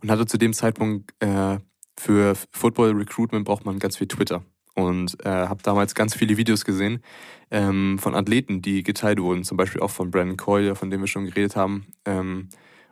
Und 0.01 0.11
hatte 0.11 0.25
zu 0.27 0.37
dem 0.37 0.53
Zeitpunkt 0.53 1.11
äh, 1.19 1.57
für 1.99 2.35
Football 2.51 2.91
Recruitment 2.93 3.45
braucht 3.45 3.65
man 3.65 3.77
ganz 3.79 3.97
viel 3.97 4.07
Twitter. 4.07 4.43
Und 4.75 5.17
äh, 5.25 5.29
habe 5.29 5.61
damals 5.61 5.93
ganz 5.93 6.15
viele 6.15 6.37
Videos 6.37 6.63
gesehen 6.63 7.03
ähm, 7.51 7.99
von 7.99 8.15
Athleten, 8.15 8.61
die 8.61 8.81
geteilt 8.83 9.19
wurden, 9.19 9.43
zum 9.43 9.57
Beispiel 9.57 9.81
auch 9.81 9.91
von 9.91 10.09
Brandon 10.09 10.37
Coyle, 10.37 10.75
von 10.75 10.89
dem 10.89 11.01
wir 11.01 11.07
schon 11.07 11.25
geredet 11.25 11.55
haben. 11.57 11.87
Ähm, 12.05 12.47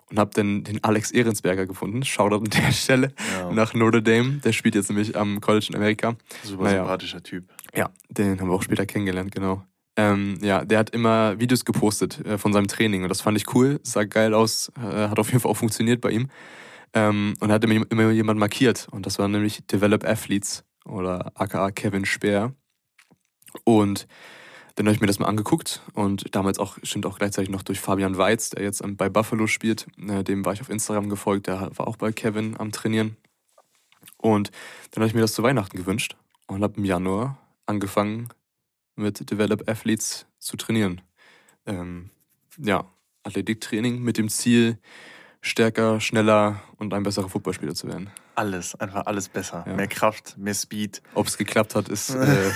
und 0.10 0.20
habe 0.20 0.32
dann 0.34 0.64
den 0.64 0.84
Alex 0.84 1.12
Ehrensberger 1.12 1.66
gefunden. 1.66 2.04
Shoutout 2.04 2.38
an 2.38 2.50
der 2.50 2.72
Stelle 2.72 3.14
Ja. 3.40 3.52
nach 3.52 3.74
Notre 3.74 4.02
Dame. 4.02 4.40
Der 4.44 4.52
spielt 4.54 4.76
jetzt 4.76 4.90
nämlich 4.90 5.16
am 5.18 5.40
College 5.42 5.68
in 5.70 5.76
Amerika. 5.76 6.16
Super 6.44 6.64
naja. 6.64 6.78
sympathischer 6.80 7.24
Typ. 7.24 7.46
Ja, 7.76 7.90
den 8.10 8.40
haben 8.42 8.48
wir 8.50 8.54
auch 8.56 8.64
später 8.64 8.86
kennengelernt, 8.86 9.32
genau. 9.34 9.64
Ähm, 9.98 10.38
ja, 10.42 10.64
der 10.66 10.80
hat 10.80 10.90
immer 10.92 11.40
Videos 11.40 11.66
gepostet 11.66 12.26
äh, 12.26 12.38
von 12.38 12.54
seinem 12.54 12.68
Training 12.68 13.04
und 13.04 13.10
das 13.10 13.22
fand 13.22 13.38
ich 13.38 13.54
cool. 13.56 13.80
Sah 13.84 14.04
geil 14.04 14.34
aus, 14.34 14.72
äh, 14.78 15.08
hat 15.10 15.20
auf 15.20 15.28
jeden 15.30 15.40
Fall 15.40 15.52
auch 15.52 15.58
funktioniert 15.58 16.02
bei 16.02 16.12
ihm. 16.12 16.28
Ähm, 16.98 17.36
und 17.40 17.52
hat 17.52 17.64
immer, 17.64 17.86
immer 17.92 18.10
jemand 18.10 18.40
markiert 18.40 18.88
und 18.90 19.06
das 19.06 19.20
war 19.20 19.28
nämlich 19.28 19.64
Develop 19.68 20.04
Athletes 20.04 20.64
oder 20.84 21.32
aka 21.36 21.70
Kevin 21.70 22.06
Speer. 22.06 22.56
Und 23.64 24.08
dann 24.76 24.88
habe 24.88 24.96
ich 24.96 25.02
mir 25.02 25.06
das 25.06 25.20
mal 25.20 25.28
angeguckt 25.28 25.84
und 25.94 26.34
damals 26.34 26.58
auch, 26.58 26.80
stimmt 26.82 27.06
auch 27.06 27.20
gleichzeitig 27.20 27.52
noch 27.52 27.62
durch 27.62 27.80
Fabian 27.80 28.18
Weiz, 28.18 28.50
der 28.50 28.64
jetzt 28.64 28.82
bei 28.98 29.10
Buffalo 29.10 29.46
spielt. 29.46 29.86
Äh, 30.00 30.24
dem 30.24 30.44
war 30.44 30.54
ich 30.54 30.62
auf 30.62 30.70
Instagram 30.70 31.08
gefolgt, 31.08 31.46
der 31.46 31.70
war 31.78 31.88
auch 31.88 31.98
bei 31.98 32.12
Kevin 32.12 32.60
am 32.60 32.72
Trainieren. 32.72 33.16
Und 34.18 34.50
dann 34.92 35.02
habe 35.02 35.08
ich 35.08 35.14
mir 35.14 35.22
das 35.22 35.34
zu 35.34 35.44
Weihnachten 35.44 35.78
gewünscht 35.78 36.16
und 36.48 36.64
habe 36.64 36.78
im 36.78 36.86
Januar 36.86 37.38
angefangen 37.68 38.30
mit 38.96 39.30
Develop 39.30 39.70
Athletes 39.70 40.26
zu 40.40 40.58
trainieren. 40.58 41.02
Ähm, 41.68 42.10
ja, 42.58 42.86
Athletiktraining 43.22 44.02
mit 44.02 44.18
dem 44.18 44.30
Ziel, 44.30 44.80
stärker, 45.42 46.00
schneller 46.00 46.62
und 46.78 46.94
ein 46.94 47.04
besserer 47.04 47.30
Footballspieler 47.30 47.76
zu 47.76 47.88
werden. 47.88 48.10
Alles, 48.36 48.76
einfach 48.76 49.06
alles 49.06 49.30
besser. 49.30 49.64
Ja. 49.66 49.74
Mehr 49.74 49.88
Kraft, 49.88 50.38
mehr 50.38 50.54
Speed. 50.54 51.02
Ob 51.14 51.28
es 51.28 51.38
geklappt 51.38 51.76
hat, 51.76 51.90
ist 51.90 52.12
äh, 52.12 52.52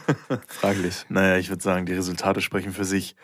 fraglich. 0.48 1.06
Naja, 1.08 1.38
ich 1.38 1.48
würde 1.48 1.62
sagen, 1.62 1.86
die 1.86 1.94
Resultate 1.94 2.40
sprechen 2.40 2.72
für 2.72 2.84
sich. 2.84 3.16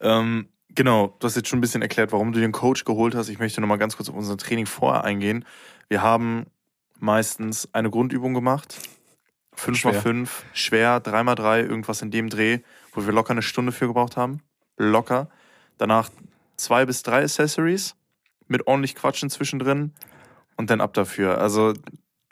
Ähm, 0.00 0.48
genau, 0.74 1.16
du 1.18 1.26
hast 1.26 1.36
jetzt 1.36 1.48
schon 1.48 1.58
ein 1.58 1.62
bisschen 1.62 1.82
erklärt, 1.82 2.12
warum 2.12 2.32
du 2.32 2.40
den 2.40 2.52
Coach 2.52 2.84
geholt 2.84 3.14
hast. 3.14 3.28
Ich 3.28 3.38
möchte 3.38 3.60
nochmal 3.60 3.78
ganz 3.78 3.96
kurz 3.96 4.08
auf 4.08 4.14
unser 4.14 4.36
Training 4.36 4.66
vorher 4.66 5.04
eingehen. 5.04 5.44
Wir 5.88 6.02
haben 6.02 6.46
meistens 6.98 7.68
eine 7.72 7.90
Grundübung 7.90 8.34
gemacht. 8.34 8.78
5x5, 9.56 10.28
schwer, 10.52 11.02
3x3, 11.02 11.60
irgendwas 11.60 12.02
in 12.02 12.10
dem 12.10 12.28
Dreh, 12.28 12.58
wo 12.92 13.06
wir 13.06 13.12
locker 13.12 13.30
eine 13.30 13.42
Stunde 13.42 13.72
für 13.72 13.86
gebraucht 13.86 14.16
haben. 14.16 14.40
Locker. 14.76 15.30
Danach 15.78 16.10
zwei 16.56 16.84
bis 16.84 17.02
drei 17.02 17.22
Accessories 17.22 17.94
mit 18.48 18.66
ordentlich 18.66 18.94
Quatschen 18.94 19.30
zwischendrin 19.30 19.92
und 20.56 20.70
dann 20.70 20.80
ab 20.80 20.94
dafür. 20.94 21.38
Also, 21.38 21.74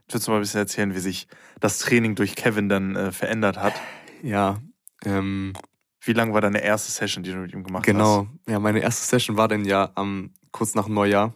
willst 0.09 0.27
du 0.27 0.31
mal 0.31 0.39
ein 0.39 0.43
bisschen 0.43 0.61
erzählen, 0.61 0.95
wie 0.95 1.01
sich 1.01 1.27
das 1.61 1.79
Training 1.79 2.15
durch 2.15 2.35
Kevin 2.37 2.69
dann 2.69 2.97
äh, 2.97 3.13
verändert 3.13 3.59
hat? 3.59 3.75
Ja, 4.23 4.61
ähm, 5.05 5.53
Wie 6.01 6.13
lang 6.13 6.33
war 6.33 6.41
deine 6.41 6.63
erste 6.63 6.91
Session, 6.93 7.23
die 7.23 7.31
du 7.31 7.39
mit 7.39 7.53
ihm 7.53 7.65
gemacht 7.65 7.83
hast? 7.83 7.87
genau. 7.87 8.27
Ja, 8.49 8.59
meine 8.59 8.81
erste 8.81 9.05
Session 9.05 9.37
war 9.37 9.49
dann 9.49 9.65
ja 9.65 9.91
am, 9.95 10.31
kurz 10.51 10.75
nach 10.75 10.89
Neujahr. 10.89 11.33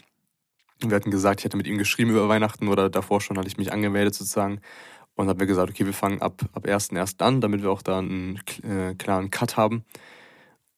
Wir 0.80 0.94
hatten 0.94 1.10
gesagt, 1.10 1.40
ich 1.40 1.44
hätte 1.44 1.56
mit 1.56 1.66
ihm 1.66 1.78
geschrieben 1.78 2.10
über 2.10 2.28
Weihnachten 2.28 2.68
oder 2.68 2.90
davor 2.90 3.20
schon 3.20 3.38
hatte 3.38 3.48
ich 3.48 3.56
mich 3.56 3.72
angemeldet 3.72 4.14
sozusagen. 4.14 4.60
Und 5.14 5.28
habe 5.28 5.38
mir 5.38 5.46
gesagt, 5.46 5.70
okay, 5.70 5.86
wir 5.86 5.94
fangen 5.94 6.20
ab, 6.20 6.42
ab 6.52 6.66
1.1. 6.66 7.22
an, 7.22 7.40
damit 7.40 7.62
wir 7.62 7.70
auch 7.70 7.80
da 7.80 7.98
einen 7.98 8.38
äh, 8.62 8.94
klaren 8.94 9.30
Cut 9.30 9.56
haben. 9.56 9.84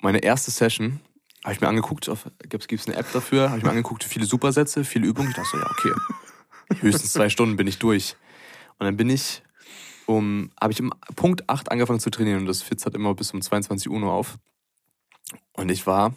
Meine 0.01 0.19
erste 0.21 0.53
Session 0.53 1.01
habe 1.45 1.55
ich 1.55 1.61
mir 1.61 1.69
angeguckt, 1.69 2.11
gibt 2.49 2.73
es 2.73 2.87
eine 2.87 2.97
App 2.97 3.13
dafür, 3.13 3.49
habe 3.49 3.59
ich 3.59 3.65
mir 3.65 3.71
angeguckt, 3.71 4.05
viele 4.05 4.27
Supersätze, 4.27 4.85
viele 4.85 5.07
Übungen. 5.07 5.31
Ich 5.31 5.37
dachte 5.37 5.49
so, 5.51 5.59
ja, 5.59 5.71
okay, 5.71 5.93
höchstens 6.81 7.13
zwei 7.13 7.29
Stunden 7.29 7.57
bin 7.57 7.67
ich 7.67 7.79
durch. 7.79 8.17
Und 8.79 8.87
dann 8.87 8.97
bin 8.97 9.11
ich 9.11 9.43
um, 10.07 10.51
habe 10.61 10.73
ich 10.73 10.81
um 10.81 10.93
Punkt 11.17 11.49
8 11.49 11.71
angefangen 11.71 12.01
zu 12.01 12.11
trainieren 12.11 12.41
und 12.41 12.47
das 12.47 12.63
Fitz 12.63 12.87
hat 12.87 12.95
immer 12.95 13.15
bis 13.15 13.33
um 13.33 13.43
22 13.43 13.91
Uhr 13.91 14.01
nur 14.01 14.13
auf. 14.13 14.39
Und 15.53 15.71
ich 15.71 15.87
war 15.87 16.15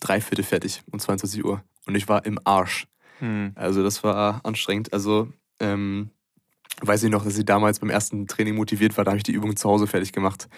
drei 0.00 0.20
Viertel 0.20 0.44
fertig 0.44 0.82
um 0.90 0.98
22 0.98 1.44
Uhr. 1.44 1.62
Und 1.86 1.94
ich 1.94 2.08
war 2.08 2.24
im 2.24 2.38
Arsch. 2.44 2.86
Hm. 3.18 3.52
Also 3.54 3.82
das 3.82 4.04
war 4.04 4.40
anstrengend. 4.44 4.92
Also 4.92 5.28
ähm, 5.58 6.10
weiß 6.82 7.04
ich 7.04 7.10
noch, 7.10 7.24
dass 7.24 7.38
ich 7.38 7.44
damals 7.46 7.78
beim 7.78 7.88
ersten 7.88 8.26
Training 8.26 8.54
motiviert 8.54 8.96
war, 8.96 9.04
da 9.04 9.12
habe 9.12 9.16
ich 9.16 9.22
die 9.22 9.32
Übung 9.32 9.56
zu 9.56 9.68
Hause 9.68 9.86
fertig 9.86 10.12
gemacht. 10.12 10.48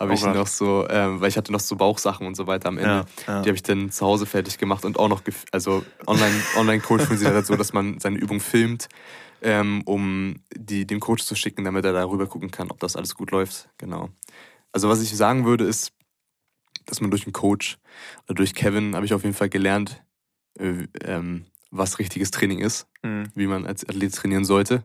Habe 0.00 0.12
oh 0.12 0.14
ich 0.14 0.22
Gott. 0.22 0.34
noch 0.34 0.46
so, 0.46 0.86
ähm, 0.88 1.20
weil 1.20 1.28
ich 1.28 1.36
hatte 1.36 1.52
noch 1.52 1.60
so 1.60 1.76
Bauchsachen 1.76 2.26
und 2.26 2.34
so 2.34 2.46
weiter 2.46 2.68
am 2.68 2.78
Ende. 2.78 3.06
Ja, 3.26 3.34
ja. 3.34 3.42
Die 3.42 3.48
habe 3.50 3.56
ich 3.56 3.62
dann 3.62 3.90
zu 3.90 4.06
Hause 4.06 4.24
fertig 4.24 4.56
gemacht 4.58 4.84
und 4.84 4.98
auch 4.98 5.08
noch, 5.08 5.22
also 5.52 5.84
online, 6.06 6.34
online 6.56 6.80
funktioniert 6.80 7.34
halt 7.34 7.46
so, 7.46 7.56
dass 7.56 7.72
man 7.74 8.00
seine 8.00 8.16
Übung 8.16 8.40
filmt, 8.40 8.88
ähm, 9.42 9.82
um 9.84 10.36
die 10.56 10.86
dem 10.86 10.98
Coach 10.98 11.24
zu 11.24 11.34
schicken, 11.34 11.64
damit 11.64 11.84
er 11.84 11.92
darüber 11.92 12.26
gucken 12.26 12.50
kann, 12.50 12.70
ob 12.70 12.80
das 12.80 12.96
alles 12.96 13.14
gut 13.14 13.30
läuft. 13.30 13.68
Genau. 13.76 14.08
Also 14.72 14.88
was 14.88 15.02
ich 15.02 15.14
sagen 15.14 15.44
würde 15.44 15.64
ist, 15.64 15.92
dass 16.86 17.00
man 17.02 17.10
durch 17.10 17.24
einen 17.26 17.32
Coach 17.32 17.78
oder 18.24 18.34
durch 18.34 18.54
Kevin 18.54 18.94
habe 18.94 19.04
ich 19.04 19.12
auf 19.12 19.24
jeden 19.24 19.34
Fall 19.34 19.50
gelernt, 19.50 20.02
äh, 20.58 20.86
ähm, 21.02 21.44
was 21.70 21.98
richtiges 21.98 22.30
Training 22.30 22.60
ist, 22.60 22.86
mhm. 23.02 23.28
wie 23.34 23.46
man 23.46 23.66
als 23.66 23.86
Athlet 23.86 24.14
trainieren 24.14 24.46
sollte 24.46 24.84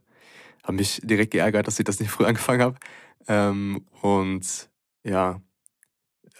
habe 0.64 0.74
mich 0.74 1.02
direkt 1.04 1.32
geärgert, 1.32 1.68
dass 1.68 1.80
ich 1.80 1.86
das 1.86 2.00
nicht 2.00 2.12
früh 2.12 2.26
angefangen 2.28 2.62
habe. 2.62 2.78
Ähm, 3.28 3.86
und 4.02 4.70
ja, 5.04 5.42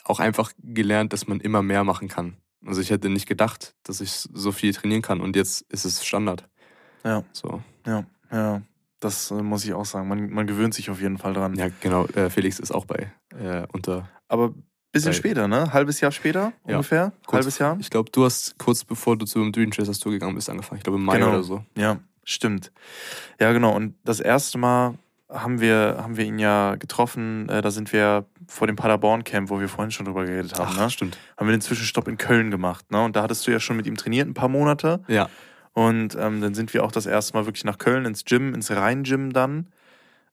auch 0.04 0.20
einfach 0.20 0.52
gelernt, 0.60 1.14
dass 1.14 1.28
man 1.28 1.40
immer 1.40 1.62
mehr 1.62 1.84
machen 1.84 2.08
kann. 2.08 2.38
Also 2.66 2.82
ich 2.82 2.92
hätte 2.92 3.10
nicht 3.10 3.28
gedacht, 3.28 3.76
dass 3.84 4.02
ich 4.02 4.12
so 4.12 4.52
viel 4.52 4.74
trainieren 4.74 5.02
kann 5.02 5.22
und 5.22 5.36
jetzt 5.36 5.62
ist 5.72 5.86
es 5.86 6.06
Standard. 6.06 6.48
Ja. 7.04 7.24
So. 7.34 7.62
Ja, 7.86 8.06
ja. 8.32 8.62
Das 9.00 9.32
äh, 9.32 9.42
muss 9.42 9.66
ich 9.66 9.74
auch 9.74 9.86
sagen. 9.86 10.08
Man, 10.08 10.30
man 10.30 10.46
gewöhnt 10.46 10.76
sich 10.76 10.92
auf 10.92 11.02
jeden 11.02 11.18
Fall 11.18 11.34
dran. 11.34 11.56
Ja, 11.56 11.70
genau. 11.82 12.06
Äh, 12.08 12.30
Felix 12.30 12.60
ist 12.60 12.72
auch 12.72 12.86
bei 12.86 13.12
äh, 13.36 13.66
unter. 13.74 14.08
Aber 14.28 14.54
bisschen 14.92 15.10
bei, 15.10 15.16
später, 15.16 15.48
ne? 15.48 15.74
Halbes 15.74 16.00
Jahr 16.02 16.12
später 16.12 16.54
ja. 16.68 16.76
ungefähr? 16.76 17.12
Kurz, 17.26 17.40
Halbes 17.40 17.58
Jahr? 17.58 17.78
Ich 17.80 17.90
glaube, 17.90 18.12
du 18.12 18.26
hast 18.26 18.60
kurz 18.60 18.84
bevor 18.84 19.18
du 19.18 19.26
zum 19.26 19.52
Dream 19.52 19.72
Chasers 19.72 19.98
Tour 19.98 20.12
gegangen 20.12 20.36
bist 20.36 20.50
angefangen. 20.52 20.78
Ich 20.78 20.84
glaube 20.84 21.00
im 21.00 21.06
Mai 21.06 21.18
genau. 21.18 21.30
oder 21.30 21.44
so. 21.44 21.64
Ja, 21.76 22.00
Stimmt. 22.32 22.72
Ja, 23.40 23.52
genau. 23.52 23.76
Und 23.76 23.96
das 24.04 24.20
erste 24.20 24.58
Mal 24.58 24.96
haben 25.30 25.62
wir, 25.62 25.98
haben 26.02 26.18
wir 26.18 26.26
ihn 26.26 26.40
ja 26.40 26.76
getroffen. 26.76 27.48
Äh, 27.50 27.62
da 27.62 27.72
sind 27.72 27.92
wir 27.94 28.26
vor 28.48 28.68
dem 28.68 28.76
Paderborn-Camp, 28.76 29.50
wo 29.50 29.60
wir 29.60 29.70
vorhin 29.70 29.92
schon 29.92 30.06
drüber 30.06 30.26
geredet 30.26 30.58
haben. 30.58 30.72
Ach, 30.74 30.80
ne? 30.80 30.90
Stimmt. 30.90 31.18
Haben 31.38 31.48
wir 31.48 31.56
den 31.56 31.62
Zwischenstopp 31.62 32.08
in 32.08 32.18
Köln 32.18 32.52
gemacht. 32.52 32.92
Ne? 32.92 33.04
Und 33.04 33.16
da 33.16 33.24
hattest 33.24 33.46
du 33.48 33.52
ja 33.52 33.60
schon 33.60 33.78
mit 33.78 33.86
ihm 33.86 33.98
trainiert, 33.98 34.28
ein 34.28 34.34
paar 34.34 34.50
Monate. 34.50 35.04
Ja. 35.08 35.30
Und 35.74 36.16
ähm, 36.16 36.42
dann 36.42 36.54
sind 36.54 36.74
wir 36.74 36.84
auch 36.84 36.92
das 36.92 37.06
erste 37.06 37.34
Mal 37.34 37.46
wirklich 37.46 37.64
nach 37.64 37.78
Köln 37.78 38.06
ins 38.06 38.26
Gym, 38.26 38.54
ins 38.54 38.72
Rhein-Gym 38.72 39.32
dann. 39.32 39.68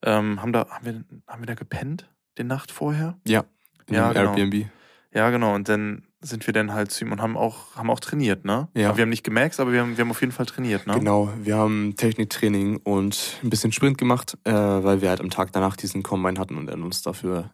Ähm, 0.03 0.43
haben, 0.43 0.53
da, 0.53 0.69
haben, 0.69 0.85
wir, 0.85 1.05
haben 1.27 1.43
wir 1.43 1.47
da 1.47 1.55
gepennt, 1.55 2.09
die 2.39 2.45
Nacht 2.45 2.73
vorher? 2.73 3.17
Ja. 3.27 3.45
In 3.87 3.95
ja, 3.95 4.13
genau. 4.13 4.35
Airbnb. 4.35 4.67
Ja, 5.13 5.31
genau. 5.31 5.55
Und 5.55 5.69
dann 5.69 6.03
sind 6.21 6.47
wir 6.47 6.53
dann 6.53 6.73
halt 6.73 6.91
zu 6.91 7.05
ihm 7.05 7.13
und 7.13 7.23
haben 7.23 7.37
auch, 7.37 7.77
haben 7.77 7.91
auch 7.91 8.01
trainiert, 8.01 8.45
ne? 8.45 8.69
Ja. 8.75 8.97
wir 8.97 9.03
haben 9.03 9.09
nicht 9.09 9.25
gemerkt, 9.25 9.59
aber 9.61 9.73
wir 9.73 9.81
haben, 9.81 9.97
wir 9.97 10.03
haben 10.03 10.11
auf 10.11 10.21
jeden 10.21 10.33
Fall 10.33 10.47
trainiert, 10.47 10.87
ne? 10.87 10.95
Genau, 10.95 11.33
wir 11.41 11.57
haben 11.57 11.95
Techniktraining 11.97 12.79
und 12.79 13.39
ein 13.43 13.51
bisschen 13.51 13.73
Sprint 13.73 13.99
gemacht, 13.99 14.37
äh, 14.45 14.53
weil 14.53 15.01
wir 15.01 15.11
halt 15.11 15.21
am 15.21 15.31
Tag 15.31 15.53
danach 15.53 15.77
diesen 15.77 16.03
Combine 16.03 16.41
hatten 16.41 16.57
und 16.57 16.69
er 16.69 16.75
uns 16.75 17.03
dafür 17.03 17.51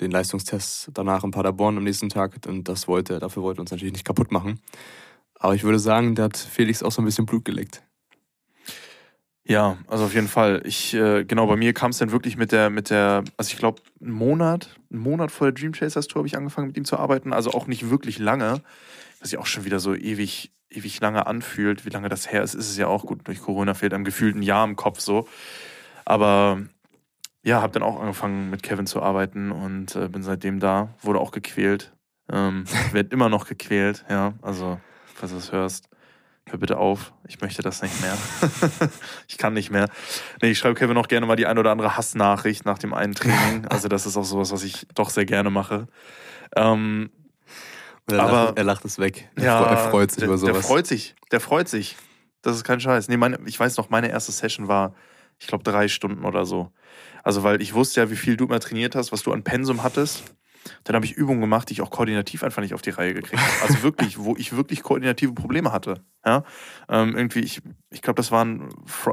den 0.00 0.10
Leistungstest 0.10 0.90
danach 0.94 1.24
in 1.24 1.30
Paderborn 1.30 1.76
am 1.76 1.84
nächsten 1.84 2.08
Tag 2.08 2.38
und 2.46 2.68
das 2.68 2.88
wollte, 2.88 3.18
dafür 3.18 3.42
wollte 3.42 3.60
uns 3.60 3.70
natürlich 3.70 3.92
nicht 3.92 4.04
kaputt 4.04 4.32
machen. 4.32 4.60
Aber 5.34 5.54
ich 5.54 5.64
würde 5.64 5.78
sagen, 5.78 6.14
da 6.14 6.24
hat 6.24 6.36
Felix 6.36 6.82
auch 6.82 6.92
so 6.92 7.00
ein 7.00 7.06
bisschen 7.06 7.26
Blut 7.26 7.44
geleckt. 7.44 7.82
Ja, 9.50 9.78
also 9.88 10.04
auf 10.04 10.14
jeden 10.14 10.28
Fall. 10.28 10.62
Ich, 10.64 10.94
äh, 10.94 11.24
genau, 11.24 11.48
bei 11.48 11.56
mir 11.56 11.72
kam 11.72 11.90
es 11.90 11.98
dann 11.98 12.12
wirklich 12.12 12.36
mit 12.36 12.52
der, 12.52 12.70
mit 12.70 12.88
der, 12.88 13.24
also 13.36 13.50
ich 13.50 13.58
glaube, 13.58 13.82
einen 14.00 14.12
Monat, 14.12 14.76
einen 14.92 15.00
Monat 15.00 15.32
vor 15.32 15.48
der 15.48 15.60
Dream 15.60 15.72
Chasers 15.72 16.06
Tour 16.06 16.20
habe 16.20 16.28
ich 16.28 16.36
angefangen 16.36 16.68
mit 16.68 16.76
ihm 16.76 16.84
zu 16.84 16.96
arbeiten, 16.96 17.32
also 17.32 17.50
auch 17.50 17.66
nicht 17.66 17.90
wirklich 17.90 18.20
lange, 18.20 18.62
was 19.18 19.30
sich 19.30 19.40
auch 19.40 19.46
schon 19.46 19.64
wieder 19.64 19.80
so 19.80 19.92
ewig, 19.92 20.52
ewig 20.70 21.00
lange 21.00 21.26
anfühlt. 21.26 21.84
Wie 21.84 21.90
lange 21.90 22.08
das 22.08 22.30
her 22.30 22.44
ist, 22.44 22.54
ist 22.54 22.70
es 22.70 22.76
ja 22.76 22.86
auch 22.86 23.04
gut. 23.04 23.26
Durch 23.26 23.42
Corona 23.42 23.74
fehlt 23.74 23.92
einem 23.92 24.04
gefühlt 24.04 24.36
ein 24.36 24.42
Jahr 24.42 24.64
im 24.64 24.76
Kopf 24.76 25.00
so. 25.00 25.26
Aber 26.04 26.60
ja, 27.42 27.60
habe 27.60 27.72
dann 27.72 27.82
auch 27.82 27.98
angefangen 28.00 28.50
mit 28.50 28.62
Kevin 28.62 28.86
zu 28.86 29.02
arbeiten 29.02 29.50
und 29.50 29.96
äh, 29.96 30.06
bin 30.06 30.22
seitdem 30.22 30.60
da, 30.60 30.94
wurde 31.02 31.18
auch 31.18 31.32
gequält. 31.32 31.92
Ähm, 32.30 32.66
werd 32.92 33.12
immer 33.12 33.28
noch 33.28 33.48
gequält, 33.48 34.04
ja, 34.08 34.34
also, 34.42 34.78
falls 35.16 35.32
du 35.32 35.38
das 35.38 35.50
hörst 35.50 35.89
hör 36.50 36.58
bitte 36.58 36.78
auf, 36.78 37.12
ich 37.26 37.40
möchte 37.40 37.62
das 37.62 37.82
nicht 37.82 38.00
mehr. 38.00 38.16
ich 39.28 39.38
kann 39.38 39.52
nicht 39.52 39.70
mehr. 39.70 39.88
Nee, 40.42 40.50
ich 40.50 40.58
schreibe 40.58 40.74
Kevin 40.74 40.96
auch 40.96 41.08
gerne 41.08 41.26
mal 41.26 41.36
die 41.36 41.46
ein 41.46 41.58
oder 41.58 41.70
andere 41.70 41.96
Hassnachricht 41.96 42.64
nach 42.64 42.78
dem 42.78 42.94
einen 42.94 43.14
Training. 43.14 43.66
Also 43.70 43.88
das 43.88 44.06
ist 44.06 44.16
auch 44.16 44.24
sowas, 44.24 44.52
was 44.52 44.64
ich 44.64 44.86
doch 44.94 45.10
sehr 45.10 45.24
gerne 45.24 45.50
mache. 45.50 45.86
Ähm, 46.56 47.10
er, 48.10 48.20
aber, 48.20 48.32
lacht, 48.32 48.58
er 48.58 48.64
lacht 48.64 48.84
es 48.84 48.98
weg. 48.98 49.30
Ja, 49.38 49.62
er 49.62 49.90
freut 49.90 50.10
sich 50.10 50.18
der, 50.18 50.28
über 50.28 50.38
sowas. 50.38 50.54
Der 50.54 50.62
freut 50.62 50.86
sich. 50.86 51.14
Der 51.30 51.40
freut 51.40 51.68
sich. 51.68 51.96
Das 52.42 52.56
ist 52.56 52.64
kein 52.64 52.80
Scheiß. 52.80 53.08
Nee, 53.08 53.16
meine, 53.16 53.38
ich 53.46 53.58
weiß 53.58 53.76
noch, 53.76 53.90
meine 53.90 54.08
erste 54.10 54.32
Session 54.32 54.68
war, 54.68 54.94
ich 55.38 55.46
glaube, 55.46 55.64
drei 55.64 55.88
Stunden 55.88 56.24
oder 56.24 56.44
so. 56.44 56.72
Also, 57.22 57.42
weil 57.42 57.60
ich 57.62 57.74
wusste 57.74 58.00
ja, 58.00 58.10
wie 58.10 58.16
viel 58.16 58.36
du 58.36 58.46
immer 58.46 58.60
trainiert 58.60 58.94
hast, 58.94 59.12
was 59.12 59.22
du 59.22 59.32
an 59.32 59.42
Pensum 59.44 59.82
hattest. 59.82 60.24
Dann 60.84 60.96
habe 60.96 61.06
ich 61.06 61.12
Übungen 61.12 61.40
gemacht, 61.40 61.68
die 61.68 61.74
ich 61.74 61.82
auch 61.82 61.90
koordinativ 61.90 62.42
einfach 62.42 62.62
nicht 62.62 62.74
auf 62.74 62.82
die 62.82 62.90
Reihe 62.90 63.14
gekriegt 63.14 63.42
habe. 63.42 63.62
Also 63.62 63.82
wirklich, 63.82 64.18
wo 64.18 64.36
ich 64.36 64.56
wirklich 64.56 64.82
koordinative 64.82 65.32
Probleme 65.32 65.72
hatte. 65.72 66.02
Ja? 66.24 66.44
Ähm, 66.88 67.16
irgendwie, 67.16 67.40
ich, 67.40 67.62
ich 67.90 68.02
glaube, 68.02 68.16
das 68.16 68.30
waren 68.30 68.68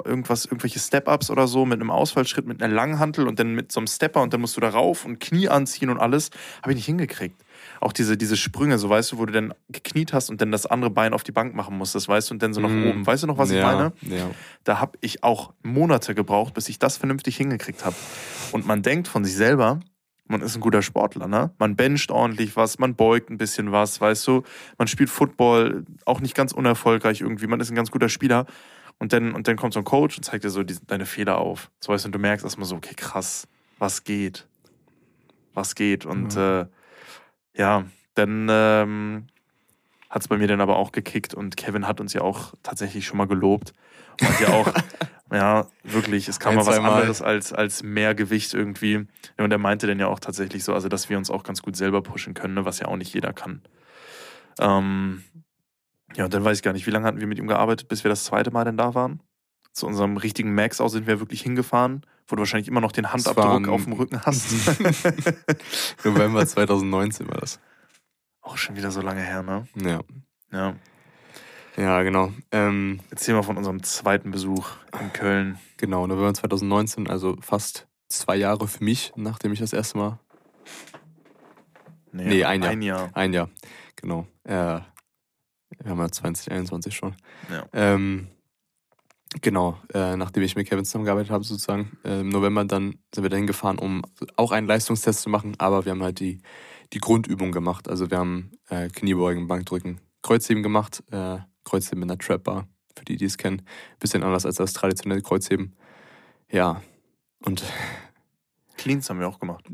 irgendwas, 0.06 0.45
irgendwelche 0.45 0.80
Step-Ups 0.80 1.30
oder 1.30 1.48
so 1.48 1.66
mit 1.66 1.80
einem 1.80 1.91
Ausfallschritt, 1.91 2.45
mit 2.45 2.62
einer 2.62 2.74
Langhantel 2.74 3.28
und 3.28 3.39
dann 3.39 3.54
mit 3.54 3.72
so 3.72 3.80
einem 3.80 3.88
Stepper 3.88 4.22
und 4.22 4.34
dann 4.34 4.41
musst 4.41 4.58
du 4.58 4.62
da 4.62 4.70
rauf 4.70 5.06
und 5.06 5.20
Knie 5.20 5.48
anziehen 5.48 5.89
und 5.89 6.00
alles. 6.00 6.30
Habe 6.62 6.72
ich 6.72 6.78
nicht 6.78 6.86
hingekriegt. 6.86 7.41
Auch 7.80 7.93
diese, 7.93 8.18
diese 8.18 8.38
Sprünge, 8.38 8.78
so 8.78 8.89
weißt 8.89 9.12
du, 9.12 9.18
wo 9.18 9.26
du 9.26 9.34
dann 9.34 9.54
gekniet 9.70 10.14
hast 10.14 10.30
und 10.30 10.41
dann 10.41 10.52
das 10.52 10.66
andere 10.66 10.89
Bein 10.89 11.14
auf 11.14 11.24
die 11.24 11.32
Bank 11.32 11.56
machen 11.56 11.78
musstest, 11.78 12.08
weißt 12.08 12.30
du, 12.30 12.36
und 12.36 12.43
dann 12.43 12.54
so 12.54 12.62
nach 12.62 12.70
mm. 12.70 12.88
oben. 12.88 13.08
Weißt 13.08 13.24
du 13.24 13.28
noch, 13.28 13.38
was 13.38 13.52
ja, 13.52 13.58
ich 13.58 13.64
meine? 13.64 13.93
Ja. 14.02 14.30
Da 14.64 14.80
habe 14.80 14.98
ich 15.02 15.24
auch 15.24 15.54
Monate 15.64 16.14
gebraucht, 16.16 16.54
bis 16.54 16.70
ich 16.70 16.80
das 16.80 16.98
vernünftig 16.98 17.38
hingekriegt 17.38 17.86
habe. 17.86 17.95
Und 18.52 18.66
man 18.66 18.82
denkt 18.82 19.08
von 19.08 19.24
sich 19.26 19.36
selber, 19.36 19.80
man 20.28 20.41
ist 20.41 20.55
ein 20.55 20.61
guter 20.61 20.82
Sportler, 20.82 21.28
ne? 21.28 21.51
Man 21.57 21.75
bencht 21.75 22.11
ordentlich 22.11 22.55
was, 22.55 22.80
man 22.80 22.95
beugt 22.95 23.30
ein 23.30 23.38
bisschen 23.38 23.71
was, 23.71 24.01
weißt 24.01 24.28
du? 24.28 24.43
Man 24.78 24.88
spielt 24.88 25.09
Football, 25.09 25.86
auch 26.05 26.19
nicht 26.19 26.36
ganz 26.36 26.51
unerfolgreich 26.51 27.21
irgendwie, 27.21 27.47
man 27.47 27.59
ist 27.59 27.71
ein 27.71 27.75
ganz 27.75 27.91
guter 27.91 28.09
Spieler. 28.09 28.45
Und 28.99 29.13
dann, 29.13 29.34
und 29.34 29.47
dann 29.47 29.57
kommt 29.57 29.73
so 29.73 29.80
ein 29.80 29.86
Coach 29.86 30.17
und 30.17 30.23
zeigt 30.23 30.43
dir 30.43 30.49
so 30.49 30.63
die, 30.63 30.75
deine 30.88 31.05
Fehler 31.05 31.38
auf. 31.38 31.69
So 31.80 31.93
weißt 31.93 32.05
du, 32.05 32.07
und 32.07 32.13
du 32.13 32.19
merkst 32.19 32.43
erstmal 32.43 32.67
so, 32.67 32.75
okay, 32.75 32.95
krass, 32.95 33.47
was 33.78 34.03
geht? 34.03 34.47
Was 35.53 35.75
geht? 35.75 36.05
Und 36.05 36.36
mhm. 36.36 36.41
äh, 36.41 36.65
ja, 37.55 37.86
dann 38.15 38.47
ähm, 38.49 39.28
hat 40.09 40.23
es 40.23 40.28
bei 40.28 40.38
mir 40.38 40.47
dann 40.47 40.61
aber 40.61 40.78
auch 40.78 40.91
gekickt 40.91 41.34
und 41.34 41.57
Kevin 41.57 41.88
hat 41.88 41.99
uns 42.01 42.13
ja 42.13 42.21
auch 42.21 42.53
tatsächlich 42.63 43.05
schon 43.05 43.17
mal 43.17 43.28
gelobt. 43.28 43.73
Und 44.19 44.39
ja 44.39 44.49
auch 44.49 44.73
Ja, 45.32 45.67
wirklich. 45.84 46.28
Es 46.28 46.39
kam 46.39 46.55
mal 46.55 46.65
was 46.65 46.78
anderes 46.78 47.21
als, 47.21 47.51
als 47.51 47.84
mehr 47.84 48.15
Gewicht 48.15 48.53
irgendwie. 48.53 49.07
Und 49.38 49.51
er 49.51 49.57
meinte 49.57 49.88
dann 49.88 49.99
ja 49.99 50.07
auch 50.07 50.19
tatsächlich 50.19 50.63
so, 50.63 50.73
also 50.73 50.88
dass 50.88 51.09
wir 51.09 51.17
uns 51.17 51.30
auch 51.30 51.43
ganz 51.43 51.61
gut 51.61 51.75
selber 51.75 52.01
pushen 52.01 52.34
können, 52.34 52.53
ne, 52.53 52.65
was 52.65 52.80
ja 52.80 52.88
auch 52.88 52.95
nicht 52.95 53.13
jeder 53.13 53.34
kann. 53.34 53.61
Ähm, 54.59 55.23
ja, 56.15 56.25
und 56.25 56.34
dann 56.34 56.43
weiß 56.43 56.57
ich 56.57 56.63
gar 56.63 56.73
nicht, 56.73 56.88
wie 56.88 56.91
lange 56.91 57.05
hatten 57.05 57.19
wir 57.19 57.28
mit 57.28 57.39
ihm 57.39 57.47
gearbeitet, 57.47 57.89
bis 57.89 58.03
wir 58.03 58.09
das 58.09 58.23
zweite 58.23 58.51
Mal 58.51 58.63
denn 58.63 58.78
da 58.78 58.95
waren? 58.95 59.21
Zu 59.73 59.86
unserem 59.86 60.17
richtigen 60.17 60.55
Max 60.55 60.82
aus 60.82 60.93
sind 60.93 61.05
wir 61.05 61.19
wirklich 61.19 61.41
hingefahren, 61.41 62.03
wo 62.25 62.36
du 62.36 62.39
wahrscheinlich 62.39 62.67
immer 62.67 62.82
noch 62.82 62.91
den 62.91 63.11
Handabdruck 63.11 63.67
auf 63.67 63.84
dem 63.84 63.93
Rücken 63.93 64.21
hast. 64.25 64.51
November 66.03 66.47
2019 66.47 67.28
war 67.28 67.38
das. 67.38 67.59
Auch 68.41 68.57
schon 68.57 68.75
wieder 68.75 68.91
so 68.91 69.01
lange 69.01 69.21
her, 69.21 69.43
ne? 69.43 69.67
Ja. 69.75 69.99
Ja. 70.51 70.75
Ja, 71.78 72.01
genau. 72.01 72.34
Ähm, 72.51 72.99
Erzähl 73.11 73.36
mal 73.36 73.43
von 73.43 73.55
unserem 73.55 73.84
zweiten 73.84 74.32
Besuch 74.32 74.71
in 74.99 75.13
Köln. 75.13 75.59
Genau, 75.78 76.07
November 76.07 76.34
2019, 76.34 77.07
also 77.07 77.38
fast 77.39 77.88
zwei 78.09 78.36
Jahre 78.36 78.67
für 78.67 78.84
mich, 78.84 79.13
nachdem 79.15 79.53
ich 79.53 79.59
das 79.59 79.73
erste 79.73 79.99
Mal. 79.99 80.19
Nee, 82.11 82.25
nee 82.25 82.43
ein 82.45 82.63
Jahr. 82.63 82.71
Ein 82.71 82.82
Jahr. 82.82 83.09
Ein 83.13 83.34
Jahr, 83.34 83.49
genau. 83.95 84.25
Äh, 84.43 84.80
wir 85.80 85.91
haben 85.91 85.99
ja 85.99 86.11
2021 86.11 86.95
schon. 86.95 87.15
Ja. 87.51 87.67
Ähm, 87.73 88.28
genau, 89.41 89.78
äh, 89.93 90.15
nachdem 90.15 90.41
ich 90.41 90.55
mit 90.55 90.67
Kevin 90.67 90.84
zusammengearbeitet 90.84 91.30
habe, 91.30 91.43
sozusagen, 91.43 91.97
äh, 92.03 92.21
im 92.21 92.30
November, 92.30 92.65
dann 92.65 92.97
sind 93.13 93.23
wir 93.23 93.30
dahin 93.30 93.45
gefahren, 93.45 93.78
um 93.78 94.03
auch 94.36 94.51
einen 94.51 94.65
Leistungstest 94.65 95.21
zu 95.21 95.30
machen, 95.30 95.53
aber 95.59 95.86
wir 95.86 95.91
haben 95.91 96.01
halt 96.01 96.19
die, 96.19 96.41
die 96.93 96.99
Grundübung 96.99 97.51
gemacht. 97.51 97.88
Also 97.88 98.09
wir 98.09 98.17
haben 98.17 98.51
äh, 98.69 98.88
Kniebeugen, 98.88 99.47
Bankdrücken, 99.47 99.99
Kreuzheben 100.23 100.63
gemacht, 100.63 101.03
äh, 101.11 101.38
Kreuzheben 101.68 102.01
in 102.01 102.07
der 102.07 102.18
Trap-Bar, 102.18 102.68
für 102.95 103.05
die, 103.05 103.18
die 103.18 103.26
es 103.26 103.38
kennen. 103.38 103.61
Bisschen 103.99 104.24
anders 104.24 104.45
als 104.45 104.55
das 104.55 104.74
traditionelle 104.74 105.22
Kreuzheben. 105.22 105.76
Ja, 106.51 106.82
und. 107.43 107.63
Cleans 108.78 109.09
haben 109.09 109.20
wir 109.20 109.28
auch 109.28 109.39
gemacht. 109.39 109.65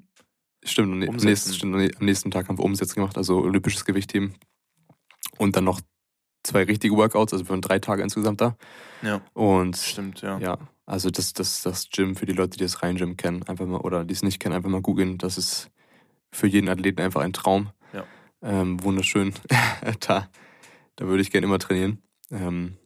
Stimmt, 0.63 0.93
und 0.93 1.07
am 1.07 1.15
nächsten, 1.17 1.53
stimmt, 1.53 1.75
am 1.75 2.05
nächsten 2.05 2.31
Tag 2.31 2.47
haben 2.47 2.57
wir 2.57 2.63
Umsätze 2.63 2.95
gemacht, 2.95 3.17
also 3.17 3.39
olympisches 3.41 3.83
Gewichtheben. 3.83 4.33
Und 5.37 5.57
dann 5.57 5.65
noch 5.65 5.81
zwei 6.43 6.63
richtige 6.63 6.95
Workouts, 6.95 7.33
also 7.33 7.45
wir 7.45 7.49
waren 7.49 7.61
drei 7.61 7.79
Tage 7.79 8.01
insgesamt 8.01 8.39
da. 8.39 8.55
Ja. 9.01 9.21
Und 9.33 9.75
stimmt, 9.75 10.21
ja. 10.21 10.37
Ja, 10.39 10.57
also 10.85 11.09
das, 11.09 11.33
das, 11.33 11.61
das 11.63 11.89
Gym 11.89 12.15
für 12.15 12.25
die 12.25 12.33
Leute, 12.33 12.57
die 12.57 12.63
das 12.63 12.81
Rein-Gym 12.81 13.17
kennen, 13.17 13.43
einfach 13.43 13.65
mal, 13.65 13.81
oder 13.81 14.05
die 14.05 14.13
es 14.13 14.23
nicht 14.23 14.39
kennen, 14.39 14.55
einfach 14.55 14.69
mal 14.69 14.81
googeln. 14.81 15.17
Das 15.17 15.37
ist 15.37 15.69
für 16.31 16.47
jeden 16.47 16.69
Athleten 16.69 17.01
einfach 17.01 17.21
ein 17.21 17.33
Traum. 17.33 17.71
Ja. 17.93 18.05
Ähm, 18.41 18.81
wunderschön. 18.83 19.33
da 19.99 20.29
da 20.95 21.05
würde 21.05 21.21
ich 21.21 21.31
gerne 21.31 21.45
immer 21.47 21.59
trainieren. 21.59 22.01
Ähm, 22.31 22.77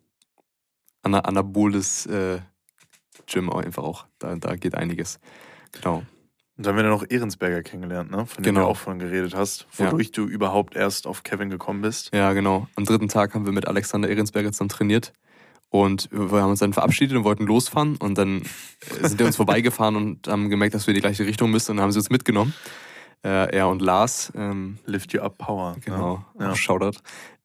ana 1.04 1.20
anaboles 1.22 2.06
äh, 2.08 2.40
Gym 3.26 3.50
auch 3.50 3.60
einfach 3.64 3.84
auch. 3.84 4.06
Da, 4.20 4.36
da 4.36 4.56
geht 4.56 4.76
einiges. 4.76 5.20
Genau. 5.74 6.04
Und 6.58 6.66
dann 6.66 6.76
haben 6.76 6.84
wir 6.84 6.90
noch 6.90 7.06
Ehrensberger 7.08 7.62
kennengelernt, 7.62 8.10
ne? 8.10 8.26
von 8.26 8.44
dem 8.44 8.56
Genau. 8.56 8.66
du 8.66 8.72
auch 8.72 8.78
von 8.78 8.98
geredet 8.98 9.36
hast, 9.36 9.68
Ja. 9.78 9.88
wodurch 9.92 10.12
du 10.12 10.26
überhaupt 10.26 10.76
erst 10.76 11.06
auf 11.06 11.24
Kevin 11.24 11.50
gekommen 11.50 11.82
bist. 11.82 12.10
Ja, 12.16 12.34
genau. 12.34 12.68
Am 12.76 12.84
dritten 12.86 13.10
Tag 13.10 13.36
haben 13.36 13.46
wir 13.46 13.54
mit 13.54 13.68
Alexander 13.68 14.10
Ehrensberger 14.10 14.52
zusammen 14.52 14.70
trainiert. 14.70 15.14
Und 15.70 16.10
wir 16.12 16.42
haben 16.42 16.50
uns 16.52 16.60
dann 16.60 16.72
verabschiedet 16.74 17.16
und 17.18 17.26
wollten 17.26 17.46
losfahren. 17.46 17.98
Und 17.98 18.18
dann 18.18 18.42
äh, 18.42 19.08
sind 19.08 19.20
wir 19.20 19.26
uns 19.28 19.36
vorbeigefahren 19.36 19.96
und 19.98 20.28
haben 20.28 20.50
gemerkt, 20.50 20.74
dass 20.74 20.88
wir 20.88 20.94
in 20.94 20.96
die 20.96 21.02
gleiche 21.02 21.26
Richtung 21.26 21.52
müssen. 21.52 21.72
Und 21.72 21.78
dann 21.78 21.84
haben 21.84 21.92
sie 21.92 22.00
uns 22.00 22.10
mitgenommen. 22.10 22.54
Äh, 23.24 23.54
er 23.56 23.68
und 23.68 23.82
Lars. 23.82 24.32
Ähm, 24.36 24.80
Lift 24.86 25.12
you 25.14 25.22
up 25.22 25.38
power. 25.38 25.76
Genau, 25.84 26.26
Ne? 26.40 26.46
Ja. 26.46 26.52
auch 26.52 26.56
Shoutout. 26.56 27.00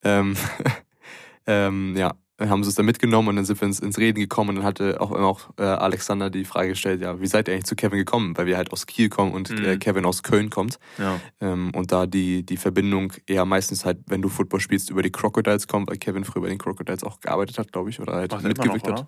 Ähm, 0.05 0.37
ähm, 1.47 1.97
ja, 1.97 2.15
haben 2.41 2.65
sie 2.65 2.69
uns 2.69 2.75
dann 2.75 2.87
mitgenommen 2.87 3.29
und 3.29 3.37
dann 3.37 3.45
sind 3.45 3.61
wir 3.61 3.67
ins, 3.69 3.79
ins 3.79 3.99
Reden 3.99 4.19
gekommen 4.19 4.51
und 4.51 4.57
dann 4.57 4.65
hatte 4.65 5.01
auch, 5.01 5.13
auch 5.13 5.51
äh, 5.59 5.63
Alexander 5.63 6.29
die 6.29 6.45
Frage 6.45 6.71
gestellt, 6.71 7.01
ja, 7.01 7.21
wie 7.21 7.27
seid 7.27 7.47
ihr 7.47 7.55
eigentlich 7.55 7.67
zu 7.67 7.77
Kevin 7.77 7.99
gekommen? 7.99 8.37
Weil 8.37 8.47
wir 8.47 8.57
halt 8.57 8.73
aus 8.73 8.87
Kiel 8.87 9.09
kommen 9.09 9.33
und 9.33 9.51
Mhm. 9.51 9.65
äh, 9.65 9.77
Kevin 9.77 10.05
aus 10.05 10.23
Köln 10.23 10.51
kommt. 10.51 10.79
Ja. 10.99 11.21
Ähm, 11.41 11.71
und 11.75 11.93
da 11.93 12.07
die, 12.07 12.45
die 12.45 12.57
Verbindung 12.57 13.13
eher 13.27 13.45
meistens 13.45 13.85
halt, 13.85 13.99
wenn 14.07 14.23
du 14.23 14.29
Football 14.29 14.61
spielst, 14.61 14.91
über 14.91 15.03
die 15.03 15.13
Crocodiles 15.13 15.69
kommt, 15.69 15.89
weil 15.89 15.99
Kevin 15.99 16.25
früher 16.25 16.43
bei 16.43 16.49
den 16.49 16.59
Crocodiles 16.59 17.05
auch 17.05 17.21
gearbeitet 17.21 17.59
hat, 17.59 17.71
glaube 17.73 17.91
ich, 17.91 18.01
oder 18.01 18.15
halt 18.15 18.33
immer 18.33 18.43
noch, 18.43 18.49
mitgewirkt 18.49 18.89
hat. 18.89 19.07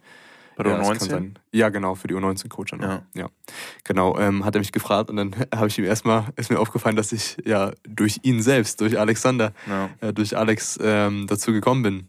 Bei 0.56 0.62
der 0.64 0.72
ja, 0.72 0.78
das 0.78 0.88
kann 0.88 1.08
U19? 1.08 1.10
sein. 1.10 1.38
Ja, 1.52 1.68
genau, 1.68 1.94
für 1.94 2.06
die 2.08 2.14
U19-Coach. 2.14 2.72
Ja. 2.80 3.02
Ja. 3.14 3.28
Genau, 3.84 4.18
ähm, 4.18 4.44
hat 4.44 4.54
er 4.54 4.60
mich 4.60 4.72
gefragt 4.72 5.10
und 5.10 5.16
dann 5.16 5.34
habe 5.54 5.68
ich 5.68 5.78
ihm 5.78 5.84
erstmal, 5.84 6.26
ist 6.36 6.50
mir 6.50 6.58
aufgefallen, 6.60 6.96
dass 6.96 7.12
ich 7.12 7.36
ja 7.44 7.72
durch 7.88 8.20
ihn 8.22 8.42
selbst, 8.42 8.80
durch 8.80 8.98
Alexander, 8.98 9.52
Ja. 9.66 9.90
äh, 10.00 10.12
durch 10.12 10.36
Alex 10.36 10.78
ähm, 10.82 11.26
dazu 11.28 11.52
gekommen 11.52 11.82
bin. 11.82 12.08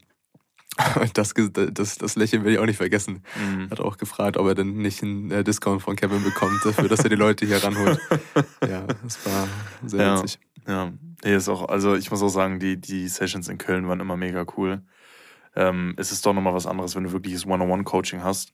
Das, 1.13 1.33
das, 1.33 1.97
das 1.97 2.15
Lächeln 2.17 2.43
will 2.43 2.51
ich 2.51 2.59
auch 2.59 2.65
nicht 2.65 2.75
vergessen. 2.75 3.23
Mhm. 3.39 3.69
Hat 3.69 3.79
auch 3.79 3.95
gefragt, 3.95 4.35
ob 4.35 4.45
er 4.47 4.55
denn 4.55 4.73
nicht 4.77 5.01
einen 5.03 5.31
äh, 5.31 5.41
Discount 5.41 5.81
von 5.81 5.95
Kevin 5.95 6.21
bekommt, 6.21 6.65
dafür, 6.65 6.89
dass 6.89 6.99
er 6.99 7.09
die 7.09 7.15
Leute 7.15 7.45
hier 7.45 7.63
ranholt. 7.63 7.97
Ja, 8.69 8.85
das 9.03 9.25
war 9.25 9.47
sehr 9.85 10.01
Ja. 10.05 10.17
witzig. 10.21 10.37
Ja, 10.67 10.91
nee, 11.23 11.33
ist 11.35 11.47
auch, 11.47 11.69
also 11.69 11.95
ich 11.95 12.11
muss 12.11 12.21
auch 12.21 12.27
sagen, 12.29 12.59
die, 12.59 12.75
die 12.75 13.07
Sessions 13.07 13.47
in 13.47 13.57
Köln 13.57 13.87
waren 13.87 14.01
immer 14.01 14.17
mega 14.17 14.45
cool. 14.57 14.81
Ähm, 15.55 15.93
es 15.97 16.11
ist 16.11 16.25
doch 16.25 16.33
nochmal 16.33 16.53
was 16.53 16.67
anderes, 16.67 16.95
wenn 16.95 17.03
du 17.05 17.11
wirkliches 17.11 17.45
One-on-One-Coaching 17.45 18.23
hast. 18.23 18.53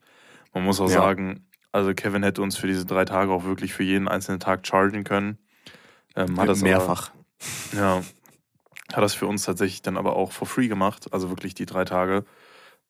Man 0.53 0.63
muss 0.63 0.79
auch 0.79 0.89
Ja. 0.89 1.01
sagen, 1.01 1.47
also 1.71 1.93
Kevin 1.93 2.23
hätte 2.23 2.41
uns 2.41 2.57
für 2.57 2.67
diese 2.67 2.85
drei 2.85 3.05
Tage 3.05 3.31
auch 3.31 3.43
wirklich 3.45 3.73
für 3.73 3.83
jeden 3.83 4.07
einzelnen 4.07 4.39
Tag 4.39 4.65
chargen 4.67 5.03
können. 5.03 5.37
Ähm, 6.15 6.39
hat 6.39 6.49
das 6.49 6.61
Mehrfach. 6.61 7.11
Aber, 7.71 7.81
ja, 7.81 8.01
hat 8.93 9.03
das 9.03 9.13
für 9.13 9.25
uns 9.25 9.43
tatsächlich 9.43 9.81
dann 9.81 9.97
aber 9.97 10.15
auch 10.15 10.31
for 10.31 10.47
free 10.47 10.67
gemacht, 10.67 11.13
also 11.13 11.29
wirklich 11.29 11.55
die 11.55 11.65
drei 11.65 11.85
Tage. 11.85 12.25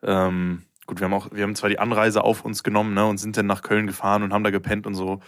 Ähm, 0.02 0.64
gut, 0.88 1.00
wir 1.00 1.06
haben 1.06 1.14
auch, 1.14 1.32
wir 1.32 1.44
haben 1.44 1.56
zwar 1.56 1.70
die 1.70 1.80
Anreise 1.80 2.24
auf 2.24 2.44
uns 2.44 2.64
genommen, 2.64 2.94
ne, 2.96 3.06
und 3.06 3.20
sind 3.20 3.38
dann 3.38 3.46
nach 3.46 3.62
Köln 3.62 3.86
gefahren 3.86 4.24
und 4.24 4.34
haben 4.34 4.44
da 4.44 4.50
gepennt 4.50 4.88
und 4.88 4.96
so. 4.96 5.22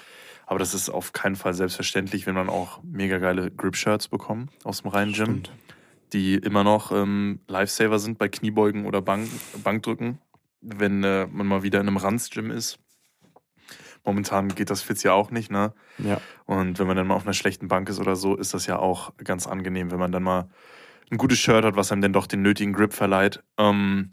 Aber 0.46 0.60
das 0.60 0.74
ist 0.74 0.90
auf 0.90 1.14
keinen 1.14 1.36
Fall 1.36 1.54
selbstverständlich, 1.54 2.26
wenn 2.26 2.36
man 2.36 2.50
auch 2.50 2.82
mega 2.84 3.18
geile 3.20 3.50
Grip-Shirts 3.50 4.08
bekommt 4.08 4.52
aus 4.64 4.82
dem 4.82 4.90
reinen 4.90 5.14
Gym, 5.14 5.26
Stimmt. 5.26 5.52
Die 6.14 6.36
immer 6.36 6.64
noch 6.64 6.92
ähm, 6.92 7.40
Lifesaver 7.48 8.00
sind 8.00 8.18
bei 8.18 8.30
Kniebeugen 8.30 8.86
oder 8.86 9.02
Bank, 9.02 9.30
Bankdrücken, 9.64 10.20
wenn 10.62 11.04
äh, 11.04 11.28
man 11.28 11.48
mal 11.48 11.64
wieder 11.64 11.82
in 11.82 11.88
einem 11.88 11.98
Ranz-Gym 11.98 12.52
ist. 12.52 12.80
Momentan 14.06 14.50
geht 14.50 14.70
das 14.70 14.82
Fitz 14.82 15.04
ja 15.04 15.14
auch 15.14 15.32
nicht, 15.32 15.50
ne? 15.50 15.74
Ja. 15.98 16.20
Und 16.46 16.78
wenn 16.78 16.88
man 16.88 16.98
dann 16.98 17.08
mal 17.08 17.16
auf 17.16 17.24
einer 17.24 17.34
schlechten 17.34 17.68
Bank 17.68 17.90
ist 17.90 18.00
oder 18.00 18.16
so, 18.16 18.36
ist 18.36 18.54
das 18.54 18.68
ja 18.68 18.78
auch 18.78 19.14
ganz 19.18 19.48
angenehm, 19.48 19.92
wenn 19.92 20.00
man 20.00 20.12
dann 20.12 20.24
mal 20.24 20.50
ein 21.10 21.18
gutes 21.18 21.40
Shirt 21.40 21.64
hat, 21.64 21.76
was 21.76 21.92
einem 21.92 22.02
dann 22.02 22.14
doch 22.14 22.28
den 22.28 22.42
nötigen 22.42 22.74
Grip 22.74 22.94
verleiht. 22.94 23.42
Ähm, 23.58 24.12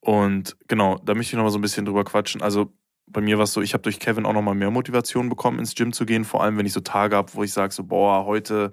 und 0.00 0.56
genau, 0.68 0.98
da 1.04 1.14
möchte 1.14 1.32
ich 1.32 1.36
noch 1.36 1.44
mal 1.44 1.50
so 1.50 1.58
ein 1.58 1.62
bisschen 1.62 1.84
drüber 1.84 2.04
quatschen. 2.04 2.40
Also 2.40 2.72
bei 3.06 3.20
mir 3.20 3.36
war 3.36 3.44
es 3.44 3.52
so, 3.52 3.60
ich 3.60 3.74
habe 3.74 3.82
durch 3.82 3.98
Kevin 3.98 4.24
auch 4.24 4.32
noch 4.32 4.42
mal 4.42 4.54
mehr 4.54 4.70
Motivation 4.70 5.28
bekommen, 5.28 5.58
ins 5.58 5.74
Gym 5.74 5.92
zu 5.92 6.06
gehen. 6.06 6.24
Vor 6.24 6.42
allem, 6.42 6.56
wenn 6.56 6.66
ich 6.66 6.72
so 6.72 6.80
Tage 6.80 7.16
habe, 7.16 7.34
wo 7.34 7.42
ich 7.42 7.52
sage 7.52 7.72
so, 7.72 7.84
boah, 7.84 8.24
heute 8.24 8.72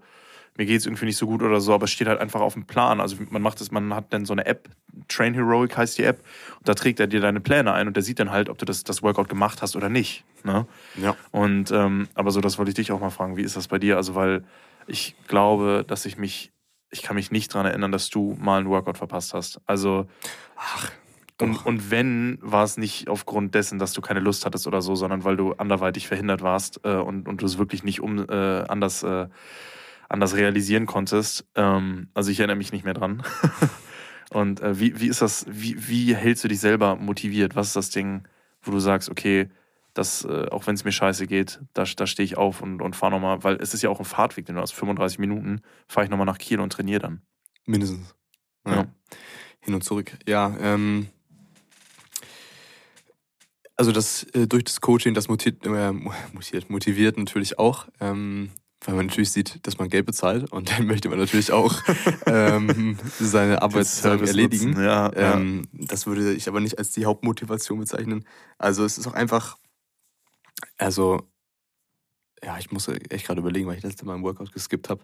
mir 0.57 0.65
geht 0.65 0.79
es 0.79 0.85
irgendwie 0.85 1.05
nicht 1.05 1.17
so 1.17 1.27
gut 1.27 1.41
oder 1.41 1.61
so, 1.61 1.73
aber 1.73 1.85
es 1.85 1.91
steht 1.91 2.07
halt 2.07 2.19
einfach 2.19 2.41
auf 2.41 2.53
dem 2.53 2.65
Plan. 2.65 2.99
Also 2.99 3.17
man 3.29 3.41
macht 3.41 3.61
es, 3.61 3.71
man 3.71 3.93
hat 3.93 4.11
dann 4.11 4.25
so 4.25 4.33
eine 4.33 4.45
App, 4.45 4.69
Train 5.07 5.33
Heroic 5.33 5.77
heißt 5.77 5.97
die 5.97 6.03
App, 6.03 6.23
und 6.57 6.67
da 6.67 6.73
trägt 6.73 6.99
er 6.99 7.07
dir 7.07 7.21
deine 7.21 7.39
Pläne 7.39 7.73
ein 7.73 7.87
und 7.87 7.95
der 7.95 8.03
sieht 8.03 8.19
dann 8.19 8.31
halt, 8.31 8.49
ob 8.49 8.57
du 8.57 8.65
das, 8.65 8.83
das 8.83 9.03
Workout 9.03 9.29
gemacht 9.29 9.61
hast 9.61 9.75
oder 9.75 9.89
nicht. 9.89 10.25
Ne? 10.43 10.65
Ja. 11.01 11.15
Und 11.31 11.71
ähm, 11.71 12.07
aber 12.15 12.31
so, 12.31 12.41
das 12.41 12.57
wollte 12.57 12.69
ich 12.69 12.75
dich 12.75 12.91
auch 12.91 12.99
mal 12.99 13.11
fragen, 13.11 13.37
wie 13.37 13.43
ist 13.43 13.55
das 13.55 13.67
bei 13.67 13.79
dir? 13.79 13.97
Also, 13.97 14.15
weil 14.15 14.43
ich 14.87 15.15
glaube, 15.27 15.85
dass 15.87 16.05
ich 16.05 16.17
mich, 16.17 16.51
ich 16.89 17.03
kann 17.03 17.15
mich 17.15 17.31
nicht 17.31 17.53
daran 17.53 17.67
erinnern, 17.67 17.91
dass 17.91 18.09
du 18.09 18.35
mal 18.39 18.59
einen 18.59 18.69
Workout 18.69 18.97
verpasst 18.97 19.33
hast. 19.33 19.61
Also 19.65 20.07
Ach, 20.55 20.89
und, 21.39 21.65
und 21.65 21.91
wenn, 21.91 22.39
war 22.41 22.63
es 22.63 22.77
nicht 22.77 23.09
aufgrund 23.09 23.53
dessen, 23.53 23.77
dass 23.77 23.93
du 23.93 24.01
keine 24.01 24.19
Lust 24.19 24.45
hattest 24.45 24.65
oder 24.65 24.81
so, 24.81 24.95
sondern 24.95 25.23
weil 25.23 25.37
du 25.37 25.53
anderweitig 25.53 26.07
verhindert 26.07 26.41
warst 26.41 26.81
äh, 26.83 26.95
und, 26.95 27.27
und 27.27 27.41
du 27.41 27.45
es 27.45 27.59
wirklich 27.59 27.83
nicht 27.83 28.01
um 28.01 28.27
äh, 28.27 28.63
anders, 28.67 29.03
äh, 29.03 29.27
anders 30.09 30.35
realisieren 30.35 30.85
konntest. 30.85 31.45
Ähm, 31.55 32.09
also 32.13 32.31
ich 32.31 32.39
erinnere 32.39 32.57
mich 32.57 32.71
nicht 32.71 32.85
mehr 32.85 32.93
dran. 32.93 33.23
und 34.31 34.61
äh, 34.61 34.79
wie, 34.79 34.99
wie 34.99 35.07
ist 35.07 35.21
das, 35.21 35.45
wie, 35.49 35.87
wie 35.87 36.15
hältst 36.15 36.43
du 36.43 36.47
dich 36.47 36.59
selber 36.59 36.95
motiviert? 36.95 37.55
Was 37.55 37.67
ist 37.67 37.75
das 37.75 37.89
Ding, 37.89 38.27
wo 38.61 38.71
du 38.71 38.79
sagst, 38.79 39.09
okay, 39.09 39.49
das, 39.93 40.25
äh, 40.25 40.47
auch 40.49 40.67
wenn 40.67 40.75
es 40.75 40.83
mir 40.83 40.91
scheiße 40.91 41.27
geht, 41.27 41.59
da, 41.73 41.83
da 41.83 42.07
stehe 42.07 42.25
ich 42.25 42.37
auf 42.37 42.61
und, 42.61 42.81
und 42.81 42.95
fahre 42.95 43.11
nochmal, 43.13 43.43
weil 43.43 43.55
es 43.55 43.73
ist 43.73 43.81
ja 43.81 43.89
auch 43.89 43.99
ein 43.99 44.05
Fahrtweg, 44.05 44.45
den 44.45 44.55
du 44.55 44.61
hast, 44.61 44.73
35 44.73 45.19
Minuten, 45.19 45.61
fahre 45.87 46.05
ich 46.05 46.11
nochmal 46.11 46.25
nach 46.25 46.37
Kiel 46.37 46.59
und 46.59 46.71
trainiere 46.71 46.99
dann. 46.99 47.21
mindestens. 47.65 48.15
Ja. 48.65 48.75
Ja. 48.75 48.87
Hin 49.61 49.73
und 49.73 49.83
zurück. 49.83 50.17
Ja, 50.27 50.55
ähm. 50.61 51.07
Also 53.75 53.91
das 53.91 54.23
äh, 54.33 54.47
durch 54.47 54.63
das 54.63 54.81
Coaching, 54.81 55.13
das 55.13 55.27
motiviert, 55.27 55.65
äh, 55.65 55.91
motiviert, 55.91 56.69
motiviert 56.69 57.17
natürlich 57.17 57.59
auch, 57.59 57.87
ähm, 57.99 58.49
weil 58.85 58.95
man 58.95 59.07
natürlich 59.07 59.31
sieht, 59.31 59.65
dass 59.65 59.77
man 59.77 59.89
Geld 59.89 60.05
bezahlt 60.05 60.51
und 60.51 60.71
dann 60.77 60.87
möchte 60.87 61.09
man 61.09 61.19
natürlich 61.19 61.51
auch 61.51 61.75
ähm, 62.25 62.97
seine 63.19 63.61
Arbeit 63.61 63.87
erledigen. 64.03 64.71
nutzen, 64.71 64.83
Ja, 64.83 65.11
ja. 65.13 65.33
Ähm, 65.35 65.67
das 65.73 66.05
würde 66.05 66.33
ich 66.33 66.47
aber 66.47 66.59
nicht 66.59 66.77
als 66.77 66.91
die 66.91 67.05
Hauptmotivation 67.05 67.79
bezeichnen. 67.79 68.25
Also 68.57 68.85
es 68.85 68.97
ist 68.97 69.07
auch 69.07 69.13
einfach, 69.13 69.57
also 70.77 71.27
ja, 72.43 72.57
ich 72.59 72.71
muss 72.71 72.87
echt 72.87 73.25
gerade 73.25 73.41
überlegen, 73.41 73.67
weil 73.67 73.77
ich 73.77 73.83
letzte 73.83 74.05
Mal 74.05 74.13
einen 74.13 74.23
Workout 74.23 74.53
geskippt 74.53 74.89
habe. 74.89 75.03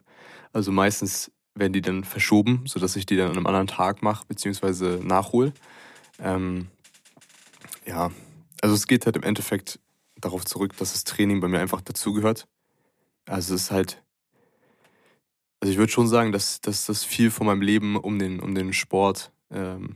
Also 0.52 0.72
meistens 0.72 1.32
werden 1.56 1.74
die 1.74 1.82
dann 1.82 2.04
verschoben, 2.04 2.64
sodass 2.66 2.96
ich 2.96 3.06
die 3.06 3.18
dann 3.18 3.30
an 3.30 3.38
einem 3.38 3.48
anderen 3.48 3.68
Tag 3.68 4.02
mache, 4.02 4.26
beziehungsweise 4.28 5.00
nachhole. 5.04 5.54
Ähm, 6.20 6.68
ja, 7.86 8.12
also 8.62 8.76
es 8.76 8.88
geht 8.88 9.06
halt 9.06 9.16
im 9.16 9.24
Endeffekt 9.24 9.80
darauf 10.20 10.46
zurück, 10.46 10.78
dass 10.78 10.94
das 10.94 11.04
Training 11.04 11.42
bei 11.42 11.48
mir 11.48 11.60
einfach 11.60 11.82
dazugehört. 11.82 12.48
Also 13.26 13.56
es 13.56 13.64
ist 13.64 13.72
halt, 13.72 14.04
also 15.62 15.72
ich 15.72 15.78
würde 15.78 15.92
schon 15.92 16.08
sagen, 16.08 16.32
dass, 16.32 16.62
dass 16.62 16.86
das 16.86 17.04
viel 17.04 17.32
von 17.32 17.48
meinem 17.48 17.62
Leben 17.62 17.96
um 17.96 18.20
den, 18.20 18.40
um 18.40 18.54
den 18.54 18.74
Sport 18.74 19.32
ähm, 19.50 19.96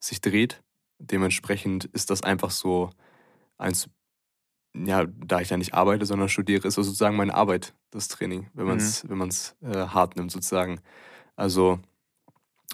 sich 0.00 0.20
dreht. 0.20 0.62
Dementsprechend 1.00 1.86
ist 1.86 2.10
das 2.10 2.22
einfach 2.22 2.50
so 2.50 2.90
eins, 3.56 3.88
ja, 4.76 5.06
da 5.06 5.40
ich 5.40 5.50
ja 5.50 5.56
nicht 5.56 5.74
arbeite, 5.74 6.06
sondern 6.06 6.28
studiere, 6.28 6.68
ist 6.68 6.78
das 6.78 6.86
sozusagen 6.86 7.16
meine 7.16 7.34
Arbeit, 7.34 7.74
das 7.90 8.08
Training, 8.08 8.48
wenn 8.54 8.66
man 8.66 8.76
es 8.78 9.08
wenn 9.08 9.18
man's, 9.18 9.56
äh, 9.62 9.86
hart 9.88 10.16
nimmt 10.16 10.30
sozusagen. 10.30 10.80
Also 11.36 11.80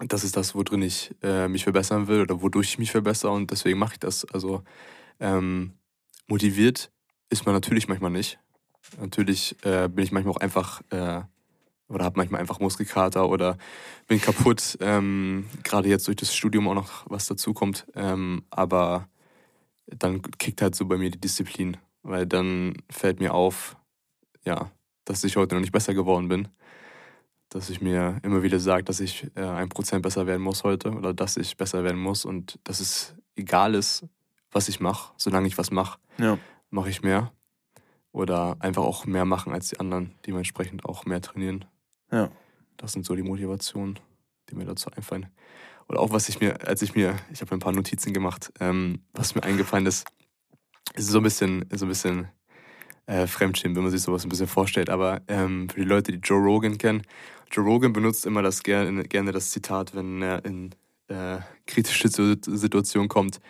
das 0.07 0.25
ist 0.25 0.37
das, 0.37 0.55
worin 0.55 0.83
ich 0.83 1.15
äh, 1.23 1.49
mich 1.49 1.65
verbessern 1.65 2.09
will 2.09 2.21
oder 2.21 2.43
wodurch 2.43 2.71
ich 2.71 2.79
mich 2.79 2.91
verbessere 2.91 3.31
und 3.33 3.51
deswegen 3.51 3.79
mache 3.79 3.95
ich 3.95 4.01
das. 4.01 4.25
Also 4.27 4.65
ähm, 5.21 5.73
motiviert 6.27 6.91
ist 7.31 7.47
man 7.47 7.55
natürlich 7.55 7.89
manchmal 7.89 8.11
nicht. 8.11 8.39
Natürlich 9.01 9.57
äh, 9.64 9.89
bin 9.89 10.05
ich 10.05 10.12
manchmal 10.12 10.35
auch 10.35 10.41
einfach 10.41 10.82
äh, 10.91 11.22
oder 11.89 12.05
habe 12.05 12.16
manchmal 12.16 12.41
einfach 12.41 12.61
Muskelkater 12.61 13.28
oder 13.28 13.59
bin 14.07 14.20
kaputt. 14.20 14.78
Ähm, 14.80 15.47
Gerade 15.62 15.89
jetzt 15.89 16.07
durch 16.07 16.16
das 16.16 16.35
Studium 16.35 16.68
auch 16.68 16.74
noch 16.74 17.05
was 17.09 17.26
dazukommt. 17.26 17.87
Ähm, 17.95 18.45
aber 18.51 19.09
dann 19.87 20.22
kickt 20.22 20.62
halt 20.62 20.74
so 20.74 20.87
bei 20.87 20.97
mir 20.97 21.11
die 21.11 21.20
Disziplin, 21.20 21.76
weil 22.03 22.26
dann 22.26 22.74
fällt 22.91 23.20
mir 23.20 23.35
auf, 23.35 23.76
ja, 24.45 24.70
dass 25.05 25.24
ich 25.24 25.37
heute 25.37 25.55
noch 25.55 25.61
nicht 25.61 25.72
besser 25.72 25.95
geworden 25.95 26.28
bin. 26.28 26.49
Dass 27.51 27.70
ich 27.70 27.80
mir 27.80 28.18
immer 28.22 28.43
wieder 28.43 28.59
sage, 28.59 28.85
dass 28.85 29.01
ich 29.01 29.30
äh, 29.37 29.43
ein 29.43 29.68
Prozent 29.68 30.03
besser 30.03 30.26
werden 30.26 30.43
muss 30.43 30.64
heute 30.64 30.91
oder 30.91 31.12
dass 31.12 31.37
ich 31.37 31.57
besser 31.57 31.85
werden 31.85 32.01
muss 32.01 32.24
und 32.24 32.59
dass 32.64 32.80
es 32.80 33.14
egal 33.37 33.74
ist, 33.74 34.05
was 34.51 34.68
ich 34.68 34.80
mache. 34.80 35.12
Solange 35.18 35.47
ich 35.47 35.59
was 35.59 35.70
mache, 35.70 35.99
ja. 36.18 36.39
mache 36.70 36.89
ich 36.91 37.03
mehr. 37.03 37.32
Oder 38.15 38.57
einfach 38.61 38.85
auch 38.85 39.07
mehr 39.07 39.25
machen 39.25 39.53
als 39.53 39.71
die 39.71 39.81
anderen, 39.81 40.15
dementsprechend 40.25 40.85
auch 40.85 41.05
mehr 41.05 41.21
trainieren. 41.21 41.65
Ja. 42.12 42.31
Das 42.77 42.93
sind 42.93 43.05
so 43.05 43.17
die 43.17 43.25
Motivationen, 43.25 43.99
die 44.49 44.55
mir 44.55 44.65
dazu 44.65 44.89
einfallen. 44.93 45.27
Oder 45.89 45.99
auch 45.99 46.12
was 46.12 46.29
ich 46.29 46.39
mir, 46.39 46.65
als 46.65 46.81
ich 46.83 46.95
mir, 46.95 47.17
ich 47.33 47.41
habe 47.41 47.51
mir 47.51 47.57
ein 47.57 47.65
paar 47.67 47.73
Notizen 47.73 48.12
gemacht, 48.12 48.53
ähm, 48.61 49.01
was 49.15 49.35
mir 49.35 49.43
eingefallen 49.43 49.87
ist, 49.87 50.07
ist 50.95 51.09
so 51.09 51.19
ein 51.19 51.25
bisschen, 51.25 51.65
so 51.73 51.87
ein 51.87 51.89
bisschen 51.89 52.29
äh, 53.07 53.27
Fremdschämen, 53.27 53.75
wenn 53.75 53.83
man 53.83 53.91
sich 53.91 54.03
sowas 54.03 54.25
ein 54.25 54.29
bisschen 54.29 54.47
vorstellt. 54.47 54.91
Aber 54.91 55.21
ähm, 55.27 55.69
für 55.69 55.81
die 55.81 55.87
Leute, 55.87 56.12
die 56.12 56.19
Joe 56.19 56.41
Rogan 56.41 56.79
kennen, 56.79 57.03
Joe 57.51 57.65
Rogan 57.65 57.93
benutzt 57.93 58.27
immer 58.27 58.43
das 58.43 58.62
gerne, 58.62 59.03
gerne 59.03 59.33
das 59.33 59.51
Zitat, 59.51 59.93
wenn 59.97 60.23
er 60.23 60.45
in 60.45 60.71
äh, 61.09 61.39
kritische 61.67 62.09
Situ- 62.09 62.57
Situationen 62.57 63.09
kommt. 63.09 63.41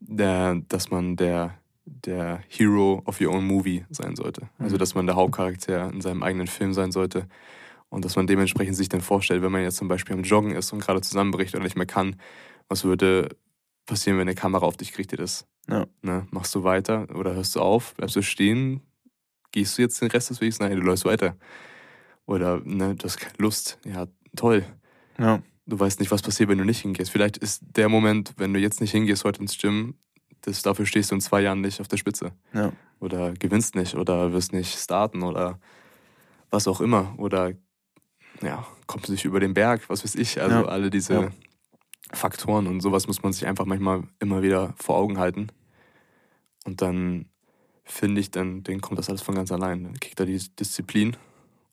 der, 0.00 0.56
dass 0.68 0.90
man 0.90 1.16
der, 1.16 1.58
der 1.86 2.42
Hero 2.48 3.00
of 3.06 3.20
your 3.20 3.32
own 3.32 3.46
movie 3.46 3.84
sein 3.90 4.16
sollte. 4.16 4.48
Also, 4.58 4.74
Mhm. 4.76 4.78
dass 4.80 4.94
man 4.94 5.06
der 5.06 5.16
Hauptcharakter 5.16 5.90
in 5.92 6.00
seinem 6.00 6.22
eigenen 6.22 6.46
Film 6.48 6.72
sein 6.74 6.92
sollte. 6.92 7.28
Und 7.88 8.04
dass 8.04 8.16
man 8.16 8.26
dementsprechend 8.26 8.74
sich 8.76 8.88
dann 8.88 9.00
vorstellt, 9.00 9.42
wenn 9.42 9.52
man 9.52 9.62
jetzt 9.62 9.76
zum 9.76 9.86
Beispiel 9.88 10.14
am 10.16 10.22
Joggen 10.24 10.50
ist 10.50 10.72
und 10.72 10.80
gerade 10.80 11.00
zusammenbricht 11.00 11.54
oder 11.54 11.62
nicht 11.62 11.76
mehr 11.76 11.86
kann, 11.86 12.16
was 12.68 12.82
würde 12.84 13.36
passieren, 13.86 14.18
wenn 14.18 14.26
eine 14.28 14.34
Kamera 14.34 14.66
auf 14.66 14.76
dich 14.76 14.90
gerichtet 14.90 15.20
ist? 15.20 15.46
Ja. 15.68 15.86
Ne? 16.02 16.26
Machst 16.30 16.54
du 16.54 16.64
weiter 16.64 17.06
oder 17.14 17.34
hörst 17.34 17.54
du 17.54 17.60
auf? 17.60 17.94
Bleibst 17.94 18.16
du 18.16 18.22
stehen? 18.22 18.80
Gehst 19.52 19.78
du 19.78 19.82
jetzt 19.82 20.00
den 20.02 20.10
Rest 20.10 20.30
des 20.30 20.40
Weges? 20.40 20.58
Nein, 20.58 20.72
du 20.72 20.82
läufst 20.82 21.04
weiter. 21.04 21.36
Oder 22.26 22.60
ne, 22.64 22.96
du 22.96 23.04
hast 23.04 23.18
keine 23.18 23.34
Lust. 23.38 23.78
Ja, 23.84 24.06
toll. 24.34 24.64
Ja. 25.18 25.40
Du 25.66 25.78
weißt 25.78 26.00
nicht, 26.00 26.10
was 26.10 26.22
passiert, 26.22 26.48
wenn 26.48 26.58
du 26.58 26.64
nicht 26.64 26.80
hingehst. 26.80 27.10
Vielleicht 27.10 27.36
ist 27.36 27.62
der 27.76 27.88
Moment, 27.88 28.34
wenn 28.36 28.52
du 28.52 28.58
jetzt 28.60 28.80
nicht 28.80 28.90
hingehst 28.92 29.24
heute 29.24 29.40
ins 29.40 29.56
Gym, 29.58 29.94
das, 30.46 30.62
dafür 30.62 30.86
stehst 30.86 31.10
du 31.10 31.16
in 31.16 31.20
zwei 31.20 31.40
Jahren 31.42 31.60
nicht 31.60 31.80
auf 31.80 31.88
der 31.88 31.96
Spitze. 31.98 32.32
Ja. 32.54 32.72
Oder 33.00 33.32
gewinnst 33.32 33.74
nicht 33.74 33.96
oder 33.96 34.32
wirst 34.32 34.52
nicht 34.52 34.78
starten 34.78 35.22
oder 35.22 35.58
was 36.50 36.66
auch 36.68 36.80
immer. 36.80 37.14
Oder 37.18 37.52
ja, 38.42 38.66
kommst 38.86 39.08
du 39.08 39.12
nicht 39.12 39.24
über 39.24 39.40
den 39.40 39.54
Berg, 39.54 39.88
was 39.90 40.04
weiß 40.04 40.14
ich. 40.14 40.40
Also 40.40 40.58
Ja. 40.58 40.64
alle 40.66 40.88
diese 40.88 41.14
Ja. 41.14 41.28
Faktoren 42.12 42.68
und 42.68 42.80
sowas 42.80 43.08
muss 43.08 43.22
man 43.22 43.32
sich 43.32 43.46
einfach 43.46 43.64
manchmal 43.66 44.04
immer 44.20 44.40
wieder 44.42 44.72
vor 44.76 44.96
Augen 44.96 45.18
halten. 45.18 45.48
Und 46.64 46.80
dann 46.80 47.26
finde 47.84 48.20
ich, 48.20 48.30
dann, 48.30 48.62
dann 48.62 48.80
kommt 48.80 48.98
das 48.98 49.08
alles 49.08 49.22
von 49.22 49.34
ganz 49.34 49.50
allein. 49.50 49.82
Dann 49.84 49.98
kriegt 50.00 50.18
er 50.20 50.26
die 50.26 50.38
Disziplin 50.56 51.16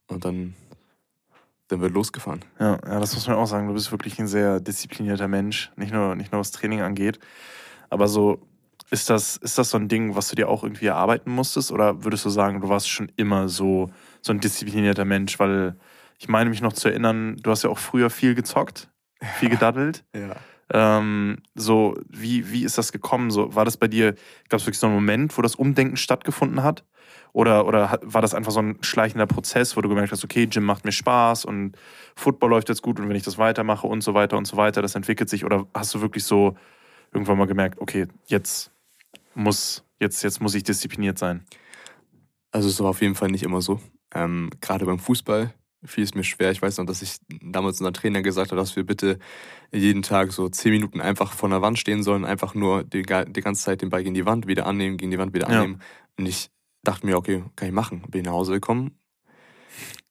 und 0.07 0.25
dann, 0.25 0.55
dann 1.67 1.81
wird 1.81 1.93
losgefahren. 1.93 2.43
Ja, 2.59 2.79
ja, 2.83 2.99
das 2.99 3.13
muss 3.13 3.27
man 3.27 3.37
auch 3.37 3.45
sagen. 3.45 3.67
Du 3.67 3.73
bist 3.73 3.91
wirklich 3.91 4.19
ein 4.19 4.27
sehr 4.27 4.59
disziplinierter 4.59 5.27
Mensch, 5.27 5.71
nicht 5.75 5.93
nur, 5.93 6.15
nicht 6.15 6.31
nur 6.31 6.39
was 6.39 6.51
Training 6.51 6.81
angeht. 6.81 7.19
Aber 7.91 8.07
so, 8.07 8.39
ist 8.93 9.09
das, 9.09 9.37
ist 9.37 9.57
das 9.57 9.71
so 9.71 9.77
ein 9.77 9.87
Ding, 9.87 10.15
was 10.15 10.29
du 10.29 10.35
dir 10.35 10.47
auch 10.47 10.61
irgendwie 10.63 10.85
erarbeiten 10.85 11.31
musstest? 11.31 11.71
Oder 11.71 12.03
würdest 12.03 12.25
du 12.25 12.29
sagen, 12.29 12.61
du 12.61 12.69
warst 12.69 12.87
schon 12.87 13.11
immer 13.15 13.49
so, 13.49 13.89
so 14.21 14.31
ein 14.31 14.39
disziplinierter 14.39 15.03
Mensch? 15.03 15.39
Weil 15.39 15.75
ich 16.19 16.29
meine 16.29 16.51
mich 16.51 16.61
noch 16.61 16.73
zu 16.73 16.89
erinnern, 16.89 17.37
du 17.41 17.49
hast 17.49 17.63
ja 17.63 17.71
auch 17.71 17.79
früher 17.79 18.11
viel 18.11 18.35
gezockt, 18.35 18.91
viel 19.39 19.49
gedaddelt. 19.49 20.05
Ja. 20.15 20.35
Ähm, 20.71 21.39
so, 21.55 21.95
wie, 22.07 22.51
wie 22.51 22.63
ist 22.63 22.77
das 22.77 22.91
gekommen? 22.91 23.31
So, 23.31 23.55
war 23.55 23.65
das 23.65 23.77
bei 23.77 23.87
dir, 23.87 24.13
gab 24.49 24.59
es 24.59 24.67
wirklich 24.67 24.77
so 24.77 24.85
einen 24.85 24.95
Moment, 24.95 25.35
wo 25.39 25.41
das 25.41 25.55
Umdenken 25.55 25.97
stattgefunden 25.97 26.61
hat? 26.61 26.85
Oder, 27.31 27.65
oder 27.65 27.99
war 28.03 28.21
das 28.21 28.35
einfach 28.35 28.51
so 28.51 28.61
ein 28.61 28.77
schleichender 28.81 29.25
Prozess, 29.25 29.75
wo 29.75 29.81
du 29.81 29.89
gemerkt 29.89 30.11
hast, 30.11 30.23
okay, 30.23 30.45
Gym 30.45 30.65
macht 30.65 30.85
mir 30.85 30.91
Spaß 30.91 31.45
und 31.45 31.75
Football 32.15 32.51
läuft 32.51 32.69
jetzt 32.69 32.83
gut 32.83 32.99
und 32.99 33.09
wenn 33.09 33.15
ich 33.15 33.23
das 33.23 33.39
weitermache 33.39 33.87
und 33.87 34.01
so 34.01 34.13
weiter 34.13 34.37
und 34.37 34.45
so 34.45 34.55
weiter, 34.55 34.83
das 34.83 34.93
entwickelt 34.93 35.29
sich? 35.29 35.45
Oder 35.45 35.65
hast 35.73 35.95
du 35.95 36.01
wirklich 36.01 36.25
so 36.25 36.55
irgendwann 37.11 37.39
mal 37.39 37.47
gemerkt, 37.47 37.81
okay, 37.81 38.07
jetzt 38.27 38.69
muss, 39.35 39.83
jetzt, 39.99 40.23
jetzt 40.23 40.41
muss 40.41 40.55
ich 40.55 40.63
diszipliniert 40.63 41.17
sein? 41.17 41.45
Also 42.51 42.67
es 42.69 42.79
war 42.79 42.89
auf 42.89 43.01
jeden 43.01 43.15
Fall 43.15 43.29
nicht 43.29 43.43
immer 43.43 43.61
so. 43.61 43.79
Ähm, 44.13 44.49
Gerade 44.61 44.85
beim 44.85 44.99
Fußball 44.99 45.53
fiel 45.85 46.03
es 46.03 46.13
mir 46.13 46.23
schwer. 46.23 46.51
Ich 46.51 46.61
weiß 46.61 46.77
noch, 46.77 46.85
dass 46.85 47.01
ich 47.01 47.17
damals 47.41 47.79
unser 47.81 47.91
Trainer 47.93 48.21
gesagt 48.21 48.51
hat, 48.51 48.57
dass 48.57 48.75
wir 48.75 48.85
bitte 48.85 49.19
jeden 49.73 50.01
Tag 50.01 50.31
so 50.31 50.47
zehn 50.49 50.71
Minuten 50.71 51.01
einfach 51.01 51.33
vor 51.33 51.49
der 51.49 51.61
Wand 51.61 51.77
stehen 51.79 52.03
sollen, 52.03 52.23
einfach 52.25 52.53
nur 52.53 52.83
die, 52.83 53.01
die 53.01 53.41
ganze 53.41 53.63
Zeit 53.63 53.81
den 53.81 53.89
Ball 53.89 54.03
gegen 54.03 54.13
die 54.13 54.25
Wand 54.25 54.47
wieder 54.47 54.65
annehmen, 54.65 54.97
gegen 54.97 55.11
die 55.11 55.17
Wand 55.17 55.33
wieder 55.33 55.49
Ja. 55.49 55.57
annehmen. 55.61 55.81
Und 56.17 56.27
ich 56.27 56.51
dachte 56.83 57.05
mir, 57.05 57.17
okay, 57.17 57.43
kann 57.55 57.67
ich 57.67 57.73
machen. 57.73 58.03
Bin 58.09 58.23
nach 58.25 58.31
Hause 58.33 58.53
gekommen, 58.53 58.97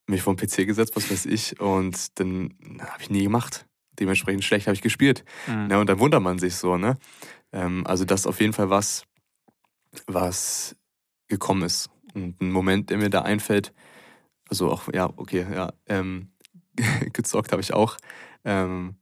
mich 0.06 0.22
vor 0.22 0.34
den 0.34 0.46
PC 0.46 0.66
gesetzt, 0.66 0.96
was 0.96 1.10
weiß 1.10 1.26
ich, 1.26 1.60
und 1.60 2.18
dann 2.18 2.54
habe 2.80 3.00
ich 3.02 3.10
nie 3.10 3.22
gemacht. 3.22 3.66
Dementsprechend 3.98 4.44
schlecht 4.44 4.66
habe 4.66 4.74
ich 4.74 4.82
gespielt. 4.82 5.24
Mhm. 5.46 5.68
Ja, 5.70 5.78
und 5.80 5.88
dann 5.88 5.98
wundert 6.00 6.22
man 6.22 6.38
sich 6.38 6.56
so, 6.56 6.76
ne? 6.76 6.98
Ähm, 7.52 7.86
also 7.86 8.04
das 8.04 8.20
ist 8.20 8.26
auf 8.26 8.40
jeden 8.40 8.52
Fall 8.52 8.68
was, 8.70 9.04
was 10.06 10.76
gekommen 11.28 11.62
ist. 11.62 11.90
Und 12.14 12.40
ein 12.40 12.50
Moment, 12.50 12.90
der 12.90 12.98
mir 12.98 13.10
da 13.10 13.22
einfällt, 13.22 13.72
also 14.48 14.70
auch, 14.70 14.92
ja, 14.92 15.10
okay, 15.16 15.46
ja, 15.52 15.72
ähm, 15.86 16.32
gezockt 17.12 17.52
habe 17.52 17.62
ich 17.62 17.72
auch. 17.72 17.96
Ähm, 18.44 18.96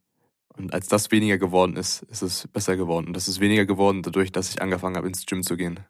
und 0.57 0.75
als 0.75 0.89
das 0.89 1.11
weniger 1.11 1.39
geworden 1.39 1.77
ist, 1.77 2.03
ist 2.03 2.23
es 2.23 2.49
besser 2.49 2.77
geworden. 2.77 3.07
Und 3.07 3.15
das 3.15 3.29
ist 3.29 3.41
weniger 3.41 3.67
geworden 3.67 4.03
dadurch, 4.03 4.31
dass 4.31 4.51
ich 4.51 4.61
angefangen 4.61 4.97
habe, 4.97 5.09
ins 5.09 5.27
Gym 5.27 5.43
zu 5.43 5.57
gehen. 5.57 5.81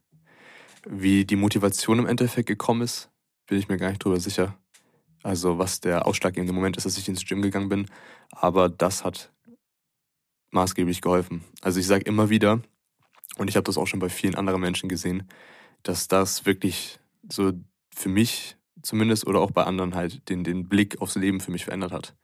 Wie 0.88 1.24
die 1.24 1.36
Motivation 1.36 1.98
im 1.98 2.07
Endeffekt 2.07 2.46
gekommen 2.46 2.82
ist, 2.82 3.11
bin 3.46 3.59
ich 3.59 3.68
mir 3.68 3.76
gar 3.76 3.88
nicht 3.88 4.03
drüber 4.05 4.20
sicher. 4.20 4.57
Also 5.22 5.59
was 5.59 5.80
der 5.80 6.07
ausschlaggebende 6.07 6.53
Moment 6.53 6.76
ist, 6.76 6.86
dass 6.86 6.96
ich 6.96 7.09
ins 7.09 7.24
Gym 7.26 7.42
gegangen 7.42 7.68
bin. 7.68 7.86
Aber 8.30 8.68
das 8.68 9.05
hat 9.05 9.32
maßgeblich 10.53 11.01
geholfen. 11.03 11.44
Also 11.61 11.80
ich 11.80 11.86
sage 11.86 12.05
immer 12.05 12.30
wieder, 12.30 12.62
und 13.39 13.49
ich 13.49 13.57
habe 13.57 13.64
das 13.64 13.78
auch 13.78 13.87
schon 13.87 14.01
bei 14.01 14.09
vielen 14.09 14.35
anderen 14.35 14.61
Menschen 14.61 14.89
gesehen, 14.89 15.28
dass 15.83 16.09
das 16.09 16.47
wirklich 16.47 16.99
so 17.28 17.53
für 17.95 18.09
mich 18.09 18.57
zumindest 18.83 19.26
oder 19.26 19.41
auch 19.41 19.51
bei 19.51 19.64
anderen 19.64 19.95
halt 19.95 20.28
den, 20.28 20.45
den 20.45 20.68
Blick 20.68 21.01
aufs 21.01 21.16
Leben 21.16 21.41
für 21.41 21.51
mich 21.51 21.64
verändert 21.64 21.93
hat. 21.93 22.14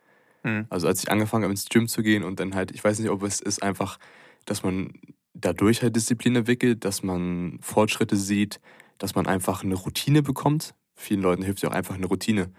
Mhm. 0.43 0.67
Also 0.71 0.87
als 0.87 1.03
ich 1.03 1.11
angefangen 1.11 1.45
habe 1.45 1.53
ins 1.53 1.69
Gym 1.69 1.89
zu 1.89 2.03
gehen 2.03 2.23
und 2.23 2.41
dann 2.41 2.55
halt, 2.55 2.71
ich 2.71 2.83
weiß 2.83 2.99
nicht, 2.99 3.11
ob 3.11 3.23
es 3.23 3.41
ist 3.41 3.63
einfach, 3.63 3.99
dass 4.45 4.63
man 4.63 4.93
dadurch 5.35 5.83
halt 5.83 5.97
Disziplin 5.97 6.37
entwickelt, 6.37 6.85
dass 6.85 7.03
man 7.03 7.59
Fortschritte 7.61 8.17
sieht, 8.17 8.61
dass 8.99 9.15
man 9.15 9.27
einfach 9.27 9.63
eine 9.63 9.75
Routine 9.75 10.23
bekommt. 10.23 10.75
Vielen 10.95 11.21
Leuten 11.21 11.43
hilft 11.43 11.63
ja 11.63 11.69
auch 11.69 11.75
einfach 11.75 11.95
eine 11.95 12.07
Routine. 12.07 12.51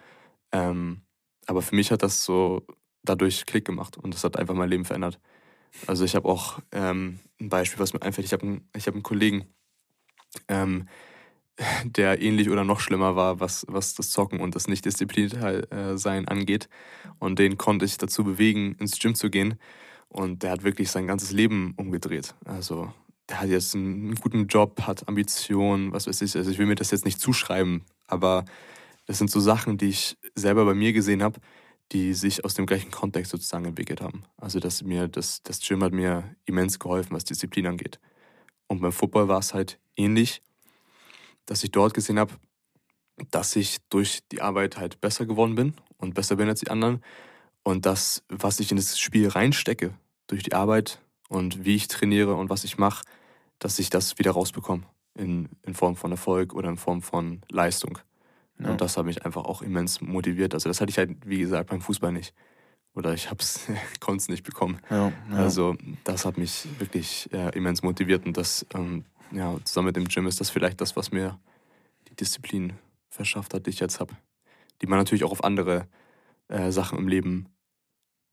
Ähm, 0.51 1.01
aber 1.47 1.61
für 1.61 1.75
mich 1.75 1.91
hat 1.91 2.03
das 2.03 2.23
so 2.23 2.61
dadurch 3.03 3.45
Klick 3.45 3.65
gemacht 3.65 3.97
und 3.97 4.13
das 4.13 4.23
hat 4.23 4.37
einfach 4.37 4.53
mein 4.53 4.69
Leben 4.69 4.85
verändert. 4.85 5.19
Also 5.85 6.05
ich 6.05 6.15
habe 6.15 6.27
auch 6.27 6.59
ähm, 6.71 7.19
ein 7.39 7.49
Beispiel, 7.49 7.79
was 7.79 7.93
mir 7.93 8.01
einfällt. 8.01 8.25
Ich 8.25 8.33
habe 8.33 8.43
einen, 8.43 8.69
hab 8.75 8.93
einen 8.93 9.03
Kollegen, 9.03 9.45
ähm, 10.47 10.87
der 11.85 12.21
ähnlich 12.21 12.49
oder 12.49 12.63
noch 12.63 12.79
schlimmer 12.79 13.15
war, 13.15 13.39
was, 13.39 13.65
was 13.69 13.95
das 13.95 14.09
Zocken 14.11 14.39
und 14.39 14.55
das 14.55 14.67
Nicht-Diszipliniert-Sein 14.67 16.27
angeht. 16.27 16.69
Und 17.19 17.39
den 17.39 17.57
konnte 17.57 17.85
ich 17.85 17.97
dazu 17.97 18.23
bewegen, 18.23 18.75
ins 18.79 18.99
Gym 18.99 19.15
zu 19.15 19.29
gehen. 19.29 19.59
Und 20.09 20.43
der 20.43 20.51
hat 20.51 20.63
wirklich 20.63 20.89
sein 20.89 21.07
ganzes 21.07 21.31
Leben 21.31 21.73
umgedreht. 21.77 22.35
Also 22.45 22.93
der 23.29 23.41
hat 23.41 23.49
jetzt 23.49 23.75
einen 23.75 24.15
guten 24.15 24.47
Job, 24.47 24.81
hat 24.83 25.07
Ambitionen, 25.07 25.91
was 25.91 26.07
weiß 26.07 26.21
ich. 26.21 26.35
Also 26.35 26.49
ich 26.49 26.57
will 26.57 26.65
mir 26.65 26.75
das 26.75 26.91
jetzt 26.91 27.05
nicht 27.05 27.19
zuschreiben, 27.19 27.83
aber 28.07 28.45
das 29.05 29.17
sind 29.17 29.29
so 29.29 29.39
Sachen, 29.39 29.77
die 29.77 29.89
ich 29.89 30.17
selber 30.35 30.65
bei 30.65 30.73
mir 30.73 30.93
gesehen 30.93 31.23
habe, 31.23 31.39
die 31.91 32.13
sich 32.13 32.43
aus 32.43 32.53
dem 32.53 32.65
gleichen 32.65 32.91
Kontext 32.91 33.31
sozusagen 33.31 33.65
entwickelt 33.65 34.01
haben. 34.01 34.23
Also 34.37 34.59
dass 34.59 34.83
mir 34.83 35.07
das, 35.07 35.41
das 35.43 35.59
Gym 35.59 35.83
hat 35.83 35.93
mir 35.93 36.35
immens 36.45 36.79
geholfen, 36.79 37.15
was 37.15 37.23
Disziplin 37.23 37.67
angeht. 37.67 37.99
Und 38.67 38.81
beim 38.81 38.91
Football 38.91 39.27
war 39.27 39.39
es 39.39 39.53
halt 39.53 39.79
ähnlich, 39.95 40.41
dass 41.45 41.63
ich 41.63 41.71
dort 41.71 41.93
gesehen 41.93 42.19
habe, 42.19 42.33
dass 43.31 43.55
ich 43.55 43.77
durch 43.89 44.19
die 44.31 44.41
Arbeit 44.41 44.77
halt 44.77 44.99
besser 45.01 45.25
geworden 45.25 45.55
bin 45.55 45.73
und 45.97 46.13
besser 46.13 46.35
bin 46.35 46.49
als 46.49 46.59
die 46.59 46.69
anderen. 46.69 47.01
Und 47.63 47.85
das, 47.85 48.23
was 48.29 48.59
ich 48.59 48.71
in 48.71 48.77
das 48.77 48.99
Spiel 48.99 49.27
reinstecke, 49.29 49.93
durch 50.27 50.43
die 50.43 50.53
Arbeit 50.53 51.01
und 51.29 51.65
wie 51.65 51.75
ich 51.75 51.87
trainiere 51.87 52.35
und 52.35 52.49
was 52.49 52.63
ich 52.63 52.77
mache, 52.77 53.03
dass 53.59 53.79
ich 53.79 53.89
das 53.89 54.19
wieder 54.19 54.31
rausbekomme. 54.31 54.83
In, 55.15 55.49
in 55.63 55.73
Form 55.73 55.95
von 55.95 56.11
Erfolg 56.11 56.53
oder 56.53 56.69
in 56.69 56.77
Form 56.77 57.01
von 57.01 57.41
Leistung. 57.49 57.97
Ja. 58.59 58.71
Und 58.71 58.81
das 58.81 58.97
hat 58.97 59.05
mich 59.05 59.25
einfach 59.25 59.45
auch 59.45 59.61
immens 59.61 60.01
motiviert. 60.01 60.53
Also 60.53 60.69
das 60.69 60.81
hatte 60.81 60.89
ich 60.89 60.97
halt, 60.97 61.11
wie 61.25 61.39
gesagt, 61.39 61.69
beim 61.69 61.81
Fußball 61.81 62.11
nicht. 62.11 62.33
Oder 62.93 63.13
ich 63.13 63.27
konnte 63.99 64.17
es 64.17 64.29
nicht 64.29 64.43
bekommen. 64.43 64.79
Ja, 64.89 65.11
ja. 65.29 65.35
Also 65.35 65.75
das 66.03 66.25
hat 66.25 66.37
mich 66.37 66.67
wirklich 66.79 67.29
äh, 67.31 67.55
immens 67.55 67.83
motiviert 67.83 68.25
und 68.25 68.37
das, 68.37 68.65
ähm, 68.73 69.05
ja, 69.31 69.55
zusammen 69.63 69.87
mit 69.87 69.95
dem 69.95 70.07
Gym 70.07 70.25
ist 70.25 70.39
das 70.39 70.49
vielleicht 70.49 70.81
das, 70.81 70.95
was 70.95 71.11
mir 71.11 71.39
die 72.09 72.15
Disziplin 72.15 72.73
verschafft 73.09 73.53
hat, 73.53 73.65
die 73.65 73.69
ich 73.69 73.79
jetzt 73.79 73.99
habe. 73.99 74.15
Die 74.81 74.87
man 74.87 74.97
natürlich 74.97 75.23
auch 75.23 75.31
auf 75.31 75.43
andere 75.43 75.87
äh, 76.47 76.71
Sachen 76.71 76.97
im 76.97 77.07
Leben 77.07 77.49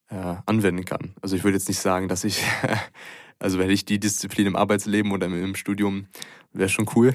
äh, 0.08 0.36
anwenden 0.46 0.84
kann. 0.84 1.14
Also 1.20 1.36
ich 1.36 1.44
würde 1.44 1.56
jetzt 1.56 1.68
nicht 1.68 1.80
sagen, 1.80 2.08
dass 2.08 2.24
ich, 2.24 2.42
also 3.38 3.58
wenn 3.58 3.70
ich 3.70 3.84
die 3.84 3.98
Disziplin 3.98 4.46
im 4.46 4.56
Arbeitsleben 4.56 5.12
oder 5.12 5.26
im, 5.26 5.54
Studium, 5.54 6.06
wäre 6.52 6.68
schon 6.68 6.88
cool. 6.94 7.12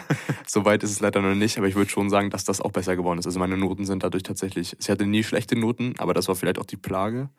Soweit 0.46 0.82
ist 0.82 0.90
es 0.90 1.00
leider 1.00 1.20
noch 1.20 1.34
nicht, 1.34 1.58
aber 1.58 1.66
ich 1.66 1.74
würde 1.74 1.90
schon 1.90 2.10
sagen, 2.10 2.30
dass 2.30 2.44
das 2.44 2.60
auch 2.60 2.72
besser 2.72 2.96
geworden 2.96 3.18
ist. 3.18 3.26
Also 3.26 3.38
meine 3.38 3.56
Noten 3.56 3.84
sind 3.84 4.02
dadurch 4.02 4.22
tatsächlich, 4.22 4.76
ich 4.78 4.90
hatte 4.90 5.06
nie 5.06 5.24
schlechte 5.24 5.56
Noten, 5.56 5.94
aber 5.98 6.14
das 6.14 6.28
war 6.28 6.34
vielleicht 6.34 6.58
auch 6.58 6.66
die 6.66 6.76
Plage. 6.76 7.30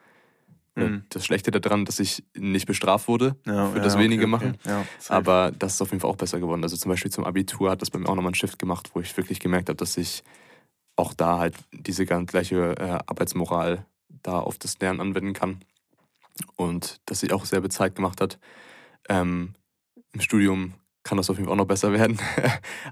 Mhm. 0.75 1.03
Das 1.09 1.23
Schlechte 1.23 1.51
daran, 1.51 1.85
dass 1.85 1.99
ich 1.99 2.23
nicht 2.35 2.65
bestraft 2.65 3.07
wurde 3.07 3.35
Ja, 3.45 3.67
für 3.69 3.77
ja, 3.77 3.83
das 3.83 3.93
okay, 3.93 4.05
wenige 4.05 4.23
okay. 4.23 4.31
machen. 4.31 4.57
Ja, 4.65 4.85
safe. 4.97 5.13
Aber 5.13 5.51
das 5.57 5.75
ist 5.75 5.81
auf 5.81 5.91
jeden 5.91 6.01
Fall 6.01 6.09
auch 6.09 6.15
besser 6.15 6.39
geworden. 6.39 6.63
Also 6.63 6.75
zum 6.77 6.89
Beispiel 6.89 7.11
zum 7.11 7.25
Abitur 7.25 7.69
hat 7.69 7.81
das 7.81 7.91
bei 7.91 7.99
mir 7.99 8.07
auch 8.07 8.15
nochmal 8.15 8.29
einen 8.29 8.35
Shift 8.35 8.57
gemacht, 8.57 8.89
wo 8.93 8.99
ich 8.99 9.15
wirklich 9.15 9.39
gemerkt 9.39 9.69
habe, 9.69 9.77
dass 9.77 9.97
ich 9.97 10.23
auch 10.95 11.13
da 11.13 11.39
halt 11.39 11.55
diese 11.71 12.05
ganz 12.05 12.31
gleiche 12.31 12.75
äh, 12.77 12.99
Arbeitsmoral 13.05 13.85
da 14.23 14.39
auf 14.39 14.57
das 14.57 14.79
Lernen 14.79 14.99
anwenden 14.99 15.33
kann. 15.33 15.59
Und 16.55 17.01
dass 17.05 17.19
sich 17.19 17.31
auch 17.33 17.45
sehr 17.45 17.61
bezahlt 17.61 17.95
gemacht 17.95 18.21
hat. 18.21 18.39
Ähm, 19.09 19.53
Im 20.13 20.21
Studium 20.21 20.73
kann 21.03 21.17
das 21.17 21.29
auf 21.29 21.37
jeden 21.37 21.47
Fall 21.47 21.53
auch 21.53 21.57
noch 21.57 21.67
besser 21.67 21.91
werden, 21.93 22.19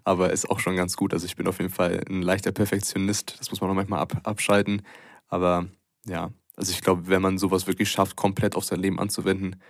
aber 0.03 0.31
ist 0.31 0.49
auch 0.49 0.59
schon 0.59 0.75
ganz 0.75 0.97
gut. 0.97 1.13
Also 1.13 1.25
ich 1.25 1.35
bin 1.35 1.47
auf 1.47 1.59
jeden 1.59 1.71
Fall 1.71 2.03
ein 2.09 2.21
leichter 2.21 2.51
Perfektionist. 2.51 3.39
Das 3.39 3.49
muss 3.49 3.61
man 3.61 3.69
auch 3.69 3.75
manchmal 3.75 3.99
ab, 3.99 4.19
abschalten. 4.23 4.83
Aber 5.27 5.67
ja, 6.05 6.31
also 6.55 6.71
ich 6.71 6.81
glaube, 6.81 7.07
wenn 7.07 7.21
man 7.21 7.37
sowas 7.37 7.67
wirklich 7.67 7.89
schafft, 7.89 8.15
komplett 8.15 8.55
auf 8.55 8.65
sein 8.65 8.79
Leben 8.79 8.99
anzuwenden, 8.99 9.61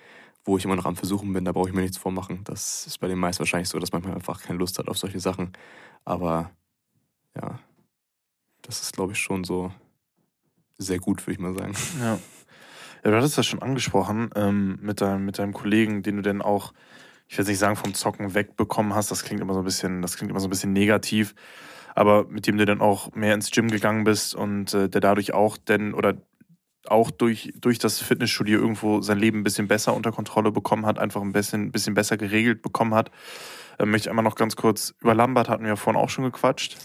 wo 0.43 0.57
ich 0.57 0.65
immer 0.65 0.75
noch 0.75 0.85
am 0.85 0.95
Versuchen 0.95 1.31
bin, 1.33 1.45
da 1.45 1.51
brauche 1.51 1.69
ich 1.69 1.75
mir 1.75 1.81
nichts 1.81 1.97
vormachen. 1.97 2.43
Das 2.43 2.87
ist 2.87 2.97
bei 2.97 3.07
den 3.07 3.19
meisten 3.19 3.39
wahrscheinlich 3.41 3.69
so, 3.69 3.77
dass 3.77 3.91
man 3.91 4.03
einfach 4.05 4.41
keine 4.41 4.57
Lust 4.57 4.79
hat 4.79 4.87
auf 4.87 4.97
solche 4.97 5.19
Sachen. 5.19 5.53
Aber 6.03 6.51
ja, 7.35 7.59
das 8.63 8.81
ist, 8.81 8.93
glaube 8.93 9.13
ich, 9.13 9.19
schon 9.19 9.43
so 9.43 9.71
sehr 10.77 10.99
gut, 10.99 11.21
würde 11.21 11.33
ich 11.33 11.39
mal 11.39 11.53
sagen. 11.53 11.73
Ja. 11.99 12.19
Du 13.03 13.15
hattest 13.15 13.37
das 13.37 13.47
schon 13.47 13.61
angesprochen 13.61 14.29
ähm, 14.35 14.77
mit, 14.81 15.01
deinem, 15.01 15.25
mit 15.25 15.39
deinem 15.39 15.53
Kollegen, 15.53 16.03
den 16.03 16.17
du 16.17 16.21
denn 16.21 16.41
auch, 16.41 16.73
ich 17.27 17.37
will 17.37 17.45
nicht 17.45 17.57
sagen, 17.57 17.75
vom 17.75 17.93
Zocken 17.93 18.35
wegbekommen 18.35 18.93
hast. 18.93 19.09
Das 19.09 19.23
klingt 19.23 19.41
immer 19.41 19.53
so 19.53 19.59
ein 19.59 19.65
bisschen, 19.65 20.01
das 20.01 20.17
klingt 20.17 20.29
immer 20.29 20.39
so 20.39 20.47
ein 20.47 20.51
bisschen 20.51 20.73
negativ. 20.73 21.33
Aber 21.95 22.25
mit 22.27 22.47
dem 22.47 22.57
du 22.57 22.65
dann 22.65 22.79
auch 22.79 23.13
mehr 23.13 23.33
ins 23.33 23.51
Gym 23.51 23.69
gegangen 23.69 24.03
bist 24.03 24.35
und 24.35 24.73
äh, 24.73 24.87
der 24.87 25.01
dadurch 25.01 25.33
auch 25.33 25.57
denn 25.57 25.93
oder 25.93 26.15
auch 26.87 27.11
durch, 27.11 27.53
durch 27.59 27.79
das 27.79 27.99
Fitnessstudio 27.99 28.59
irgendwo 28.59 29.01
sein 29.01 29.19
Leben 29.19 29.39
ein 29.39 29.43
bisschen 29.43 29.67
besser 29.67 29.93
unter 29.93 30.11
Kontrolle 30.11 30.51
bekommen 30.51 30.85
hat, 30.85 30.99
einfach 30.99 31.21
ein 31.21 31.31
bisschen, 31.31 31.71
bisschen 31.71 31.93
besser 31.93 32.17
geregelt 32.17 32.61
bekommen 32.61 32.93
hat. 32.93 33.11
Äh, 33.77 33.85
möchte 33.85 34.07
ich 34.07 34.09
einmal 34.09 34.23
noch 34.23 34.35
ganz 34.35 34.55
kurz 34.55 34.93
über 35.01 35.15
Lambert 35.15 35.49
hatten 35.49 35.63
wir 35.63 35.69
ja 35.69 35.75
vorhin 35.75 36.01
auch 36.01 36.09
schon 36.09 36.25
gequatscht. 36.25 36.77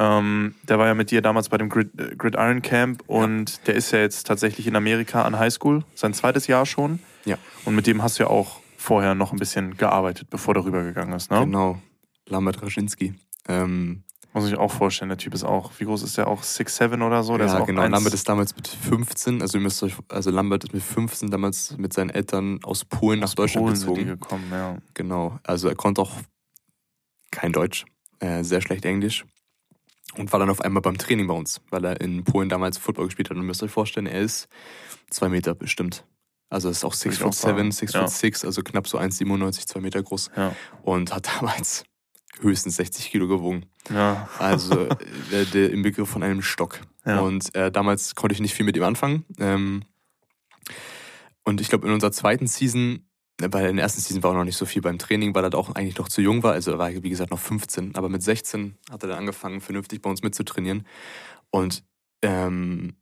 Ähm, 0.00 0.54
der 0.62 0.78
war 0.78 0.86
ja 0.86 0.94
mit 0.94 1.10
dir 1.10 1.22
damals 1.22 1.48
bei 1.48 1.58
dem 1.58 1.68
Grid, 1.68 1.90
äh, 1.98 2.14
Gridiron 2.14 2.62
Camp 2.62 3.02
und 3.08 3.50
ja. 3.50 3.56
der 3.66 3.74
ist 3.74 3.90
ja 3.90 3.98
jetzt 3.98 4.28
tatsächlich 4.28 4.68
in 4.68 4.76
Amerika 4.76 5.22
an 5.22 5.36
Highschool, 5.36 5.82
sein 5.96 6.14
zweites 6.14 6.46
Jahr 6.46 6.66
schon. 6.66 7.00
Ja. 7.24 7.36
Und 7.64 7.74
mit 7.74 7.88
dem 7.88 8.00
hast 8.00 8.18
du 8.18 8.22
ja 8.22 8.30
auch 8.30 8.60
vorher 8.76 9.16
noch 9.16 9.32
ein 9.32 9.40
bisschen 9.40 9.76
gearbeitet, 9.76 10.30
bevor 10.30 10.54
du 10.54 10.64
rübergegangen 10.64 11.14
ist, 11.14 11.32
ne? 11.32 11.40
Genau. 11.40 11.82
Lambert 12.28 12.62
Raschinski. 12.62 13.14
Ähm, 13.48 14.04
muss 14.32 14.46
ich 14.46 14.56
auch 14.56 14.70
vorstellen, 14.70 15.08
der 15.08 15.18
Typ 15.18 15.34
ist 15.34 15.42
auch, 15.42 15.72
wie 15.78 15.84
groß 15.84 16.04
ist 16.04 16.16
der 16.16 16.28
auch? 16.28 16.44
6'7 16.44 17.04
oder 17.04 17.24
so? 17.24 17.36
Der 17.36 17.48
ja, 17.48 17.54
ist 17.54 17.60
auch 17.60 17.66
genau. 17.66 17.84
Lambert 17.84 18.14
ist 18.14 18.28
damals 18.28 18.54
mit 18.54 18.68
15, 18.68 19.42
also 19.42 19.58
ihr 19.58 19.62
müsst 19.62 19.82
euch, 19.82 19.94
also 20.10 20.30
Lambert 20.30 20.62
ist 20.62 20.74
mit 20.74 20.82
15 20.84 21.28
damals 21.32 21.76
mit 21.76 21.92
seinen 21.92 22.10
Eltern 22.10 22.60
aus 22.62 22.84
Polen 22.84 23.24
aus 23.24 23.30
nach 23.30 23.34
Deutschland 23.34 23.66
Polen 23.66 23.74
gezogen. 23.74 23.96
Sind 23.96 24.06
die 24.06 24.10
gekommen, 24.12 24.46
ja. 24.52 24.76
Genau. 24.94 25.40
Also 25.42 25.68
er 25.68 25.74
konnte 25.74 26.02
auch 26.02 26.12
kein 27.32 27.52
Deutsch, 27.52 27.84
äh, 28.20 28.44
sehr 28.44 28.60
schlecht 28.60 28.84
Englisch 28.84 29.24
und 30.16 30.32
war 30.32 30.40
dann 30.40 30.50
auf 30.50 30.60
einmal 30.60 30.82
beim 30.82 30.98
Training 30.98 31.26
bei 31.26 31.34
uns, 31.34 31.60
weil 31.70 31.84
er 31.84 32.00
in 32.00 32.24
Polen 32.24 32.48
damals 32.48 32.78
Football 32.78 33.06
gespielt 33.06 33.30
hat. 33.30 33.36
Und 33.36 33.42
ihr 33.42 33.46
müsst 33.46 33.62
euch 33.62 33.70
vorstellen, 33.70 34.06
er 34.06 34.20
ist 34.20 34.48
zwei 35.10 35.28
Meter 35.28 35.54
bestimmt. 35.54 36.04
Also 36.50 36.70
ist 36.70 36.84
auch 36.84 36.94
6 36.94 37.18
foot 37.18 37.34
7, 37.34 37.70
6 37.70 37.92
foot 37.94 38.10
6, 38.10 38.44
also 38.44 38.62
knapp 38.62 38.88
so 38.88 38.98
1,97, 38.98 39.66
zwei 39.66 39.80
Meter 39.80 40.02
groß. 40.02 40.30
Ja. 40.36 40.54
Und 40.82 41.14
hat 41.14 41.28
damals 41.38 41.84
höchstens 42.40 42.76
60 42.76 43.10
Kilo 43.10 43.28
gewogen. 43.28 43.66
Ja. 43.90 44.28
Also 44.38 44.80
äh, 45.30 45.44
der, 45.52 45.70
im 45.70 45.82
Begriff 45.82 46.08
von 46.08 46.22
einem 46.22 46.42
Stock. 46.42 46.80
Ja. 47.04 47.20
Und 47.20 47.54
äh, 47.54 47.70
damals 47.70 48.14
konnte 48.14 48.34
ich 48.34 48.40
nicht 48.40 48.54
viel 48.54 48.64
mit 48.64 48.76
ihm 48.76 48.84
anfangen. 48.84 49.24
Ähm, 49.38 49.82
und 51.44 51.60
ich 51.60 51.68
glaube, 51.68 51.86
in 51.86 51.92
unserer 51.92 52.12
zweiten 52.12 52.46
Season 52.46 53.07
weil 53.40 53.70
in 53.70 53.76
der 53.76 53.84
ersten 53.84 54.00
Season 54.00 54.22
war 54.22 54.32
auch 54.32 54.36
noch 54.36 54.44
nicht 54.44 54.56
so 54.56 54.66
viel 54.66 54.82
beim 54.82 54.98
Training, 54.98 55.34
weil 55.34 55.44
er 55.44 55.54
auch 55.54 55.74
eigentlich 55.74 55.98
noch 55.98 56.08
zu 56.08 56.20
jung 56.20 56.42
war. 56.42 56.52
Also 56.52 56.72
er 56.72 56.78
war, 56.78 56.90
wie 56.90 57.10
gesagt, 57.10 57.30
noch 57.30 57.38
15. 57.38 57.94
Aber 57.94 58.08
mit 58.08 58.22
16 58.22 58.76
hat 58.90 59.02
er 59.02 59.10
dann 59.10 59.18
angefangen, 59.18 59.60
vernünftig 59.60 60.02
bei 60.02 60.10
uns 60.10 60.22
mitzutrainieren. 60.22 60.86
Und 61.50 61.84
ähm, 62.22 62.94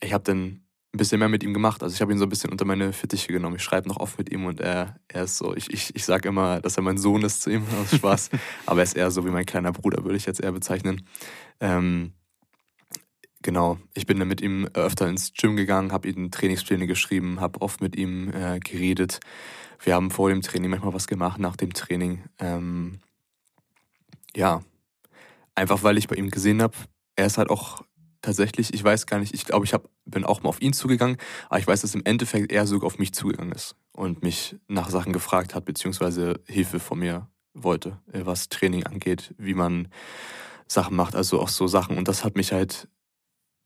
ich 0.00 0.12
habe 0.12 0.24
dann 0.24 0.66
ein 0.92 0.98
bisschen 0.98 1.18
mehr 1.18 1.28
mit 1.28 1.44
ihm 1.44 1.54
gemacht. 1.54 1.82
Also 1.82 1.94
ich 1.94 2.00
habe 2.00 2.12
ihn 2.12 2.18
so 2.18 2.24
ein 2.24 2.28
bisschen 2.28 2.50
unter 2.50 2.64
meine 2.64 2.92
Fittiche 2.92 3.32
genommen. 3.32 3.56
Ich 3.56 3.62
schreibe 3.62 3.88
noch 3.88 3.98
oft 3.98 4.18
mit 4.18 4.32
ihm 4.32 4.46
und 4.46 4.60
er, 4.60 4.98
er 5.08 5.24
ist 5.24 5.36
so, 5.36 5.54
ich, 5.54 5.72
ich, 5.72 5.94
ich 5.94 6.04
sage 6.04 6.28
immer, 6.28 6.60
dass 6.60 6.76
er 6.76 6.82
mein 6.82 6.98
Sohn 6.98 7.22
ist 7.22 7.42
zu 7.42 7.50
ihm, 7.50 7.64
aus 7.80 7.94
Spaß. 7.94 8.30
Aber 8.66 8.80
er 8.80 8.84
ist 8.84 8.96
eher 8.96 9.10
so 9.10 9.24
wie 9.24 9.30
mein 9.30 9.46
kleiner 9.46 9.72
Bruder, 9.72 10.04
würde 10.04 10.16
ich 10.16 10.26
jetzt 10.26 10.40
eher 10.40 10.52
bezeichnen. 10.52 11.06
Ähm, 11.60 12.12
genau, 13.42 13.78
ich 13.94 14.06
bin 14.06 14.18
dann 14.18 14.28
mit 14.28 14.40
ihm 14.40 14.68
öfter 14.74 15.08
ins 15.08 15.32
Gym 15.34 15.56
gegangen, 15.56 15.92
habe 15.92 16.08
ihm 16.08 16.30
Trainingspläne 16.30 16.86
geschrieben, 16.86 17.40
habe 17.40 17.60
oft 17.60 17.80
mit 17.80 17.94
ihm 17.94 18.32
äh, 18.32 18.58
geredet. 18.58 19.20
Wir 19.82 19.94
haben 19.94 20.10
vor 20.10 20.28
dem 20.28 20.42
Training 20.42 20.70
manchmal 20.70 20.94
was 20.94 21.06
gemacht, 21.06 21.38
nach 21.38 21.56
dem 21.56 21.72
Training. 21.72 22.24
Ähm, 22.38 23.00
ja, 24.34 24.62
einfach 25.54 25.82
weil 25.82 25.98
ich 25.98 26.08
bei 26.08 26.16
ihm 26.16 26.30
gesehen 26.30 26.62
habe, 26.62 26.76
er 27.16 27.26
ist 27.26 27.38
halt 27.38 27.50
auch 27.50 27.82
tatsächlich, 28.22 28.74
ich 28.74 28.82
weiß 28.82 29.06
gar 29.06 29.18
nicht, 29.18 29.34
ich 29.34 29.44
glaube, 29.44 29.64
ich 29.64 29.72
hab, 29.72 29.88
bin 30.04 30.24
auch 30.24 30.42
mal 30.42 30.48
auf 30.48 30.60
ihn 30.60 30.72
zugegangen, 30.72 31.16
aber 31.48 31.58
ich 31.58 31.66
weiß, 31.66 31.82
dass 31.82 31.94
im 31.94 32.04
Endeffekt 32.04 32.52
er 32.52 32.66
sogar 32.66 32.86
auf 32.86 32.98
mich 32.98 33.12
zugegangen 33.12 33.52
ist 33.52 33.76
und 33.92 34.22
mich 34.22 34.56
nach 34.68 34.90
Sachen 34.90 35.12
gefragt 35.12 35.54
hat, 35.54 35.64
beziehungsweise 35.64 36.40
Hilfe 36.46 36.80
von 36.80 36.98
mir 36.98 37.28
wollte, 37.54 38.00
äh, 38.12 38.26
was 38.26 38.48
Training 38.48 38.84
angeht, 38.84 39.34
wie 39.38 39.54
man 39.54 39.88
Sachen 40.66 40.96
macht, 40.96 41.14
also 41.14 41.40
auch 41.40 41.48
so 41.48 41.66
Sachen. 41.66 41.96
Und 41.96 42.08
das 42.08 42.24
hat 42.24 42.36
mich 42.36 42.52
halt 42.52 42.88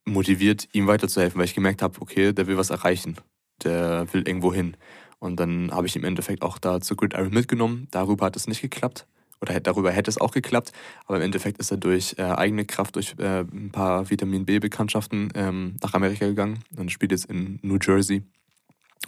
motiviert, 0.05 0.69
ihm 0.73 0.87
weiterzuhelfen, 0.87 1.39
weil 1.39 1.47
ich 1.47 1.55
gemerkt 1.55 1.83
habe, 1.83 2.01
okay, 2.01 2.33
der 2.33 2.47
will 2.47 2.57
was 2.57 2.71
erreichen, 2.71 3.17
der 3.65 4.13
will 4.13 4.27
irgendwo 4.27 4.53
hin. 4.53 4.77
Und 5.21 5.39
dann 5.39 5.71
habe 5.71 5.87
ich 5.87 5.95
im 5.95 6.05
Endeffekt 6.05 6.43
auch 6.43 6.59
da 6.59 6.81
zu 6.81 6.97
Gridiron 6.97 7.31
mitgenommen. 7.31 7.87
Darüber 7.91 8.27
hat 8.27 8.37
es 8.37 8.49
nicht 8.49 8.63
geklappt. 8.63 9.07
Oder 9.41 9.61
darüber 9.61 9.93
hätte 9.93 10.11
es 10.11 10.21
auch 10.21 10.33
geklappt. 10.33 10.73
Aber 11.07 11.19
im 11.19 11.23
Endeffekt 11.23 11.59
ist 11.59 11.71
er 11.71 11.77
durch 11.77 12.17
äh, 12.19 12.23
eigene 12.23 12.65
Kraft, 12.65 12.97
durch 12.97 13.15
äh, 13.19 13.41
ein 13.41 13.71
paar 13.71 14.11
Vitamin 14.11 14.45
B-Bekanntschaften 14.45 15.31
ähm, 15.35 15.77
nach 15.83 15.95
Amerika 15.95 16.27
gegangen 16.27 16.65
und 16.77 16.91
spielt 16.91 17.13
jetzt 17.13 17.27
in 17.27 17.59
New 17.63 17.79
Jersey 17.81 18.23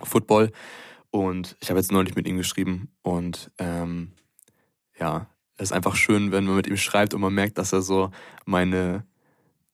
Football. 0.02 0.52
Und 1.10 1.56
ich 1.60 1.70
habe 1.70 1.80
jetzt 1.80 1.92
neulich 1.92 2.14
mit 2.14 2.26
ihm 2.26 2.36
geschrieben. 2.36 2.88
Und 3.02 3.50
ähm, 3.58 4.12
ja, 4.98 5.26
es 5.56 5.70
ist 5.70 5.72
einfach 5.72 5.96
schön, 5.96 6.32
wenn 6.32 6.44
man 6.44 6.56
mit 6.56 6.66
ihm 6.66 6.76
schreibt 6.76 7.14
und 7.14 7.20
man 7.20 7.34
merkt, 7.34 7.58
dass 7.58 7.72
er 7.72 7.82
so 7.82 8.10
meine 8.46 9.04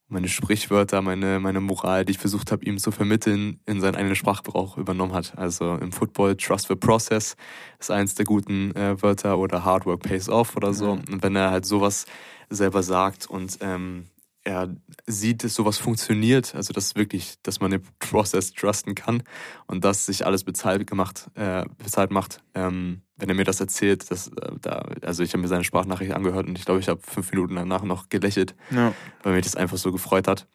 meine 0.09 0.29
Sprichwörter, 0.29 1.03
meine, 1.03 1.39
meine 1.39 1.61
Moral, 1.61 2.05
die 2.05 2.13
ich 2.13 2.19
versucht 2.19 2.51
habe, 2.51 2.65
ihm 2.65 2.79
zu 2.79 2.91
vermitteln, 2.91 3.61
in 3.67 3.81
seinen 3.81 3.95
eigenen 3.95 4.17
Sprachgebrauch 4.17 4.79
übernommen 4.79 5.13
hat. 5.13 5.37
Also 5.37 5.75
im 5.77 5.93
Football 5.93 6.37
Trust 6.37 6.69
the 6.69 6.75
Process 6.75 7.37
ist 7.79 7.91
eins 7.91 8.15
der 8.15 8.25
guten 8.25 8.75
äh, 8.75 9.01
Wörter 9.03 9.39
oder 9.39 9.65
Hard 9.65 9.85
Work 9.85 10.03
pays 10.03 10.29
off 10.29 10.57
oder 10.57 10.73
so. 10.73 10.97
Mhm. 10.97 11.05
Und 11.13 11.23
wenn 11.23 11.37
er 11.37 11.51
halt 11.51 11.67
sowas 11.67 12.07
selber 12.49 12.83
sagt 12.83 13.27
und 13.27 13.59
ähm, 13.61 14.07
er 14.49 14.75
sieht, 15.07 15.45
dass 15.45 15.55
sowas 15.55 15.77
funktioniert, 15.77 16.55
also 16.55 16.73
dass 16.73 16.97
wirklich, 16.97 17.35
dass 17.43 17.61
man 17.61 17.71
den 17.71 17.83
Prozess 17.99 18.55
trusten 18.55 18.95
kann 18.95 19.23
und 19.67 19.85
dass 19.85 20.07
sich 20.07 20.25
alles 20.25 20.43
bezahlt 20.43 20.87
gemacht, 20.87 21.31
äh, 21.35 21.67
bezahlt 21.77 22.11
macht. 22.11 22.43
Ähm, 22.55 23.03
wenn 23.17 23.29
er 23.29 23.35
mir 23.35 23.45
das 23.45 23.61
erzählt, 23.61 24.11
dass 24.11 24.29
äh, 24.29 24.53
da, 24.63 24.87
also 25.03 25.23
ich 25.23 25.33
habe 25.33 25.43
mir 25.43 25.49
seine 25.49 25.65
Sprachnachricht 25.65 26.13
angehört 26.13 26.47
und 26.47 26.59
ich 26.59 26.65
glaube, 26.65 26.81
ich 26.81 26.89
habe 26.89 27.01
fünf 27.03 27.31
Minuten 27.31 27.57
danach 27.57 27.83
noch 27.83 28.09
gelächelt, 28.09 28.55
ja. 28.71 28.95
weil 29.23 29.35
mich 29.35 29.45
das 29.45 29.55
einfach 29.55 29.77
so 29.77 29.93
gefreut 29.93 30.27
hat. 30.27 30.47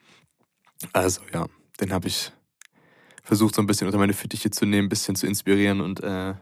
Also 0.91 1.21
ja, 1.31 1.45
den 1.79 1.93
habe 1.93 2.07
ich 2.07 2.31
versucht, 3.21 3.53
so 3.53 3.61
ein 3.61 3.67
bisschen 3.67 3.87
unter 3.87 3.99
meine 3.99 4.13
Fittiche 4.13 4.49
zu 4.49 4.65
nehmen, 4.65 4.87
ein 4.87 4.89
bisschen 4.89 5.15
zu 5.15 5.27
inspirieren 5.27 5.81
und 5.81 6.01
äh, 6.01 6.33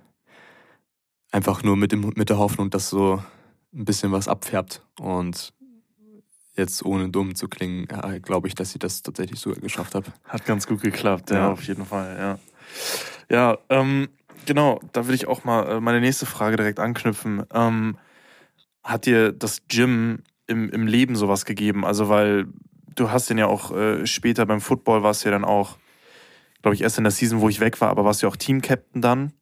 einfach 1.31 1.63
nur 1.63 1.75
mit, 1.75 1.91
dem, 1.91 2.13
mit 2.15 2.29
der 2.29 2.37
Hoffnung, 2.37 2.69
dass 2.69 2.89
so 2.89 3.21
ein 3.73 3.85
bisschen 3.85 4.13
was 4.13 4.29
abfärbt 4.29 4.85
und 4.99 5.53
jetzt 6.61 6.85
ohne 6.85 7.09
dumm 7.09 7.35
zu 7.35 7.47
klingen, 7.47 7.87
ja, 7.91 8.17
glaube 8.19 8.47
ich, 8.47 8.55
dass 8.55 8.73
ich 8.73 8.79
das 8.79 9.01
tatsächlich 9.01 9.39
sogar 9.39 9.59
geschafft 9.59 9.95
habe. 9.95 10.07
Hat 10.27 10.45
ganz 10.45 10.67
gut 10.67 10.81
geklappt, 10.81 11.31
ja, 11.31 11.37
ja 11.37 11.51
auf 11.51 11.63
jeden 11.63 11.85
Fall, 11.85 12.17
ja. 12.17 12.39
Ja, 13.29 13.57
ähm, 13.69 14.09
genau, 14.45 14.79
da 14.93 15.07
will 15.07 15.15
ich 15.15 15.27
auch 15.27 15.43
mal 15.43 15.77
äh, 15.77 15.79
meine 15.79 16.01
nächste 16.01 16.25
Frage 16.25 16.57
direkt 16.57 16.79
anknüpfen. 16.79 17.43
Ähm, 17.53 17.97
hat 18.83 19.05
dir 19.05 19.31
das 19.31 19.67
Gym 19.67 20.23
im, 20.47 20.69
im 20.69 20.87
Leben 20.87 21.15
sowas 21.15 21.45
gegeben? 21.45 21.85
Also, 21.85 22.09
weil 22.09 22.47
du 22.95 23.11
hast 23.11 23.29
den 23.29 23.37
ja 23.37 23.47
auch 23.47 23.75
äh, 23.75 24.05
später 24.05 24.45
beim 24.45 24.61
Football 24.61 25.03
warst 25.03 25.23
du 25.23 25.29
ja 25.29 25.31
dann 25.31 25.45
auch, 25.45 25.77
glaube 26.61 26.75
ich, 26.75 26.81
erst 26.81 26.97
in 26.97 27.03
der 27.03 27.11
Season, 27.11 27.41
wo 27.41 27.49
ich 27.49 27.59
weg 27.59 27.79
war, 27.81 27.89
aber 27.89 28.05
warst 28.05 28.21
du 28.21 28.27
ja 28.27 28.31
auch 28.31 28.37
Team-Captain 28.37 29.01
dann. 29.01 29.33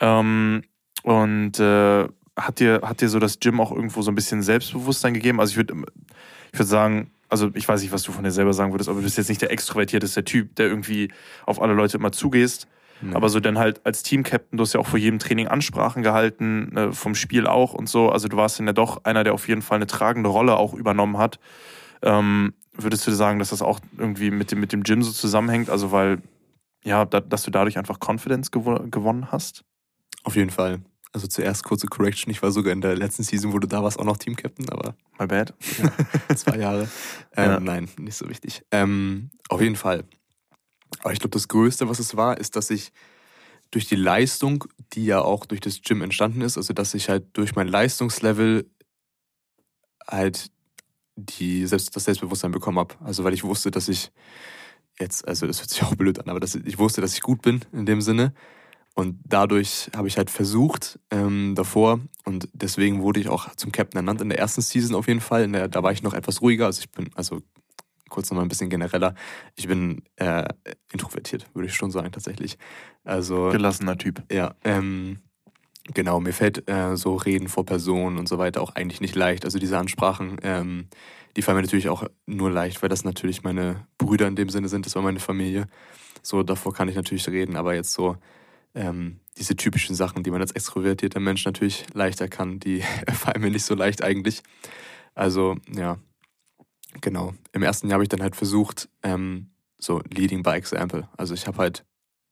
Ähm, 0.00 0.62
und 1.02 1.58
äh, 1.58 2.08
hat 2.40 2.60
dir, 2.60 2.80
hat 2.82 3.00
dir 3.00 3.08
so 3.08 3.18
das 3.18 3.40
Gym 3.40 3.60
auch 3.60 3.72
irgendwo 3.72 4.02
so 4.02 4.10
ein 4.10 4.14
bisschen 4.14 4.42
Selbstbewusstsein 4.42 5.14
gegeben? 5.14 5.40
Also 5.40 5.52
ich 5.52 5.56
würde 5.56 5.74
ich 6.52 6.58
würd 6.58 6.68
sagen, 6.68 7.10
also 7.28 7.50
ich 7.54 7.66
weiß 7.66 7.82
nicht, 7.82 7.92
was 7.92 8.02
du 8.02 8.12
von 8.12 8.24
dir 8.24 8.32
selber 8.32 8.52
sagen 8.52 8.72
würdest, 8.72 8.88
aber 8.88 8.98
du 8.98 9.04
bist 9.04 9.16
jetzt 9.16 9.28
nicht 9.28 9.40
der 9.40 9.52
extrovertierteste 9.52 10.24
Typ, 10.24 10.56
der 10.56 10.66
irgendwie 10.66 11.12
auf 11.46 11.62
alle 11.62 11.74
Leute 11.74 11.96
immer 11.96 12.12
zugehst. 12.12 12.66
Nee. 13.02 13.14
Aber 13.14 13.28
so 13.28 13.40
dann 13.40 13.58
halt 13.58 13.86
als 13.86 14.02
Team-Captain, 14.02 14.58
du 14.58 14.62
hast 14.62 14.74
ja 14.74 14.80
auch 14.80 14.86
vor 14.86 14.98
jedem 14.98 15.18
Training 15.18 15.48
Ansprachen 15.48 16.02
gehalten, 16.02 16.74
ne, 16.74 16.92
vom 16.92 17.14
Spiel 17.14 17.46
auch 17.46 17.72
und 17.72 17.88
so. 17.88 18.10
Also 18.10 18.28
du 18.28 18.36
warst 18.36 18.58
dann 18.58 18.66
ja 18.66 18.72
doch 18.72 19.04
einer, 19.04 19.24
der 19.24 19.32
auf 19.32 19.48
jeden 19.48 19.62
Fall 19.62 19.76
eine 19.76 19.86
tragende 19.86 20.28
Rolle 20.28 20.56
auch 20.56 20.74
übernommen 20.74 21.16
hat. 21.16 21.38
Ähm, 22.02 22.52
würdest 22.72 23.06
du 23.06 23.12
sagen, 23.12 23.38
dass 23.38 23.50
das 23.50 23.62
auch 23.62 23.80
irgendwie 23.96 24.30
mit 24.30 24.50
dem, 24.50 24.60
mit 24.60 24.72
dem 24.72 24.82
Gym 24.82 25.02
so 25.02 25.12
zusammenhängt? 25.12 25.70
Also 25.70 25.92
weil, 25.92 26.20
ja, 26.84 27.04
da, 27.04 27.20
dass 27.20 27.42
du 27.42 27.50
dadurch 27.50 27.78
einfach 27.78 27.98
Confidence 28.06 28.50
gewo 28.50 28.80
gewonnen 28.90 29.32
hast? 29.32 29.64
Auf 30.22 30.36
jeden 30.36 30.50
Fall. 30.50 30.80
Also 31.12 31.26
zuerst 31.26 31.64
kurze 31.64 31.88
Correction, 31.88 32.30
ich 32.30 32.40
war 32.40 32.52
sogar 32.52 32.72
in 32.72 32.80
der 32.80 32.96
letzten 32.96 33.24
Season, 33.24 33.52
wo 33.52 33.58
du 33.58 33.66
da 33.66 33.82
warst, 33.82 33.98
auch 33.98 34.04
noch 34.04 34.16
Team-Captain, 34.16 34.68
aber. 34.70 34.94
My 35.18 35.26
bad. 35.26 35.54
Ja, 35.78 36.36
zwei 36.36 36.58
Jahre. 36.58 36.88
Ähm, 37.36 37.50
ja. 37.50 37.60
Nein, 37.60 37.88
nicht 37.96 38.16
so 38.16 38.28
wichtig. 38.28 38.62
Ähm, 38.72 39.30
auf 39.48 39.60
jeden 39.60 39.76
Fall. 39.76 40.04
Aber 40.98 41.12
ich 41.12 41.20
glaube, 41.20 41.30
das 41.30 41.46
Größte, 41.46 41.88
was 41.88 42.00
es 42.00 42.16
war, 42.16 42.38
ist, 42.38 42.56
dass 42.56 42.70
ich 42.70 42.90
durch 43.70 43.86
die 43.86 43.96
Leistung, 43.96 44.64
die 44.94 45.04
ja 45.04 45.20
auch 45.20 45.46
durch 45.46 45.60
das 45.60 45.80
Gym 45.82 46.02
entstanden 46.02 46.40
ist, 46.40 46.56
also 46.56 46.72
dass 46.72 46.92
ich 46.94 47.08
halt 47.08 47.24
durch 47.34 47.54
mein 47.54 47.68
Leistungslevel 47.68 48.68
halt 50.08 50.50
die 51.14 51.66
Selbst, 51.66 51.94
das 51.94 52.04
Selbstbewusstsein 52.04 52.50
bekommen 52.50 52.78
habe. 52.78 52.96
Also 53.00 53.22
weil 53.22 53.34
ich 53.34 53.44
wusste, 53.44 53.70
dass 53.70 53.88
ich 53.88 54.10
jetzt, 54.98 55.26
also 55.26 55.46
das 55.46 55.60
hört 55.60 55.70
sich 55.70 55.82
auch 55.82 55.94
blöd 55.94 56.18
an, 56.18 56.28
aber 56.28 56.40
dass 56.40 56.54
ich 56.54 56.78
wusste, 56.78 57.00
dass 57.00 57.14
ich 57.14 57.20
gut 57.20 57.42
bin 57.42 57.64
in 57.72 57.86
dem 57.86 58.00
Sinne 58.00 58.34
Und 58.94 59.20
dadurch 59.24 59.90
habe 59.96 60.08
ich 60.08 60.16
halt 60.16 60.30
versucht 60.30 60.98
ähm, 61.10 61.54
davor 61.54 62.00
und 62.24 62.48
deswegen 62.52 63.02
wurde 63.02 63.20
ich 63.20 63.28
auch 63.28 63.54
zum 63.54 63.72
Captain 63.72 63.98
ernannt 63.98 64.20
in 64.20 64.28
der 64.28 64.38
ersten 64.38 64.62
Season 64.62 64.96
auf 64.96 65.08
jeden 65.08 65.20
Fall. 65.20 65.48
Der, 65.48 65.68
da 65.68 65.82
war 65.82 65.92
ich 65.92 66.02
noch 66.02 66.12
etwas 66.12 66.42
ruhiger. 66.42 66.66
Also 66.66 66.80
ich 66.80 66.90
bin, 66.90 67.08
also 67.14 67.40
kurz 68.08 68.30
nochmal 68.30 68.44
ein 68.44 68.48
bisschen 68.48 68.68
genereller, 68.68 69.14
ich 69.54 69.68
bin 69.68 70.02
äh, 70.16 70.44
introvertiert, 70.92 71.46
würde 71.54 71.68
ich 71.68 71.74
schon 71.74 71.90
sagen 71.90 72.10
tatsächlich. 72.12 72.58
Also 73.04 73.50
gelassener 73.50 73.96
Typ. 73.96 74.22
Ja, 74.30 74.54
ähm, 74.64 75.20
genau. 75.94 76.20
Mir 76.20 76.32
fällt 76.32 76.68
äh, 76.68 76.96
so 76.96 77.14
Reden 77.14 77.48
vor 77.48 77.64
Personen 77.64 78.18
und 78.18 78.28
so 78.28 78.38
weiter 78.38 78.60
auch 78.60 78.74
eigentlich 78.74 79.00
nicht 79.00 79.14
leicht. 79.14 79.44
Also 79.44 79.58
diese 79.58 79.78
Ansprachen, 79.78 80.38
ähm, 80.42 80.88
die 81.36 81.42
fallen 81.42 81.56
mir 81.56 81.62
natürlich 81.62 81.88
auch 81.88 82.04
nur 82.26 82.50
leicht, 82.50 82.82
weil 82.82 82.88
das 82.88 83.04
natürlich 83.04 83.44
meine 83.44 83.86
Brüder 83.98 84.26
in 84.26 84.36
dem 84.36 84.50
Sinne 84.50 84.68
sind. 84.68 84.84
Das 84.84 84.96
war 84.96 85.02
meine 85.02 85.20
Familie. 85.20 85.68
So 86.22 86.42
davor 86.42 86.74
kann 86.74 86.88
ich 86.88 86.96
natürlich 86.96 87.26
reden, 87.28 87.56
aber 87.56 87.74
jetzt 87.74 87.92
so 87.92 88.16
ähm, 88.74 89.20
diese 89.38 89.56
typischen 89.56 89.94
Sachen, 89.94 90.22
die 90.22 90.30
man 90.30 90.40
als 90.40 90.52
extrovertierter 90.52 91.20
Mensch 91.20 91.44
natürlich 91.44 91.86
leichter 91.92 92.28
kann, 92.28 92.60
die 92.60 92.82
fallen 93.12 93.40
mir 93.40 93.50
nicht 93.50 93.64
so 93.64 93.74
leicht 93.74 94.02
eigentlich. 94.02 94.42
Also 95.14 95.56
ja, 95.74 95.98
genau. 97.00 97.34
Im 97.52 97.62
ersten 97.62 97.88
Jahr 97.88 97.94
habe 97.94 98.04
ich 98.04 98.08
dann 98.08 98.22
halt 98.22 98.36
versucht, 98.36 98.88
ähm, 99.02 99.50
so 99.78 100.00
Leading 100.10 100.42
by 100.42 100.50
Example. 100.50 101.08
Also 101.16 101.34
ich 101.34 101.46
habe 101.46 101.58
halt 101.58 101.84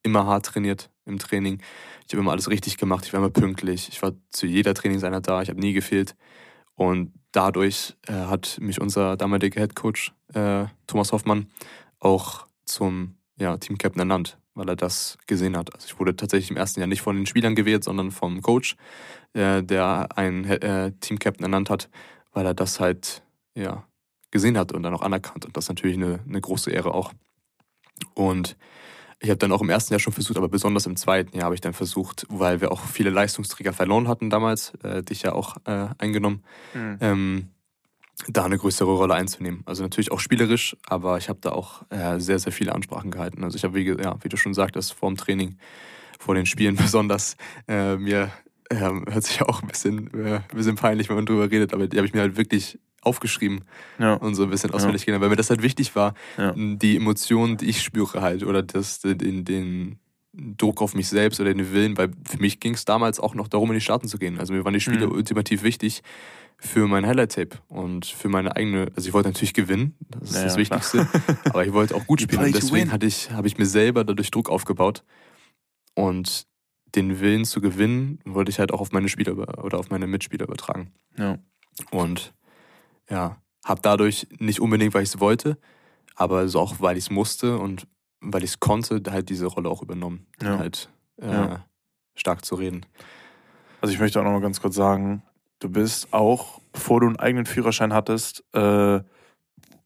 immer 0.03 0.27
hart 0.27 0.47
trainiert 0.47 0.91
im 1.07 1.19
Training. 1.19 1.61
Ich 2.07 2.13
habe 2.13 2.21
immer 2.21 2.33
alles 2.33 2.51
richtig 2.51 2.77
gemacht. 2.77 3.05
Ich 3.07 3.13
war 3.13 3.21
immer 3.21 3.31
pünktlich. 3.31 3.89
Ich 3.89 4.03
war 4.03 4.13
zu 4.31 4.47
jeder 4.47 4.75
Trainingseinheit 4.75 5.27
da. 5.27 5.43
Ich 5.43 5.49
habe 5.49 5.61
nie 5.61 5.73
gefehlt. 5.73 6.15
Und 6.75 7.13
dadurch 7.33 7.97
äh, 8.07 8.13
hat 8.13 8.59
mich 8.61 8.81
unser 8.81 9.17
damaliger 9.17 9.61
Headcoach 9.61 10.13
äh, 10.35 10.67
Thomas 10.87 11.13
Hoffmann 11.13 11.51
auch 11.99 12.47
zum 12.65 13.17
ja, 13.39 13.57
Team 13.57 13.79
Captain 13.79 14.01
ernannt 14.01 14.39
weil 14.59 14.69
er 14.69 14.77
das 14.77 15.17
gesehen 15.27 15.57
hat. 15.57 15.73
Also 15.75 15.87
ich 15.87 15.99
wurde 15.99 16.17
tatsächlich 16.17 16.51
im 16.51 16.57
ersten 16.57 16.81
Jahr 16.81 16.89
nicht 16.89 17.01
von 17.01 17.17
den 17.17 17.27
Spielern 17.27 17.55
gewählt, 17.55 17.85
sondern 17.85 18.11
vom 18.11 18.43
Coach, 18.43 18.77
äh, 19.33 19.63
der 19.63 20.09
einen 20.17 20.45
äh, 20.45 20.93
Team-Captain 21.01 21.45
ernannt 21.45 21.71
hat, 21.71 21.89
weil 22.33 22.45
er 22.45 22.55
das 22.55 22.81
halt 22.81 23.23
ja, 23.55 23.85
gesehen 24.31 24.59
hat 24.59 24.73
und 24.73 24.83
dann 24.83 24.95
auch 24.95 25.03
anerkannt. 25.03 25.47
Und 25.47 25.57
das 25.57 25.65
ist 25.65 25.69
natürlich 25.69 25.97
eine, 25.97 26.21
eine 26.29 26.41
große 26.41 26.71
Ehre 26.71 26.93
auch. 26.93 27.13
Und 28.15 28.57
ich 29.21 29.31
habe 29.31 29.39
dann 29.39 29.53
auch 29.53 29.63
im 29.63 29.71
ersten 29.71 29.93
Jahr 29.93 30.01
schon 30.01 30.13
versucht, 30.13 30.37
aber 30.37 30.49
besonders 30.49 30.87
im 30.87 30.97
zweiten 30.97 31.37
Jahr 31.37 31.47
habe 31.47 31.55
ich 31.55 31.61
dann 31.61 31.73
versucht, 31.73 32.27
weil 32.29 32.61
wir 32.61 32.71
auch 32.71 32.85
viele 32.85 33.11
Leistungsträger 33.11 33.73
verloren 33.73 34.07
hatten 34.07 34.31
damals, 34.31 34.75
äh, 34.83 35.03
dich 35.03 35.23
ja 35.23 35.33
auch 35.33 35.57
äh, 35.65 35.89
eingenommen, 35.99 36.45
mhm. 36.75 36.99
ähm, 37.01 37.49
da 38.27 38.45
eine 38.45 38.59
größere 38.59 38.91
Rolle 38.91 39.15
einzunehmen. 39.15 39.63
Also 39.65 39.83
natürlich 39.83 40.11
auch 40.11 40.21
spielerisch, 40.21 40.77
aber 40.87 41.19
ich 41.19 41.29
habe 41.29 41.39
da 41.41 41.53
auch 41.53 41.83
äh, 41.91 42.19
sehr, 42.19 42.39
sehr 42.39 42.53
viele 42.53 42.75
Ansprachen 42.75 43.11
gehalten. 43.11 43.45
Also 43.45 43.57
ich 43.57 43.65
habe, 43.65 43.75
wie, 43.75 43.87
ja, 43.87 44.17
wie 44.23 44.29
du 44.29 44.37
schon 44.37 44.55
sagtest, 44.55 44.93
vor 44.93 45.09
dem 45.09 45.17
Training, 45.17 45.57
vor 46.19 46.35
den 46.35 46.47
Spielen 46.47 46.77
besonders, 46.77 47.37
äh, 47.69 47.97
mir 47.97 48.31
äh, 48.71 48.77
hört 48.77 49.25
sich 49.25 49.43
auch 49.43 49.63
ein 49.63 49.69
bisschen, 49.69 50.13
äh, 50.15 50.37
ein 50.37 50.57
bisschen 50.57 50.77
peinlich, 50.77 51.09
wenn 51.09 51.17
man 51.17 51.27
drüber 51.27 51.51
redet, 51.51 51.73
aber 51.73 51.87
die 51.87 51.97
habe 51.97 52.07
ich 52.07 52.15
mir 52.15 52.21
halt 52.21 52.37
wirklich 52.37 52.79
aufgeschrieben 53.03 53.65
ja. 53.99 54.15
und 54.15 54.35
so 54.35 54.43
ein 54.43 54.51
bisschen 54.51 54.73
auswendig 54.73 55.03
ja. 55.03 55.07
gelernt, 55.07 55.23
weil 55.23 55.31
mir 55.31 55.37
das 55.37 55.51
halt 55.51 55.63
wichtig 55.63 55.95
war, 55.95 56.15
ja. 56.37 56.53
die 56.57 56.97
Emotionen, 56.97 57.57
die 57.57 57.67
ich 57.67 57.83
spüre 57.83 58.21
halt 58.21 58.43
oder 58.43 58.63
das, 58.63 58.99
den, 59.01 59.45
den 59.45 59.99
Druck 60.33 60.83
auf 60.83 60.95
mich 60.95 61.09
selbst 61.09 61.41
oder 61.41 61.55
den 61.55 61.73
Willen, 61.73 61.97
weil 61.97 62.11
für 62.25 62.39
mich 62.39 62.61
ging 62.61 62.75
es 62.75 62.85
damals 62.85 63.21
auch 63.21 63.35
noch 63.35 63.49
darum, 63.49 63.71
in 63.71 63.75
die 63.75 63.81
Staaten 63.81 64.09
zu 64.09 64.19
gehen. 64.19 64.39
Also 64.39 64.53
mir 64.53 64.65
waren 64.65 64.75
die 64.75 64.81
Spiele 64.81 65.07
mhm. 65.07 65.13
ultimativ 65.13 65.63
wichtig 65.63 66.03
für 66.61 66.89
mein 66.89 67.07
Highlight-Tape 67.07 67.59
und 67.69 68.05
für 68.05 68.29
meine 68.29 68.57
eigene, 68.57 68.91
also 68.97 69.09
ich 69.09 69.15
wollte 69.15 69.29
natürlich 69.29 69.55
gewinnen, 69.55 69.97
das 70.09 70.31
ist 70.31 70.33
naja, 70.35 70.45
das 70.47 70.57
Wichtigste, 70.57 71.09
aber 71.45 71.65
ich 71.65 71.73
wollte 71.73 71.95
auch 71.95 72.07
gut 72.07 72.21
spielen 72.21 72.45
und 72.45 72.55
deswegen 72.55 72.91
hatte 72.91 73.07
ich, 73.07 73.31
habe 73.31 73.47
ich 73.47 73.59
mir 73.59 73.67
selber 73.67 74.05
dadurch 74.05 74.31
Druck 74.31 74.51
aufgebaut 74.51 75.05
und 75.95 76.47
den 76.95 77.21
Willen 77.21 77.45
zu 77.45 77.61
gewinnen 77.61 78.19
wollte 78.25 78.51
ich 78.51 78.59
halt 78.59 78.73
auch 78.73 78.81
auf 78.81 78.93
meine 78.93 79.09
Spieler 79.09 79.63
oder 79.63 79.79
auf 79.79 79.91
meine 79.91 80.07
Mitspieler 80.07 80.47
übertragen. 80.47 80.93
Ja. 81.17 81.39
Und 81.91 82.35
ja, 83.09 83.37
habe 83.65 83.81
dadurch 83.83 84.27
nicht 84.39 84.61
unbedingt, 84.61 84.95
weil 84.95 85.03
ich 85.03 85.11
es 85.11 85.21
wollte, 85.21 85.59
aber 86.17 86.49
so 86.49 86.59
auch, 86.61 86.81
weil 86.81 86.97
ich 86.97 87.05
es 87.05 87.11
musste 87.11 87.59
und 87.59 87.87
weil 88.21 88.43
ich 88.43 88.51
es 88.51 88.61
konnte, 88.61 89.03
halt 89.11 89.29
diese 89.29 89.47
Rolle 89.47 89.69
auch 89.69 89.83
übernommen, 89.83 90.27
ja. 90.43 90.59
halt 90.59 90.91
äh, 91.21 91.31
ja. 91.31 91.67
stark 92.17 92.45
zu 92.45 92.57
reden. 92.57 92.85
Also 93.81 93.95
ich 93.95 94.01
möchte 94.01 94.19
auch 94.19 94.25
noch 94.25 94.33
mal 94.33 94.41
ganz 94.41 94.61
kurz 94.61 94.75
sagen, 94.75 95.23
Du 95.59 95.69
bist 95.69 96.13
auch, 96.13 96.61
bevor 96.73 97.01
du 97.01 97.07
einen 97.09 97.17
eigenen 97.17 97.47
Führerschein 97.47 97.93
hattest, 97.93 98.45
äh, 98.53 99.01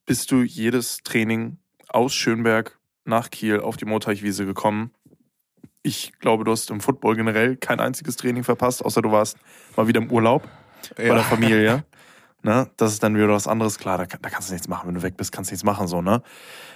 bist 0.04 0.30
du 0.30 0.42
jedes 0.42 0.98
Training 0.98 1.58
aus 1.88 2.14
Schönberg 2.14 2.78
nach 3.04 3.30
Kiel 3.30 3.60
auf 3.60 3.76
die 3.76 3.84
Moorteichwiese 3.84 4.44
gekommen. 4.44 4.92
Ich 5.82 6.12
glaube, 6.18 6.44
du 6.44 6.52
hast 6.52 6.70
im 6.70 6.80
Football 6.80 7.16
generell 7.16 7.56
kein 7.56 7.80
einziges 7.80 8.16
Training 8.16 8.44
verpasst, 8.44 8.84
außer 8.84 9.02
du 9.02 9.10
warst 9.10 9.38
mal 9.76 9.88
wieder 9.88 10.00
im 10.00 10.10
Urlaub 10.10 10.46
ja. 10.98 11.08
bei 11.08 11.14
der 11.14 11.24
Familie. 11.24 11.84
ne? 12.42 12.70
Das 12.76 12.92
ist 12.92 13.02
dann 13.02 13.16
wieder 13.16 13.28
was 13.28 13.48
anderes. 13.48 13.78
Klar, 13.78 13.98
da, 13.98 14.04
da, 14.04 14.28
kannst 14.28 14.50
du 14.50 14.52
nichts 14.52 14.68
machen. 14.68 14.88
Wenn 14.88 14.94
du 14.94 15.02
weg 15.02 15.16
bist, 15.16 15.32
kannst 15.32 15.50
du 15.50 15.54
nichts 15.54 15.64
machen, 15.64 15.88
so, 15.88 16.02
ne? 16.02 16.22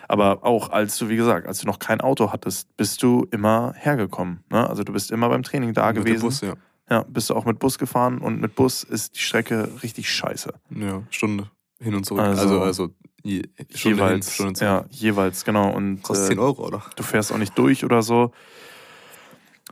Aber 0.09 0.45
auch 0.45 0.71
als 0.71 0.97
du, 0.99 1.09
wie 1.09 1.17
gesagt, 1.17 1.47
als 1.47 1.59
du 1.59 1.67
noch 1.67 1.79
kein 1.79 2.01
Auto 2.01 2.33
hattest, 2.33 2.75
bist 2.77 3.03
du 3.03 3.27
immer 3.31 3.75
hergekommen. 3.77 4.45
Ne? 4.51 4.69
Also 4.69 4.85
du 4.85 4.93
bist 4.93 5.11
immer 5.11 5.29
beim 5.29 5.43
Training 5.43 5.75
da 5.75 5.89
Mit 5.89 5.97
gewesen. 5.97 6.23
Bus, 6.23 6.41
ja. 6.41 6.55
Ja, 6.89 7.05
bist 7.09 7.31
du 7.31 7.35
auch 7.35 7.45
mit 7.45 7.59
Bus 7.59 7.79
gefahren 7.79 8.19
und 8.19 8.41
mit 8.41 8.55
Bus 8.55 8.85
ist 8.85 9.17
die 9.17 9.21
Strecke 9.21 9.69
richtig 9.83 10.11
scheiße. 10.11 10.53
Ja, 10.71 11.03
Stunde 11.11 11.51
hin 11.81 11.95
und 11.95 12.05
zurück. 12.05 12.23
Also, 12.23 12.43
also, 12.43 12.63
also 12.63 12.91
je, 13.23 13.43
Stunde 13.75 13.97
jeweils. 13.97 14.27
Hin, 14.27 14.35
Stunde 14.35 14.53
zurück. 14.55 14.71
Ja, 14.71 14.85
jeweils, 14.91 15.45
genau. 15.45 15.71
Und, 15.71 16.03
Kostet 16.03 16.29
10 16.29 16.39
äh, 16.39 16.41
Euro, 16.41 16.67
oder? 16.67 16.83
Du 16.97 17.03
fährst 17.03 17.33
auch 17.33 17.39
nicht 17.39 17.59
durch 17.59 17.85
oder 17.85 18.03
so. 18.03 18.33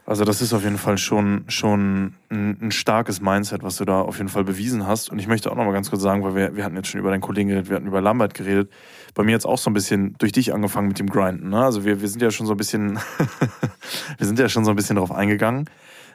Also 0.06 0.24
das 0.24 0.42
ist 0.42 0.52
auf 0.52 0.62
jeden 0.62 0.76
Fall 0.76 0.98
schon, 0.98 1.44
schon 1.48 2.14
ein, 2.28 2.58
ein, 2.60 2.70
starkes 2.72 3.22
Mindset, 3.22 3.62
was 3.62 3.76
du 3.76 3.86
da 3.86 4.02
auf 4.02 4.18
jeden 4.18 4.28
Fall 4.28 4.44
bewiesen 4.44 4.86
hast. 4.86 5.10
Und 5.10 5.18
ich 5.18 5.26
möchte 5.28 5.50
auch 5.50 5.56
noch 5.56 5.64
mal 5.64 5.72
ganz 5.72 5.88
kurz 5.88 6.02
sagen, 6.02 6.22
weil 6.22 6.34
wir, 6.34 6.56
wir 6.56 6.64
hatten 6.64 6.76
jetzt 6.76 6.88
schon 6.88 7.00
über 7.00 7.10
deinen 7.10 7.22
Kollegen 7.22 7.48
geredet, 7.48 7.70
wir 7.70 7.76
hatten 7.76 7.86
über 7.86 8.02
Lambert 8.02 8.34
geredet. 8.34 8.70
Bei 9.14 9.22
mir 9.22 9.32
jetzt 9.32 9.46
auch 9.46 9.56
so 9.56 9.70
ein 9.70 9.72
bisschen 9.72 10.14
durch 10.18 10.32
dich 10.32 10.52
angefangen 10.52 10.88
mit 10.88 10.98
dem 10.98 11.08
Grinden. 11.08 11.48
Ne? 11.48 11.64
Also 11.64 11.86
wir, 11.86 12.02
wir 12.02 12.08
sind 12.08 12.20
ja 12.20 12.30
schon 12.30 12.46
so 12.46 12.52
ein 12.52 12.58
bisschen, 12.58 12.98
wir 14.18 14.26
sind 14.26 14.38
ja 14.38 14.50
schon 14.50 14.66
so 14.66 14.70
ein 14.72 14.76
bisschen 14.76 14.96
drauf 14.96 15.10
eingegangen. 15.10 15.70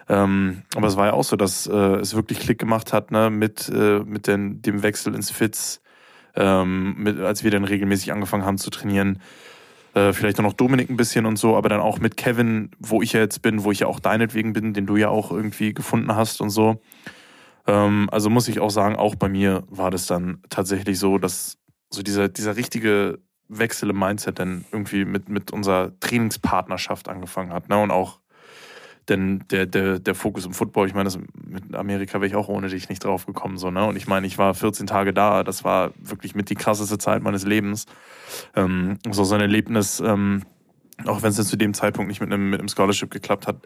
Ähm, 0.09 0.63
aber 0.75 0.87
es 0.87 0.97
war 0.97 1.07
ja 1.07 1.13
auch 1.13 1.23
so, 1.23 1.35
dass 1.35 1.67
äh, 1.67 1.71
es 1.71 2.15
wirklich 2.15 2.39
Klick 2.39 2.57
gemacht 2.57 2.93
hat 2.93 3.11
ne, 3.11 3.29
mit, 3.29 3.69
äh, 3.69 3.99
mit 3.99 4.25
den, 4.25 4.61
dem 4.61 4.81
Wechsel 4.81 5.13
ins 5.13 5.29
Fitz, 5.29 5.81
ähm, 6.35 6.95
mit, 6.97 7.19
als 7.19 7.43
wir 7.43 7.51
dann 7.51 7.63
regelmäßig 7.63 8.11
angefangen 8.11 8.43
haben 8.43 8.57
zu 8.57 8.71
trainieren. 8.71 9.21
Äh, 9.93 10.13
vielleicht 10.13 10.39
auch 10.39 10.43
noch 10.43 10.53
Dominik 10.53 10.89
ein 10.89 10.97
bisschen 10.97 11.27
und 11.27 11.37
so, 11.37 11.55
aber 11.55 11.69
dann 11.69 11.79
auch 11.79 11.99
mit 11.99 12.17
Kevin, 12.17 12.71
wo 12.79 13.03
ich 13.03 13.13
ja 13.13 13.19
jetzt 13.19 13.43
bin, 13.43 13.63
wo 13.63 13.71
ich 13.71 13.81
ja 13.81 13.87
auch 13.87 13.99
deinetwegen 13.99 14.53
bin, 14.53 14.73
den 14.73 14.87
du 14.87 14.95
ja 14.95 15.09
auch 15.09 15.31
irgendwie 15.31 15.73
gefunden 15.75 16.15
hast 16.15 16.41
und 16.41 16.49
so. 16.49 16.81
Ähm, 17.67 18.09
also 18.11 18.31
muss 18.31 18.47
ich 18.47 18.59
auch 18.59 18.71
sagen, 18.71 18.95
auch 18.95 19.13
bei 19.13 19.29
mir 19.29 19.63
war 19.69 19.91
das 19.91 20.07
dann 20.07 20.41
tatsächlich 20.49 20.97
so, 20.97 21.19
dass 21.19 21.59
so 21.91 22.01
dieser, 22.01 22.29
dieser 22.29 22.55
richtige 22.55 23.19
Wechsel 23.47 23.91
im 23.91 23.99
Mindset 23.99 24.39
dann 24.39 24.65
irgendwie 24.71 25.05
mit, 25.05 25.29
mit 25.29 25.51
unserer 25.51 25.91
Trainingspartnerschaft 25.99 27.09
angefangen 27.09 27.53
hat. 27.53 27.69
Ne? 27.69 27.77
Und 27.79 27.91
auch 27.91 28.19
denn 29.09 29.43
der, 29.49 29.65
der, 29.65 29.99
der 29.99 30.15
Fokus 30.15 30.45
im 30.45 30.53
Football, 30.53 30.87
ich 30.87 30.93
meine, 30.93 31.05
das, 31.05 31.17
mit 31.17 31.75
Amerika 31.75 32.15
wäre 32.15 32.27
ich 32.27 32.35
auch 32.35 32.47
ohne 32.47 32.69
dich 32.69 32.89
nicht 32.89 33.03
drauf 33.03 33.25
gekommen. 33.25 33.57
So, 33.57 33.71
ne? 33.71 33.85
Und 33.85 33.95
ich 33.95 34.07
meine, 34.07 34.27
ich 34.27 34.37
war 34.37 34.53
14 34.53 34.87
Tage 34.87 35.13
da, 35.13 35.43
das 35.43 35.63
war 35.63 35.91
wirklich 35.97 36.35
mit 36.35 36.49
die 36.49 36.55
krasseste 36.55 36.97
Zeit 36.97 37.23
meines 37.23 37.45
Lebens. 37.45 37.85
Ähm, 38.55 38.99
so, 39.09 39.23
so 39.23 39.35
ein 39.35 39.41
Erlebnis, 39.41 39.99
ähm, 39.99 40.43
auch 41.05 41.21
wenn 41.21 41.29
es 41.29 41.47
zu 41.47 41.57
dem 41.57 41.73
Zeitpunkt 41.73 42.09
nicht 42.09 42.21
mit 42.21 42.31
einem, 42.31 42.49
mit 42.49 42.59
einem 42.59 42.69
Scholarship 42.69 43.11
geklappt 43.11 43.47
hat, 43.47 43.57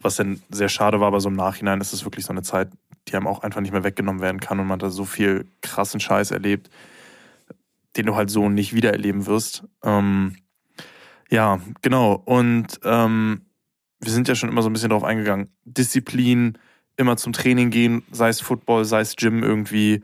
was 0.00 0.16
dann 0.16 0.42
sehr 0.50 0.68
schade 0.68 1.00
war, 1.00 1.08
aber 1.08 1.20
so 1.20 1.28
im 1.28 1.36
Nachhinein 1.36 1.80
ist 1.80 1.92
es 1.92 2.04
wirklich 2.04 2.24
so 2.24 2.32
eine 2.32 2.42
Zeit, 2.42 2.70
die 3.08 3.16
einem 3.16 3.26
auch 3.26 3.42
einfach 3.42 3.60
nicht 3.60 3.72
mehr 3.72 3.84
weggenommen 3.84 4.20
werden 4.20 4.40
kann 4.40 4.60
und 4.60 4.66
man 4.66 4.76
hat 4.76 4.82
da 4.82 4.90
so 4.90 5.04
viel 5.04 5.46
krassen 5.62 6.00
Scheiß 6.00 6.30
erlebt, 6.30 6.70
den 7.96 8.06
du 8.06 8.14
halt 8.14 8.30
so 8.30 8.48
nicht 8.48 8.74
wiedererleben 8.74 9.26
wirst. 9.26 9.64
Ähm, 9.82 10.36
ja, 11.30 11.60
genau. 11.82 12.14
Und 12.24 12.80
ähm, 12.84 13.42
wir 14.00 14.12
sind 14.12 14.28
ja 14.28 14.34
schon 14.34 14.48
immer 14.48 14.62
so 14.62 14.68
ein 14.68 14.72
bisschen 14.72 14.90
drauf 14.90 15.04
eingegangen. 15.04 15.48
Disziplin, 15.64 16.58
immer 16.96 17.16
zum 17.16 17.32
Training 17.32 17.70
gehen, 17.70 18.02
sei 18.10 18.28
es 18.28 18.40
Football, 18.40 18.84
sei 18.84 19.00
es 19.00 19.16
Gym 19.16 19.42
irgendwie. 19.42 20.02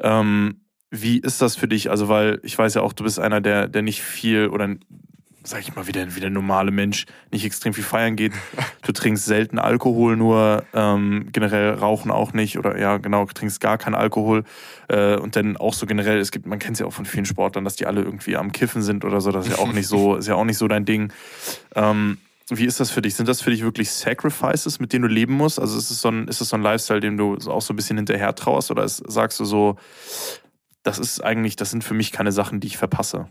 Ähm, 0.00 0.60
wie 0.90 1.18
ist 1.18 1.40
das 1.40 1.56
für 1.56 1.68
dich? 1.68 1.90
Also, 1.90 2.08
weil 2.08 2.40
ich 2.42 2.56
weiß 2.58 2.74
ja 2.74 2.82
auch, 2.82 2.92
du 2.92 3.04
bist 3.04 3.18
einer, 3.18 3.40
der, 3.40 3.68
der 3.68 3.82
nicht 3.82 4.02
viel 4.02 4.48
oder 4.48 4.68
sag 5.44 5.60
ich 5.60 5.74
mal, 5.74 5.86
wie 5.86 5.92
der, 5.92 6.14
wie 6.14 6.20
der 6.20 6.30
normale 6.30 6.70
Mensch 6.70 7.06
nicht 7.30 7.44
extrem 7.44 7.74
viel 7.74 7.84
feiern 7.84 8.16
geht. 8.16 8.32
Du 8.84 8.90
trinkst 8.92 9.24
selten 9.24 9.60
Alkohol 9.60 10.16
nur, 10.16 10.64
ähm, 10.74 11.28
generell 11.30 11.74
rauchen 11.74 12.10
auch 12.10 12.32
nicht 12.32 12.58
oder 12.58 12.78
ja, 12.80 12.98
genau, 12.98 13.26
trinkst 13.26 13.60
gar 13.60 13.78
keinen 13.78 13.94
Alkohol. 13.94 14.42
Äh, 14.88 15.16
und 15.16 15.36
dann 15.36 15.56
auch 15.56 15.72
so 15.72 15.86
generell, 15.86 16.18
es 16.18 16.32
gibt, 16.32 16.46
man 16.46 16.58
kennt 16.58 16.74
es 16.74 16.80
ja 16.80 16.86
auch 16.86 16.92
von 16.92 17.04
vielen 17.04 17.24
Sportlern, 17.24 17.64
dass 17.64 17.76
die 17.76 17.86
alle 17.86 18.02
irgendwie 18.02 18.36
am 18.36 18.50
Kiffen 18.50 18.82
sind 18.82 19.04
oder 19.04 19.20
so. 19.20 19.30
Das 19.30 19.46
ist 19.46 19.52
ja 19.52 19.58
auch 19.62 19.72
nicht 19.72 19.86
so, 19.86 20.16
ist 20.16 20.26
ja 20.26 20.34
auch 20.34 20.44
nicht 20.44 20.58
so 20.58 20.66
dein 20.66 20.84
Ding. 20.84 21.12
Ähm, 21.76 22.18
wie 22.58 22.66
ist 22.66 22.80
das 22.80 22.90
für 22.90 23.02
dich? 23.02 23.14
Sind 23.14 23.28
das 23.28 23.40
für 23.40 23.50
dich 23.50 23.62
wirklich 23.62 23.90
Sacrifices, 23.90 24.80
mit 24.80 24.92
denen 24.92 25.02
du 25.02 25.08
leben 25.08 25.34
musst? 25.34 25.58
Also 25.58 25.78
ist 25.78 25.90
es 25.90 26.00
so 26.00 26.08
ein, 26.08 26.28
ist 26.28 26.40
es 26.40 26.48
so 26.48 26.56
ein 26.56 26.62
Lifestyle, 26.62 27.00
dem 27.00 27.16
du 27.16 27.34
auch 27.48 27.62
so 27.62 27.72
ein 27.72 27.76
bisschen 27.76 27.96
hinterher 27.96 28.34
trauerst? 28.34 28.70
Oder 28.70 28.84
ist, 28.84 29.02
sagst 29.06 29.38
du 29.40 29.44
so, 29.44 29.76
das 30.82 30.98
ist 30.98 31.22
eigentlich, 31.22 31.56
das 31.56 31.70
sind 31.70 31.84
für 31.84 31.94
mich 31.94 32.12
keine 32.12 32.32
Sachen, 32.32 32.60
die 32.60 32.66
ich 32.66 32.76
verpasse? 32.76 33.28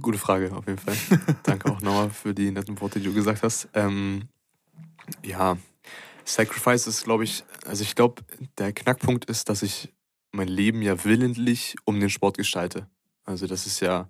Gute 0.00 0.18
Frage, 0.18 0.52
auf 0.54 0.66
jeden 0.66 0.78
Fall. 0.78 0.96
Danke 1.42 1.70
auch 1.70 1.80
nochmal 1.80 2.10
für 2.10 2.34
die 2.34 2.50
netten 2.50 2.80
Worte, 2.80 3.00
die 3.00 3.06
du 3.06 3.14
gesagt 3.14 3.42
hast. 3.42 3.68
Ähm, 3.74 4.28
ja, 5.24 5.56
Sacrifice 6.24 6.86
ist, 6.86 7.04
glaube 7.04 7.24
ich, 7.24 7.44
also 7.66 7.82
ich 7.82 7.94
glaube, 7.94 8.22
der 8.58 8.72
Knackpunkt 8.72 9.26
ist, 9.26 9.48
dass 9.48 9.62
ich 9.62 9.92
mein 10.32 10.48
Leben 10.48 10.82
ja 10.82 11.04
willentlich 11.04 11.76
um 11.84 11.98
den 12.00 12.10
Sport 12.10 12.36
gestalte. 12.36 12.88
Also 13.24 13.46
das 13.46 13.66
ist 13.66 13.80
ja, 13.80 14.08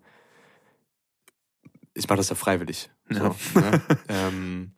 ich 1.97 2.09
mache 2.09 2.19
das 2.19 2.29
ja 2.29 2.37
freiwillig. 2.37 2.91
Ja. 3.11 3.35
So, 3.53 3.61
ne? 3.61 3.83
ähm, 4.09 4.73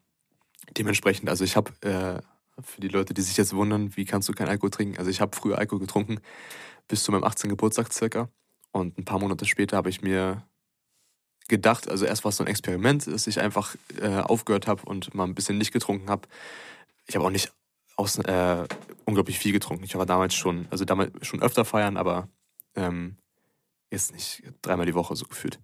dementsprechend, 0.77 1.29
also 1.29 1.45
ich 1.45 1.57
habe, 1.57 1.73
äh, 1.81 2.21
für 2.63 2.81
die 2.81 2.89
Leute, 2.89 3.15
die 3.15 3.23
sich 3.23 3.37
jetzt 3.37 3.55
wundern, 3.55 3.97
wie 3.97 4.05
kannst 4.05 4.29
du 4.29 4.33
kein 4.33 4.49
Alkohol 4.49 4.71
trinken? 4.71 4.99
Also 4.99 5.11
ich 5.11 5.21
habe 5.21 5.37
früher 5.37 5.59
Alkohol 5.59 5.81
getrunken, 5.81 6.21
bis 6.87 7.03
zu 7.03 7.13
meinem 7.13 7.25
18. 7.25 7.51
Geburtstag 7.51 7.93
circa. 7.93 8.29
Und 8.73 8.99
ein 8.99 9.05
paar 9.05 9.19
Monate 9.19 9.45
später 9.47 9.77
habe 9.77 9.91
ich 9.91 10.03
mir 10.03 10.45
gedacht, 11.49 11.89
also 11.89 12.05
erst 12.05 12.25
war 12.25 12.31
es 12.31 12.37
so 12.37 12.45
ein 12.45 12.49
Experiment, 12.49 13.07
dass 13.07 13.27
ich 13.27 13.41
einfach 13.41 13.75
äh, 14.01 14.19
aufgehört 14.19 14.67
habe 14.67 14.83
und 14.85 15.15
mal 15.15 15.25
ein 15.25 15.35
bisschen 15.35 15.59
nicht 15.59 15.73
getrunken 15.73 16.11
habe. 16.11 16.29
Ich 17.07 17.17
habe 17.17 17.25
auch 17.25 17.31
nicht 17.31 17.53
aus, 17.97 18.19
äh, 18.19 18.65
unglaublich 19.07 19.39
viel 19.39 19.53
getrunken. 19.53 19.85
Ich 19.85 19.97
war 19.97 20.07
damals 20.07 20.35
schon, 20.35 20.69
also 20.71 20.85
damals 20.85 21.11
schon 21.27 21.43
öfter 21.43 21.65
feiern, 21.65 21.97
aber 21.97 22.29
ähm, 22.77 23.17
jetzt 23.91 24.13
nicht 24.13 24.43
dreimal 24.63 24.87
die 24.87 24.95
Woche 24.95 25.17
so 25.17 25.27
gefühlt. 25.27 25.61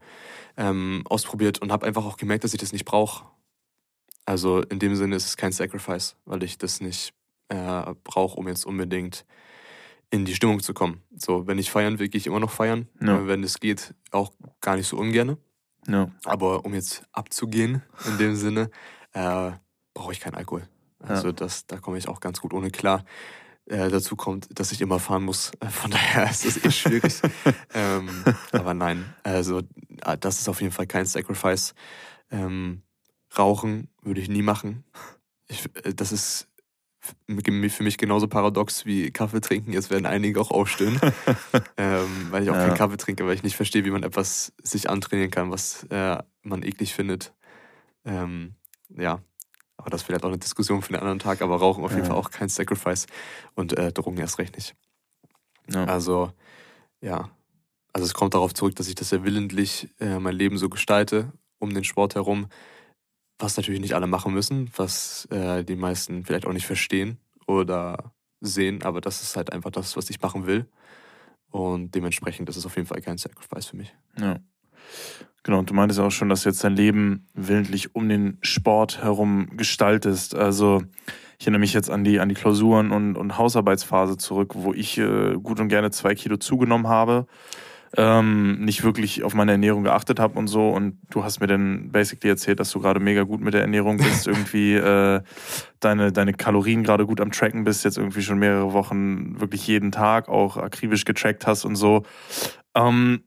Ähm, 0.57 1.03
ausprobiert 1.09 1.61
und 1.61 1.73
habe 1.73 1.87
einfach 1.87 2.05
auch 2.05 2.17
gemerkt, 2.17 2.45
dass 2.45 2.55
ich 2.55 2.61
das 2.61 2.73
nicht 2.73 2.85
brauche. 2.85 3.25
Also 4.27 4.63
in 4.63 4.79
dem 4.79 4.97
Sinne 4.97 5.17
ist 5.17 5.27
es 5.27 5.37
kein 5.37 5.53
Sacrifice, 5.53 6.17
weil 6.25 6.43
ich 6.43 6.57
das 6.57 6.81
nicht 6.81 7.13
äh, 7.49 7.95
brauche, 8.05 8.37
um 8.37 8.49
jetzt 8.49 8.65
unbedingt 8.65 9.27
in 10.11 10.25
die 10.25 10.35
Stimmung 10.35 10.61
zu 10.61 10.75
kommen. 10.75 11.03
So, 11.17 11.47
wenn 11.47 11.59
ich 11.59 11.71
feiern 11.71 11.99
will, 11.99 12.09
gehe 12.09 12.19
ich 12.19 12.27
immer 12.27 12.41
noch 12.41 12.51
feiern. 12.51 12.89
Ja. 13.01 13.27
Wenn 13.27 13.43
es 13.43 13.61
geht, 13.61 13.95
auch 14.13 14.33
gar 14.61 14.77
nicht 14.77 14.87
so 14.87 14.97
ungern. 14.97 15.37
Ja. 15.87 16.11
Aber 16.25 16.65
um 16.65 16.73
jetzt 16.73 17.03
abzugehen, 17.13 17.83
in 18.07 18.19
dem 18.19 18.37
Sinne, 18.37 18.71
äh, 19.13 19.53
brauche 19.93 20.13
ich 20.13 20.21
keinen 20.21 20.35
Alkohol. 20.35 20.69
Also 21.01 21.29
ja. 21.29 21.33
das, 21.33 21.67
da 21.67 21.79
komme 21.79 21.99
ich 21.99 22.09
auch 22.09 22.21
ganz 22.21 22.41
gut 22.41 22.55
ohne 22.55 22.71
klar. 22.71 23.05
Äh, 23.67 23.89
dazu 23.89 24.15
kommt, 24.15 24.59
dass 24.59 24.73
ich 24.73 24.83
immer 24.83 24.99
fahren 25.01 25.25
muss. 25.25 25.53
Von 25.71 25.91
daher 25.91 26.25
ist 26.31 26.45
es 26.45 26.63
eh 26.63 26.71
schwierig. 26.71 27.15
ähm, 27.73 28.09
aber 28.53 28.75
nein, 28.75 29.15
also 29.23 29.63
ah, 30.03 30.17
das 30.17 30.41
ist 30.41 30.49
auf 30.49 30.61
jeden 30.61 30.73
Fall 30.73 30.87
kein 30.87 31.07
Sacrifice. 31.07 31.75
Ähm, 32.31 32.83
Rauchen 33.37 33.89
würde 34.03 34.21
ich 34.21 34.29
nie 34.29 34.43
machen. 34.43 34.85
Ich, 35.49 35.65
äh, 35.85 35.95
das 35.95 36.13
ist 36.13 36.49
für 37.01 37.83
mich 37.83 37.99
genauso 37.99 38.29
paradox 38.29 38.87
wie 38.87 39.11
Kaffee 39.11 39.41
trinken. 39.41 39.73
Jetzt 39.73 39.91
werden 39.91 40.07
einige 40.07 40.41
auch 40.41 40.51
aufstehen, 40.51 40.99
ähm, 41.77 42.29
weil 42.31 42.43
ich 42.43 42.51
auch 42.51 42.55
ja. 42.55 42.67
keinen 42.67 42.77
Kaffee 42.77 42.97
trinke, 42.97 43.27
weil 43.27 43.35
ich 43.35 43.43
nicht 43.43 43.57
verstehe, 43.57 43.85
wie 43.85 43.91
man 43.91 44.03
etwas 44.03 44.53
sich 44.63 44.89
antrainieren 44.89 45.31
kann, 45.31 45.51
was 45.51 45.85
äh, 45.91 46.19
man 46.43 46.63
eklig 46.63 46.95
findet. 46.95 47.35
Ähm, 48.05 48.55
ja, 48.97 49.21
aber 49.85 49.91
das 49.91 50.01
ist 50.01 50.07
vielleicht 50.07 50.25
auch 50.25 50.29
eine 50.29 50.39
Diskussion 50.39 50.81
für 50.81 50.95
einen 50.95 51.01
anderen 51.01 51.19
Tag, 51.19 51.43
aber 51.43 51.57
Rauchen 51.57 51.85
auf 51.85 51.93
jeden 51.93 52.07
Fall 52.07 52.17
auch 52.17 52.31
kein 52.31 52.49
Sacrifice 52.49 53.07
und 53.55 53.77
äh, 53.77 53.93
Drogen 53.93 54.17
erst 54.17 54.39
recht 54.39 54.57
nicht. 54.57 54.75
Ja. 55.71 55.85
Also, 55.85 56.33
ja. 57.03 57.29
Also 57.93 58.07
es 58.07 58.15
kommt 58.15 58.33
darauf 58.33 58.55
zurück, 58.55 58.75
dass 58.77 58.89
ich 58.89 58.95
das 58.95 59.11
ja 59.11 59.23
willentlich 59.25 59.91
äh, 60.01 60.19
mein 60.19 60.35
Leben 60.35 60.57
so 60.57 60.71
gestalte, 60.71 61.33
um 61.59 61.75
den 61.75 61.85
Sport 61.85 62.15
herum, 62.15 62.47
was 63.39 63.59
natürlich 63.59 63.81
nicht 63.81 63.95
alle 63.95 64.07
machen 64.07 64.33
müssen, 64.33 64.71
was 64.75 65.27
äh, 65.27 65.65
die 65.65 65.77
meisten 65.77 66.25
vielleicht 66.25 66.47
auch 66.47 66.55
nicht 66.55 66.67
verstehen 66.67 67.19
oder 67.47 68.15
sehen, 68.41 68.83
aber 68.85 69.03
das 69.03 69.23
ist 69.23 69.37
halt 69.37 69.53
einfach 69.53 69.71
das, 69.71 69.99
was 69.99 70.09
ich 70.09 70.23
machen 70.23 70.47
will. 70.47 70.67
Und 71.51 71.95
dementsprechend 71.95 72.49
ist 72.49 72.57
es 72.57 72.65
auf 72.65 72.77
jeden 72.77 72.89
Fall 72.89 73.03
kein 73.03 73.19
Sacrifice 73.19 73.67
für 73.67 73.77
mich. 73.77 73.95
Ja. 74.19 74.39
Genau, 75.43 75.59
und 75.59 75.69
du 75.69 75.75
meintest 75.75 76.01
auch 76.01 76.11
schon, 76.11 76.29
dass 76.29 76.43
du 76.43 76.49
jetzt 76.49 76.65
dein 76.65 76.75
Leben 76.75 77.27
willentlich 77.35 77.95
um 77.95 78.09
den 78.09 78.39
Sport 78.41 79.03
herum 79.03 79.49
gestaltest. 79.57 80.35
Also 80.35 80.83
ich 81.39 81.47
erinnere 81.47 81.61
mich 81.61 81.75
jetzt 81.75 81.91
an 81.91 82.03
die, 82.05 82.21
an 82.21 82.31
die 82.31 82.35
Klausuren 82.35 82.93
und, 82.93 83.17
und 83.17 83.37
Hausarbeitsphase 83.37 84.17
zurück, 84.17 84.53
wo 84.55 84.73
ich 84.73 84.97
äh, 84.97 85.35
gut 85.35 85.61
und 85.61 85.69
gerne 85.69 85.91
zwei 85.91 86.15
Kilo 86.15 86.39
zugenommen 86.39 86.89
habe 86.89 87.27
ähm, 87.97 88.65
nicht 88.65 88.83
wirklich 88.83 89.23
auf 89.23 89.35
meine 89.35 89.53
Ernährung 89.53 89.85
geachtet 89.85 90.19
habe 90.19 90.39
und 90.39 90.49
so. 90.49 90.69
Und 90.69 90.99
du 91.11 91.25
hast 91.25 91.41
mir 91.41 91.47
dann 91.47 91.91
basically 91.93 92.31
erzählt, 92.31 92.61
dass 92.61 92.71
du 92.71 92.81
gerade 92.81 93.01
mega 93.01 93.23
gut 93.23 93.41
mit 93.41 93.55
der 93.55 93.63
Ernährung 93.63 93.99
bist, 93.99 94.27
irgendwie 94.27 94.75
äh, 94.75 95.23
deine, 95.81 96.13
deine 96.13 96.33
Kalorien 96.33 96.83
gerade 96.83 97.07
gut 97.07 97.21
am 97.21 97.31
Tracken 97.31 97.65
bist, 97.65 97.85
jetzt 97.85 97.99
irgendwie 97.99 98.23
schon 98.23 98.39
mehrere 98.39 98.73
Wochen 98.73 99.41
wirklich 99.41 99.67
jeden 99.67 99.93
Tag 99.93 100.29
auch 100.29 100.57
akribisch 100.57 101.05
getrackt 101.05 101.47
hast 101.47 101.65
und 101.65 101.77
so. 101.77 102.03
Ähm, 102.75 103.23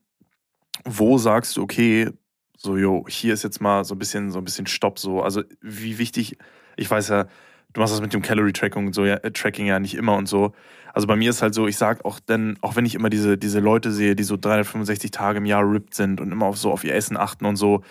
wo 0.85 1.17
sagst 1.17 1.57
du, 1.57 1.63
okay, 1.63 2.09
so, 2.57 2.77
jo, 2.77 3.05
hier 3.07 3.33
ist 3.33 3.43
jetzt 3.43 3.61
mal 3.61 3.85
so 3.85 3.95
ein 3.95 3.99
bisschen, 3.99 4.31
so 4.31 4.39
ein 4.39 4.45
bisschen 4.45 4.67
Stopp, 4.67 4.99
so. 4.99 5.21
Also, 5.21 5.43
wie 5.61 5.97
wichtig, 5.99 6.37
ich 6.75 6.89
weiß 6.89 7.09
ja, 7.09 7.27
du 7.73 7.81
machst 7.81 7.93
das 7.93 8.01
mit 8.01 8.13
dem 8.13 8.21
Calorie 8.21 8.53
Tracking 8.53 8.87
und 8.87 8.93
so, 8.93 9.05
ja, 9.05 9.15
äh, 9.15 9.31
Tracking 9.31 9.67
ja 9.67 9.79
nicht 9.79 9.95
immer 9.95 10.15
und 10.15 10.27
so. 10.27 10.53
Also 10.93 11.05
bei 11.05 11.15
mir 11.15 11.29
ist 11.29 11.43
halt 11.43 11.53
so, 11.53 11.67
ich 11.67 11.77
sag 11.77 12.03
auch 12.05 12.19
denn, 12.19 12.57
auch 12.61 12.75
wenn 12.75 12.85
ich 12.85 12.95
immer 12.95 13.11
diese, 13.11 13.37
diese 13.37 13.59
Leute 13.59 13.91
sehe, 13.91 14.15
die 14.15 14.23
so 14.23 14.35
365 14.35 15.11
Tage 15.11 15.37
im 15.37 15.45
Jahr 15.45 15.61
ripped 15.61 15.93
sind 15.93 16.19
und 16.19 16.31
immer 16.31 16.47
auf 16.47 16.57
so 16.57 16.71
auf 16.71 16.83
ihr 16.83 16.95
Essen 16.95 17.17
achten 17.17 17.45
und 17.45 17.55
so, 17.55 17.83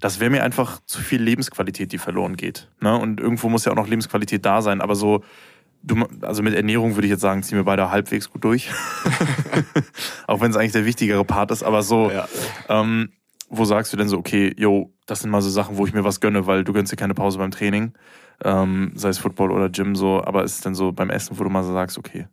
das 0.00 0.18
wäre 0.18 0.30
mir 0.30 0.42
einfach 0.42 0.80
zu 0.86 1.02
viel 1.02 1.22
Lebensqualität, 1.22 1.92
die 1.92 1.98
verloren 1.98 2.36
geht. 2.36 2.70
Ne? 2.80 2.96
Und 2.96 3.20
irgendwo 3.20 3.50
muss 3.50 3.66
ja 3.66 3.72
auch 3.72 3.76
noch 3.76 3.86
Lebensqualität 3.86 4.46
da 4.46 4.62
sein, 4.62 4.80
aber 4.80 4.94
so, 4.94 5.22
du, 5.84 6.04
also 6.22 6.42
mit 6.42 6.54
Ernährung 6.54 6.94
würde 6.94 7.06
ich 7.06 7.10
jetzt 7.10 7.20
sagen, 7.20 7.42
ziehen 7.42 7.58
wir 7.58 7.64
beide 7.64 7.90
halbwegs 7.90 8.30
gut 8.30 8.44
durch. 8.44 8.70
auch 10.26 10.40
wenn 10.40 10.50
es 10.50 10.56
eigentlich 10.56 10.72
der 10.72 10.86
wichtigere 10.86 11.24
Part 11.24 11.50
ist, 11.50 11.62
aber 11.62 11.82
so, 11.82 12.10
ja. 12.10 12.26
ähm, 12.68 13.10
wo 13.48 13.64
sagst 13.64 13.92
du 13.92 13.96
denn 13.96 14.08
so, 14.08 14.18
okay, 14.18 14.54
yo, 14.56 14.92
das 15.06 15.20
sind 15.20 15.30
mal 15.30 15.42
so 15.42 15.50
Sachen, 15.50 15.76
wo 15.76 15.86
ich 15.86 15.92
mir 15.92 16.04
was 16.04 16.20
gönne, 16.20 16.46
weil 16.46 16.64
du 16.64 16.72
gönnst 16.72 16.90
dir 16.92 16.96
keine 16.96 17.14
Pause 17.14 17.38
beim 17.38 17.50
Training, 17.50 17.92
ähm, 18.42 18.92
sei 18.94 19.10
es 19.10 19.18
Football 19.18 19.52
oder 19.52 19.68
Gym 19.68 19.94
so, 19.94 20.24
aber 20.24 20.44
ist 20.44 20.54
es 20.54 20.60
denn 20.62 20.74
so 20.74 20.92
beim 20.92 21.10
Essen, 21.10 21.38
wo 21.38 21.44
du 21.44 21.50
mal 21.50 21.62
so 21.62 21.72
sagst, 21.72 21.98
okay, 21.98 22.26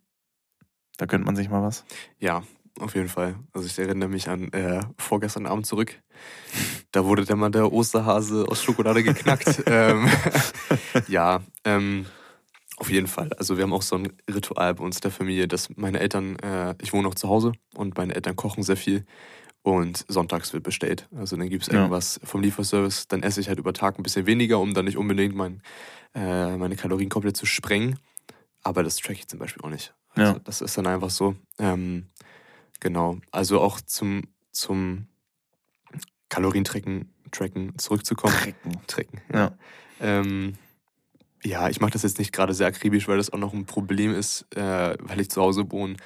da 0.96 1.06
könnte 1.06 1.26
man 1.26 1.36
sich 1.36 1.48
mal 1.50 1.62
was. 1.62 1.84
Ja, 2.18 2.42
auf 2.80 2.94
jeden 2.94 3.08
Fall. 3.08 3.36
Also 3.52 3.66
ich 3.66 3.78
erinnere 3.78 4.08
mich 4.08 4.28
an 4.28 4.50
äh, 4.52 4.80
vorgestern 4.98 5.46
Abend 5.46 5.66
zurück. 5.66 6.00
Da 6.90 7.04
wurde 7.04 7.24
dann 7.24 7.38
mal 7.38 7.50
der 7.50 7.72
Osterhase 7.72 8.46
aus 8.48 8.62
Schokolade 8.62 9.02
geknackt. 9.02 9.62
ähm, 9.66 10.08
ja, 11.08 11.40
ähm, 11.64 12.06
auf 12.82 12.90
jeden 12.90 13.06
Fall. 13.06 13.32
Also 13.34 13.56
wir 13.56 13.62
haben 13.62 13.72
auch 13.72 13.82
so 13.82 13.94
ein 13.94 14.12
Ritual 14.28 14.74
bei 14.74 14.82
uns 14.82 14.98
der 14.98 15.12
Familie, 15.12 15.46
dass 15.46 15.68
meine 15.76 16.00
Eltern, 16.00 16.36
äh, 16.40 16.74
ich 16.82 16.92
wohne 16.92 17.04
noch 17.04 17.14
zu 17.14 17.28
Hause 17.28 17.52
und 17.76 17.96
meine 17.96 18.12
Eltern 18.12 18.34
kochen 18.34 18.64
sehr 18.64 18.76
viel 18.76 19.06
und 19.62 20.04
sonntags 20.08 20.52
wird 20.52 20.64
bestellt. 20.64 21.08
Also 21.16 21.36
dann 21.36 21.48
gibt 21.48 21.62
es 21.62 21.68
irgendwas 21.68 22.18
ja. 22.20 22.26
vom 22.26 22.42
Lieferservice, 22.42 23.06
dann 23.06 23.22
esse 23.22 23.40
ich 23.40 23.46
halt 23.46 23.60
über 23.60 23.72
Tag 23.72 24.00
ein 24.00 24.02
bisschen 24.02 24.26
weniger, 24.26 24.58
um 24.58 24.74
dann 24.74 24.86
nicht 24.86 24.96
unbedingt 24.96 25.36
mein, 25.36 25.62
äh, 26.12 26.56
meine 26.56 26.74
Kalorien 26.74 27.08
komplett 27.08 27.36
zu 27.36 27.46
sprengen. 27.46 28.00
Aber 28.64 28.82
das 28.82 28.96
track 28.96 29.16
ich 29.16 29.28
zum 29.28 29.38
Beispiel 29.38 29.62
auch 29.62 29.70
nicht. 29.70 29.94
Also 30.16 30.32
ja. 30.32 30.38
Das 30.40 30.60
ist 30.60 30.76
dann 30.76 30.88
einfach 30.88 31.10
so. 31.10 31.36
Ähm, 31.60 32.06
genau. 32.80 33.18
Also 33.30 33.60
auch 33.60 33.80
zum, 33.80 34.22
zum 34.50 35.06
Kalorientracken 36.30 37.14
tracken 37.30 37.78
zurückzukommen. 37.78 38.34
Tracken. 38.34 38.80
Tracken. 38.88 39.20
Ja. 39.32 39.38
Ja, 39.38 39.56
ähm, 40.00 40.54
ja 41.44 41.68
ich 41.68 41.80
mache 41.80 41.92
das 41.92 42.02
jetzt 42.02 42.18
nicht 42.18 42.32
gerade 42.32 42.54
sehr 42.54 42.66
akribisch, 42.66 43.08
weil 43.08 43.16
das 43.16 43.32
auch 43.32 43.38
noch 43.38 43.52
ein 43.52 43.66
Problem 43.66 44.14
ist, 44.14 44.46
äh, 44.56 44.96
weil 45.00 45.20
ich 45.20 45.30
zu 45.30 45.40
Hause 45.40 45.70
wohne. 45.70 45.96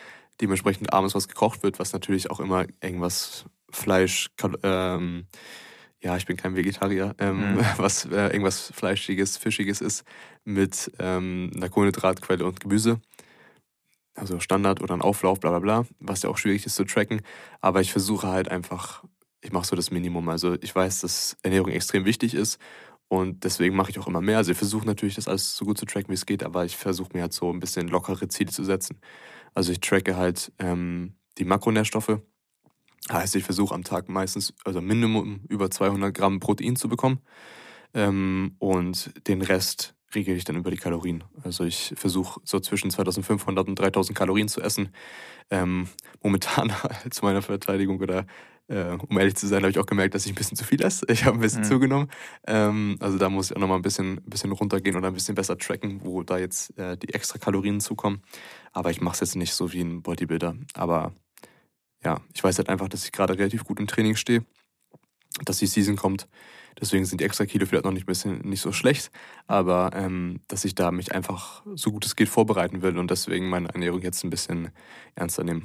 Dementsprechend 0.41 0.93
abends 0.93 1.15
was 1.15 1.29
gekocht 1.29 1.63
wird, 1.63 1.79
was 1.79 1.93
natürlich 1.93 2.31
auch 2.31 2.41
immer 2.41 2.67
irgendwas 2.83 3.47
Fleisch, 3.71 4.31
ähm, 4.63 5.27
ja, 6.01 6.17
ich 6.17 6.27
bin 6.27 6.37
kein 6.37 6.57
Vegetarier, 6.57 7.15
ähm, 7.19 7.55
mhm. 7.55 7.61
was 7.79 8.05
äh, 8.05 8.29
irgendwas 8.29 8.73
Fleischiges, 8.75 9.39
Fischiges 9.39 9.81
ist, 9.81 10.05
mit 10.45 10.93
ähm, 10.99 11.51
einer 11.57 11.69
Kohlenhydratquelle 11.69 12.45
und 12.45 12.61
Gemüse 12.61 13.01
also 14.17 14.41
Standard 14.41 14.81
oder 14.81 14.95
ein 14.95 15.03
Auflauf, 15.03 15.41
bla 15.41 15.51
bla 15.51 15.59
bla, 15.59 15.87
was 16.01 16.23
ja 16.23 16.31
auch 16.31 16.39
schwierig 16.39 16.67
ist 16.67 16.75
zu 16.75 16.85
tracken. 16.85 17.21
Aber 17.61 17.81
ich 17.81 17.93
versuche 17.93 18.29
halt 18.29 18.49
einfach, 18.49 19.05
ich 19.43 19.53
mache 19.53 19.67
so 19.67 19.77
das 19.77 19.91
Minimum. 19.91 20.29
Also 20.29 20.57
ich 20.61 20.75
weiß, 20.75 21.03
dass 21.03 21.37
Ernährung 21.43 21.71
extrem 21.71 22.05
wichtig 22.05 22.35
ist 22.35 22.59
und 23.09 23.45
deswegen 23.45 23.77
mache 23.77 23.91
ich 23.91 23.99
auch 23.99 24.07
immer 24.07 24.20
mehr. 24.20 24.39
Also 24.39 24.53
ich 24.53 24.59
versuche 24.59 24.87
natürlich, 24.87 25.15
das 25.15 25.28
alles 25.28 25.57
so 25.57 25.65
gut 25.65 25.78
zu 25.78 25.87
tracken, 25.87 26.11
wie 26.11 26.15
es 26.15 26.27
geht, 26.27 26.43
aber 26.43 26.65
ich 26.65 26.77
versuche 26.77 27.11
mir 27.15 27.23
halt 27.23 27.33
so 27.33 27.53
ein 27.53 27.61
bisschen 27.61 27.89
lockere 27.89 28.28
Ziele 28.28 28.51
zu 28.51 28.65
setzen. 28.65 29.01
Also 29.55 29.73
ich 29.73 29.81
tracke 29.81 30.16
halt 30.16 30.53
ähm, 30.59 31.15
die 31.39 31.45
Makronährstoffe. 31.45 32.20
Heißt, 33.11 33.37
ich 33.37 33.45
versuche 33.45 33.74
am 33.74 33.85
Tag 33.85 34.09
meistens, 34.09 34.53
also 34.65 34.81
Minimum 34.81 35.41
über 35.49 35.70
200 35.70 36.12
Gramm 36.15 36.41
Protein 36.41 36.77
zu 36.77 36.89
bekommen. 36.89 37.20
Ähm, 37.95 38.57
und 38.59 39.12
den 39.28 39.43
Rest 39.43 39.95
regle 40.15 40.35
ich 40.35 40.45
dann 40.45 40.57
über 40.57 40.70
die 40.70 40.77
Kalorien. 40.77 41.24
Also 41.43 41.65
ich 41.65 41.93
versuche 41.97 42.41
so 42.45 42.61
zwischen 42.61 42.91
2500 42.91 43.66
und 43.69 43.78
3000 43.78 44.16
Kalorien 44.16 44.49
zu 44.49 44.61
essen. 44.61 44.91
Ähm, 45.51 45.89
momentan 46.23 46.73
zu 47.11 47.24
meiner 47.24 47.43
Verteidigung 47.43 48.01
oder 48.01 48.27
äh, 48.69 48.97
um 49.09 49.19
ehrlich 49.19 49.37
zu 49.37 49.47
sein, 49.47 49.62
habe 49.62 49.70
ich 49.70 49.78
auch 49.78 49.87
gemerkt, 49.87 50.15
dass 50.15 50.27
ich 50.27 50.33
ein 50.33 50.35
bisschen 50.35 50.57
zu 50.57 50.65
viel 50.65 50.83
esse. 50.83 51.07
Ich 51.09 51.24
habe 51.24 51.37
ein 51.37 51.41
bisschen 51.41 51.62
mhm. 51.62 51.66
zugenommen. 51.66 52.11
Ähm, 52.47 52.97
also 53.01 53.19
da 53.19 53.28
muss 53.28 53.51
ich 53.51 53.57
auch 53.57 53.61
nochmal 53.61 53.78
ein 53.78 53.83
bisschen, 53.83 54.20
bisschen 54.27 54.53
runtergehen 54.53 54.97
oder 54.97 55.09
ein 55.09 55.15
bisschen 55.15 55.35
besser 55.35 55.57
tracken, 55.57 56.01
wo 56.05 56.23
da 56.23 56.39
jetzt 56.39 56.77
äh, 56.78 56.97
die 56.97 57.15
extra 57.15 57.39
Kalorien 57.39 57.81
zukommen. 57.81 58.23
Aber 58.73 58.91
ich 58.91 59.01
mache 59.01 59.15
es 59.15 59.20
jetzt 59.20 59.37
nicht 59.37 59.55
so 59.55 59.73
wie 59.73 59.83
ein 59.83 60.03
Bodybuilder. 60.03 60.57
Aber 60.74 61.15
ja, 62.05 62.20
ich 62.35 62.43
weiß 62.43 62.59
halt 62.59 62.69
einfach, 62.69 62.89
dass 62.89 63.05
ich 63.05 63.12
gerade 63.12 63.39
relativ 63.39 63.65
gut 63.65 63.78
im 63.78 63.87
Training 63.87 64.16
stehe. 64.16 64.45
dass 65.45 65.59
die 65.59 65.66
Season 65.66 65.97
kommt. 65.97 66.28
Deswegen 66.81 67.05
sind 67.05 67.20
die 67.20 67.24
extra 67.24 67.47
Kilo 67.47 67.66
vielleicht 67.66 67.85
noch 67.85 67.93
nicht, 67.93 68.07
bisschen, 68.07 68.40
nicht 68.40 68.61
so 68.61 68.73
schlecht, 68.73 69.11
aber 69.47 69.90
ähm, 69.94 70.40
dass 70.48 70.65
ich 70.65 70.74
da 70.74 70.90
mich 70.90 71.12
einfach 71.12 71.62
so 71.74 71.90
gut 71.90 72.05
es 72.05 72.16
geht 72.16 72.28
vorbereiten 72.28 72.82
will 72.82 72.98
und 72.98 73.11
deswegen 73.11 73.48
meine 73.48 73.69
Ernährung 73.69 74.03
jetzt 74.03 74.24
ein 74.24 74.31
bisschen 74.31 74.70
ernster 75.15 75.44
nehme. 75.44 75.62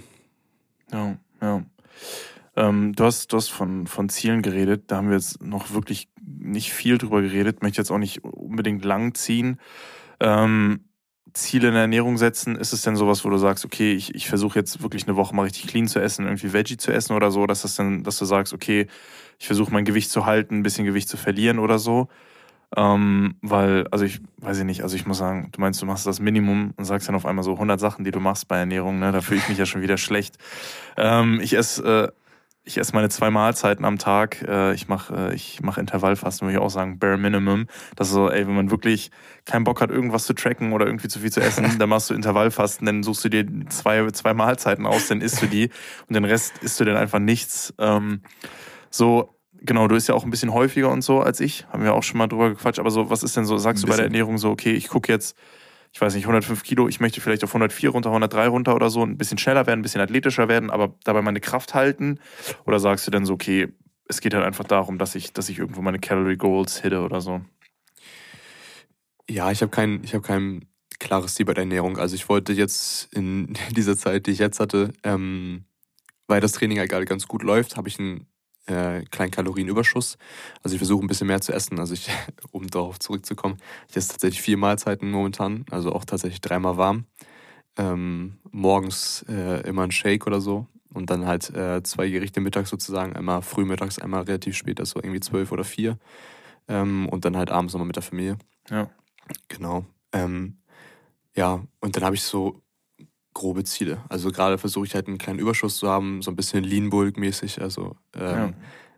Ja, 0.91 1.17
ja. 1.41 1.63
Ähm, 2.55 2.93
du 2.93 3.03
hast, 3.05 3.31
du 3.31 3.37
hast 3.37 3.49
von, 3.49 3.87
von 3.87 4.09
Zielen 4.09 4.41
geredet, 4.41 4.85
da 4.87 4.97
haben 4.97 5.07
wir 5.07 5.15
jetzt 5.15 5.41
noch 5.41 5.71
wirklich 5.71 6.09
nicht 6.21 6.73
viel 6.73 6.97
drüber 6.97 7.21
geredet, 7.21 7.61
möchte 7.61 7.81
jetzt 7.81 7.91
auch 7.91 7.97
nicht 7.97 8.23
unbedingt 8.23 8.83
lang 8.83 9.13
ziehen. 9.13 9.59
Ähm, 10.19 10.85
Ziele 11.33 11.69
in 11.69 11.73
der 11.73 11.83
Ernährung 11.83 12.17
setzen, 12.17 12.55
ist 12.57 12.73
es 12.73 12.81
denn 12.81 12.97
sowas, 12.97 13.23
wo 13.23 13.29
du 13.29 13.37
sagst, 13.37 13.63
okay, 13.63 13.93
ich, 13.93 14.13
ich 14.15 14.27
versuche 14.27 14.59
jetzt 14.59 14.81
wirklich 14.81 15.07
eine 15.07 15.15
Woche 15.15 15.33
mal 15.33 15.43
richtig 15.43 15.67
clean 15.67 15.87
zu 15.87 15.99
essen, 15.99 16.25
irgendwie 16.25 16.51
Veggie 16.51 16.77
zu 16.77 16.91
essen 16.91 17.15
oder 17.15 17.31
so, 17.31 17.45
dass 17.47 17.61
das 17.61 17.75
dann, 17.75 18.03
dass 18.03 18.17
du 18.17 18.25
sagst, 18.25 18.53
okay, 18.53 18.87
ich 19.39 19.47
versuche 19.47 19.71
mein 19.71 19.85
Gewicht 19.85 20.11
zu 20.11 20.25
halten, 20.25 20.59
ein 20.59 20.63
bisschen 20.63 20.85
Gewicht 20.85 21.09
zu 21.09 21.17
verlieren 21.17 21.59
oder 21.59 21.79
so. 21.79 22.07
Ähm, 22.75 23.35
weil, 23.41 23.85
also 23.91 24.05
ich 24.05 24.21
weiß 24.37 24.59
ich 24.59 24.63
nicht, 24.63 24.83
also 24.83 24.95
ich 24.95 25.05
muss 25.05 25.17
sagen, 25.17 25.49
du 25.51 25.59
meinst, 25.59 25.81
du 25.81 25.85
machst 25.85 26.07
das 26.07 26.21
Minimum 26.21 26.73
und 26.77 26.85
sagst 26.85 27.07
dann 27.07 27.15
auf 27.15 27.25
einmal 27.25 27.43
so 27.43 27.53
100 27.53 27.79
Sachen, 27.79 28.05
die 28.05 28.11
du 28.11 28.21
machst 28.21 28.47
bei 28.47 28.57
Ernährung, 28.57 28.99
ne? 28.99 29.11
da 29.11 29.19
fühle 29.19 29.41
ich 29.41 29.49
mich 29.49 29.57
ja 29.57 29.65
schon 29.65 29.81
wieder 29.81 29.97
schlecht. 29.97 30.37
Ähm, 30.95 31.41
ich 31.41 31.53
esse 31.53 32.11
äh, 32.13 32.21
ich 32.63 32.77
esse 32.77 32.93
meine 32.93 33.09
zwei 33.09 33.31
Mahlzeiten 33.31 33.85
am 33.85 33.97
Tag. 33.97 34.43
Äh, 34.47 34.73
ich 34.73 34.87
mache 34.87 35.31
äh, 35.31 35.35
ich 35.35 35.61
mach 35.61 35.77
Intervallfasten, 35.77 36.47
würde 36.47 36.57
ich 36.57 36.63
auch 36.63 36.69
sagen, 36.69 36.99
bare 36.99 37.17
minimum. 37.17 37.65
Das 37.95 38.07
ist 38.07 38.13
so, 38.13 38.29
ey, 38.29 38.47
wenn 38.47 38.55
man 38.55 38.69
wirklich 38.69 39.09
keinen 39.45 39.63
Bock 39.63 39.81
hat, 39.81 39.89
irgendwas 39.89 40.25
zu 40.25 40.33
tracken 40.33 40.71
oder 40.71 40.85
irgendwie 40.85 41.07
zu 41.07 41.19
viel 41.19 41.31
zu 41.31 41.41
essen, 41.41 41.65
dann 41.79 41.89
machst 41.89 42.09
du 42.09 42.13
Intervallfasten, 42.13 42.85
dann 42.85 43.03
suchst 43.03 43.25
du 43.25 43.29
dir 43.29 43.45
zwei, 43.69 44.09
zwei 44.11 44.33
Mahlzeiten 44.33 44.85
aus, 44.85 45.07
dann 45.07 45.21
isst 45.21 45.41
du 45.41 45.47
die 45.47 45.69
und 46.07 46.15
den 46.15 46.25
Rest 46.25 46.59
isst 46.61 46.79
du 46.79 46.85
dann 46.85 46.97
einfach 46.97 47.19
nichts. 47.19 47.73
Ähm, 47.79 48.21
so, 48.91 49.35
genau, 49.53 49.87
du 49.87 49.95
isst 49.95 50.07
ja 50.07 50.13
auch 50.13 50.23
ein 50.23 50.29
bisschen 50.29 50.53
häufiger 50.53 50.89
und 50.89 51.01
so 51.01 51.21
als 51.21 51.39
ich. 51.39 51.65
Haben 51.69 51.83
wir 51.83 51.95
auch 51.95 52.03
schon 52.03 52.19
mal 52.19 52.27
drüber 52.27 52.49
gequatscht. 52.49 52.79
Aber 52.79 52.91
so, 52.91 53.09
was 53.09 53.23
ist 53.23 53.35
denn 53.35 53.45
so, 53.45 53.57
sagst 53.57 53.83
du 53.83 53.87
bei 53.87 53.95
der 53.95 54.05
Ernährung 54.05 54.37
so, 54.37 54.51
okay, 54.51 54.73
ich 54.73 54.87
gucke 54.89 55.11
jetzt 55.11 55.35
ich 55.93 55.99
weiß 55.99 56.15
nicht, 56.15 56.23
105 56.23 56.63
Kilo, 56.63 56.87
ich 56.87 56.99
möchte 56.99 57.19
vielleicht 57.19 57.43
auf 57.43 57.49
104 57.49 57.89
runter, 57.89 58.09
103 58.09 58.47
runter 58.47 58.75
oder 58.75 58.89
so, 58.89 59.03
ein 59.03 59.17
bisschen 59.17 59.37
schneller 59.37 59.67
werden, 59.67 59.81
ein 59.81 59.83
bisschen 59.83 60.01
athletischer 60.01 60.47
werden, 60.47 60.69
aber 60.69 60.95
dabei 61.03 61.21
meine 61.21 61.41
Kraft 61.41 61.73
halten? 61.73 62.19
Oder 62.65 62.79
sagst 62.79 63.05
du 63.07 63.11
denn 63.11 63.25
so, 63.25 63.33
okay, 63.33 63.67
es 64.07 64.21
geht 64.21 64.33
halt 64.33 64.45
einfach 64.45 64.63
darum, 64.63 64.97
dass 64.97 65.15
ich, 65.15 65.33
dass 65.33 65.49
ich 65.49 65.59
irgendwo 65.59 65.81
meine 65.81 65.99
Calorie 65.99 66.37
Goals 66.37 66.81
hitte 66.81 67.01
oder 67.01 67.19
so? 67.19 67.41
Ja, 69.29 69.51
ich 69.51 69.61
habe 69.61 69.69
kein, 69.69 70.01
hab 70.11 70.23
kein 70.23 70.65
klares 70.99 71.35
Ziel 71.35 71.45
bei 71.45 71.53
der 71.53 71.63
Ernährung. 71.63 71.97
Also 71.97 72.15
ich 72.15 72.29
wollte 72.29 72.53
jetzt 72.53 73.13
in 73.13 73.53
dieser 73.71 73.97
Zeit, 73.97 74.27
die 74.27 74.31
ich 74.31 74.39
jetzt 74.39 74.59
hatte, 74.59 74.93
ähm, 75.03 75.65
weil 76.27 76.39
das 76.39 76.53
Training 76.53 76.79
halt 76.79 76.89
gerade 76.89 77.05
ganz 77.05 77.27
gut 77.27 77.43
läuft, 77.43 77.75
habe 77.75 77.89
ich 77.89 77.99
ein 77.99 78.27
äh, 78.67 79.01
kleinen 79.05 79.31
Kalorienüberschuss. 79.31 80.17
Also 80.63 80.75
ich 80.75 80.79
versuche 80.79 81.03
ein 81.03 81.07
bisschen 81.07 81.27
mehr 81.27 81.41
zu 81.41 81.53
essen. 81.53 81.79
Also 81.79 81.93
ich, 81.93 82.09
um 82.51 82.67
darauf 82.67 82.99
zurückzukommen, 82.99 83.57
ich 83.89 83.97
esse 83.97 84.09
tatsächlich 84.09 84.41
vier 84.41 84.57
Mahlzeiten 84.57 85.11
momentan, 85.11 85.65
also 85.71 85.93
auch 85.93 86.05
tatsächlich 86.05 86.41
dreimal 86.41 86.77
warm. 86.77 87.05
Ähm, 87.77 88.37
morgens 88.51 89.25
äh, 89.29 89.61
immer 89.67 89.83
ein 89.83 89.91
Shake 89.91 90.27
oder 90.27 90.41
so 90.41 90.67
und 90.93 91.09
dann 91.09 91.25
halt 91.25 91.49
äh, 91.55 91.81
zwei 91.83 92.09
Gerichte 92.09 92.41
mittags 92.41 92.69
sozusagen, 92.69 93.15
einmal 93.15 93.41
frühmittags, 93.41 93.97
einmal 93.97 94.23
relativ 94.23 94.57
spät, 94.57 94.79
also 94.79 94.99
irgendwie 94.99 95.21
zwölf 95.21 95.51
oder 95.53 95.63
vier 95.63 95.97
ähm, 96.67 97.07
und 97.09 97.23
dann 97.25 97.37
halt 97.37 97.49
abends 97.49 97.73
nochmal 97.73 97.87
mit 97.87 97.95
der 97.95 98.03
Familie. 98.03 98.37
Ja. 98.69 98.89
Genau. 99.47 99.85
Ähm, 100.11 100.57
ja, 101.35 101.63
und 101.79 101.95
dann 101.95 102.03
habe 102.03 102.15
ich 102.15 102.23
so 102.23 102.61
grobe 103.33 103.63
Ziele. 103.63 104.03
Also 104.09 104.31
gerade 104.31 104.57
versuche 104.57 104.85
ich 104.85 104.95
halt 104.95 105.07
einen 105.07 105.17
kleinen 105.17 105.39
Überschuss 105.39 105.77
zu 105.77 105.89
haben, 105.89 106.21
so 106.21 106.31
ein 106.31 106.35
bisschen 106.35 106.63
Lean 106.63 106.89
Bulk 106.89 107.17
mäßig, 107.17 107.61
also 107.61 107.95
ähm, 108.15 108.21
ja. 108.23 108.53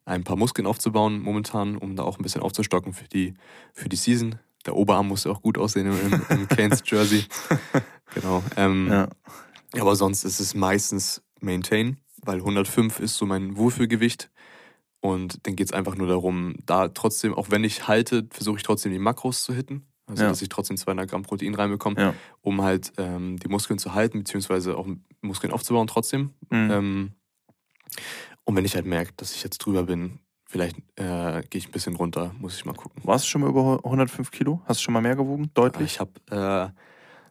ein 0.06 0.24
paar 0.24 0.36
Muskeln 0.36 0.66
aufzubauen 0.66 1.22
momentan, 1.22 1.78
um 1.78 1.96
da 1.96 2.04
auch 2.04 2.18
ein 2.18 2.24
bisschen 2.24 2.42
aufzustocken 2.42 2.94
für 2.94 3.08
die, 3.08 3.34
für 3.74 3.90
die 3.90 3.96
Season. 3.96 4.40
Der 4.66 4.76
Oberarm 4.76 5.08
muss 5.08 5.26
ja 5.26 5.32
auch 5.32 5.42
gut 5.42 5.58
aussehen 5.58 5.88
im, 5.88 6.22
im 6.30 6.48
Canes 6.48 6.84
Jersey. 6.86 7.26
genau. 8.14 8.44
Ähm, 8.56 8.88
ja. 8.90 9.10
Aber 9.80 9.96
sonst 9.96 10.24
ist 10.24 10.40
es 10.40 10.56
meistens 10.56 11.22
Maintain, 11.42 11.98
weil 12.22 12.38
105 12.38 13.00
ist 13.00 13.18
so 13.18 13.26
mein 13.26 13.58
Wohlfühlgewicht. 13.58 14.30
Und 15.02 15.46
dann 15.46 15.58
geht 15.58 15.68
es 15.68 15.74
einfach 15.74 15.96
nur 15.96 16.08
darum, 16.08 16.56
da 16.66 16.88
trotzdem, 16.88 17.34
auch 17.34 17.52
wenn 17.52 17.66
ich 17.66 17.90
halte, 17.90 18.26
versuche 18.32 18.58
ich 18.58 18.64
trotzdem 18.64 18.94
die 18.94 19.00
Makros 19.00 19.44
zu 19.44 19.54
hitten. 19.54 19.86
Also, 20.06 20.24
ja. 20.24 20.30
dass 20.30 20.42
ich 20.42 20.50
trotzdem 20.50 20.76
200 20.76 21.10
Gramm 21.10 21.24
Protein 21.24 21.56
reinbekomme, 21.56 22.00
ja. 22.00 22.14
um 22.42 22.62
halt 22.62 22.92
ähm, 22.98 23.38
die 23.38 23.48
Muskeln 23.48 23.80
zu 23.80 23.94
halten, 23.94 24.20
beziehungsweise 24.20 24.78
auch 24.78 24.88
Muskeln 25.22 25.54
aufzubauen 25.54 25.88
trotzdem. 25.88 26.32
Mhm. 26.50 26.72
Ähm, 26.72 27.12
und 28.44 28.56
wenn 28.56 28.66
ich 28.66 28.76
halt 28.76 28.86
merke, 28.86 29.14
dass 29.16 29.34
ich 29.34 29.44
jetzt 29.44 29.60
drüber 29.60 29.84
bin, 29.84 30.20
vielleicht 30.46 30.78
äh, 30.98 31.42
gehe 31.50 31.60
ich 31.60 31.68
ein 31.68 31.72
bisschen 31.72 31.96
runter, 31.96 32.36
muss 32.38 32.56
ich 32.56 32.66
mal 32.66 32.74
gucken. 32.74 33.02
Warst 33.06 33.26
du 33.26 33.30
schon 33.30 33.42
mal 33.42 33.50
über 33.50 33.80
105 33.84 34.30
Kilo? 34.32 34.62
Hast 34.66 34.82
du 34.82 34.84
schon 34.84 34.94
mal 34.94 35.02
mehr 35.02 35.16
gewogen? 35.16 35.52
Deutlich? 35.54 35.94
Ich 35.94 36.00
habe 36.00 36.12
äh, 36.30 36.70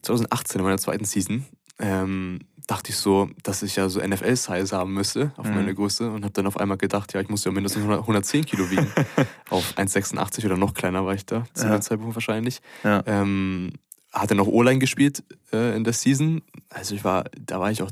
2018 0.02 0.58
in 0.58 0.64
meiner 0.64 0.78
zweiten 0.78 1.04
Season 1.04 1.44
ähm, 1.78 2.40
dachte 2.72 2.88
ich 2.88 2.96
so, 2.96 3.28
dass 3.42 3.62
ich 3.62 3.76
ja 3.76 3.90
so 3.90 4.00
NFL-Size 4.00 4.74
haben 4.74 4.94
müsste 4.94 5.32
auf 5.36 5.46
mhm. 5.46 5.56
meine 5.56 5.74
Größe 5.74 6.10
und 6.10 6.24
habe 6.24 6.32
dann 6.32 6.46
auf 6.46 6.56
einmal 6.56 6.78
gedacht, 6.78 7.12
ja, 7.12 7.20
ich 7.20 7.28
muss 7.28 7.44
ja 7.44 7.50
mindestens 7.52 7.84
110 7.84 8.46
Kilo 8.46 8.70
wiegen. 8.70 8.90
auf 9.50 9.74
1,86 9.76 10.46
oder 10.46 10.56
noch 10.56 10.72
kleiner 10.72 11.04
war 11.04 11.12
ich 11.12 11.26
da, 11.26 11.44
zu 11.52 11.66
ja. 11.66 11.72
dem 11.72 11.82
Zeitpunkt 11.82 12.16
wahrscheinlich. 12.16 12.62
Ja. 12.82 13.02
Ähm, 13.04 13.72
hatte 14.10 14.34
noch 14.34 14.46
O-Line 14.46 14.78
gespielt 14.78 15.22
äh, 15.52 15.76
in 15.76 15.84
der 15.84 15.92
Season. 15.92 16.40
Also 16.70 16.94
ich 16.94 17.04
war, 17.04 17.24
da 17.38 17.60
war 17.60 17.70
ich 17.70 17.82
auch 17.82 17.90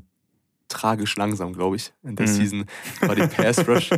tragisch 0.70 1.16
langsam, 1.16 1.52
glaube 1.52 1.76
ich. 1.76 1.92
In 2.02 2.16
der 2.16 2.26
mhm. 2.26 2.32
Season 2.32 2.64
war 3.00 3.14
die 3.14 3.26
Pass 3.26 3.66
Rush, 3.68 3.90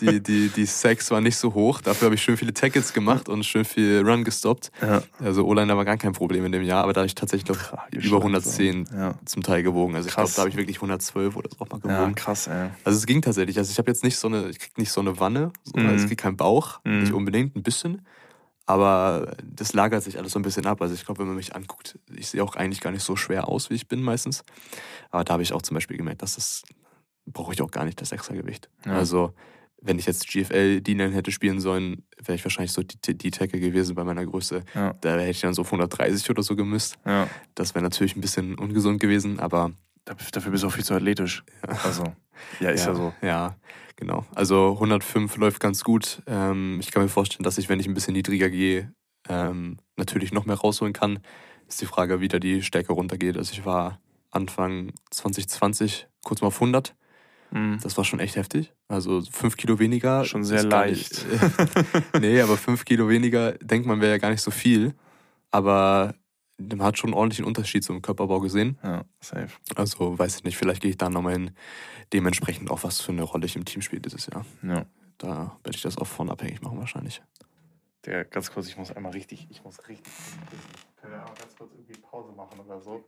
die, 0.00 0.22
die, 0.22 0.48
die 0.48 0.66
Sacks 0.66 1.10
war 1.10 1.20
nicht 1.20 1.36
so 1.36 1.54
hoch. 1.54 1.80
Dafür 1.80 2.06
habe 2.06 2.14
ich 2.14 2.22
schön 2.22 2.36
viele 2.36 2.54
Tackles 2.54 2.92
gemacht 2.92 3.28
und 3.28 3.44
schön 3.44 3.64
viel 3.64 4.02
Run 4.06 4.24
gestoppt. 4.24 4.70
Ja. 4.80 5.02
Also 5.18 5.46
O-Line 5.46 5.76
war 5.76 5.84
gar 5.84 5.96
kein 5.96 6.12
Problem 6.12 6.44
in 6.44 6.52
dem 6.52 6.62
Jahr, 6.62 6.84
aber 6.84 6.92
da 6.92 7.00
habe 7.00 7.06
ich 7.06 7.14
tatsächlich 7.14 7.48
noch 7.48 7.56
tragisch 7.56 8.04
über 8.04 8.18
110 8.18 8.88
ja. 8.92 9.14
zum 9.24 9.42
Teil 9.42 9.62
gewogen. 9.62 9.96
Also 9.96 10.08
ich 10.08 10.14
glaube, 10.14 10.30
da 10.34 10.40
habe 10.40 10.50
ich 10.50 10.56
wirklich 10.56 10.76
112 10.76 11.36
oder 11.36 11.48
so 11.50 11.64
auch 11.64 11.70
mal 11.70 11.80
gewogen. 11.80 12.10
Ja, 12.10 12.12
krass, 12.12 12.46
ey. 12.46 12.70
Also 12.84 12.98
es 12.98 13.06
ging 13.06 13.22
tatsächlich. 13.22 13.58
Also 13.58 13.70
ich 13.70 13.78
habe 13.78 13.90
jetzt 13.90 14.04
nicht 14.04 14.16
so 14.16 14.28
eine, 14.28 14.48
ich 14.48 14.58
krieg 14.58 14.76
nicht 14.78 14.92
so 14.92 15.00
eine 15.00 15.18
Wanne, 15.18 15.52
mhm. 15.74 15.88
also 15.88 16.04
ich 16.04 16.08
krieg 16.08 16.18
keinen 16.18 16.36
Bauch, 16.36 16.80
mhm. 16.84 17.00
nicht 17.00 17.12
unbedingt, 17.12 17.56
ein 17.56 17.62
bisschen. 17.62 18.02
Aber 18.68 19.34
das 19.42 19.72
lagert 19.72 20.02
sich 20.02 20.18
alles 20.18 20.32
so 20.32 20.38
ein 20.38 20.42
bisschen 20.42 20.66
ab. 20.66 20.82
Also 20.82 20.92
ich 20.92 21.06
glaube, 21.06 21.20
wenn 21.20 21.26
man 21.26 21.36
mich 21.36 21.56
anguckt, 21.56 21.98
ich 22.14 22.28
sehe 22.28 22.44
auch 22.44 22.54
eigentlich 22.54 22.82
gar 22.82 22.90
nicht 22.90 23.02
so 23.02 23.16
schwer 23.16 23.48
aus, 23.48 23.70
wie 23.70 23.74
ich 23.74 23.88
bin 23.88 24.02
meistens. 24.02 24.44
Aber 25.10 25.24
da 25.24 25.32
habe 25.32 25.42
ich 25.42 25.54
auch 25.54 25.62
zum 25.62 25.74
Beispiel 25.74 25.96
gemerkt, 25.96 26.20
dass 26.20 26.34
das 26.34 26.64
brauche 27.24 27.54
ich 27.54 27.62
auch 27.62 27.70
gar 27.70 27.86
nicht, 27.86 27.98
das 27.98 28.12
Extragewicht. 28.12 28.68
Ja. 28.84 28.92
Also 28.92 29.32
wenn 29.80 29.98
ich 29.98 30.04
jetzt 30.04 30.28
GFL 30.28 30.82
Dienen 30.82 31.12
hätte 31.12 31.32
spielen 31.32 31.60
sollen, 31.60 32.04
wäre 32.22 32.36
ich 32.36 32.44
wahrscheinlich 32.44 32.72
so 32.72 32.82
die, 32.82 33.16
die 33.16 33.30
Tackle 33.30 33.58
gewesen 33.58 33.94
bei 33.94 34.04
meiner 34.04 34.26
Größe. 34.26 34.62
Ja. 34.74 34.92
Da 35.00 35.14
hätte 35.16 35.30
ich 35.30 35.40
dann 35.40 35.54
so 35.54 35.62
auf 35.62 35.68
130 35.68 36.28
oder 36.28 36.42
so 36.42 36.54
gemisst. 36.54 36.98
Ja. 37.06 37.26
Das 37.54 37.74
wäre 37.74 37.82
natürlich 37.82 38.16
ein 38.16 38.20
bisschen 38.20 38.58
ungesund 38.58 39.00
gewesen, 39.00 39.40
aber. 39.40 39.72
Dafür 40.32 40.52
bist 40.52 40.62
du 40.62 40.68
auch 40.68 40.72
viel 40.72 40.84
zu 40.84 40.94
athletisch. 40.94 41.44
Also, 41.84 42.04
ja, 42.60 42.70
ist 42.70 42.86
ja, 42.86 42.94
so. 42.94 43.12
Ja, 43.22 43.56
Genau. 43.98 44.24
Also 44.32 44.74
105 44.74 45.36
läuft 45.38 45.58
ganz 45.58 45.82
gut. 45.82 46.22
Ähm, 46.28 46.78
ich 46.80 46.92
kann 46.92 47.02
mir 47.02 47.08
vorstellen, 47.08 47.42
dass 47.42 47.58
ich, 47.58 47.68
wenn 47.68 47.80
ich 47.80 47.88
ein 47.88 47.94
bisschen 47.94 48.12
niedriger 48.12 48.48
gehe, 48.48 48.92
ähm, 49.28 49.78
natürlich 49.96 50.32
noch 50.32 50.46
mehr 50.46 50.54
rausholen 50.54 50.92
kann. 50.92 51.18
Ist 51.66 51.80
die 51.80 51.86
Frage, 51.86 52.20
wie 52.20 52.28
da 52.28 52.38
die 52.38 52.62
Stärke 52.62 52.92
runtergeht. 52.92 53.36
Also 53.36 53.52
ich 53.52 53.64
war 53.64 54.00
Anfang 54.30 54.92
2020 55.10 56.06
kurz 56.22 56.40
mal 56.40 56.46
auf 56.46 56.54
100. 56.54 56.94
Mhm. 57.50 57.80
Das 57.82 57.96
war 57.96 58.04
schon 58.04 58.20
echt 58.20 58.36
heftig. 58.36 58.72
Also 58.86 59.20
5 59.20 59.56
Kilo 59.56 59.80
weniger. 59.80 60.24
Schon 60.24 60.44
sehr 60.44 60.62
leicht. 60.62 61.26
nee, 62.20 62.40
aber 62.40 62.56
5 62.56 62.84
Kilo 62.84 63.08
weniger, 63.08 63.54
denkt 63.54 63.88
man, 63.88 64.00
wäre 64.00 64.12
ja 64.12 64.18
gar 64.18 64.30
nicht 64.30 64.42
so 64.42 64.52
viel. 64.52 64.94
Aber 65.50 66.14
man 66.58 66.82
hat 66.82 66.98
schon 66.98 67.08
einen 67.10 67.14
ordentlichen 67.14 67.44
Unterschied 67.44 67.84
zum 67.84 68.02
Körperbau 68.02 68.40
gesehen. 68.40 68.78
Ja, 68.82 69.04
safe. 69.20 69.50
Also 69.74 70.18
weiß 70.18 70.36
ich 70.36 70.44
nicht, 70.44 70.56
vielleicht 70.56 70.82
gehe 70.82 70.90
ich 70.90 70.98
da 70.98 71.08
nochmal 71.08 71.34
hin 71.34 71.50
dementsprechend 72.12 72.70
auch, 72.70 72.82
was 72.84 73.00
für 73.00 73.12
eine 73.12 73.22
Rolle 73.22 73.46
ich 73.46 73.56
im 73.56 73.64
Team 73.64 73.82
spiele 73.82 74.02
dieses 74.02 74.26
Jahr. 74.26 74.44
Ja. 74.62 74.86
Da 75.18 75.58
werde 75.64 75.76
ich 75.76 75.82
das 75.82 75.98
auch 75.98 76.06
von 76.06 76.30
abhängig 76.30 76.62
machen 76.62 76.78
wahrscheinlich. 76.78 77.22
Der, 78.04 78.24
ganz 78.24 78.52
kurz, 78.52 78.68
ich 78.68 78.76
muss 78.76 78.92
einmal 78.92 79.12
richtig, 79.12 79.48
ich 79.50 79.64
muss 79.64 79.88
richtig. 79.88 80.12
Können 80.96 81.12
wir 81.12 81.20
einmal 81.20 81.34
ganz 81.34 81.56
kurz 81.56 81.72
irgendwie 81.72 82.00
Pause 82.00 82.32
machen 82.32 82.60
oder 82.60 82.80
so? 82.80 83.04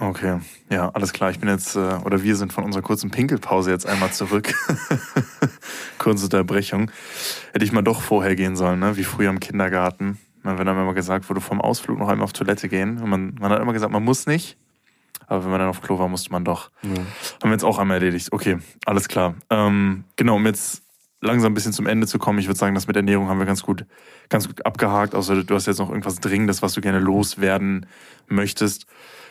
Okay, 0.00 0.40
ja, 0.70 0.90
alles 0.90 1.12
klar. 1.12 1.30
Ich 1.30 1.38
bin 1.38 1.48
jetzt, 1.48 1.76
äh, 1.76 1.98
oder 2.04 2.22
wir 2.24 2.34
sind 2.34 2.52
von 2.52 2.64
unserer 2.64 2.82
kurzen 2.82 3.12
Pinkelpause 3.12 3.70
jetzt 3.70 3.86
einmal 3.86 4.12
zurück. 4.12 4.52
Kurze 5.98 6.24
Unterbrechung. 6.24 6.90
Hätte 7.52 7.64
ich 7.64 7.70
mal 7.70 7.82
doch 7.82 8.02
vorher 8.02 8.34
gehen 8.34 8.56
sollen, 8.56 8.80
ne? 8.80 8.96
wie 8.96 9.04
früher 9.04 9.30
im 9.30 9.38
Kindergarten. 9.38 10.18
Man 10.44 10.58
wird 10.58 10.68
dann 10.68 10.78
immer 10.78 10.94
gesagt, 10.94 11.28
wurde 11.28 11.40
vom 11.40 11.60
Ausflug 11.60 11.98
noch 11.98 12.08
einmal 12.08 12.24
auf 12.24 12.34
Toilette 12.34 12.68
gehen. 12.68 12.98
Und 12.98 13.08
man, 13.08 13.34
man 13.40 13.50
hat 13.50 13.60
immer 13.60 13.72
gesagt, 13.72 13.92
man 13.92 14.04
muss 14.04 14.26
nicht. 14.26 14.58
Aber 15.26 15.42
wenn 15.42 15.50
man 15.50 15.58
dann 15.58 15.70
auf 15.70 15.80
Klo 15.80 15.98
war, 15.98 16.06
musste 16.06 16.30
man 16.30 16.44
doch. 16.44 16.70
Ja. 16.82 16.90
Haben 16.90 17.04
wir 17.44 17.52
jetzt 17.52 17.64
auch 17.64 17.78
einmal 17.78 17.96
erledigt. 17.96 18.30
Okay, 18.30 18.58
alles 18.84 19.08
klar. 19.08 19.36
Ähm, 19.48 20.04
genau, 20.16 20.36
um 20.36 20.44
jetzt 20.44 20.82
langsam 21.22 21.52
ein 21.52 21.54
bisschen 21.54 21.72
zum 21.72 21.86
Ende 21.86 22.06
zu 22.06 22.18
kommen, 22.18 22.38
ich 22.38 22.46
würde 22.46 22.58
sagen, 22.58 22.74
das 22.74 22.86
mit 22.86 22.94
Ernährung 22.94 23.28
haben 23.28 23.38
wir 23.38 23.46
ganz 23.46 23.62
gut, 23.62 23.86
ganz 24.28 24.46
gut 24.46 24.66
abgehakt. 24.66 25.14
Außer 25.14 25.42
du 25.42 25.54
hast 25.54 25.66
jetzt 25.66 25.78
noch 25.78 25.88
irgendwas 25.88 26.20
Dringendes, 26.20 26.60
was 26.60 26.74
du 26.74 26.82
gerne 26.82 26.98
loswerden 26.98 27.86
möchtest. 28.28 28.84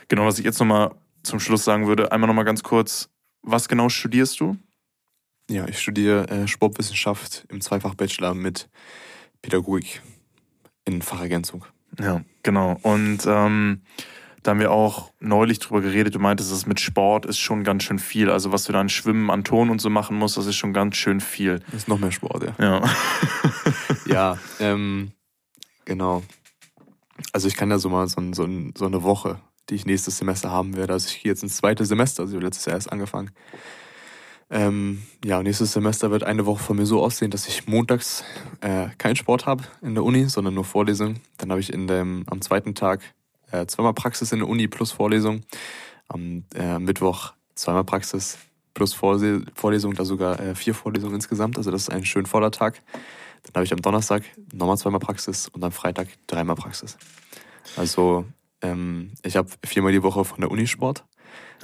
Genau, 0.08 0.26
was 0.26 0.40
ich 0.40 0.46
jetzt 0.46 0.60
nochmal 0.60 0.96
zum 1.22 1.40
Schluss 1.40 1.64
sagen 1.64 1.86
würde, 1.86 2.12
einmal 2.12 2.28
nochmal 2.28 2.46
ganz 2.46 2.64
kurz, 2.64 3.10
was 3.44 3.68
genau 3.68 3.90
studierst 3.90 4.40
du? 4.40 4.58
Ja, 5.48 5.68
ich 5.68 5.80
studiere 5.80 6.28
äh, 6.30 6.48
Sportwissenschaft 6.48 7.46
im 7.50 7.62
Zweifach-Bachelor 7.62 8.34
mit 8.34 8.68
Pädagogik 9.44 10.02
in 10.86 11.02
Fachergänzung. 11.02 11.66
Ja, 12.00 12.22
genau. 12.42 12.80
Und 12.82 13.26
ähm, 13.28 13.82
da 14.44 14.52
haben 14.52 14.60
wir 14.60 14.72
auch 14.72 15.12
neulich 15.20 15.60
drüber 15.60 15.82
geredet. 15.82 16.16
Du 16.16 16.20
meintest, 16.20 16.52
das 16.52 16.66
mit 16.66 16.80
Sport 16.80 17.26
ist 17.26 17.40
schon 17.40 17.64
ganz 17.64 17.84
schön 17.84 17.98
viel. 17.98 18.30
Also 18.30 18.52
was 18.52 18.66
du 18.66 18.74
da 18.74 18.82
an 18.82 18.90
Schwimmen, 18.90 19.30
an 19.30 19.44
Ton 19.44 19.70
und 19.70 19.80
so 19.80 19.90
machen 19.90 20.18
musst, 20.18 20.38
das 20.38 20.46
ist 20.46 20.58
schon 20.58 20.74
ganz 20.74 20.98
schön 20.98 21.22
viel. 21.22 21.60
Das 21.68 21.76
ist 21.76 21.88
noch 21.88 22.00
mehr 22.00 22.12
Sport, 22.12 22.44
ja. 22.44 22.56
Ja. 22.60 22.90
ja, 24.06 24.38
ähm, 24.60 25.12
genau. 25.86 26.24
Also 27.32 27.48
ich 27.48 27.56
kann 27.56 27.72
ja 27.72 27.80
so 27.80 27.90
mal 27.90 28.08
so, 28.08 28.22
so, 28.34 28.48
so 28.76 28.86
eine 28.86 29.04
Woche, 29.04 29.40
die 29.70 29.76
ich 29.76 29.86
nächstes 29.86 30.18
Semester 30.18 30.52
haben 30.52 30.76
werde. 30.76 30.94
Also 30.94 31.08
ich 31.08 31.24
gehe 31.24 31.32
jetzt 31.32 31.44
ins 31.44 31.56
zweite 31.56 31.86
Semester, 31.86 32.24
also 32.24 32.34
ich 32.34 32.36
habe 32.36 32.46
letztes 32.46 32.66
Jahr 32.66 32.76
erst 32.76 32.92
angefangen. 32.92 33.32
Ähm, 34.50 35.02
ja, 35.24 35.42
nächstes 35.42 35.74
Semester 35.74 36.12
wird 36.12 36.24
eine 36.24 36.46
Woche 36.46 36.64
von 36.64 36.78
mir 36.78 36.86
so 36.86 37.04
aussehen, 37.04 37.32
dass 37.32 37.48
ich 37.48 37.68
montags 37.68 38.24
äh, 38.62 38.88
keinen 38.98 39.16
Sport 39.16 39.46
habe 39.46 39.64
in 39.82 39.96
der 39.96 40.04
Uni, 40.04 40.30
sondern 40.30 40.54
nur 40.54 40.66
Vorlesung. 40.66 41.16
Dann 41.38 41.50
habe 41.50 41.60
ich 41.60 41.74
in 41.74 41.88
dem, 41.88 42.24
am 42.28 42.42
zweiten 42.42 42.76
Tag 42.76 43.02
äh, 43.52 43.66
zweimal 43.66 43.94
Praxis 43.94 44.32
in 44.32 44.40
der 44.40 44.50
Uni 44.50 44.68
plus 44.68 44.92
Vorlesung. 44.92 45.42
Am 46.08 46.44
äh, 46.56 46.80
Mittwoch 46.80 47.34
zweimal 47.56 47.84
Praxis 47.84 48.38
plus 48.74 48.94
Vorse 48.94 49.44
Vorlesung, 49.54 49.94
da 49.94 50.06
sogar 50.06 50.40
äh, 50.40 50.56
vier 50.56 50.74
Vorlesungen 50.74 51.16
insgesamt. 51.16 51.58
Also 51.58 51.72
das 51.72 51.84
ist 51.84 51.90
ein 51.90 52.06
schön 52.06 52.26
voller 52.26 52.52
Tag. 52.52 52.82
Dann 53.44 53.54
habe 53.56 53.66
ich 53.66 53.74
am 53.74 53.82
Donnerstag 53.82 54.24
nochmal 54.54 54.78
zweimal 54.78 55.00
Praxis 55.00 55.48
und 55.48 55.64
am 55.64 55.72
Freitag 55.72 56.08
dreimal 56.28 56.56
Praxis. 56.56 56.98
Also 57.76 58.26
ähm, 58.62 59.12
ich 59.24 59.36
habe 59.36 59.50
viermal 59.66 59.92
die 59.92 60.04
Woche 60.04 60.26
von 60.26 60.42
der 60.42 60.50
Uni 60.50 60.68
Sport. 60.68 61.06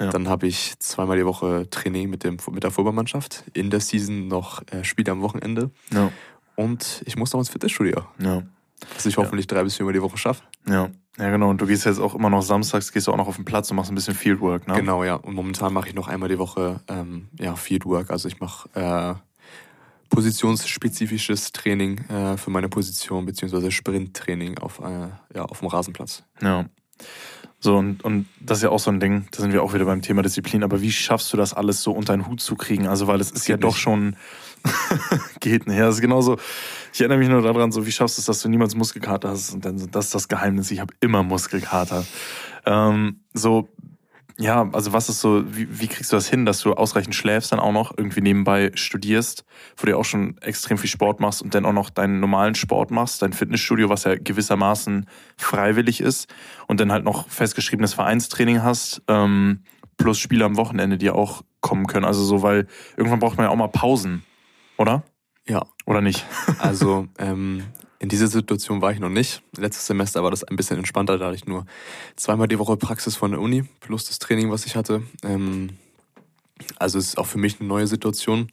Ja. 0.00 0.10
Dann 0.10 0.28
habe 0.28 0.46
ich 0.46 0.78
zweimal 0.78 1.18
die 1.18 1.26
Woche 1.26 1.68
Training 1.70 2.08
mit, 2.08 2.24
dem, 2.24 2.38
mit 2.50 2.64
der 2.64 2.70
Fußballmannschaft. 2.70 3.44
In 3.52 3.68
der 3.70 3.80
Season 3.80 4.28
noch 4.28 4.62
äh, 4.72 4.82
Spiele 4.82 5.12
am 5.12 5.20
Wochenende. 5.20 5.70
Ja. 5.92 6.10
Und 6.56 7.02
ich 7.04 7.16
muss 7.16 7.32
noch 7.32 7.40
ins 7.40 7.50
Fitnessstudio. 7.50 8.02
Ja. 8.18 8.42
Dass 8.94 9.04
ich 9.04 9.18
hoffentlich 9.18 9.46
drei 9.46 9.62
bis 9.62 9.76
viermal 9.76 9.92
die 9.92 10.02
Woche 10.02 10.16
schaffe. 10.16 10.42
Ja. 10.66 10.88
Ja, 11.18 11.30
genau. 11.30 11.50
Und 11.50 11.60
du 11.60 11.66
gehst 11.66 11.84
jetzt 11.84 11.98
auch 11.98 12.14
immer 12.14 12.30
noch 12.30 12.40
samstags, 12.40 12.92
gehst 12.92 13.06
du 13.06 13.12
auch 13.12 13.16
noch 13.16 13.28
auf 13.28 13.36
den 13.36 13.44
Platz 13.44 13.70
und 13.70 13.76
machst 13.76 13.92
ein 13.92 13.94
bisschen 13.94 14.14
Fieldwork, 14.14 14.66
ne? 14.66 14.74
Genau, 14.74 15.04
ja. 15.04 15.16
Und 15.16 15.34
momentan 15.34 15.72
mache 15.72 15.88
ich 15.88 15.94
noch 15.94 16.08
einmal 16.08 16.30
die 16.30 16.38
Woche 16.38 16.80
ähm, 16.88 17.28
ja, 17.38 17.56
Fieldwork. 17.56 18.10
Also 18.10 18.26
ich 18.28 18.40
mache 18.40 18.70
äh, 18.74 19.14
positionsspezifisches 20.08 21.52
Training 21.52 21.98
äh, 22.08 22.38
für 22.38 22.50
meine 22.50 22.70
Position, 22.70 23.26
beziehungsweise 23.26 23.70
Sprinttraining 23.70 24.58
auf, 24.58 24.80
äh, 24.80 25.08
ja, 25.34 25.44
auf 25.44 25.58
dem 25.58 25.68
Rasenplatz. 25.68 26.22
Ja. 26.40 26.66
So, 27.62 27.76
und, 27.76 28.02
und 28.04 28.26
das 28.40 28.58
ist 28.58 28.62
ja 28.64 28.70
auch 28.70 28.78
so 28.78 28.90
ein 28.90 29.00
Ding, 29.00 29.26
da 29.32 29.42
sind 29.42 29.52
wir 29.52 29.62
auch 29.62 29.74
wieder 29.74 29.84
beim 29.84 30.00
Thema 30.00 30.22
Disziplin, 30.22 30.64
aber 30.64 30.80
wie 30.80 30.90
schaffst 30.90 31.30
du 31.32 31.36
das 31.36 31.52
alles 31.52 31.82
so 31.82 31.92
unter 31.92 32.16
den 32.16 32.26
Hut 32.26 32.40
zu 32.40 32.56
kriegen? 32.56 32.86
Also, 32.86 33.06
weil 33.06 33.20
es 33.20 33.30
ist 33.30 33.46
ja 33.48 33.58
doch 33.58 33.76
schon, 33.76 34.16
geht 35.40 35.66
nicht. 35.66 35.76
Ja, 35.76 35.84
das 35.84 35.96
ist 35.96 36.00
genauso, 36.00 36.38
ich 36.94 37.00
erinnere 37.00 37.18
mich 37.18 37.28
nur 37.28 37.42
daran, 37.42 37.70
so, 37.70 37.86
wie 37.86 37.92
schaffst 37.92 38.16
du 38.16 38.20
es, 38.20 38.26
dass 38.26 38.40
du 38.40 38.48
niemals 38.48 38.74
Muskelkater 38.74 39.28
hast? 39.28 39.52
Und 39.52 39.66
dann, 39.66 39.76
das 39.90 40.06
ist 40.06 40.14
das 40.14 40.28
Geheimnis, 40.28 40.70
ich 40.70 40.80
habe 40.80 40.94
immer 41.00 41.22
Muskelkater. 41.22 42.06
Ähm, 42.64 43.20
so, 43.34 43.68
ja, 44.40 44.70
also 44.72 44.94
was 44.94 45.10
ist 45.10 45.20
so, 45.20 45.44
wie, 45.54 45.80
wie 45.80 45.86
kriegst 45.86 46.10
du 46.12 46.16
das 46.16 46.26
hin, 46.26 46.46
dass 46.46 46.60
du 46.60 46.72
ausreichend 46.72 47.14
schläfst, 47.14 47.52
dann 47.52 47.60
auch 47.60 47.72
noch 47.72 47.92
irgendwie 47.96 48.22
nebenbei 48.22 48.70
studierst, 48.74 49.44
wo 49.76 49.84
du 49.84 49.98
auch 49.98 50.04
schon 50.04 50.38
extrem 50.38 50.78
viel 50.78 50.88
Sport 50.88 51.20
machst 51.20 51.42
und 51.42 51.54
dann 51.54 51.66
auch 51.66 51.74
noch 51.74 51.90
deinen 51.90 52.20
normalen 52.20 52.54
Sport 52.54 52.90
machst, 52.90 53.20
dein 53.20 53.34
Fitnessstudio, 53.34 53.90
was 53.90 54.04
ja 54.04 54.14
gewissermaßen 54.14 55.06
freiwillig 55.36 56.00
ist 56.00 56.32
und 56.68 56.80
dann 56.80 56.90
halt 56.90 57.04
noch 57.04 57.28
festgeschriebenes 57.28 57.92
Vereinstraining 57.92 58.62
hast, 58.62 59.02
ähm, 59.08 59.62
plus 59.98 60.18
Spiele 60.18 60.46
am 60.46 60.56
Wochenende, 60.56 60.96
die 60.96 61.10
auch 61.10 61.42
kommen 61.60 61.86
können. 61.86 62.06
Also 62.06 62.24
so, 62.24 62.42
weil 62.42 62.66
irgendwann 62.96 63.20
braucht 63.20 63.36
man 63.36 63.44
ja 63.44 63.50
auch 63.50 63.56
mal 63.56 63.68
Pausen, 63.68 64.24
oder? 64.78 65.02
Ja. 65.46 65.66
Oder 65.84 66.00
nicht? 66.00 66.24
Also, 66.58 67.08
ähm, 67.18 67.64
in 68.00 68.08
dieser 68.08 68.28
Situation 68.28 68.80
war 68.80 68.92
ich 68.92 68.98
noch 68.98 69.10
nicht. 69.10 69.42
Letztes 69.56 69.86
Semester 69.86 70.24
war 70.24 70.30
das 70.30 70.42
ein 70.42 70.56
bisschen 70.56 70.78
entspannter, 70.78 71.18
da 71.18 71.26
hatte 71.26 71.36
ich 71.36 71.46
nur 71.46 71.66
zweimal 72.16 72.48
die 72.48 72.58
Woche 72.58 72.76
Praxis 72.76 73.14
von 73.14 73.30
der 73.30 73.40
Uni 73.40 73.62
plus 73.80 74.06
das 74.06 74.18
Training, 74.18 74.50
was 74.50 74.64
ich 74.64 74.74
hatte. 74.74 75.02
Ähm, 75.22 75.76
also 76.78 76.98
es 76.98 77.08
ist 77.08 77.18
auch 77.18 77.26
für 77.26 77.38
mich 77.38 77.60
eine 77.60 77.68
neue 77.68 77.86
Situation. 77.86 78.50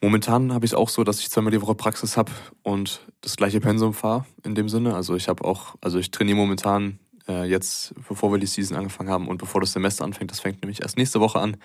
Momentan 0.00 0.54
habe 0.54 0.64
ich 0.64 0.72
es 0.72 0.74
auch 0.74 0.88
so, 0.88 1.04
dass 1.04 1.20
ich 1.20 1.30
zweimal 1.30 1.50
die 1.50 1.60
Woche 1.60 1.74
Praxis 1.74 2.16
habe 2.16 2.32
und 2.62 3.00
das 3.20 3.36
gleiche 3.36 3.60
Pensum 3.60 3.92
fahre 3.92 4.24
in 4.42 4.54
dem 4.54 4.70
Sinne. 4.70 4.94
Also 4.94 5.16
ich 5.16 5.28
habe 5.28 5.44
auch, 5.44 5.74
also 5.82 5.98
ich 5.98 6.10
trainiere 6.10 6.36
momentan 6.36 6.98
äh, 7.28 7.44
jetzt, 7.44 7.94
bevor 8.08 8.32
wir 8.32 8.38
die 8.38 8.46
Season 8.46 8.76
angefangen 8.76 9.10
haben 9.10 9.28
und 9.28 9.36
bevor 9.36 9.60
das 9.60 9.72
Semester 9.72 10.04
anfängt, 10.04 10.30
das 10.30 10.40
fängt 10.40 10.62
nämlich 10.62 10.80
erst 10.80 10.96
nächste 10.96 11.20
Woche 11.20 11.40
an, 11.40 11.58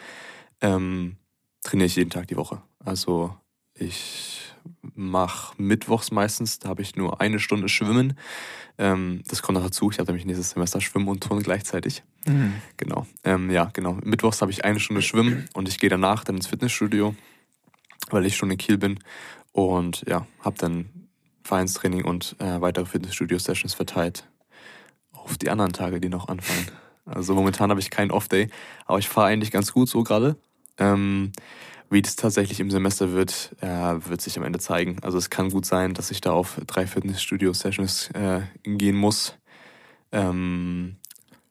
ähm, 0.59 1.15
trainiere 1.63 1.87
ich 1.87 1.95
jeden 1.95 2.09
Tag 2.09 2.27
die 2.27 2.37
Woche. 2.37 2.61
Also 2.83 3.35
ich 3.73 4.50
mache 4.95 5.61
mittwochs 5.61 6.11
meistens, 6.11 6.59
da 6.59 6.69
habe 6.69 6.81
ich 6.81 6.95
nur 6.95 7.21
eine 7.21 7.39
Stunde 7.39 7.69
Schwimmen. 7.69 8.17
Ähm, 8.77 9.21
das 9.27 9.41
kommt 9.41 9.57
noch 9.57 9.65
dazu. 9.65 9.89
Ich 9.91 9.99
habe 9.99 10.11
nämlich 10.11 10.25
nächstes 10.25 10.51
Semester 10.51 10.81
Schwimmen 10.81 11.07
und 11.07 11.21
Turnen 11.23 11.43
gleichzeitig. 11.43 12.03
Mhm. 12.25 12.55
Genau. 12.77 13.05
Ähm, 13.23 13.49
ja, 13.49 13.69
genau. 13.73 13.97
Mittwochs 14.03 14.41
habe 14.41 14.51
ich 14.51 14.65
eine 14.65 14.79
Stunde 14.79 15.01
Schwimmen 15.01 15.47
und 15.53 15.67
ich 15.67 15.79
gehe 15.79 15.89
danach 15.89 16.23
dann 16.23 16.35
ins 16.35 16.47
Fitnessstudio, 16.47 17.15
weil 18.09 18.25
ich 18.25 18.37
schon 18.37 18.51
in 18.51 18.57
Kiel 18.57 18.77
bin. 18.77 18.99
Und 19.51 20.03
ja, 20.07 20.25
habe 20.39 20.57
dann 20.57 20.89
Vereinstraining 21.43 22.05
und 22.05 22.35
äh, 22.39 22.61
weitere 22.61 22.85
Fitnessstudio-Sessions 22.85 23.73
verteilt 23.73 24.27
auf 25.11 25.37
die 25.37 25.49
anderen 25.49 25.73
Tage, 25.73 25.99
die 25.99 26.09
noch 26.09 26.27
anfangen. 26.27 26.67
Also 27.05 27.33
momentan 27.35 27.69
habe 27.69 27.79
ich 27.79 27.89
keinen 27.89 28.11
Off-Day, 28.11 28.49
aber 28.85 28.99
ich 28.99 29.09
fahre 29.09 29.27
eigentlich 29.27 29.51
ganz 29.51 29.73
gut 29.73 29.89
so 29.89 30.03
gerade. 30.03 30.37
Ähm, 30.77 31.31
wie 31.91 32.01
das 32.01 32.15
tatsächlich 32.15 32.61
im 32.61 32.71
Semester 32.71 33.11
wird, 33.11 33.51
äh, 33.59 33.67
wird 33.67 34.21
sich 34.21 34.37
am 34.37 34.45
Ende 34.45 34.59
zeigen. 34.59 34.97
Also 35.01 35.17
es 35.17 35.29
kann 35.29 35.49
gut 35.49 35.65
sein, 35.65 35.93
dass 35.93 36.09
ich 36.09 36.21
da 36.21 36.31
auf 36.31 36.59
drei 36.65 36.87
Fitnessstudio-Sessions 36.87 38.11
äh, 38.11 38.41
gehen 38.63 38.95
muss 38.95 39.35
ähm, 40.13 40.95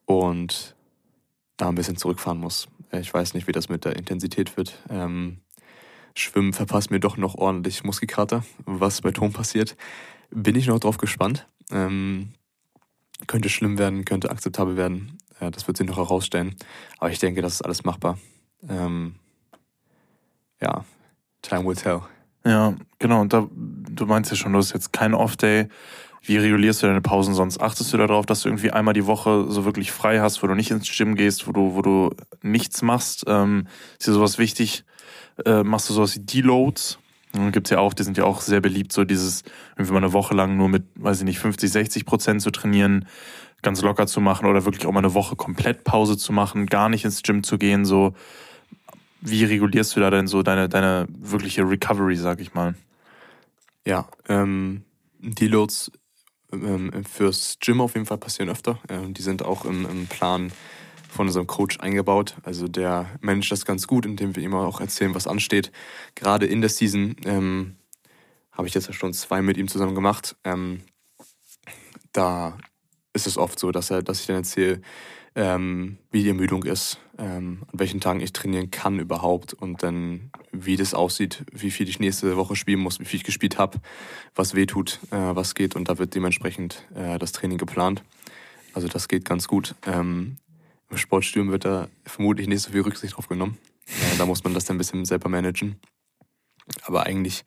und 0.05 0.75
da 1.57 1.69
ein 1.69 1.75
bisschen 1.75 1.95
zurückfahren 1.95 2.39
muss. 2.39 2.67
Ich 2.91 3.13
weiß 3.13 3.35
nicht, 3.35 3.47
wie 3.47 3.51
das 3.51 3.69
mit 3.69 3.85
der 3.85 3.95
Intensität 3.95 4.57
wird. 4.57 4.79
Ähm, 4.89 5.37
Schwimmen 6.15 6.53
verpasst 6.53 6.89
mir 6.89 6.99
doch 6.99 7.17
noch 7.17 7.35
ordentlich 7.35 7.83
Muskelkater. 7.83 8.43
Was 8.65 9.01
bei 9.01 9.11
Ton 9.11 9.31
passiert, 9.31 9.77
bin 10.31 10.55
ich 10.55 10.65
noch 10.65 10.79
drauf 10.79 10.97
gespannt. 10.97 11.47
Ähm, 11.69 12.33
könnte 13.27 13.49
schlimm 13.49 13.77
werden, 13.77 14.05
könnte 14.05 14.31
akzeptabel 14.31 14.75
werden. 14.75 15.19
Äh, 15.39 15.51
das 15.51 15.67
wird 15.67 15.77
sich 15.77 15.85
noch 15.85 15.97
herausstellen. 15.97 16.55
Aber 16.97 17.11
ich 17.11 17.19
denke, 17.19 17.43
das 17.43 17.53
ist 17.53 17.61
alles 17.61 17.83
machbar. 17.83 18.17
Ähm, 18.67 19.15
ja, 20.61 20.85
time 21.41 21.65
will 21.65 21.75
tell. 21.75 22.01
Ja, 22.45 22.73
genau. 22.99 23.21
Und 23.21 23.33
da, 23.33 23.47
du 23.51 24.05
meinst 24.05 24.31
ja 24.31 24.37
schon, 24.37 24.53
du 24.53 24.59
hast 24.59 24.73
jetzt 24.73 24.93
keinen 24.93 25.13
Off-Day. 25.13 25.67
Wie 26.23 26.37
regulierst 26.37 26.83
du 26.83 26.87
deine 26.87 27.01
Pausen 27.01 27.33
sonst? 27.33 27.59
Achtest 27.61 27.91
du 27.93 27.97
darauf, 27.97 28.25
dass 28.25 28.41
du 28.41 28.49
irgendwie 28.49 28.71
einmal 28.71 28.93
die 28.93 29.07
Woche 29.07 29.45
so 29.49 29.65
wirklich 29.65 29.91
frei 29.91 30.19
hast, 30.19 30.43
wo 30.43 30.47
du 30.47 30.53
nicht 30.53 30.69
ins 30.69 30.95
Gym 30.95 31.15
gehst, 31.15 31.47
wo 31.47 31.51
du, 31.51 31.73
wo 31.73 31.81
du 31.81 32.11
nichts 32.43 32.81
machst? 32.83 33.23
Ähm, 33.27 33.67
ist 33.97 34.07
dir 34.07 34.13
sowas 34.13 34.37
wichtig? 34.37 34.83
Äh, 35.45 35.63
machst 35.63 35.89
du 35.89 35.93
sowas 35.93 36.15
wie 36.15 36.19
Deloads? 36.19 36.99
Gibt 37.51 37.67
es 37.67 37.71
ja 37.71 37.79
auch, 37.79 37.93
die 37.93 38.03
sind 38.03 38.17
ja 38.17 38.25
auch 38.25 38.41
sehr 38.41 38.59
beliebt, 38.59 38.91
so 38.91 39.05
dieses, 39.05 39.43
irgendwie 39.77 39.93
mal 39.93 39.99
eine 39.99 40.11
Woche 40.11 40.35
lang 40.35 40.57
nur 40.57 40.67
mit, 40.67 40.83
weiß 40.95 41.19
ich 41.19 41.23
nicht, 41.23 41.39
50, 41.39 41.71
60 41.71 42.05
Prozent 42.05 42.41
zu 42.41 42.51
trainieren, 42.51 43.07
ganz 43.61 43.81
locker 43.81 44.05
zu 44.05 44.19
machen 44.19 44.47
oder 44.47 44.65
wirklich 44.65 44.85
auch 44.85 44.91
mal 44.91 44.99
eine 44.99 45.13
Woche 45.13 45.37
komplett 45.37 45.85
Pause 45.85 46.17
zu 46.17 46.33
machen, 46.33 46.65
gar 46.65 46.89
nicht 46.89 47.05
ins 47.05 47.23
Gym 47.23 47.43
zu 47.43 47.57
gehen, 47.57 47.85
so 47.85 48.13
wie 49.21 49.43
regulierst 49.45 49.95
du 49.95 49.99
da 49.99 50.09
denn 50.09 50.27
so 50.27 50.43
deine, 50.43 50.67
deine 50.67 51.07
wirkliche 51.09 51.61
Recovery, 51.61 52.15
sag 52.15 52.41
ich 52.41 52.53
mal? 52.53 52.75
Ja, 53.85 54.07
ähm, 54.27 54.83
Deloads 55.19 55.91
ähm, 56.51 57.03
fürs 57.05 57.57
Gym 57.59 57.81
auf 57.81 57.93
jeden 57.93 58.05
Fall 58.05 58.17
passieren 58.17 58.49
öfter. 58.49 58.79
Ähm, 58.89 59.13
die 59.13 59.21
sind 59.21 59.43
auch 59.43 59.65
im, 59.65 59.85
im 59.89 60.07
Plan 60.07 60.51
von 61.09 61.27
unserem 61.27 61.47
Coach 61.47 61.79
eingebaut. 61.79 62.35
Also 62.43 62.67
der 62.67 63.09
managt 63.21 63.51
das 63.51 63.65
ganz 63.65 63.87
gut, 63.87 64.05
indem 64.05 64.35
wir 64.35 64.43
ihm 64.43 64.53
auch 64.53 64.81
erzählen, 64.81 65.13
was 65.13 65.27
ansteht. 65.27 65.71
Gerade 66.15 66.45
in 66.45 66.61
der 66.61 66.69
Season 66.69 67.15
ähm, 67.25 67.75
habe 68.51 68.67
ich 68.67 68.73
jetzt 68.73 68.87
ja 68.87 68.93
schon 68.93 69.13
zwei 69.13 69.41
mit 69.41 69.57
ihm 69.57 69.67
zusammen 69.67 69.95
gemacht. 69.95 70.35
Ähm, 70.43 70.81
da 72.13 72.57
ist 73.13 73.27
es 73.27 73.37
oft 73.37 73.59
so, 73.59 73.71
dass 73.71 73.89
er, 73.89 74.01
dass 74.01 74.21
ich 74.21 74.27
dann 74.27 74.37
erzähle, 74.37 74.81
ähm, 75.35 75.97
wie 76.11 76.23
die 76.23 76.29
Ermüdung 76.29 76.63
ist, 76.63 76.99
ähm, 77.17 77.63
an 77.71 77.79
welchen 77.79 78.01
Tagen 78.01 78.19
ich 78.19 78.33
trainieren 78.33 78.71
kann 78.71 78.99
überhaupt 78.99 79.53
und 79.53 79.83
dann 79.83 80.31
wie 80.51 80.75
das 80.75 80.93
aussieht, 80.93 81.45
wie 81.51 81.71
viel 81.71 81.87
ich 81.87 81.99
nächste 81.99 82.35
Woche 82.35 82.55
spielen 82.55 82.79
muss, 82.79 82.99
wie 82.99 83.05
viel 83.05 83.17
ich 83.17 83.23
gespielt 83.23 83.57
habe, 83.57 83.79
was 84.35 84.55
weh 84.55 84.65
tut, 84.65 84.99
äh, 85.11 85.35
was 85.35 85.55
geht 85.55 85.75
und 85.75 85.87
da 85.89 85.97
wird 85.97 86.15
dementsprechend 86.15 86.85
äh, 86.95 87.17
das 87.17 87.31
Training 87.31 87.57
geplant. 87.57 88.03
Also 88.73 88.87
das 88.87 89.07
geht 89.07 89.25
ganz 89.25 89.47
gut. 89.47 89.75
Ähm, 89.85 90.37
Im 90.89 90.97
Sportstudium 90.97 91.51
wird 91.51 91.65
da 91.65 91.87
vermutlich 92.05 92.47
nicht 92.47 92.61
so 92.61 92.71
viel 92.71 92.81
Rücksicht 92.81 93.15
drauf 93.15 93.27
genommen. 93.27 93.57
Äh, 93.87 94.17
da 94.17 94.25
muss 94.25 94.43
man 94.43 94.53
das 94.53 94.65
dann 94.65 94.75
ein 94.75 94.79
bisschen 94.79 95.05
selber 95.05 95.29
managen. 95.29 95.77
Aber 96.83 97.05
eigentlich 97.05 97.43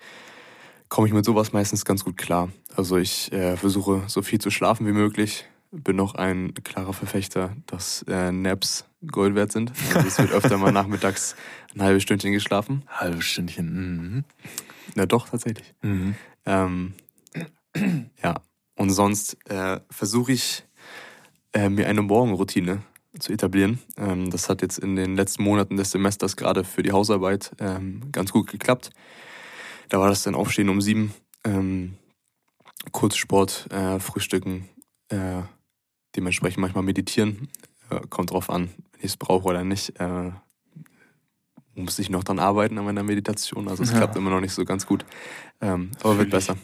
komme 0.89 1.06
ich 1.06 1.15
mit 1.15 1.24
sowas 1.24 1.52
meistens 1.52 1.85
ganz 1.85 2.05
gut 2.05 2.16
klar. 2.16 2.51
Also 2.77 2.97
ich 2.97 3.32
äh, 3.32 3.56
versuche 3.56 4.05
so 4.06 4.23
viel 4.23 4.40
zu 4.40 4.51
schlafen 4.51 4.86
wie 4.86 4.93
möglich, 4.93 5.47
bin 5.82 5.96
noch 5.96 6.14
ein 6.14 6.55
klarer 6.55 6.92
Verfechter, 6.92 7.56
dass 7.66 8.05
äh, 8.09 8.30
Naps 8.30 8.86
Gold 9.10 9.34
wert 9.34 9.52
sind. 9.52 9.72
Also 9.94 10.09
es 10.09 10.18
wird 10.18 10.32
öfter 10.32 10.56
mal 10.56 10.72
nachmittags 10.72 11.36
ein 11.74 11.82
halbes 11.82 12.02
Stündchen 12.02 12.32
geschlafen. 12.32 12.82
Halbes 12.88 13.24
Stündchen. 13.24 13.66
Mhm. 13.66 14.24
Na 14.94 15.06
doch, 15.06 15.28
tatsächlich. 15.28 15.74
Mhm. 15.82 16.14
Ähm, 16.46 16.94
ja, 18.22 18.40
und 18.76 18.90
sonst 18.90 19.36
äh, 19.51 19.80
versuche 19.90 20.32
ich 20.32 20.64
äh, 21.52 21.68
mir 21.68 21.88
eine 21.88 22.02
Morgenroutine 22.02 22.82
zu 23.18 23.32
etablieren. 23.32 23.80
Ähm, 23.96 24.30
das 24.30 24.48
hat 24.48 24.62
jetzt 24.62 24.78
in 24.78 24.96
den 24.96 25.16
letzten 25.16 25.42
Monaten 25.42 25.76
des 25.76 25.90
Semesters 25.90 26.36
gerade 26.36 26.64
für 26.64 26.82
die 26.82 26.92
Hausarbeit 26.92 27.52
ähm, 27.59 28.12
ganz 28.12 28.32
gut 28.32 28.51
geklappt. 28.51 28.90
Da 29.88 30.01
war 30.01 30.09
das 30.09 30.22
dann 30.22 30.34
Aufstehen 30.34 30.68
um 30.68 30.80
sieben, 30.80 31.14
ähm, 31.44 31.94
Kurzsport, 32.92 33.70
äh, 33.70 33.98
Frühstücken, 34.01 34.68
äh, 35.09 35.42
dementsprechend 36.16 36.59
manchmal 36.61 36.85
meditieren. 36.85 37.49
Äh, 37.91 38.01
kommt 38.09 38.31
drauf 38.31 38.51
an, 38.51 38.70
wenn 38.93 39.01
ich 39.01 39.07
es 39.07 39.16
brauche 39.16 39.47
oder 39.49 39.65
nicht. 39.65 39.99
Äh, 40.01 40.31
muss 41.74 41.99
ich 41.99 42.09
noch 42.09 42.24
dran 42.24 42.39
arbeiten 42.39 42.78
an 42.78 42.85
meiner 42.85 43.03
Meditation. 43.03 43.69
Also 43.69 43.82
es 43.82 43.91
Ja. 43.91 43.99
klappt 43.99 44.16
immer 44.16 44.31
noch 44.31 44.41
nicht 44.41 44.53
so 44.53 44.65
ganz 44.65 44.86
gut. 44.86 45.05
Ähm, 45.61 45.91
aber 46.03 46.19
wird 46.19 46.19
Fühl 46.19 46.27
ich. 46.27 46.31
besser. 46.31 46.57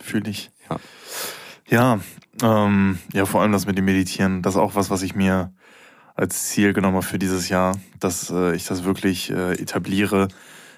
Fühle 0.00 0.30
ich. 0.30 0.50
Ja. 0.68 0.80
Ja, 1.68 2.00
ähm, 2.42 2.98
ja, 3.12 3.26
vor 3.26 3.42
allem 3.42 3.52
das 3.52 3.66
mit 3.66 3.76
dem 3.78 3.84
Meditieren, 3.86 4.42
das 4.42 4.54
ist 4.54 4.60
auch 4.60 4.74
was, 4.76 4.88
was 4.90 5.02
ich 5.02 5.14
mir 5.16 5.52
als 6.14 6.48
Ziel 6.48 6.72
genommen 6.72 6.96
habe 6.96 7.04
für 7.06 7.18
dieses 7.18 7.48
Jahr, 7.48 7.76
dass 7.98 8.30
äh, 8.30 8.54
ich 8.54 8.64
das 8.66 8.84
wirklich 8.84 9.30
äh, 9.30 9.52
etabliere 9.54 10.28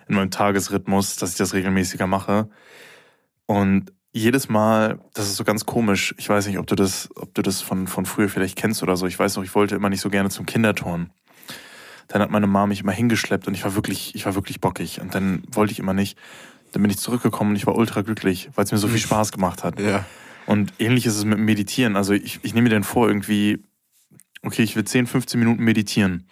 in 0.08 0.14
meinem 0.14 0.30
Tagesrhythmus, 0.30 1.16
dass 1.16 1.32
ich 1.32 1.36
das 1.36 1.52
regelmäßiger 1.54 2.06
mache. 2.06 2.48
Und 3.46 3.92
jedes 4.12 4.48
Mal, 4.48 5.00
das 5.14 5.26
ist 5.26 5.36
so 5.36 5.44
ganz 5.44 5.66
komisch. 5.66 6.14
Ich 6.18 6.28
weiß 6.28 6.46
nicht, 6.46 6.58
ob 6.58 6.66
du 6.66 6.74
das, 6.74 7.08
ob 7.14 7.34
du 7.34 7.42
das 7.42 7.60
von, 7.60 7.86
von 7.86 8.06
früher 8.06 8.28
vielleicht 8.28 8.56
kennst 8.56 8.82
oder 8.82 8.96
so. 8.96 9.06
Ich 9.06 9.18
weiß 9.18 9.36
noch, 9.36 9.44
ich 9.44 9.54
wollte 9.54 9.74
immer 9.74 9.90
nicht 9.90 10.00
so 10.00 10.10
gerne 10.10 10.30
zum 10.30 10.46
Kinderturnen. 10.46 11.12
Dann 12.08 12.22
hat 12.22 12.30
meine 12.30 12.46
Mama 12.46 12.66
mich 12.66 12.80
immer 12.80 12.92
hingeschleppt 12.92 13.46
und 13.46 13.54
ich 13.54 13.64
war 13.64 13.74
wirklich, 13.74 14.14
ich 14.14 14.24
war 14.24 14.34
wirklich 14.34 14.60
bockig. 14.60 15.00
Und 15.00 15.14
dann 15.14 15.42
wollte 15.52 15.72
ich 15.72 15.78
immer 15.78 15.92
nicht. 15.92 16.18
Dann 16.72 16.82
bin 16.82 16.90
ich 16.90 16.98
zurückgekommen 16.98 17.50
und 17.50 17.56
ich 17.56 17.66
war 17.66 17.76
ultra 17.76 18.02
glücklich, 18.02 18.50
weil 18.54 18.64
es 18.64 18.72
mir 18.72 18.78
so 18.78 18.88
viel 18.88 18.98
Spaß 18.98 19.32
gemacht 19.32 19.62
hat. 19.62 19.78
Ja. 19.78 20.04
Und 20.46 20.72
ähnlich 20.78 21.04
ist 21.04 21.16
es 21.16 21.24
mit 21.24 21.38
Meditieren. 21.38 21.96
Also 21.96 22.14
ich, 22.14 22.40
ich 22.42 22.54
nehme 22.54 22.68
mir 22.68 22.74
dann 22.74 22.84
vor, 22.84 23.08
irgendwie, 23.08 23.62
okay, 24.42 24.62
ich 24.62 24.74
will 24.74 24.84
10, 24.84 25.06
15 25.06 25.38
Minuten 25.38 25.62
meditieren. 25.62 26.26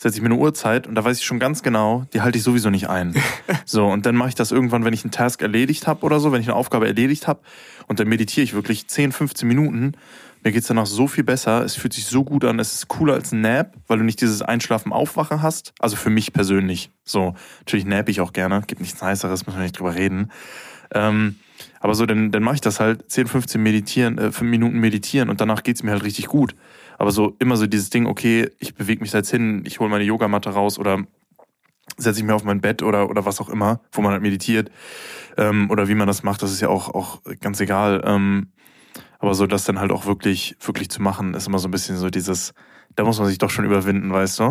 Setze 0.00 0.16
ich 0.16 0.22
mir 0.22 0.26
eine 0.26 0.36
Uhrzeit 0.36 0.86
und 0.86 0.94
da 0.94 1.04
weiß 1.04 1.18
ich 1.18 1.24
schon 1.24 1.40
ganz 1.40 1.64
genau, 1.64 2.06
die 2.12 2.20
halte 2.20 2.38
ich 2.38 2.44
sowieso 2.44 2.70
nicht 2.70 2.88
ein. 2.88 3.14
So, 3.64 3.86
und 3.86 4.06
dann 4.06 4.14
mache 4.14 4.30
ich 4.30 4.34
das 4.34 4.50
irgendwann, 4.50 4.84
wenn 4.84 4.94
ich 4.94 5.04
einen 5.04 5.10
Task 5.10 5.42
erledigt 5.42 5.86
habe 5.86 6.06
oder 6.06 6.20
so, 6.20 6.32
wenn 6.32 6.40
ich 6.40 6.46
eine 6.46 6.56
Aufgabe 6.56 6.86
erledigt 6.86 7.26
habe. 7.26 7.40
Und 7.86 8.00
dann 8.00 8.08
meditiere 8.08 8.44
ich 8.44 8.54
wirklich 8.54 8.88
10, 8.88 9.12
15 9.12 9.46
Minuten. 9.46 9.92
Mir 10.42 10.52
geht's 10.52 10.68
danach 10.68 10.86
so 10.86 11.06
viel 11.06 11.24
besser. 11.24 11.64
Es 11.64 11.74
fühlt 11.74 11.92
sich 11.92 12.06
so 12.06 12.24
gut 12.24 12.44
an. 12.44 12.58
Es 12.58 12.72
ist 12.72 12.88
cooler 12.88 13.14
als 13.14 13.32
ein 13.32 13.42
Nap, 13.42 13.74
weil 13.86 13.98
du 13.98 14.04
nicht 14.04 14.22
dieses 14.22 14.40
Einschlafen-Aufwachen 14.40 15.42
hast. 15.42 15.74
Also 15.80 15.96
für 15.96 16.08
mich 16.08 16.32
persönlich. 16.32 16.90
So, 17.04 17.34
natürlich 17.58 17.84
nap 17.84 18.08
ich 18.08 18.22
auch 18.22 18.32
gerne. 18.32 18.62
Gibt 18.66 18.80
nichts 18.80 19.02
Niceres, 19.02 19.46
müssen 19.46 19.58
wir 19.58 19.64
nicht 19.64 19.78
drüber 19.78 19.94
reden. 19.94 20.30
Ähm, 20.94 21.36
aber 21.80 21.94
so, 21.94 22.06
dann, 22.06 22.30
dann 22.30 22.42
mache 22.42 22.56
ich 22.56 22.60
das 22.60 22.80
halt 22.80 23.10
10, 23.10 23.26
15 23.26 23.62
meditieren, 23.62 24.18
äh, 24.18 24.32
5 24.32 24.42
Minuten 24.42 24.78
meditieren 24.78 25.28
und 25.28 25.40
danach 25.40 25.62
geht's 25.62 25.82
mir 25.82 25.90
halt 25.90 26.04
richtig 26.04 26.26
gut. 26.26 26.54
Aber 26.98 27.12
so 27.12 27.36
immer 27.38 27.56
so 27.56 27.66
dieses 27.66 27.90
Ding, 27.90 28.06
okay, 28.06 28.50
ich 28.58 28.74
bewege 28.74 29.00
mich 29.00 29.12
jetzt 29.12 29.30
hin, 29.30 29.62
ich 29.64 29.80
hole 29.80 29.88
meine 29.88 30.04
Yogamatte 30.04 30.50
raus 30.50 30.78
oder 30.78 31.04
setze 31.96 32.20
ich 32.20 32.26
mir 32.26 32.34
auf 32.34 32.44
mein 32.44 32.60
Bett 32.60 32.82
oder, 32.82 33.08
oder 33.08 33.24
was 33.24 33.40
auch 33.40 33.48
immer, 33.48 33.80
wo 33.92 34.02
man 34.02 34.12
halt 34.12 34.22
meditiert. 34.22 34.70
Ähm, 35.36 35.70
oder 35.70 35.88
wie 35.88 35.94
man 35.94 36.06
das 36.06 36.22
macht, 36.22 36.42
das 36.42 36.52
ist 36.52 36.60
ja 36.60 36.68
auch, 36.68 36.94
auch 36.94 37.22
ganz 37.40 37.60
egal. 37.60 38.02
Ähm, 38.04 38.48
aber 39.20 39.34
so 39.34 39.46
das 39.46 39.64
dann 39.64 39.80
halt 39.80 39.92
auch 39.92 40.06
wirklich, 40.06 40.56
wirklich 40.60 40.90
zu 40.90 41.00
machen, 41.00 41.34
ist 41.34 41.46
immer 41.46 41.58
so 41.58 41.68
ein 41.68 41.70
bisschen 41.70 41.96
so 41.96 42.10
dieses, 42.10 42.52
da 42.94 43.04
muss 43.04 43.18
man 43.18 43.28
sich 43.28 43.38
doch 43.38 43.50
schon 43.50 43.64
überwinden, 43.64 44.12
weißt 44.12 44.38
du? 44.40 44.42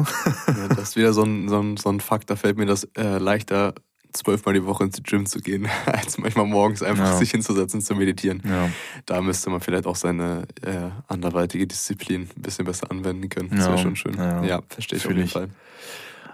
Ja, 0.48 0.68
das 0.69 0.80
ist 0.80 0.95
wieder 0.95 1.14
so 1.14 1.24
ein, 1.24 1.49
so 1.49 1.60
ein, 1.60 1.78
so 1.78 1.90
ein 1.90 1.99
Fakt, 1.99 2.30
da 2.30 2.36
fällt 2.36 2.57
mir 2.57 2.65
das 2.65 2.86
äh, 2.98 3.18
leichter, 3.18 3.76
zwölfmal 4.18 4.53
die 4.53 4.65
Woche 4.65 4.84
ins 4.84 5.02
Gym 5.03 5.26
zu 5.26 5.39
gehen, 5.39 5.68
als 5.85 6.18
manchmal 6.18 6.45
morgens 6.45 6.84
einfach 6.84 7.06
Ja. 7.06 7.18
sich 7.18 7.31
hinzusetzen, 7.31 7.81
zu 7.81 7.95
meditieren. 7.95 8.41
Ja. 8.48 8.69
Da 9.06 9.22
müsste 9.22 9.49
man 9.49 9.61
vielleicht 9.61 9.85
auch 9.85 9.95
seine 9.95 10.44
äh, 10.61 10.89
anderweitige 11.07 11.68
Disziplin 11.68 12.30
ein 12.35 12.41
bisschen 12.41 12.65
besser 12.65 12.91
anwenden 12.91 13.30
können. 13.30 13.49
Das 13.49 13.68
wäre 13.68 13.77
schon 13.77 13.95
schön. 13.95 14.15
ja. 14.18 14.61
Verstehe 14.69 14.98
ich 14.98 15.03
auf 15.06 15.10
Fühl 15.10 15.18
jeden 15.18 15.27
ich. 15.27 15.34
Fall. 15.34 15.49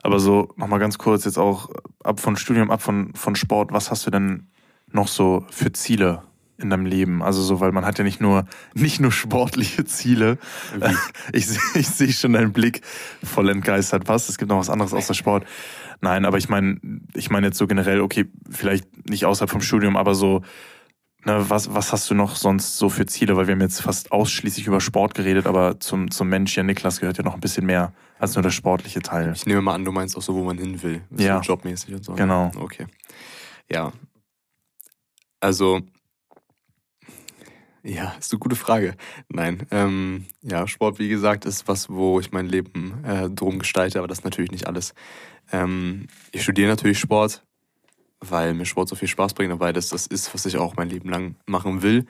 Aber 0.02 0.20
so, 0.20 0.50
nochmal 0.58 0.80
ganz 0.80 0.98
kurz, 0.98 1.24
jetzt 1.26 1.38
auch 1.38 1.70
ab 2.04 2.20
von 2.20 2.36
Studium, 2.36 2.72
ab 2.72 2.82
von, 2.82 3.14
von 3.16 3.36
Sport, 3.36 3.72
was 3.72 3.90
hast 3.90 4.06
du 4.06 4.12
denn 4.12 4.48
noch 4.92 5.08
so 5.08 5.46
für 5.50 5.72
Ziele 5.72 6.24
in 6.58 6.70
deinem 6.70 6.86
Leben? 6.86 7.24
Also 7.24 7.42
so, 7.42 7.62
weil 7.62 7.72
man 7.72 7.86
hat 7.86 7.98
ja 8.00 8.04
nicht 8.04 8.20
nur, 8.20 8.46
nicht 8.74 9.00
nur 9.00 9.12
sportliche 9.14 9.86
Ziele. 9.86 10.38
Wie? 10.78 10.94
Ich, 11.32 11.48
ich 11.76 11.88
sehe 11.88 12.12
schon 12.12 12.34
deinen 12.34 12.52
Blick 12.52 12.82
voll 13.24 13.48
entgeistert. 13.50 14.08
Was? 14.08 14.28
Es 14.30 14.38
gibt 14.38 14.50
noch 14.50 14.60
was 14.60 14.70
anderes 14.70 14.94
außer 14.94 15.14
Sport. 15.14 15.46
Nein, 16.04 16.26
aber 16.26 16.38
ich 16.38 16.50
meine, 16.50 16.82
ich 17.14 17.30
meine 17.30 17.48
jetzt 17.48 17.58
so 17.58 17.66
generell, 17.66 18.02
okay, 18.02 18.26
vielleicht 18.52 19.10
nicht 19.10 19.26
außerhalb 19.26 19.50
vom 19.50 19.62
Studium, 19.62 19.96
aber 19.96 20.16
so, 20.16 20.42
ne, 21.24 21.46
was, 21.48 21.74
was 21.74 21.94
hast 21.94 22.10
du 22.10 22.14
noch 22.14 22.36
sonst 22.36 22.78
so 22.78 22.90
für 22.90 23.06
Ziele? 23.06 23.38
Weil 23.38 23.48
wir 23.48 23.54
haben 23.54 23.62
jetzt 23.62 23.82
fast 23.82 24.12
ausschließlich 24.12 24.68
über 24.68 24.82
Sport 24.82 25.16
geredet, 25.16 25.48
aber 25.48 25.80
zum, 25.80 26.12
zum 26.12 26.28
Mensch, 26.28 26.58
ja, 26.58 26.64
Niklas 26.64 27.00
gehört 27.00 27.18
ja 27.18 27.24
noch 27.24 27.36
ein 27.36 27.40
bisschen 27.40 27.66
mehr 27.66 27.94
als 28.20 28.36
nur 28.36 28.44
der 28.44 28.50
sportliche 28.50 29.02
Teil. 29.02 29.32
Ich 29.34 29.46
nehme 29.46 29.62
mal 29.62 29.76
an, 29.76 29.86
du 29.86 29.94
meinst 29.94 30.18
auch 30.18 30.22
so, 30.22 30.36
wo 30.36 30.44
man 30.44 30.58
hin 30.58 30.84
will. 30.84 31.04
Ja. 31.18 31.42
So 31.42 31.52
jobmäßig 31.54 31.96
und 31.96 32.04
so. 32.04 32.12
ne? 32.12 32.18
Genau. 32.18 32.52
Okay. 32.58 32.88
Ja. 33.72 33.94
Also, 35.40 35.80
ja, 37.84 38.16
ist 38.18 38.32
eine 38.32 38.40
gute 38.40 38.56
Frage. 38.56 38.96
Nein, 39.28 39.68
ähm, 39.70 40.26
ja, 40.42 40.68
Sport, 40.68 41.00
wie 41.00 41.10
gesagt, 41.10 41.46
ist 41.46 41.68
was, 41.68 41.90
wo 41.90 42.20
ich 42.20 42.32
mein 42.32 42.48
Leben 42.48 43.04
äh, 43.04 43.30
drum 43.30 43.60
gestalte, 43.60 44.00
aber 44.00 44.08
das 44.08 44.20
ist 44.20 44.24
natürlich 44.24 44.52
nicht 44.52 44.68
alles. 44.68 44.94
Ähm, 45.52 46.08
ich 46.32 46.44
studiere 46.44 46.70
natürlich 46.70 46.98
Sport, 46.98 47.44
weil 48.22 48.54
mir 48.54 48.66
Sport 48.66 48.88
so 48.88 48.96
viel 48.96 49.10
Spaß 49.10 49.34
bringt 49.34 49.52
und 49.52 49.60
weil 49.60 49.74
das 49.74 49.90
das 49.90 50.08
ist, 50.08 50.34
was 50.34 50.46
ich 50.46 50.58
auch 50.58 50.78
mein 50.78 50.90
Leben 50.90 51.10
lang 51.10 51.36
machen 51.46 51.82
will. 51.82 52.06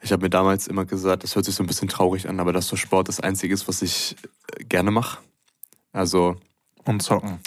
Ich 0.00 0.12
habe 0.12 0.22
mir 0.22 0.30
damals 0.30 0.68
immer 0.68 0.84
gesagt, 0.84 1.24
das 1.24 1.34
hört 1.34 1.46
sich 1.46 1.54
so 1.54 1.64
ein 1.64 1.66
bisschen 1.66 1.88
traurig 1.88 2.28
an, 2.28 2.38
aber 2.38 2.52
dass 2.52 2.68
so 2.68 2.76
Sport 2.76 3.08
das 3.08 3.20
Einzige 3.20 3.54
ist, 3.54 3.66
was 3.66 3.80
ich 3.82 4.14
äh, 4.56 4.64
gerne 4.64 4.90
mache. 4.90 5.18
Also 5.92 6.36
Und 6.84 7.02
zocken. 7.02 7.40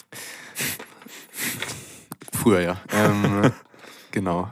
Früher, 2.33 2.61
ja. 2.61 2.81
Ähm, 2.91 3.51
genau. 4.11 4.51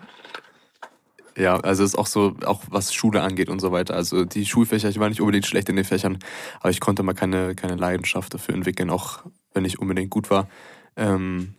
Ja, 1.39 1.55
also 1.55 1.85
ist 1.85 1.97
auch 1.97 2.05
so, 2.05 2.35
auch 2.45 2.63
was 2.69 2.93
Schule 2.93 3.21
angeht 3.21 3.49
und 3.49 3.61
so 3.61 3.71
weiter. 3.71 3.95
Also 3.95 4.25
die 4.25 4.45
Schulfächer, 4.45 4.89
ich 4.89 4.99
war 4.99 5.07
nicht 5.07 5.21
unbedingt 5.21 5.47
schlecht 5.47 5.69
in 5.69 5.77
den 5.77 5.85
Fächern, 5.85 6.19
aber 6.59 6.69
ich 6.69 6.81
konnte 6.81 7.01
mal 7.01 7.13
keine, 7.13 7.55
keine 7.55 7.75
Leidenschaft 7.75 8.33
dafür 8.33 8.55
entwickeln, 8.55 8.89
auch 8.89 9.23
wenn 9.53 9.63
ich 9.63 9.79
unbedingt 9.79 10.09
gut 10.09 10.29
war. 10.29 10.49
Ähm, 10.97 11.55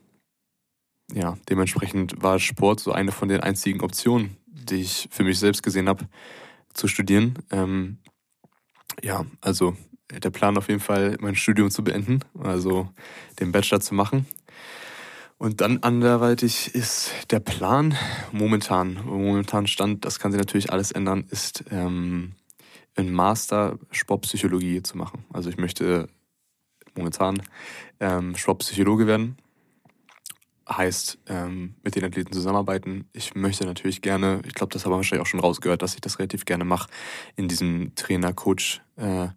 ja, 1.14 1.38
dementsprechend 1.48 2.22
war 2.22 2.38
Sport 2.38 2.80
so 2.80 2.92
eine 2.92 3.10
von 3.10 3.30
den 3.30 3.40
einzigen 3.40 3.80
Optionen, 3.80 4.36
die 4.46 4.82
ich 4.82 5.08
für 5.10 5.24
mich 5.24 5.38
selbst 5.38 5.62
gesehen 5.62 5.88
habe, 5.88 6.06
zu 6.74 6.86
studieren. 6.86 7.38
Ähm, 7.50 7.98
ja, 9.02 9.24
also 9.40 9.74
der 10.10 10.30
Plan 10.30 10.58
auf 10.58 10.68
jeden 10.68 10.80
Fall, 10.80 11.16
mein 11.20 11.36
Studium 11.36 11.70
zu 11.70 11.82
beenden, 11.82 12.20
also 12.38 12.90
den 13.38 13.50
Bachelor 13.50 13.80
zu 13.80 13.94
machen. 13.94 14.26
Und 15.40 15.62
dann 15.62 15.82
anderweitig 15.82 16.74
ist 16.74 17.12
der 17.30 17.40
Plan 17.40 17.96
momentan, 18.30 19.00
momentan 19.06 19.66
Stand, 19.66 20.04
das 20.04 20.18
kann 20.18 20.32
sich 20.32 20.38
natürlich 20.38 20.70
alles 20.70 20.92
ändern, 20.92 21.24
ist 21.30 21.64
ähm, 21.70 22.32
einen 22.94 23.10
Master 23.10 23.78
Sportpsychologie 23.90 24.82
zu 24.82 24.98
machen. 24.98 25.24
Also 25.32 25.48
ich 25.48 25.56
möchte 25.56 26.10
momentan 26.94 27.40
ähm, 28.00 28.36
Sportpsychologe 28.36 29.06
werden. 29.06 29.38
Heißt, 30.68 31.18
ähm, 31.28 31.74
mit 31.82 31.96
den 31.96 32.04
Athleten 32.04 32.34
zusammenarbeiten. 32.34 33.08
Ich 33.14 33.34
möchte 33.34 33.64
natürlich 33.64 34.02
gerne, 34.02 34.42
ich 34.44 34.52
glaube, 34.52 34.74
das 34.74 34.84
haben 34.84 34.92
wir 34.92 34.96
wahrscheinlich 34.96 35.22
auch 35.22 35.30
schon 35.30 35.40
rausgehört, 35.40 35.80
dass 35.80 35.94
ich 35.94 36.02
das 36.02 36.18
relativ 36.18 36.44
gerne 36.44 36.66
mache, 36.66 36.90
in 37.36 37.48
diesem 37.48 37.94
Trainer-Coach- 37.94 38.82
äh, 38.96 39.28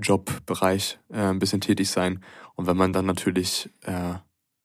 äh, 0.00 0.88
ein 1.08 1.38
bisschen 1.38 1.60
tätig 1.60 1.88
sein. 1.88 2.24
Und 2.56 2.66
wenn 2.66 2.76
man 2.76 2.92
dann 2.92 3.06
natürlich 3.06 3.70
äh, 3.82 4.14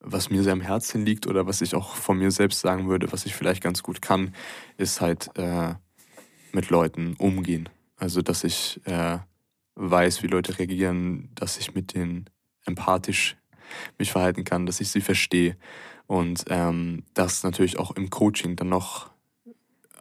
was 0.04 0.30
mir 0.30 0.44
sehr 0.44 0.54
am 0.54 0.62
Herzen 0.62 1.06
liegt 1.06 1.28
oder 1.28 1.46
was 1.48 1.62
ich 1.62 1.76
auch 1.76 1.96
von 1.96 2.18
mir 2.18 2.30
selbst 2.32 2.60
sagen 2.60 2.88
würde, 2.90 3.12
was 3.12 3.26
ich 3.26 3.34
vielleicht 3.36 3.64
ganz 3.64 3.82
gut 3.84 4.02
kann, 4.02 4.34
ist 4.78 5.02
halt 5.02 5.30
äh, 5.36 5.74
mit 6.52 6.70
Leuten 6.70 7.16
umgehen. 7.18 7.70
Also, 7.98 8.22
dass 8.22 8.44
ich 8.44 8.82
äh, 8.86 9.20
weiß, 9.76 10.22
wie 10.22 10.28
Leute 10.28 10.60
reagieren, 10.60 11.30
dass 11.36 11.58
ich 11.58 11.74
mit 11.74 11.94
denen 11.96 12.30
empathisch 12.66 13.38
mich 13.98 14.12
verhalten 14.12 14.44
kann, 14.44 14.66
dass 14.66 14.82
ich 14.82 14.90
sie 14.90 15.02
verstehe 15.02 15.58
und 16.06 16.44
ähm, 16.50 17.04
das 17.14 17.44
natürlich 17.44 17.80
auch 17.80 17.92
im 17.92 18.10
Coaching 18.10 18.56
dann 18.56 18.70
noch 18.70 19.10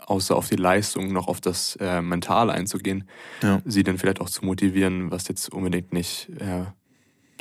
außer 0.07 0.35
auf 0.37 0.49
die 0.49 0.57
Leistung 0.57 1.13
noch 1.13 1.29
auf 1.29 1.41
das 1.41 1.77
äh, 1.77 2.03
Mentale 2.03 2.53
einzugehen, 2.53 3.09
Ja. 3.41 3.63
sie 3.65 3.85
dann 3.85 3.99
vielleicht 3.99 4.21
auch 4.21 4.29
zu 4.29 4.45
motivieren, 4.45 5.11
was 5.13 5.29
jetzt 5.29 5.49
unbedingt 5.53 5.93
nicht 5.93 6.29
äh, 6.41 6.65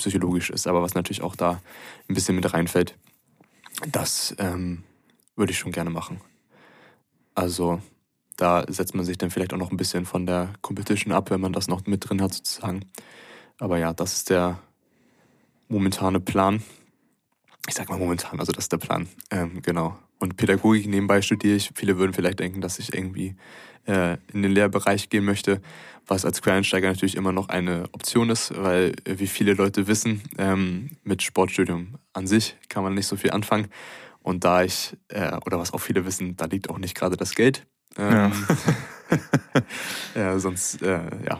psychologisch 0.02 0.49
ist, 0.49 0.68
aber 0.68 0.82
was 0.82 0.95
natürlich 0.95 1.22
auch 1.22 1.36
da 1.36 1.61
ein 2.10 2.14
bisschen 2.14 2.36
mit 2.36 2.53
reinfällt. 2.53 2.98
Das 3.91 4.36
ähm, 4.38 4.84
würde 5.36 5.52
ich 5.52 5.60
schon 5.60 5.72
gerne 5.72 5.90
machen. 5.90 6.19
Also, 7.34 7.82
da 8.38 8.65
setzt 8.68 8.95
man 8.95 9.06
sich 9.06 9.18
dann 9.18 9.32
vielleicht 9.32 9.53
auch 9.53 9.57
noch 9.57 9.72
ein 9.72 9.78
bisschen 9.78 10.06
von 10.06 10.26
der 10.26 10.53
Competition 10.61 11.14
ab, 11.14 11.30
wenn 11.30 11.41
man 11.41 11.53
das 11.53 11.68
noch 11.68 11.86
mit 11.86 12.07
drin 12.07 12.22
hat 12.22 12.34
sozusagen. 12.34 12.86
Aber 13.60 13.78
ja, 13.78 13.94
das 13.94 14.14
ist 14.14 14.30
der 14.30 14.60
momentane 15.68 16.19
Plan. 16.19 16.64
Ich 17.68 17.76
sag 17.76 17.90
mal 17.90 17.99
momentan, 17.99 18.40
also 18.40 18.52
das 18.52 18.65
ist 18.65 18.72
der 18.72 18.78
Plan. 18.78 19.07
Ähm, 19.30 19.61
genau. 19.61 19.98
Und 20.22 20.38
Pädagogik 20.38 20.85
nebenbei 20.85 21.23
studiere 21.23 21.56
ich. 21.56 21.72
Viele 21.73 21.98
würden 21.98 22.14
vielleicht 22.14 22.39
denken, 22.39 22.61
dass 22.61 22.77
ich 22.77 22.93
irgendwie 22.93 23.35
äh, 23.88 24.18
in 24.31 24.43
den 24.43 24.52
Lehrbereich 24.52 25.10
gehen 25.10 25.26
möchte, 25.26 25.64
was 26.06 26.26
als 26.26 26.43
Quereinsteiger 26.43 26.89
natürlich 26.89 27.18
immer 27.18 27.31
noch 27.31 27.49
eine 27.49 27.85
Option 27.91 28.30
ist, 28.30 28.53
weil 28.56 28.93
äh, 29.06 29.18
wie 29.18 29.26
viele 29.26 29.56
Leute 29.56 29.88
wissen, 29.88 30.22
ähm, 30.38 30.91
mit 31.03 31.23
Sportstudium 31.23 31.95
an 32.14 32.27
sich 32.27 32.56
kann 32.69 32.84
man 32.84 32.93
nicht 32.93 33.07
so 33.07 33.15
viel 33.15 33.31
anfangen. 33.31 33.69
Und 34.22 34.43
da 34.43 34.61
ich, 34.61 34.95
äh, 35.07 35.35
oder 35.43 35.57
was 35.57 35.73
auch 35.73 35.80
viele 35.80 36.06
wissen, 36.06 36.38
da 36.38 36.45
liegt 36.45 36.69
auch 36.69 36.77
nicht 36.77 36.93
gerade 36.93 37.18
das 37.18 37.34
Geld. 37.34 37.65
Ähm, 37.98 38.11
ja. 38.11 38.31
ja, 40.15 40.38
sonst, 40.38 40.84
äh, 40.84 40.99
ja. 41.27 41.39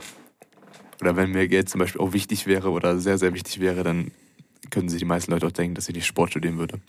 Oder 1.02 1.16
wenn 1.16 1.34
mir 1.34 1.48
Geld 1.48 1.70
zum 1.70 1.78
Beispiel 1.78 2.02
auch 2.02 2.14
wichtig 2.14 2.48
wäre 2.48 2.72
oder 2.72 3.00
sehr, 3.00 3.20
sehr 3.20 3.36
wichtig 3.36 3.60
wäre, 3.60 3.84
dann 3.84 4.10
könnten 4.72 4.90
sich 4.90 5.00
die 5.00 5.06
meisten 5.06 5.32
Leute 5.32 5.48
auch 5.48 5.52
denken, 5.52 5.76
dass 5.76 5.90
ich 5.90 5.96
nicht 5.96 6.06
Sport 6.06 6.32
studieren 6.32 6.58
würde. 6.58 6.82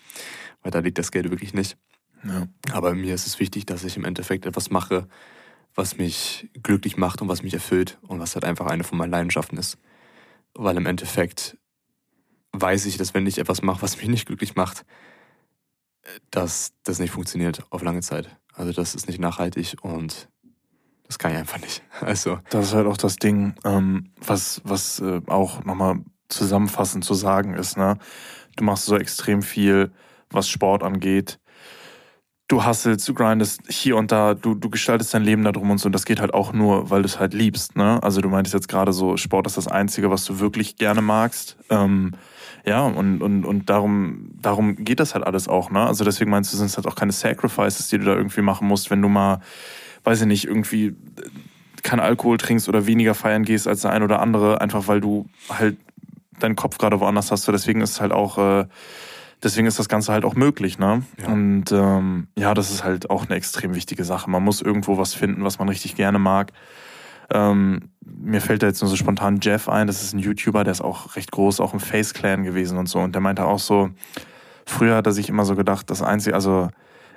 Weil 0.63 0.71
da 0.71 0.79
liegt 0.79 0.99
das 0.99 1.13
Geld 1.13 1.31
wirklich 1.31 1.55
nicht. 1.55 1.77
Ja. 2.25 2.47
Aber 2.73 2.95
mir 2.95 3.15
ist 3.15 3.27
es 3.27 3.41
wichtig, 3.41 3.67
dass 3.67 3.85
ich 3.85 3.97
im 3.97 4.05
Endeffekt 4.05 4.47
etwas 4.47 4.71
mache, 4.71 5.09
was 5.75 5.97
mich 5.97 6.49
glücklich 6.63 6.97
macht 6.97 7.23
und 7.23 7.29
was 7.29 7.43
mich 7.43 7.55
erfüllt 7.55 7.99
und 8.03 8.21
was 8.21 8.35
halt 8.35 8.45
einfach 8.45 8.67
eine 8.67 8.85
von 8.85 8.99
meinen 8.99 9.11
Leidenschaften 9.11 9.59
ist. 9.59 9.79
Weil 10.55 10.77
im 10.77 10.87
Endeffekt 10.87 11.59
weiß 12.53 12.87
ich, 12.87 12.97
dass 12.97 13.15
wenn 13.15 13.27
ich 13.27 13.39
etwas 13.39 13.63
mache, 13.63 13.83
was 13.83 13.97
mich 13.97 14.09
nicht 14.09 14.27
glücklich 14.27 14.55
macht, 14.55 14.85
dass 16.31 16.73
das 16.83 16.99
nicht 16.99 17.11
funktioniert 17.11 17.65
auf 17.71 17.83
lange 17.83 18.03
Zeit. 18.03 18.37
Also 18.55 18.73
das 18.73 18.95
ist 18.95 19.09
nicht 19.09 19.21
nachhaltig 19.21 19.77
und 19.83 20.29
das 21.07 21.19
kann 21.19 21.33
ich 21.33 21.39
einfach 21.39 21.61
nicht. 21.61 21.83
Also 22.01 22.39
das 22.51 22.69
ist 22.69 22.75
halt 22.75 22.87
auch 22.87 22.97
das 22.97 23.17
Ding, 23.17 23.55
ähm, 23.65 24.11
was 24.17 24.61
was 24.65 25.01
äh, 25.01 25.21
auch 25.27 25.65
nochmal 25.65 26.01
zusammenfassend 26.33 27.05
zu 27.05 27.15
sagen 27.15 27.55
ist. 27.55 27.77
Ne, 27.77 27.99
du 28.57 28.65
machst 28.65 28.87
so 28.87 28.97
extrem 28.97 29.43
viel, 29.43 29.93
was 30.31 30.49
Sport 30.49 30.83
angeht. 30.83 31.39
Du 32.49 32.65
hasselst, 32.65 33.09
du 33.09 33.15
grindest 33.15 33.63
hier 33.69 33.97
und 33.97 34.13
da, 34.13 34.35
du, 34.35 34.55
du 34.55 34.69
gestaltest 34.69 35.15
dein 35.15 35.23
Leben 35.23 35.43
darum 35.43 35.71
und 35.71 35.79
so. 35.79 35.87
Und 35.87 35.93
das 35.93 36.05
geht 36.05 36.21
halt 36.21 36.35
auch 36.35 36.53
nur, 36.53 36.91
weil 36.91 37.01
du 37.01 37.07
es 37.07 37.19
halt 37.19 37.33
liebst. 37.33 37.77
Ne? 37.77 38.03
Also 38.03 38.21
du 38.21 38.29
meintest 38.29 38.53
jetzt 38.53 38.69
gerade 38.69 38.93
so, 38.93 39.17
Sport 39.17 39.47
ist 39.47 39.57
das 39.57 39.69
Einzige, 39.69 40.11
was 40.11 40.27
du 40.27 40.39
wirklich 40.39 40.77
gerne 40.77 41.01
magst. 41.01 41.57
Ähm, 41.71 42.13
ja, 42.65 42.87
und, 42.87 43.23
und, 43.23 43.45
und 43.45 43.71
darum, 43.71 44.31
darum 44.41 44.77
geht 44.77 45.01
das 45.01 45.15
halt 45.15 45.27
alles 45.27 45.49
auch, 45.49 45.71
ne? 45.71 45.85
Also 45.85 46.05
deswegen 46.05 46.31
meinst 46.31 46.53
du, 46.53 46.57
sind 46.57 46.67
es 46.67 46.77
halt 46.77 46.87
auch 46.87 46.95
keine 46.95 47.13
Sacrifices, 47.13 47.89
die 47.89 47.99
du 47.99 48.05
da 48.05 48.15
irgendwie 48.15 48.43
machen 48.43 48.69
musst, 48.69 48.91
wenn 48.91 49.03
du 49.03 49.09
mal, 49.09 49.41
weiß 50.05 50.21
ich 50.21 50.27
nicht, 50.27 50.47
irgendwie 50.47 50.95
kein 51.83 51.99
Alkohol 51.99 52.37
trinkst 52.37 52.69
oder 52.69 52.87
weniger 52.87 53.15
feiern 53.15 53.45
gehst 53.45 53.67
als 53.67 53.81
der 53.81 53.91
ein 53.91 54.05
oder 54.05 54.21
andere, 54.21 54.61
einfach 54.61 54.87
weil 54.87 55.01
du 55.01 55.27
halt 55.49 55.77
deinen 56.43 56.57
Kopf 56.57 56.79
gerade 56.79 57.01
woanders 57.01 57.31
hast. 57.31 57.45
So 57.45 57.53
deswegen 57.53 57.81
ist 57.81 58.01
halt 58.01 58.13
auch, 58.13 58.39
äh, 58.39 58.67
deswegen 59.43 59.67
ist 59.67 59.79
das 59.79 59.89
Ganze 59.89 60.13
halt 60.13 60.25
auch 60.25 60.35
möglich, 60.35 60.79
ne? 60.79 61.03
Ja. 61.21 61.29
Und 61.29 61.73
ähm, 61.73 62.29
ja, 62.37 62.55
das 62.55 62.71
ist 62.71 62.85
halt 62.85 63.11
auch 63.11 63.27
eine 63.27 63.37
extrem 63.37 63.75
wichtige 63.75 64.05
Sache. 64.05 64.31
Man 64.31 64.43
muss 64.43 64.63
irgendwo 64.63 64.99
was 64.99 65.15
finden, 65.15 65.45
was 65.45 65.59
man 65.59 65.69
richtig 65.69 65.97
gerne 65.97 66.19
mag. 66.19 66.53
Ähm, 67.31 67.91
mir 68.05 68.41
fällt 68.41 68.63
da 68.63 68.67
jetzt 68.67 68.83
nur 68.83 68.91
so 68.91 68.97
spontan 68.97 69.41
Jeff 69.41 69.69
ein, 69.69 69.87
das 69.87 70.03
ist 70.03 70.13
ein 70.13 70.19
YouTuber, 70.19 70.65
der 70.65 70.73
ist 70.73 70.83
auch 70.83 71.17
recht 71.17 71.33
groß, 71.33 71.61
auch 71.61 71.73
im 71.73 71.81
Face 71.81 72.15
Clan 72.15 72.43
gewesen 72.43 72.79
und 72.79 72.89
so. 72.89 72.99
Und 72.99 73.15
der 73.15 73.23
meinte 73.23 73.45
auch 73.45 73.59
so, 73.59 73.91
früher 74.67 74.97
hat 74.97 75.07
er 75.07 75.13
sich 75.13 75.29
immer 75.29 75.45
so 75.45 75.57
gedacht, 75.57 75.89
das 75.91 76.03
Einzige, 76.03 76.35
also 76.35 76.69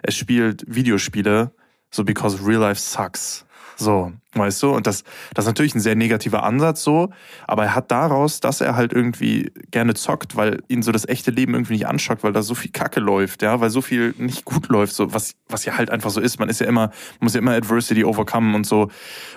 er 0.02 0.12
spielt 0.12 0.64
Videospiele, 0.68 1.52
so 1.92 2.04
because 2.04 2.46
real 2.46 2.62
life 2.62 2.80
sucks. 2.80 3.45
So, 3.78 4.14
weißt 4.34 4.64
du? 4.64 4.72
Und 4.72 4.88
das, 4.88 5.04
das 5.34 5.46
ist 5.46 5.48
natürlich 5.48 5.76
ein 5.76 5.80
sehr 5.80 5.96
negativer 5.96 6.44
Ansatz 6.44 6.84
so, 6.84 7.10
aber 7.46 7.66
er 7.66 7.76
hat 7.76 7.92
daraus, 7.92 8.40
dass 8.40 8.62
er 8.62 8.76
halt 8.76 8.94
irgendwie 8.94 9.52
gerne 9.72 9.94
zockt, 9.96 10.36
weil 10.38 10.64
ihn 10.70 10.82
so 10.82 10.92
das 10.92 11.08
echte 11.08 11.32
Leben 11.32 11.54
irgendwie 11.54 11.74
nicht 11.74 11.88
anschockt, 11.88 12.24
weil 12.24 12.32
da 12.32 12.42
so 12.42 12.56
viel 12.56 12.72
Kacke 12.72 13.00
läuft, 13.00 13.42
ja, 13.42 13.60
weil 13.60 13.70
so 13.70 13.82
viel 13.82 14.14
nicht 14.18 14.46
gut 14.46 14.70
läuft, 14.70 14.94
so 14.94 15.14
was, 15.14 15.36
was 15.50 15.66
ja 15.66 15.78
halt 15.78 15.90
einfach 15.90 16.10
so 16.10 16.22
ist. 16.22 16.40
Man 16.40 16.50
ist 16.50 16.62
ja 16.62 16.68
immer, 16.68 16.92
muss 17.20 17.34
ja 17.34 17.40
immer 17.40 17.52
Adversity 17.52 18.06
overcome 18.06 18.56
und 18.56 18.66
so. 18.66 18.90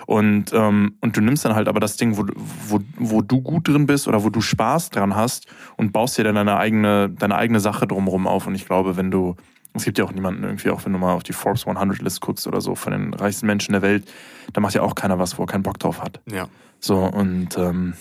Und, 0.05 0.53
ähm, 0.53 0.95
und 1.01 1.17
du 1.17 1.21
nimmst 1.21 1.43
dann 1.43 1.55
halt 1.55 1.67
aber 1.67 1.79
das 1.79 1.97
Ding, 1.97 2.17
wo, 2.17 2.25
wo, 2.67 2.79
wo 2.97 3.21
du 3.21 3.41
gut 3.41 3.67
drin 3.67 3.87
bist 3.87 4.07
oder 4.07 4.23
wo 4.23 4.29
du 4.29 4.41
Spaß 4.41 4.89
dran 4.89 5.15
hast 5.15 5.47
und 5.75 5.91
baust 5.91 6.17
dir 6.17 6.23
dann 6.23 6.35
deine 6.35 6.57
eigene, 6.57 7.09
deine 7.09 7.35
eigene 7.35 7.59
Sache 7.59 7.87
drumherum 7.87 8.25
auf. 8.25 8.47
Und 8.47 8.55
ich 8.55 8.65
glaube, 8.65 8.95
wenn 8.95 9.11
du 9.11 9.35
es 9.73 9.83
gibt 9.83 9.97
ja 9.97 10.05
auch 10.05 10.11
niemanden 10.11 10.43
irgendwie, 10.43 10.69
auch 10.71 10.85
wenn 10.85 10.93
du 10.93 10.99
mal 10.99 11.13
auf 11.13 11.23
die 11.23 11.33
Forbes 11.33 11.67
100 11.67 12.01
List 12.01 12.21
guckst 12.21 12.47
oder 12.47 12.61
so 12.61 12.75
von 12.75 12.91
den 12.91 13.13
reichsten 13.13 13.45
Menschen 13.45 13.73
der 13.73 13.81
Welt, 13.81 14.09
da 14.53 14.61
macht 14.61 14.73
ja 14.73 14.81
auch 14.81 14.95
keiner 14.95 15.19
was, 15.19 15.37
wo 15.37 15.43
er 15.43 15.47
keinen 15.47 15.63
Bock 15.63 15.79
drauf 15.79 16.01
hat. 16.01 16.21
Ja. 16.29 16.47
So, 16.79 16.97
und 17.03 17.57
ähm, 17.57 17.93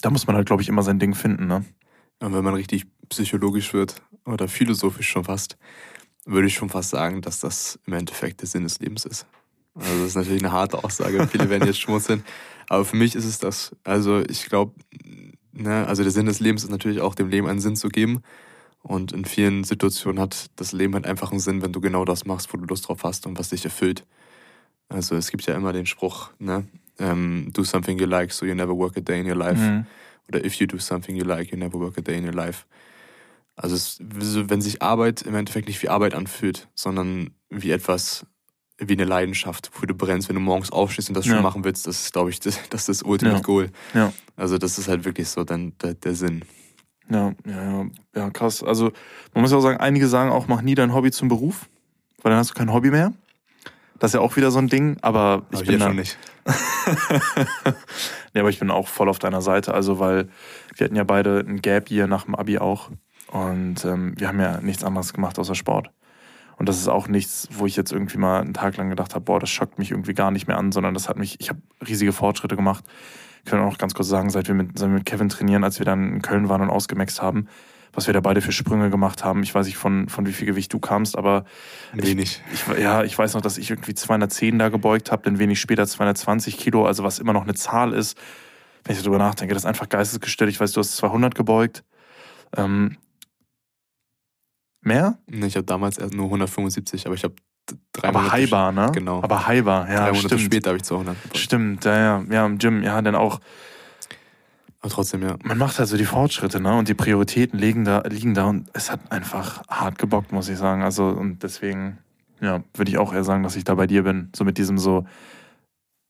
da 0.00 0.10
muss 0.10 0.26
man 0.26 0.36
halt, 0.36 0.46
glaube 0.46 0.62
ich, 0.62 0.68
immer 0.68 0.82
sein 0.82 0.98
Ding 0.98 1.14
finden, 1.14 1.46
ne? 1.46 1.64
Und 2.20 2.34
wenn 2.34 2.44
man 2.44 2.54
richtig 2.54 2.84
psychologisch 3.08 3.72
wird 3.74 4.00
oder 4.24 4.46
philosophisch 4.46 5.08
schon 5.08 5.24
fast, 5.24 5.56
würde 6.24 6.46
ich 6.46 6.54
schon 6.54 6.68
fast 6.68 6.90
sagen, 6.90 7.20
dass 7.20 7.40
das 7.40 7.80
im 7.86 7.94
Endeffekt 7.94 8.42
der 8.42 8.48
Sinn 8.48 8.62
des 8.62 8.78
Lebens 8.78 9.04
ist. 9.04 9.26
Also 9.74 9.98
das 9.98 10.08
ist 10.08 10.16
natürlich 10.16 10.42
eine 10.42 10.52
harte 10.52 10.84
Aussage, 10.84 11.26
viele 11.26 11.48
werden 11.50 11.66
jetzt 11.66 11.80
schmunzeln, 11.80 12.22
aber 12.68 12.84
für 12.84 12.96
mich 12.96 13.16
ist 13.16 13.24
es 13.24 13.38
das. 13.38 13.74
Also 13.82 14.20
ich 14.20 14.46
glaube, 14.46 14.74
ne, 15.52 15.86
also 15.86 16.02
der 16.02 16.12
Sinn 16.12 16.26
des 16.26 16.38
Lebens 16.38 16.62
ist 16.62 16.70
natürlich 16.70 17.00
auch 17.00 17.14
dem 17.14 17.28
Leben 17.28 17.48
einen 17.48 17.60
Sinn 17.60 17.74
zu 17.74 17.88
geben 17.88 18.22
und 18.82 19.12
in 19.12 19.24
vielen 19.24 19.64
Situationen 19.64 20.20
hat 20.20 20.50
das 20.56 20.72
Leben 20.72 20.94
halt 20.94 21.06
einfach 21.06 21.30
einen 21.30 21.40
Sinn, 21.40 21.62
wenn 21.62 21.72
du 21.72 21.80
genau 21.80 22.04
das 22.04 22.24
machst, 22.24 22.52
wo 22.52 22.58
du 22.58 22.64
Lust 22.64 22.88
drauf 22.88 23.04
hast 23.04 23.26
und 23.26 23.38
was 23.38 23.50
dich 23.50 23.64
erfüllt. 23.64 24.04
Also 24.88 25.14
es 25.16 25.30
gibt 25.30 25.46
ja 25.46 25.54
immer 25.54 25.72
den 25.72 25.86
Spruch, 25.86 26.30
ne? 26.38 26.66
Um, 26.98 27.06
ähm, 27.06 27.50
do 27.52 27.64
something 27.64 27.98
you 27.98 28.06
like, 28.06 28.32
so 28.32 28.44
you 28.44 28.54
never 28.54 28.76
work 28.76 28.96
a 28.98 29.00
day 29.00 29.20
in 29.20 29.26
your 29.26 29.36
life. 29.36 29.58
Mhm. 29.58 29.86
Oder 30.28 30.44
if 30.44 30.54
you 30.56 30.66
do 30.66 30.78
something 30.78 31.16
you 31.16 31.24
like, 31.24 31.50
you 31.50 31.56
never 31.56 31.80
work 31.80 31.96
a 31.96 32.02
day 32.02 32.18
in 32.18 32.26
your 32.26 32.34
life. 32.34 32.66
Also 33.56 33.74
es, 33.74 33.98
wenn 34.00 34.60
sich 34.60 34.82
Arbeit 34.82 35.22
im 35.22 35.34
Endeffekt 35.34 35.68
nicht 35.68 35.82
wie 35.82 35.88
Arbeit 35.88 36.14
anfühlt, 36.14 36.68
sondern 36.74 37.30
wie 37.48 37.70
etwas, 37.70 38.26
wie 38.78 38.92
eine 38.92 39.04
Leidenschaft, 39.04 39.70
wo 39.80 39.86
du 39.86 39.94
brennst, 39.94 40.28
wenn 40.28 40.36
du 40.36 40.42
morgens 40.42 40.70
aufstehst 40.70 41.08
und 41.08 41.16
das 41.16 41.26
ja. 41.26 41.34
schon 41.34 41.42
machen 41.42 41.64
willst, 41.64 41.86
das 41.86 42.04
ist, 42.04 42.12
glaube 42.12 42.30
ich, 42.30 42.40
das, 42.40 42.58
das 42.70 42.82
ist 42.82 42.88
das 42.88 43.02
Ultimate 43.02 43.38
ja. 43.38 43.42
Goal. 43.42 43.70
Ja. 43.94 44.12
Also 44.36 44.58
das 44.58 44.78
ist 44.78 44.88
halt 44.88 45.04
wirklich 45.04 45.28
so 45.28 45.44
dann 45.44 45.76
der, 45.78 45.94
der 45.94 46.14
Sinn. 46.14 46.44
Ja, 47.10 47.32
ja, 47.46 47.86
ja, 48.14 48.30
krass. 48.30 48.62
Also 48.62 48.92
man 49.34 49.42
muss 49.42 49.50
ja 49.50 49.58
auch 49.58 49.62
sagen, 49.62 49.78
einige 49.78 50.08
sagen 50.08 50.30
auch, 50.30 50.46
mach 50.46 50.62
nie 50.62 50.74
dein 50.74 50.94
Hobby 50.94 51.10
zum 51.10 51.28
Beruf, 51.28 51.68
weil 52.22 52.30
dann 52.30 52.38
hast 52.38 52.50
du 52.50 52.54
kein 52.54 52.72
Hobby 52.72 52.90
mehr. 52.90 53.12
Das 53.98 54.10
ist 54.10 54.14
ja 54.14 54.20
auch 54.20 54.36
wieder 54.36 54.50
so 54.50 54.58
ein 54.58 54.68
Ding, 54.68 54.96
aber 55.02 55.42
ich 55.50 55.58
aber 55.58 55.66
bin 55.66 55.78
da 55.78 55.86
schon 55.86 55.96
nicht. 55.96 56.18
nee, 58.34 58.40
aber 58.40 58.48
ich 58.48 58.58
bin 58.58 58.70
auch 58.70 58.88
voll 58.88 59.08
auf 59.08 59.20
deiner 59.20 59.42
Seite, 59.42 59.74
also 59.74 60.00
weil 60.00 60.28
wir 60.74 60.84
hatten 60.84 60.96
ja 60.96 61.04
beide 61.04 61.44
ein 61.46 61.62
Gap 61.62 61.88
hier 61.88 62.08
nach 62.08 62.24
dem 62.24 62.34
Abi 62.34 62.58
auch 62.58 62.90
und 63.28 63.84
ähm, 63.84 64.14
wir 64.18 64.28
haben 64.28 64.40
ja 64.40 64.60
nichts 64.60 64.82
anderes 64.82 65.12
gemacht 65.12 65.38
außer 65.38 65.54
Sport. 65.54 65.90
Und 66.56 66.68
das 66.68 66.78
ist 66.78 66.88
auch 66.88 67.08
nichts, 67.08 67.48
wo 67.52 67.66
ich 67.66 67.76
jetzt 67.76 67.92
irgendwie 67.92 68.18
mal 68.18 68.40
einen 68.40 68.54
Tag 68.54 68.76
lang 68.76 68.90
gedacht 68.90 69.14
habe, 69.14 69.24
boah, 69.24 69.40
das 69.40 69.50
schockt 69.50 69.78
mich 69.78 69.90
irgendwie 69.90 70.14
gar 70.14 70.30
nicht 70.30 70.46
mehr 70.48 70.58
an, 70.58 70.72
sondern 70.72 70.94
das 70.94 71.08
hat 71.08 71.16
mich, 71.16 71.40
ich 71.40 71.48
habe 71.48 71.60
riesige 71.86 72.12
Fortschritte 72.12 72.56
gemacht 72.56 72.84
können 73.44 73.62
auch 73.62 73.70
noch 73.70 73.78
ganz 73.78 73.94
kurz 73.94 74.08
sagen, 74.08 74.30
seit 74.30 74.48
wir, 74.48 74.54
mit, 74.54 74.78
seit 74.78 74.88
wir 74.88 74.94
mit 74.94 75.06
Kevin 75.06 75.28
trainieren, 75.28 75.64
als 75.64 75.78
wir 75.78 75.86
dann 75.86 76.14
in 76.14 76.22
Köln 76.22 76.48
waren 76.48 76.62
und 76.62 76.70
ausgemaxt 76.70 77.22
haben, 77.22 77.48
was 77.92 78.06
wir 78.06 78.14
da 78.14 78.20
beide 78.20 78.40
für 78.40 78.52
Sprünge 78.52 78.90
gemacht 78.90 79.24
haben. 79.24 79.42
Ich 79.42 79.54
weiß 79.54 79.66
nicht, 79.66 79.76
von, 79.76 80.08
von 80.08 80.26
wie 80.26 80.32
viel 80.32 80.46
Gewicht 80.46 80.72
du 80.72 80.78
kamst, 80.78 81.16
aber 81.18 81.44
wenig. 81.92 82.40
Ich, 82.52 82.68
ich, 82.68 82.78
ja, 82.78 83.02
ich 83.02 83.18
weiß 83.18 83.34
noch, 83.34 83.42
dass 83.42 83.58
ich 83.58 83.70
irgendwie 83.70 83.94
210 83.94 84.58
da 84.58 84.68
gebeugt 84.68 85.10
habe, 85.12 85.22
dann 85.24 85.38
wenig 85.38 85.60
später 85.60 85.86
220 85.86 86.56
Kilo, 86.56 86.86
also 86.86 87.04
was 87.04 87.18
immer 87.18 87.32
noch 87.32 87.42
eine 87.42 87.54
Zahl 87.54 87.92
ist. 87.92 88.16
Wenn 88.84 88.96
ich 88.96 89.02
darüber 89.02 89.18
nachdenke, 89.18 89.54
das 89.54 89.62
ist 89.62 89.68
einfach 89.68 89.88
geistesgestellt. 89.88 90.50
Ich 90.50 90.60
weiß, 90.60 90.72
du 90.72 90.80
hast 90.80 90.96
200 90.96 91.34
gebeugt. 91.34 91.84
Ähm, 92.56 92.96
mehr? 94.80 95.18
Ich 95.28 95.56
habe 95.56 95.64
damals 95.64 95.98
erst 95.98 96.14
nur 96.14 96.26
175, 96.26 97.06
aber 97.06 97.14
ich 97.14 97.24
habe 97.24 97.34
drei 97.92 98.08
Aber 98.08 98.20
Monate 98.20 98.36
Haibar, 98.36 98.72
ne? 98.72 98.90
Genau. 98.92 99.22
Aber 99.22 99.46
Haibar, 99.46 99.88
ja. 99.88 99.96
Drei 99.96 100.12
Monate 100.12 100.26
stimmt. 100.26 100.40
später 100.40 100.70
habe 100.70 100.76
ich 100.78 100.84
200 100.84 101.22
gebaut. 101.22 101.38
Stimmt, 101.38 101.84
ja, 101.84 101.98
ja. 101.98 102.24
Ja, 102.30 102.46
im 102.46 102.58
Gym, 102.58 102.82
ja, 102.82 103.00
dann 103.02 103.14
auch. 103.14 103.40
Aber 104.80 104.90
trotzdem, 104.90 105.22
ja. 105.22 105.36
Man 105.42 105.58
macht 105.58 105.78
also 105.78 105.96
die 105.96 106.04
Fortschritte, 106.04 106.60
ne? 106.60 106.76
Und 106.76 106.88
die 106.88 106.94
Prioritäten 106.94 107.58
liegen 107.58 107.84
da, 107.84 108.02
liegen 108.08 108.34
da 108.34 108.46
und 108.46 108.68
es 108.72 108.90
hat 108.90 109.12
einfach 109.12 109.62
hart 109.68 109.98
gebockt, 109.98 110.32
muss 110.32 110.48
ich 110.48 110.58
sagen. 110.58 110.82
Also, 110.82 111.06
und 111.06 111.42
deswegen, 111.42 111.98
ja, 112.40 112.64
würde 112.74 112.90
ich 112.90 112.98
auch 112.98 113.12
eher 113.12 113.24
sagen, 113.24 113.42
dass 113.42 113.56
ich 113.56 113.64
da 113.64 113.76
bei 113.76 113.86
dir 113.86 114.02
bin. 114.02 114.30
So 114.34 114.44
mit 114.44 114.58
diesem 114.58 114.78
so, 114.78 115.06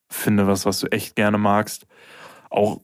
finde 0.08 0.46
was, 0.46 0.64
was 0.64 0.80
du 0.80 0.86
echt 0.86 1.16
gerne 1.16 1.38
magst. 1.38 1.86
Auch 2.48 2.80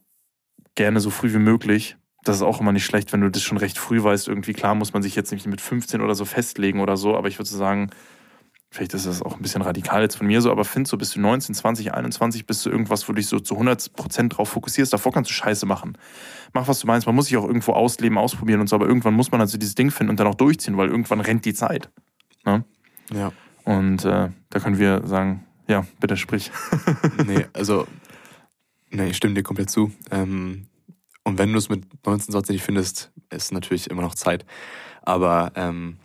gerne 0.75 1.01
so 1.01 1.11
früh 1.11 1.33
wie 1.33 1.39
möglich. 1.39 1.97
Das 2.25 2.37
ist 2.37 2.43
auch 2.43 2.61
immer 2.61 2.73
nicht 2.73 2.85
schlecht, 2.85 3.13
wenn 3.13 3.23
du 3.23 3.31
das 3.31 3.43
schon 3.43 3.59
recht 3.59 3.79
früh 3.79 4.03
weißt. 4.03 4.29
Irgendwie 4.29 4.53
klar 4.53 4.75
muss 4.75 4.93
man 4.93 5.03
sich 5.03 5.15
jetzt 5.17 5.33
nicht 5.33 5.47
mit 5.47 5.61
15 5.61 6.03
oder 6.03 6.15
so 6.15 6.25
festlegen 6.25 6.81
oder 6.81 6.97
so, 6.97 7.17
aber 7.17 7.29
ich 7.29 7.39
würde 7.39 7.49
sagen, 7.49 7.91
vielleicht 8.71 8.95
ist 8.95 9.07
das 9.07 9.23
auch 9.23 9.37
ein 9.37 9.43
bisschen 9.43 9.63
radikal 9.63 10.03
jetzt 10.03 10.17
von 10.17 10.27
mir 10.27 10.41
so, 10.43 10.51
aber 10.51 10.65
find 10.65 10.87
so 10.87 10.99
bis 10.99 11.13
du 11.13 11.21
19, 11.21 11.55
20, 11.55 11.95
21 11.95 12.47
bist 12.47 12.65
du 12.67 12.71
irgendwas, 12.71 13.09
wo 13.09 13.13
du 13.13 13.17
dich 13.17 13.27
so 13.27 13.41
zu 13.41 13.55
100% 13.59 14.29
drauf 14.29 14.51
fokussierst. 14.51 14.93
Davor 14.93 15.13
kannst 15.13 15.31
du 15.31 15.35
Scheiße 15.35 15.67
machen. 15.67 15.97
Mach, 16.53 16.69
was 16.69 16.81
du 16.81 16.87
meinst. 16.87 17.07
Man 17.07 17.17
muss 17.17 17.27
sich 17.27 17.37
auch 17.37 17.47
irgendwo 17.47 17.73
ausleben, 17.73 18.19
ausprobieren 18.19 18.61
und 18.61 18.69
so, 18.69 18.77
aber 18.77 18.87
irgendwann 18.87 19.15
muss 19.15 19.31
man 19.31 19.41
also 19.41 19.57
dieses 19.59 19.75
Ding 19.75 19.91
finden 19.91 20.11
und 20.11 20.21
dann 20.21 20.27
auch 20.27 20.35
durchziehen, 20.35 20.77
weil 20.77 20.89
irgendwann 20.89 21.21
rennt 21.21 21.45
die 21.45 21.55
Zeit. 21.55 21.91
Ne? 22.45 22.65
Ja. 23.13 23.33
Und 23.65 24.05
äh, 24.05 24.31
da 24.51 24.61
können 24.61 24.79
wir 24.79 25.07
sagen, 25.07 25.45
Ja, 25.67 25.87
bitte 26.01 26.17
sprich. 26.17 26.51
nee, 27.27 27.47
also, 27.53 27.87
nee, 28.91 29.09
ich 29.09 29.17
stimme 29.17 29.35
dir 29.35 29.43
komplett 29.43 29.71
zu. 29.71 29.93
Ähm, 30.11 30.67
und 31.25 31.39
wenn 31.39 31.53
du 31.53 31.59
es 31.59 31.69
mit 31.69 31.85
19, 32.07 32.33
20 32.33 32.55
nicht 32.55 32.65
findest, 32.65 33.13
ist 33.31 33.53
natürlich 33.53 33.91
immer 33.91 34.03
noch 34.03 34.15
Zeit. 34.15 34.47
Aber 35.03 35.53
ähm, 35.57 35.99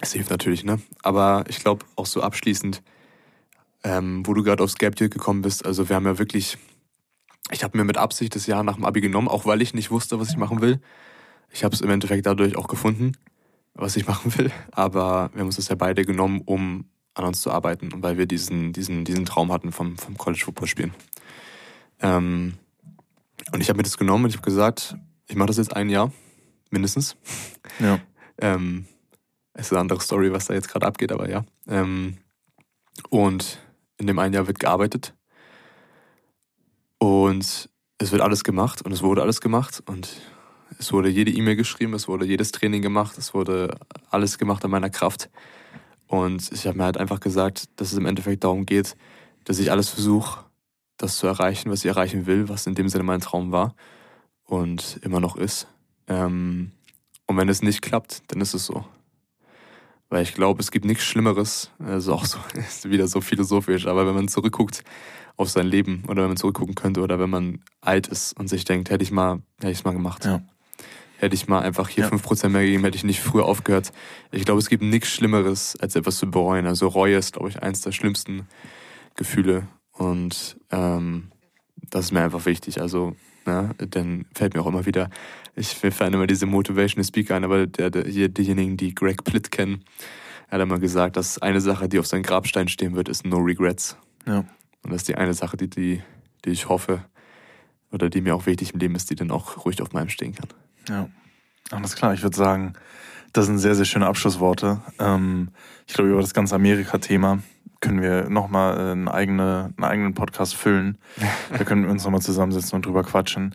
es 0.00 0.12
hilft 0.12 0.30
natürlich, 0.30 0.64
ne? 0.64 0.80
Aber 1.02 1.44
ich 1.48 1.60
glaube 1.60 1.84
auch 1.96 2.06
so 2.06 2.22
abschließend, 2.22 2.82
ähm, 3.84 4.26
wo 4.26 4.34
du 4.34 4.42
gerade 4.42 4.62
aufs 4.62 4.76
Gap 4.76 5.00
Year 5.00 5.08
gekommen 5.08 5.42
bist, 5.42 5.64
also 5.64 5.88
wir 5.88 5.96
haben 5.96 6.06
ja 6.06 6.18
wirklich, 6.18 6.58
ich 7.50 7.64
habe 7.64 7.76
mir 7.76 7.84
mit 7.84 7.96
Absicht 7.96 8.34
das 8.34 8.46
Jahr 8.46 8.62
nach 8.62 8.74
dem 8.74 8.84
Abi 8.84 9.00
genommen, 9.00 9.28
auch 9.28 9.46
weil 9.46 9.62
ich 9.62 9.74
nicht 9.74 9.90
wusste, 9.90 10.20
was 10.20 10.30
ich 10.30 10.36
machen 10.36 10.60
will. 10.60 10.80
Ich 11.50 11.64
habe 11.64 11.74
es 11.74 11.80
im 11.80 11.90
Endeffekt 11.90 12.26
dadurch 12.26 12.56
auch 12.56 12.68
gefunden, 12.68 13.12
was 13.74 13.96
ich 13.96 14.06
machen 14.08 14.36
will. 14.38 14.52
Aber 14.70 15.30
wir 15.32 15.40
haben 15.40 15.46
uns 15.46 15.56
das 15.56 15.68
ja 15.68 15.74
beide 15.74 16.04
genommen, 16.04 16.42
um 16.44 16.86
an 17.14 17.24
uns 17.24 17.40
zu 17.40 17.50
arbeiten 17.50 17.92
und 17.92 18.02
weil 18.02 18.16
wir 18.16 18.26
diesen, 18.26 18.72
diesen, 18.72 19.04
diesen 19.04 19.24
Traum 19.26 19.52
hatten 19.52 19.72
vom, 19.72 19.98
vom 19.98 20.16
College 20.16 20.42
Football 20.44 20.68
spielen. 20.68 20.94
Ähm, 22.00 22.54
und 23.52 23.60
ich 23.60 23.68
habe 23.68 23.76
mir 23.76 23.82
das 23.82 23.98
genommen 23.98 24.24
und 24.24 24.30
ich 24.30 24.36
habe 24.36 24.44
gesagt, 24.44 24.96
ich 25.26 25.36
mache 25.36 25.48
das 25.48 25.56
jetzt 25.56 25.74
ein 25.74 25.88
Jahr, 25.88 26.12
mindestens. 26.70 27.16
Ja. 27.80 27.98
ähm, 28.40 28.86
es 29.58 29.66
ist 29.66 29.72
eine 29.72 29.80
andere 29.80 30.00
Story, 30.00 30.32
was 30.32 30.46
da 30.46 30.54
jetzt 30.54 30.68
gerade 30.68 30.86
abgeht, 30.86 31.10
aber 31.10 31.28
ja. 31.28 31.44
Ähm, 31.66 32.18
und 33.10 33.58
in 33.96 34.06
dem 34.06 34.20
einen 34.20 34.32
Jahr 34.32 34.46
wird 34.46 34.60
gearbeitet. 34.60 35.14
Und 36.98 37.68
es 37.98 38.12
wird 38.12 38.22
alles 38.22 38.44
gemacht 38.44 38.82
und 38.82 38.92
es 38.92 39.02
wurde 39.02 39.20
alles 39.20 39.40
gemacht 39.40 39.82
und 39.86 40.08
es 40.78 40.92
wurde 40.92 41.08
jede 41.08 41.32
E-Mail 41.32 41.56
geschrieben, 41.56 41.94
es 41.94 42.06
wurde 42.06 42.24
jedes 42.24 42.52
Training 42.52 42.82
gemacht, 42.82 43.18
es 43.18 43.34
wurde 43.34 43.76
alles 44.10 44.38
gemacht 44.38 44.64
an 44.64 44.70
meiner 44.70 44.90
Kraft. 44.90 45.28
Und 46.06 46.52
ich 46.52 46.68
habe 46.68 46.78
mir 46.78 46.84
halt 46.84 46.96
einfach 46.96 47.18
gesagt, 47.18 47.68
dass 47.80 47.90
es 47.90 47.98
im 47.98 48.06
Endeffekt 48.06 48.44
darum 48.44 48.64
geht, 48.64 48.96
dass 49.44 49.58
ich 49.58 49.72
alles 49.72 49.88
versuche, 49.88 50.44
das 50.98 51.18
zu 51.18 51.26
erreichen, 51.26 51.68
was 51.72 51.80
ich 51.80 51.86
erreichen 51.86 52.26
will, 52.26 52.48
was 52.48 52.68
in 52.68 52.76
dem 52.76 52.88
Sinne 52.88 53.04
mein 53.04 53.20
Traum 53.20 53.50
war 53.50 53.74
und 54.44 55.00
immer 55.02 55.18
noch 55.18 55.36
ist. 55.36 55.66
Ähm, 56.06 56.70
und 57.26 57.36
wenn 57.36 57.48
es 57.48 57.60
nicht 57.60 57.82
klappt, 57.82 58.22
dann 58.28 58.40
ist 58.40 58.54
es 58.54 58.64
so. 58.64 58.84
Weil 60.10 60.22
ich 60.22 60.34
glaube, 60.34 60.60
es 60.60 60.70
gibt 60.70 60.84
nichts 60.84 61.04
Schlimmeres, 61.04 61.70
also 61.78 62.14
auch 62.14 62.24
so, 62.24 62.38
ist 62.54 62.88
wieder 62.88 63.06
so 63.08 63.20
philosophisch, 63.20 63.86
aber 63.86 64.06
wenn 64.06 64.14
man 64.14 64.28
zurückguckt 64.28 64.82
auf 65.36 65.50
sein 65.50 65.66
Leben 65.66 66.02
oder 66.08 66.22
wenn 66.22 66.30
man 66.30 66.36
zurückgucken 66.36 66.74
könnte 66.74 67.00
oder 67.00 67.18
wenn 67.20 67.30
man 67.30 67.60
alt 67.80 68.08
ist 68.08 68.36
und 68.38 68.48
sich 68.48 68.64
denkt, 68.64 68.90
hätte 68.90 69.04
ich 69.04 69.10
mal, 69.10 69.42
hätte 69.60 69.70
ich 69.70 69.78
es 69.78 69.84
mal 69.84 69.92
gemacht. 69.92 70.24
Ja. 70.24 70.42
Hätte 71.18 71.34
ich 71.34 71.48
mal 71.48 71.60
einfach 71.60 71.88
hier 71.88 72.04
fünf 72.04 72.22
ja. 72.22 72.28
Prozent 72.28 72.52
mehr 72.52 72.62
gegeben, 72.62 72.84
hätte 72.84 72.96
ich 72.96 73.04
nicht 73.04 73.20
früher 73.20 73.44
aufgehört. 73.44 73.92
Ich 74.30 74.44
glaube, 74.44 74.60
es 74.60 74.68
gibt 74.68 74.82
nichts 74.82 75.08
Schlimmeres, 75.08 75.76
als 75.80 75.96
etwas 75.96 76.16
zu 76.16 76.30
bereuen. 76.30 76.66
Also 76.66 76.86
Reue 76.86 77.16
ist, 77.16 77.32
glaube 77.32 77.48
ich, 77.48 77.62
eins 77.62 77.80
der 77.80 77.92
schlimmsten 77.92 78.46
Gefühle. 79.16 79.66
Und 79.92 80.56
ähm, 80.70 81.32
das 81.90 82.06
ist 82.06 82.12
mir 82.12 82.22
einfach 82.22 82.46
wichtig. 82.46 82.80
Also, 82.80 83.16
ne, 83.48 83.70
dann 83.78 84.26
fällt 84.34 84.54
mir 84.54 84.60
auch 84.60 84.66
immer 84.66 84.86
wieder, 84.86 85.10
ich 85.56 85.74
fand 85.74 86.14
immer 86.14 86.26
diese 86.26 86.46
Motivational 86.46 87.04
Speaker 87.04 87.34
ein, 87.34 87.44
aber 87.44 87.66
der, 87.66 87.90
der, 87.90 88.04
diejenigen, 88.04 88.76
die 88.76 88.94
Greg 88.94 89.24
Plitt 89.24 89.50
kennen, 89.50 89.84
hat 90.48 90.60
immer 90.60 90.78
gesagt, 90.78 91.16
dass 91.16 91.38
eine 91.38 91.60
Sache, 91.60 91.88
die 91.88 91.98
auf 91.98 92.06
seinem 92.06 92.22
Grabstein 92.22 92.68
stehen 92.68 92.94
wird, 92.94 93.08
ist 93.08 93.26
No 93.26 93.38
Regrets. 93.38 93.96
Ja. 94.26 94.44
Und 94.82 94.92
das 94.92 94.98
ist 95.02 95.08
die 95.08 95.16
eine 95.16 95.34
Sache, 95.34 95.56
die, 95.56 95.68
die, 95.68 96.02
die 96.44 96.50
ich 96.50 96.68
hoffe 96.68 97.04
oder 97.90 98.08
die 98.08 98.20
mir 98.20 98.34
auch 98.34 98.46
wichtig 98.46 98.72
im 98.72 98.80
Leben 98.80 98.94
ist, 98.94 99.10
die 99.10 99.14
dann 99.14 99.30
auch 99.30 99.64
ruhig 99.64 99.82
auf 99.82 99.92
meinem 99.92 100.08
stehen 100.08 100.34
kann. 100.34 100.48
Ja, 100.88 101.08
alles 101.70 101.96
klar. 101.96 102.14
Ich 102.14 102.22
würde 102.22 102.36
sagen, 102.36 102.74
das 103.32 103.46
sind 103.46 103.58
sehr, 103.58 103.74
sehr 103.74 103.84
schöne 103.84 104.06
Abschlussworte. 104.06 104.80
Ähm, 104.98 105.48
ich 105.86 105.94
glaube, 105.94 106.10
über 106.10 106.20
das 106.20 106.34
ganze 106.34 106.54
Amerika-Thema 106.54 107.42
können 107.80 108.02
wir 108.02 108.28
nochmal 108.28 108.78
einen, 108.78 109.08
eigene, 109.08 109.72
einen 109.76 109.84
eigenen 109.84 110.14
Podcast 110.14 110.54
füllen. 110.54 110.98
da 111.56 111.64
können 111.64 111.84
wir 111.84 111.90
uns 111.90 112.04
nochmal 112.04 112.22
zusammensetzen 112.22 112.76
und 112.76 112.86
drüber 112.86 113.02
quatschen. 113.02 113.54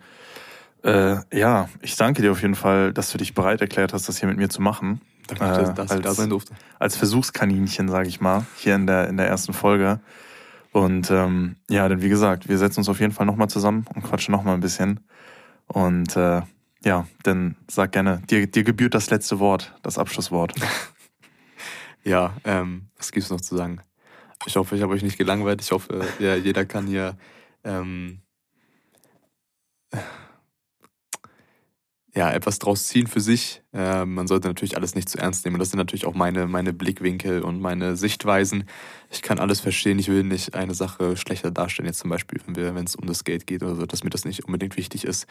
Äh, 0.83 1.17
ja, 1.33 1.69
ich 1.81 1.95
danke 1.95 2.21
dir 2.21 2.31
auf 2.31 2.41
jeden 2.41 2.55
Fall, 2.55 2.93
dass 2.93 3.11
du 3.11 3.17
dich 3.17 3.33
bereit 3.33 3.61
erklärt 3.61 3.93
hast, 3.93 4.09
das 4.09 4.19
hier 4.19 4.27
mit 4.27 4.37
mir 4.37 4.49
zu 4.49 4.61
machen. 4.61 5.01
Danke, 5.27 5.45
äh, 5.45 5.47
dass, 5.47 5.73
dass 5.73 5.91
als, 5.91 5.99
ich 5.99 6.05
da 6.05 6.13
sein 6.13 6.29
durfte. 6.29 6.53
Als 6.79 6.97
Versuchskaninchen, 6.97 7.87
sage 7.87 8.09
ich 8.09 8.19
mal, 8.19 8.45
hier 8.57 8.75
in 8.75 8.87
der, 8.87 9.07
in 9.07 9.17
der 9.17 9.27
ersten 9.27 9.53
Folge. 9.53 10.01
Und 10.71 11.11
ähm, 11.11 11.55
ja, 11.69 11.87
denn 11.87 12.01
wie 12.01 12.09
gesagt, 12.09 12.49
wir 12.49 12.57
setzen 12.57 12.79
uns 12.79 12.89
auf 12.89 12.99
jeden 12.99 13.13
Fall 13.13 13.25
nochmal 13.25 13.47
zusammen 13.47 13.85
und 13.93 14.03
quatschen 14.03 14.31
nochmal 14.31 14.55
ein 14.55 14.59
bisschen. 14.59 15.01
Und 15.67 16.17
äh, 16.17 16.41
ja, 16.83 17.07
dann 17.23 17.55
sag 17.69 17.91
gerne, 17.93 18.21
dir, 18.29 18.47
dir 18.47 18.63
gebührt 18.63 18.93
das 18.93 19.09
letzte 19.09 19.39
Wort, 19.39 19.73
das 19.83 19.97
Abschlusswort. 19.97 20.53
ja, 22.03 22.33
ähm, 22.43 22.89
was 22.97 23.11
gibt's 23.11 23.29
noch 23.29 23.39
zu 23.39 23.55
sagen? 23.55 23.79
Ich 24.45 24.55
hoffe, 24.55 24.75
ich 24.75 24.81
habe 24.81 24.93
euch 24.93 25.03
nicht 25.03 25.17
gelangweilt. 25.17 25.61
Ich 25.61 25.71
hoffe, 25.71 26.05
ja, 26.19 26.35
jeder 26.35 26.65
kann 26.65 26.85
hier 26.87 27.17
ähm, 27.63 28.19
ja, 32.15 32.31
etwas 32.31 32.59
draus 32.59 32.87
ziehen 32.87 33.07
für 33.07 33.21
sich. 33.21 33.63
Äh, 33.73 34.05
man 34.05 34.27
sollte 34.27 34.47
natürlich 34.47 34.77
alles 34.77 34.93
nicht 34.93 35.09
zu 35.09 35.17
ernst 35.17 35.45
nehmen. 35.45 35.57
Das 35.57 35.71
sind 35.71 35.79
natürlich 35.79 36.05
auch 36.05 36.13
meine, 36.13 36.45
meine 36.45 36.71
Blickwinkel 36.71 37.41
und 37.41 37.59
meine 37.59 37.95
Sichtweisen. 37.95 38.65
Ich 39.09 39.23
kann 39.23 39.39
alles 39.39 39.61
verstehen. 39.61 39.97
Ich 39.97 40.09
will 40.09 40.23
nicht 40.23 40.53
eine 40.53 40.75
Sache 40.75 41.17
schlechter 41.17 41.49
darstellen. 41.49 41.87
Jetzt 41.87 41.99
zum 41.99 42.11
Beispiel, 42.11 42.39
wenn 42.45 42.85
es 42.85 42.95
um 42.95 43.07
das 43.07 43.23
Geld 43.23 43.47
geht 43.47 43.63
oder 43.63 43.75
so, 43.75 43.85
dass 43.87 44.03
mir 44.03 44.11
das 44.11 44.25
nicht 44.25 44.45
unbedingt 44.45 44.77
wichtig 44.77 45.05
ist. 45.05 45.25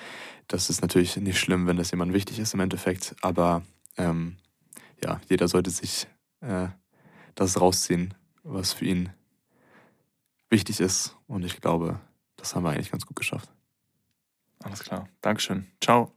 Das 0.48 0.70
ist 0.70 0.82
natürlich 0.82 1.16
nicht 1.16 1.39
schlimm, 1.39 1.68
wenn 1.68 1.76
das 1.76 1.93
jemand 1.93 2.14
wichtig 2.14 2.40
ist 2.40 2.55
im 2.55 2.60
Endeffekt. 2.60 3.14
Aber 3.22 3.62
ähm, 3.97 4.36
ja, 5.05 5.20
jeder 5.28 5.47
sollte 5.47 5.70
sich 5.70 6.09
äh, 6.40 6.66
das 7.36 7.60
rausziehen, 7.60 8.14
was 8.43 8.73
für 8.73 8.85
ihn 8.85 9.10
wichtig 10.51 10.81
ist. 10.81 11.16
Und 11.27 11.44
ich 11.44 11.60
glaube, 11.60 12.01
das 12.36 12.55
haben 12.55 12.64
wir 12.64 12.70
eigentlich 12.70 12.90
ganz 12.90 13.06
gut 13.06 13.16
geschafft. 13.16 13.51
Alles 14.62 14.85
klar. 14.85 15.09
Dankeschön. 15.20 15.66
Ciao. 15.81 16.12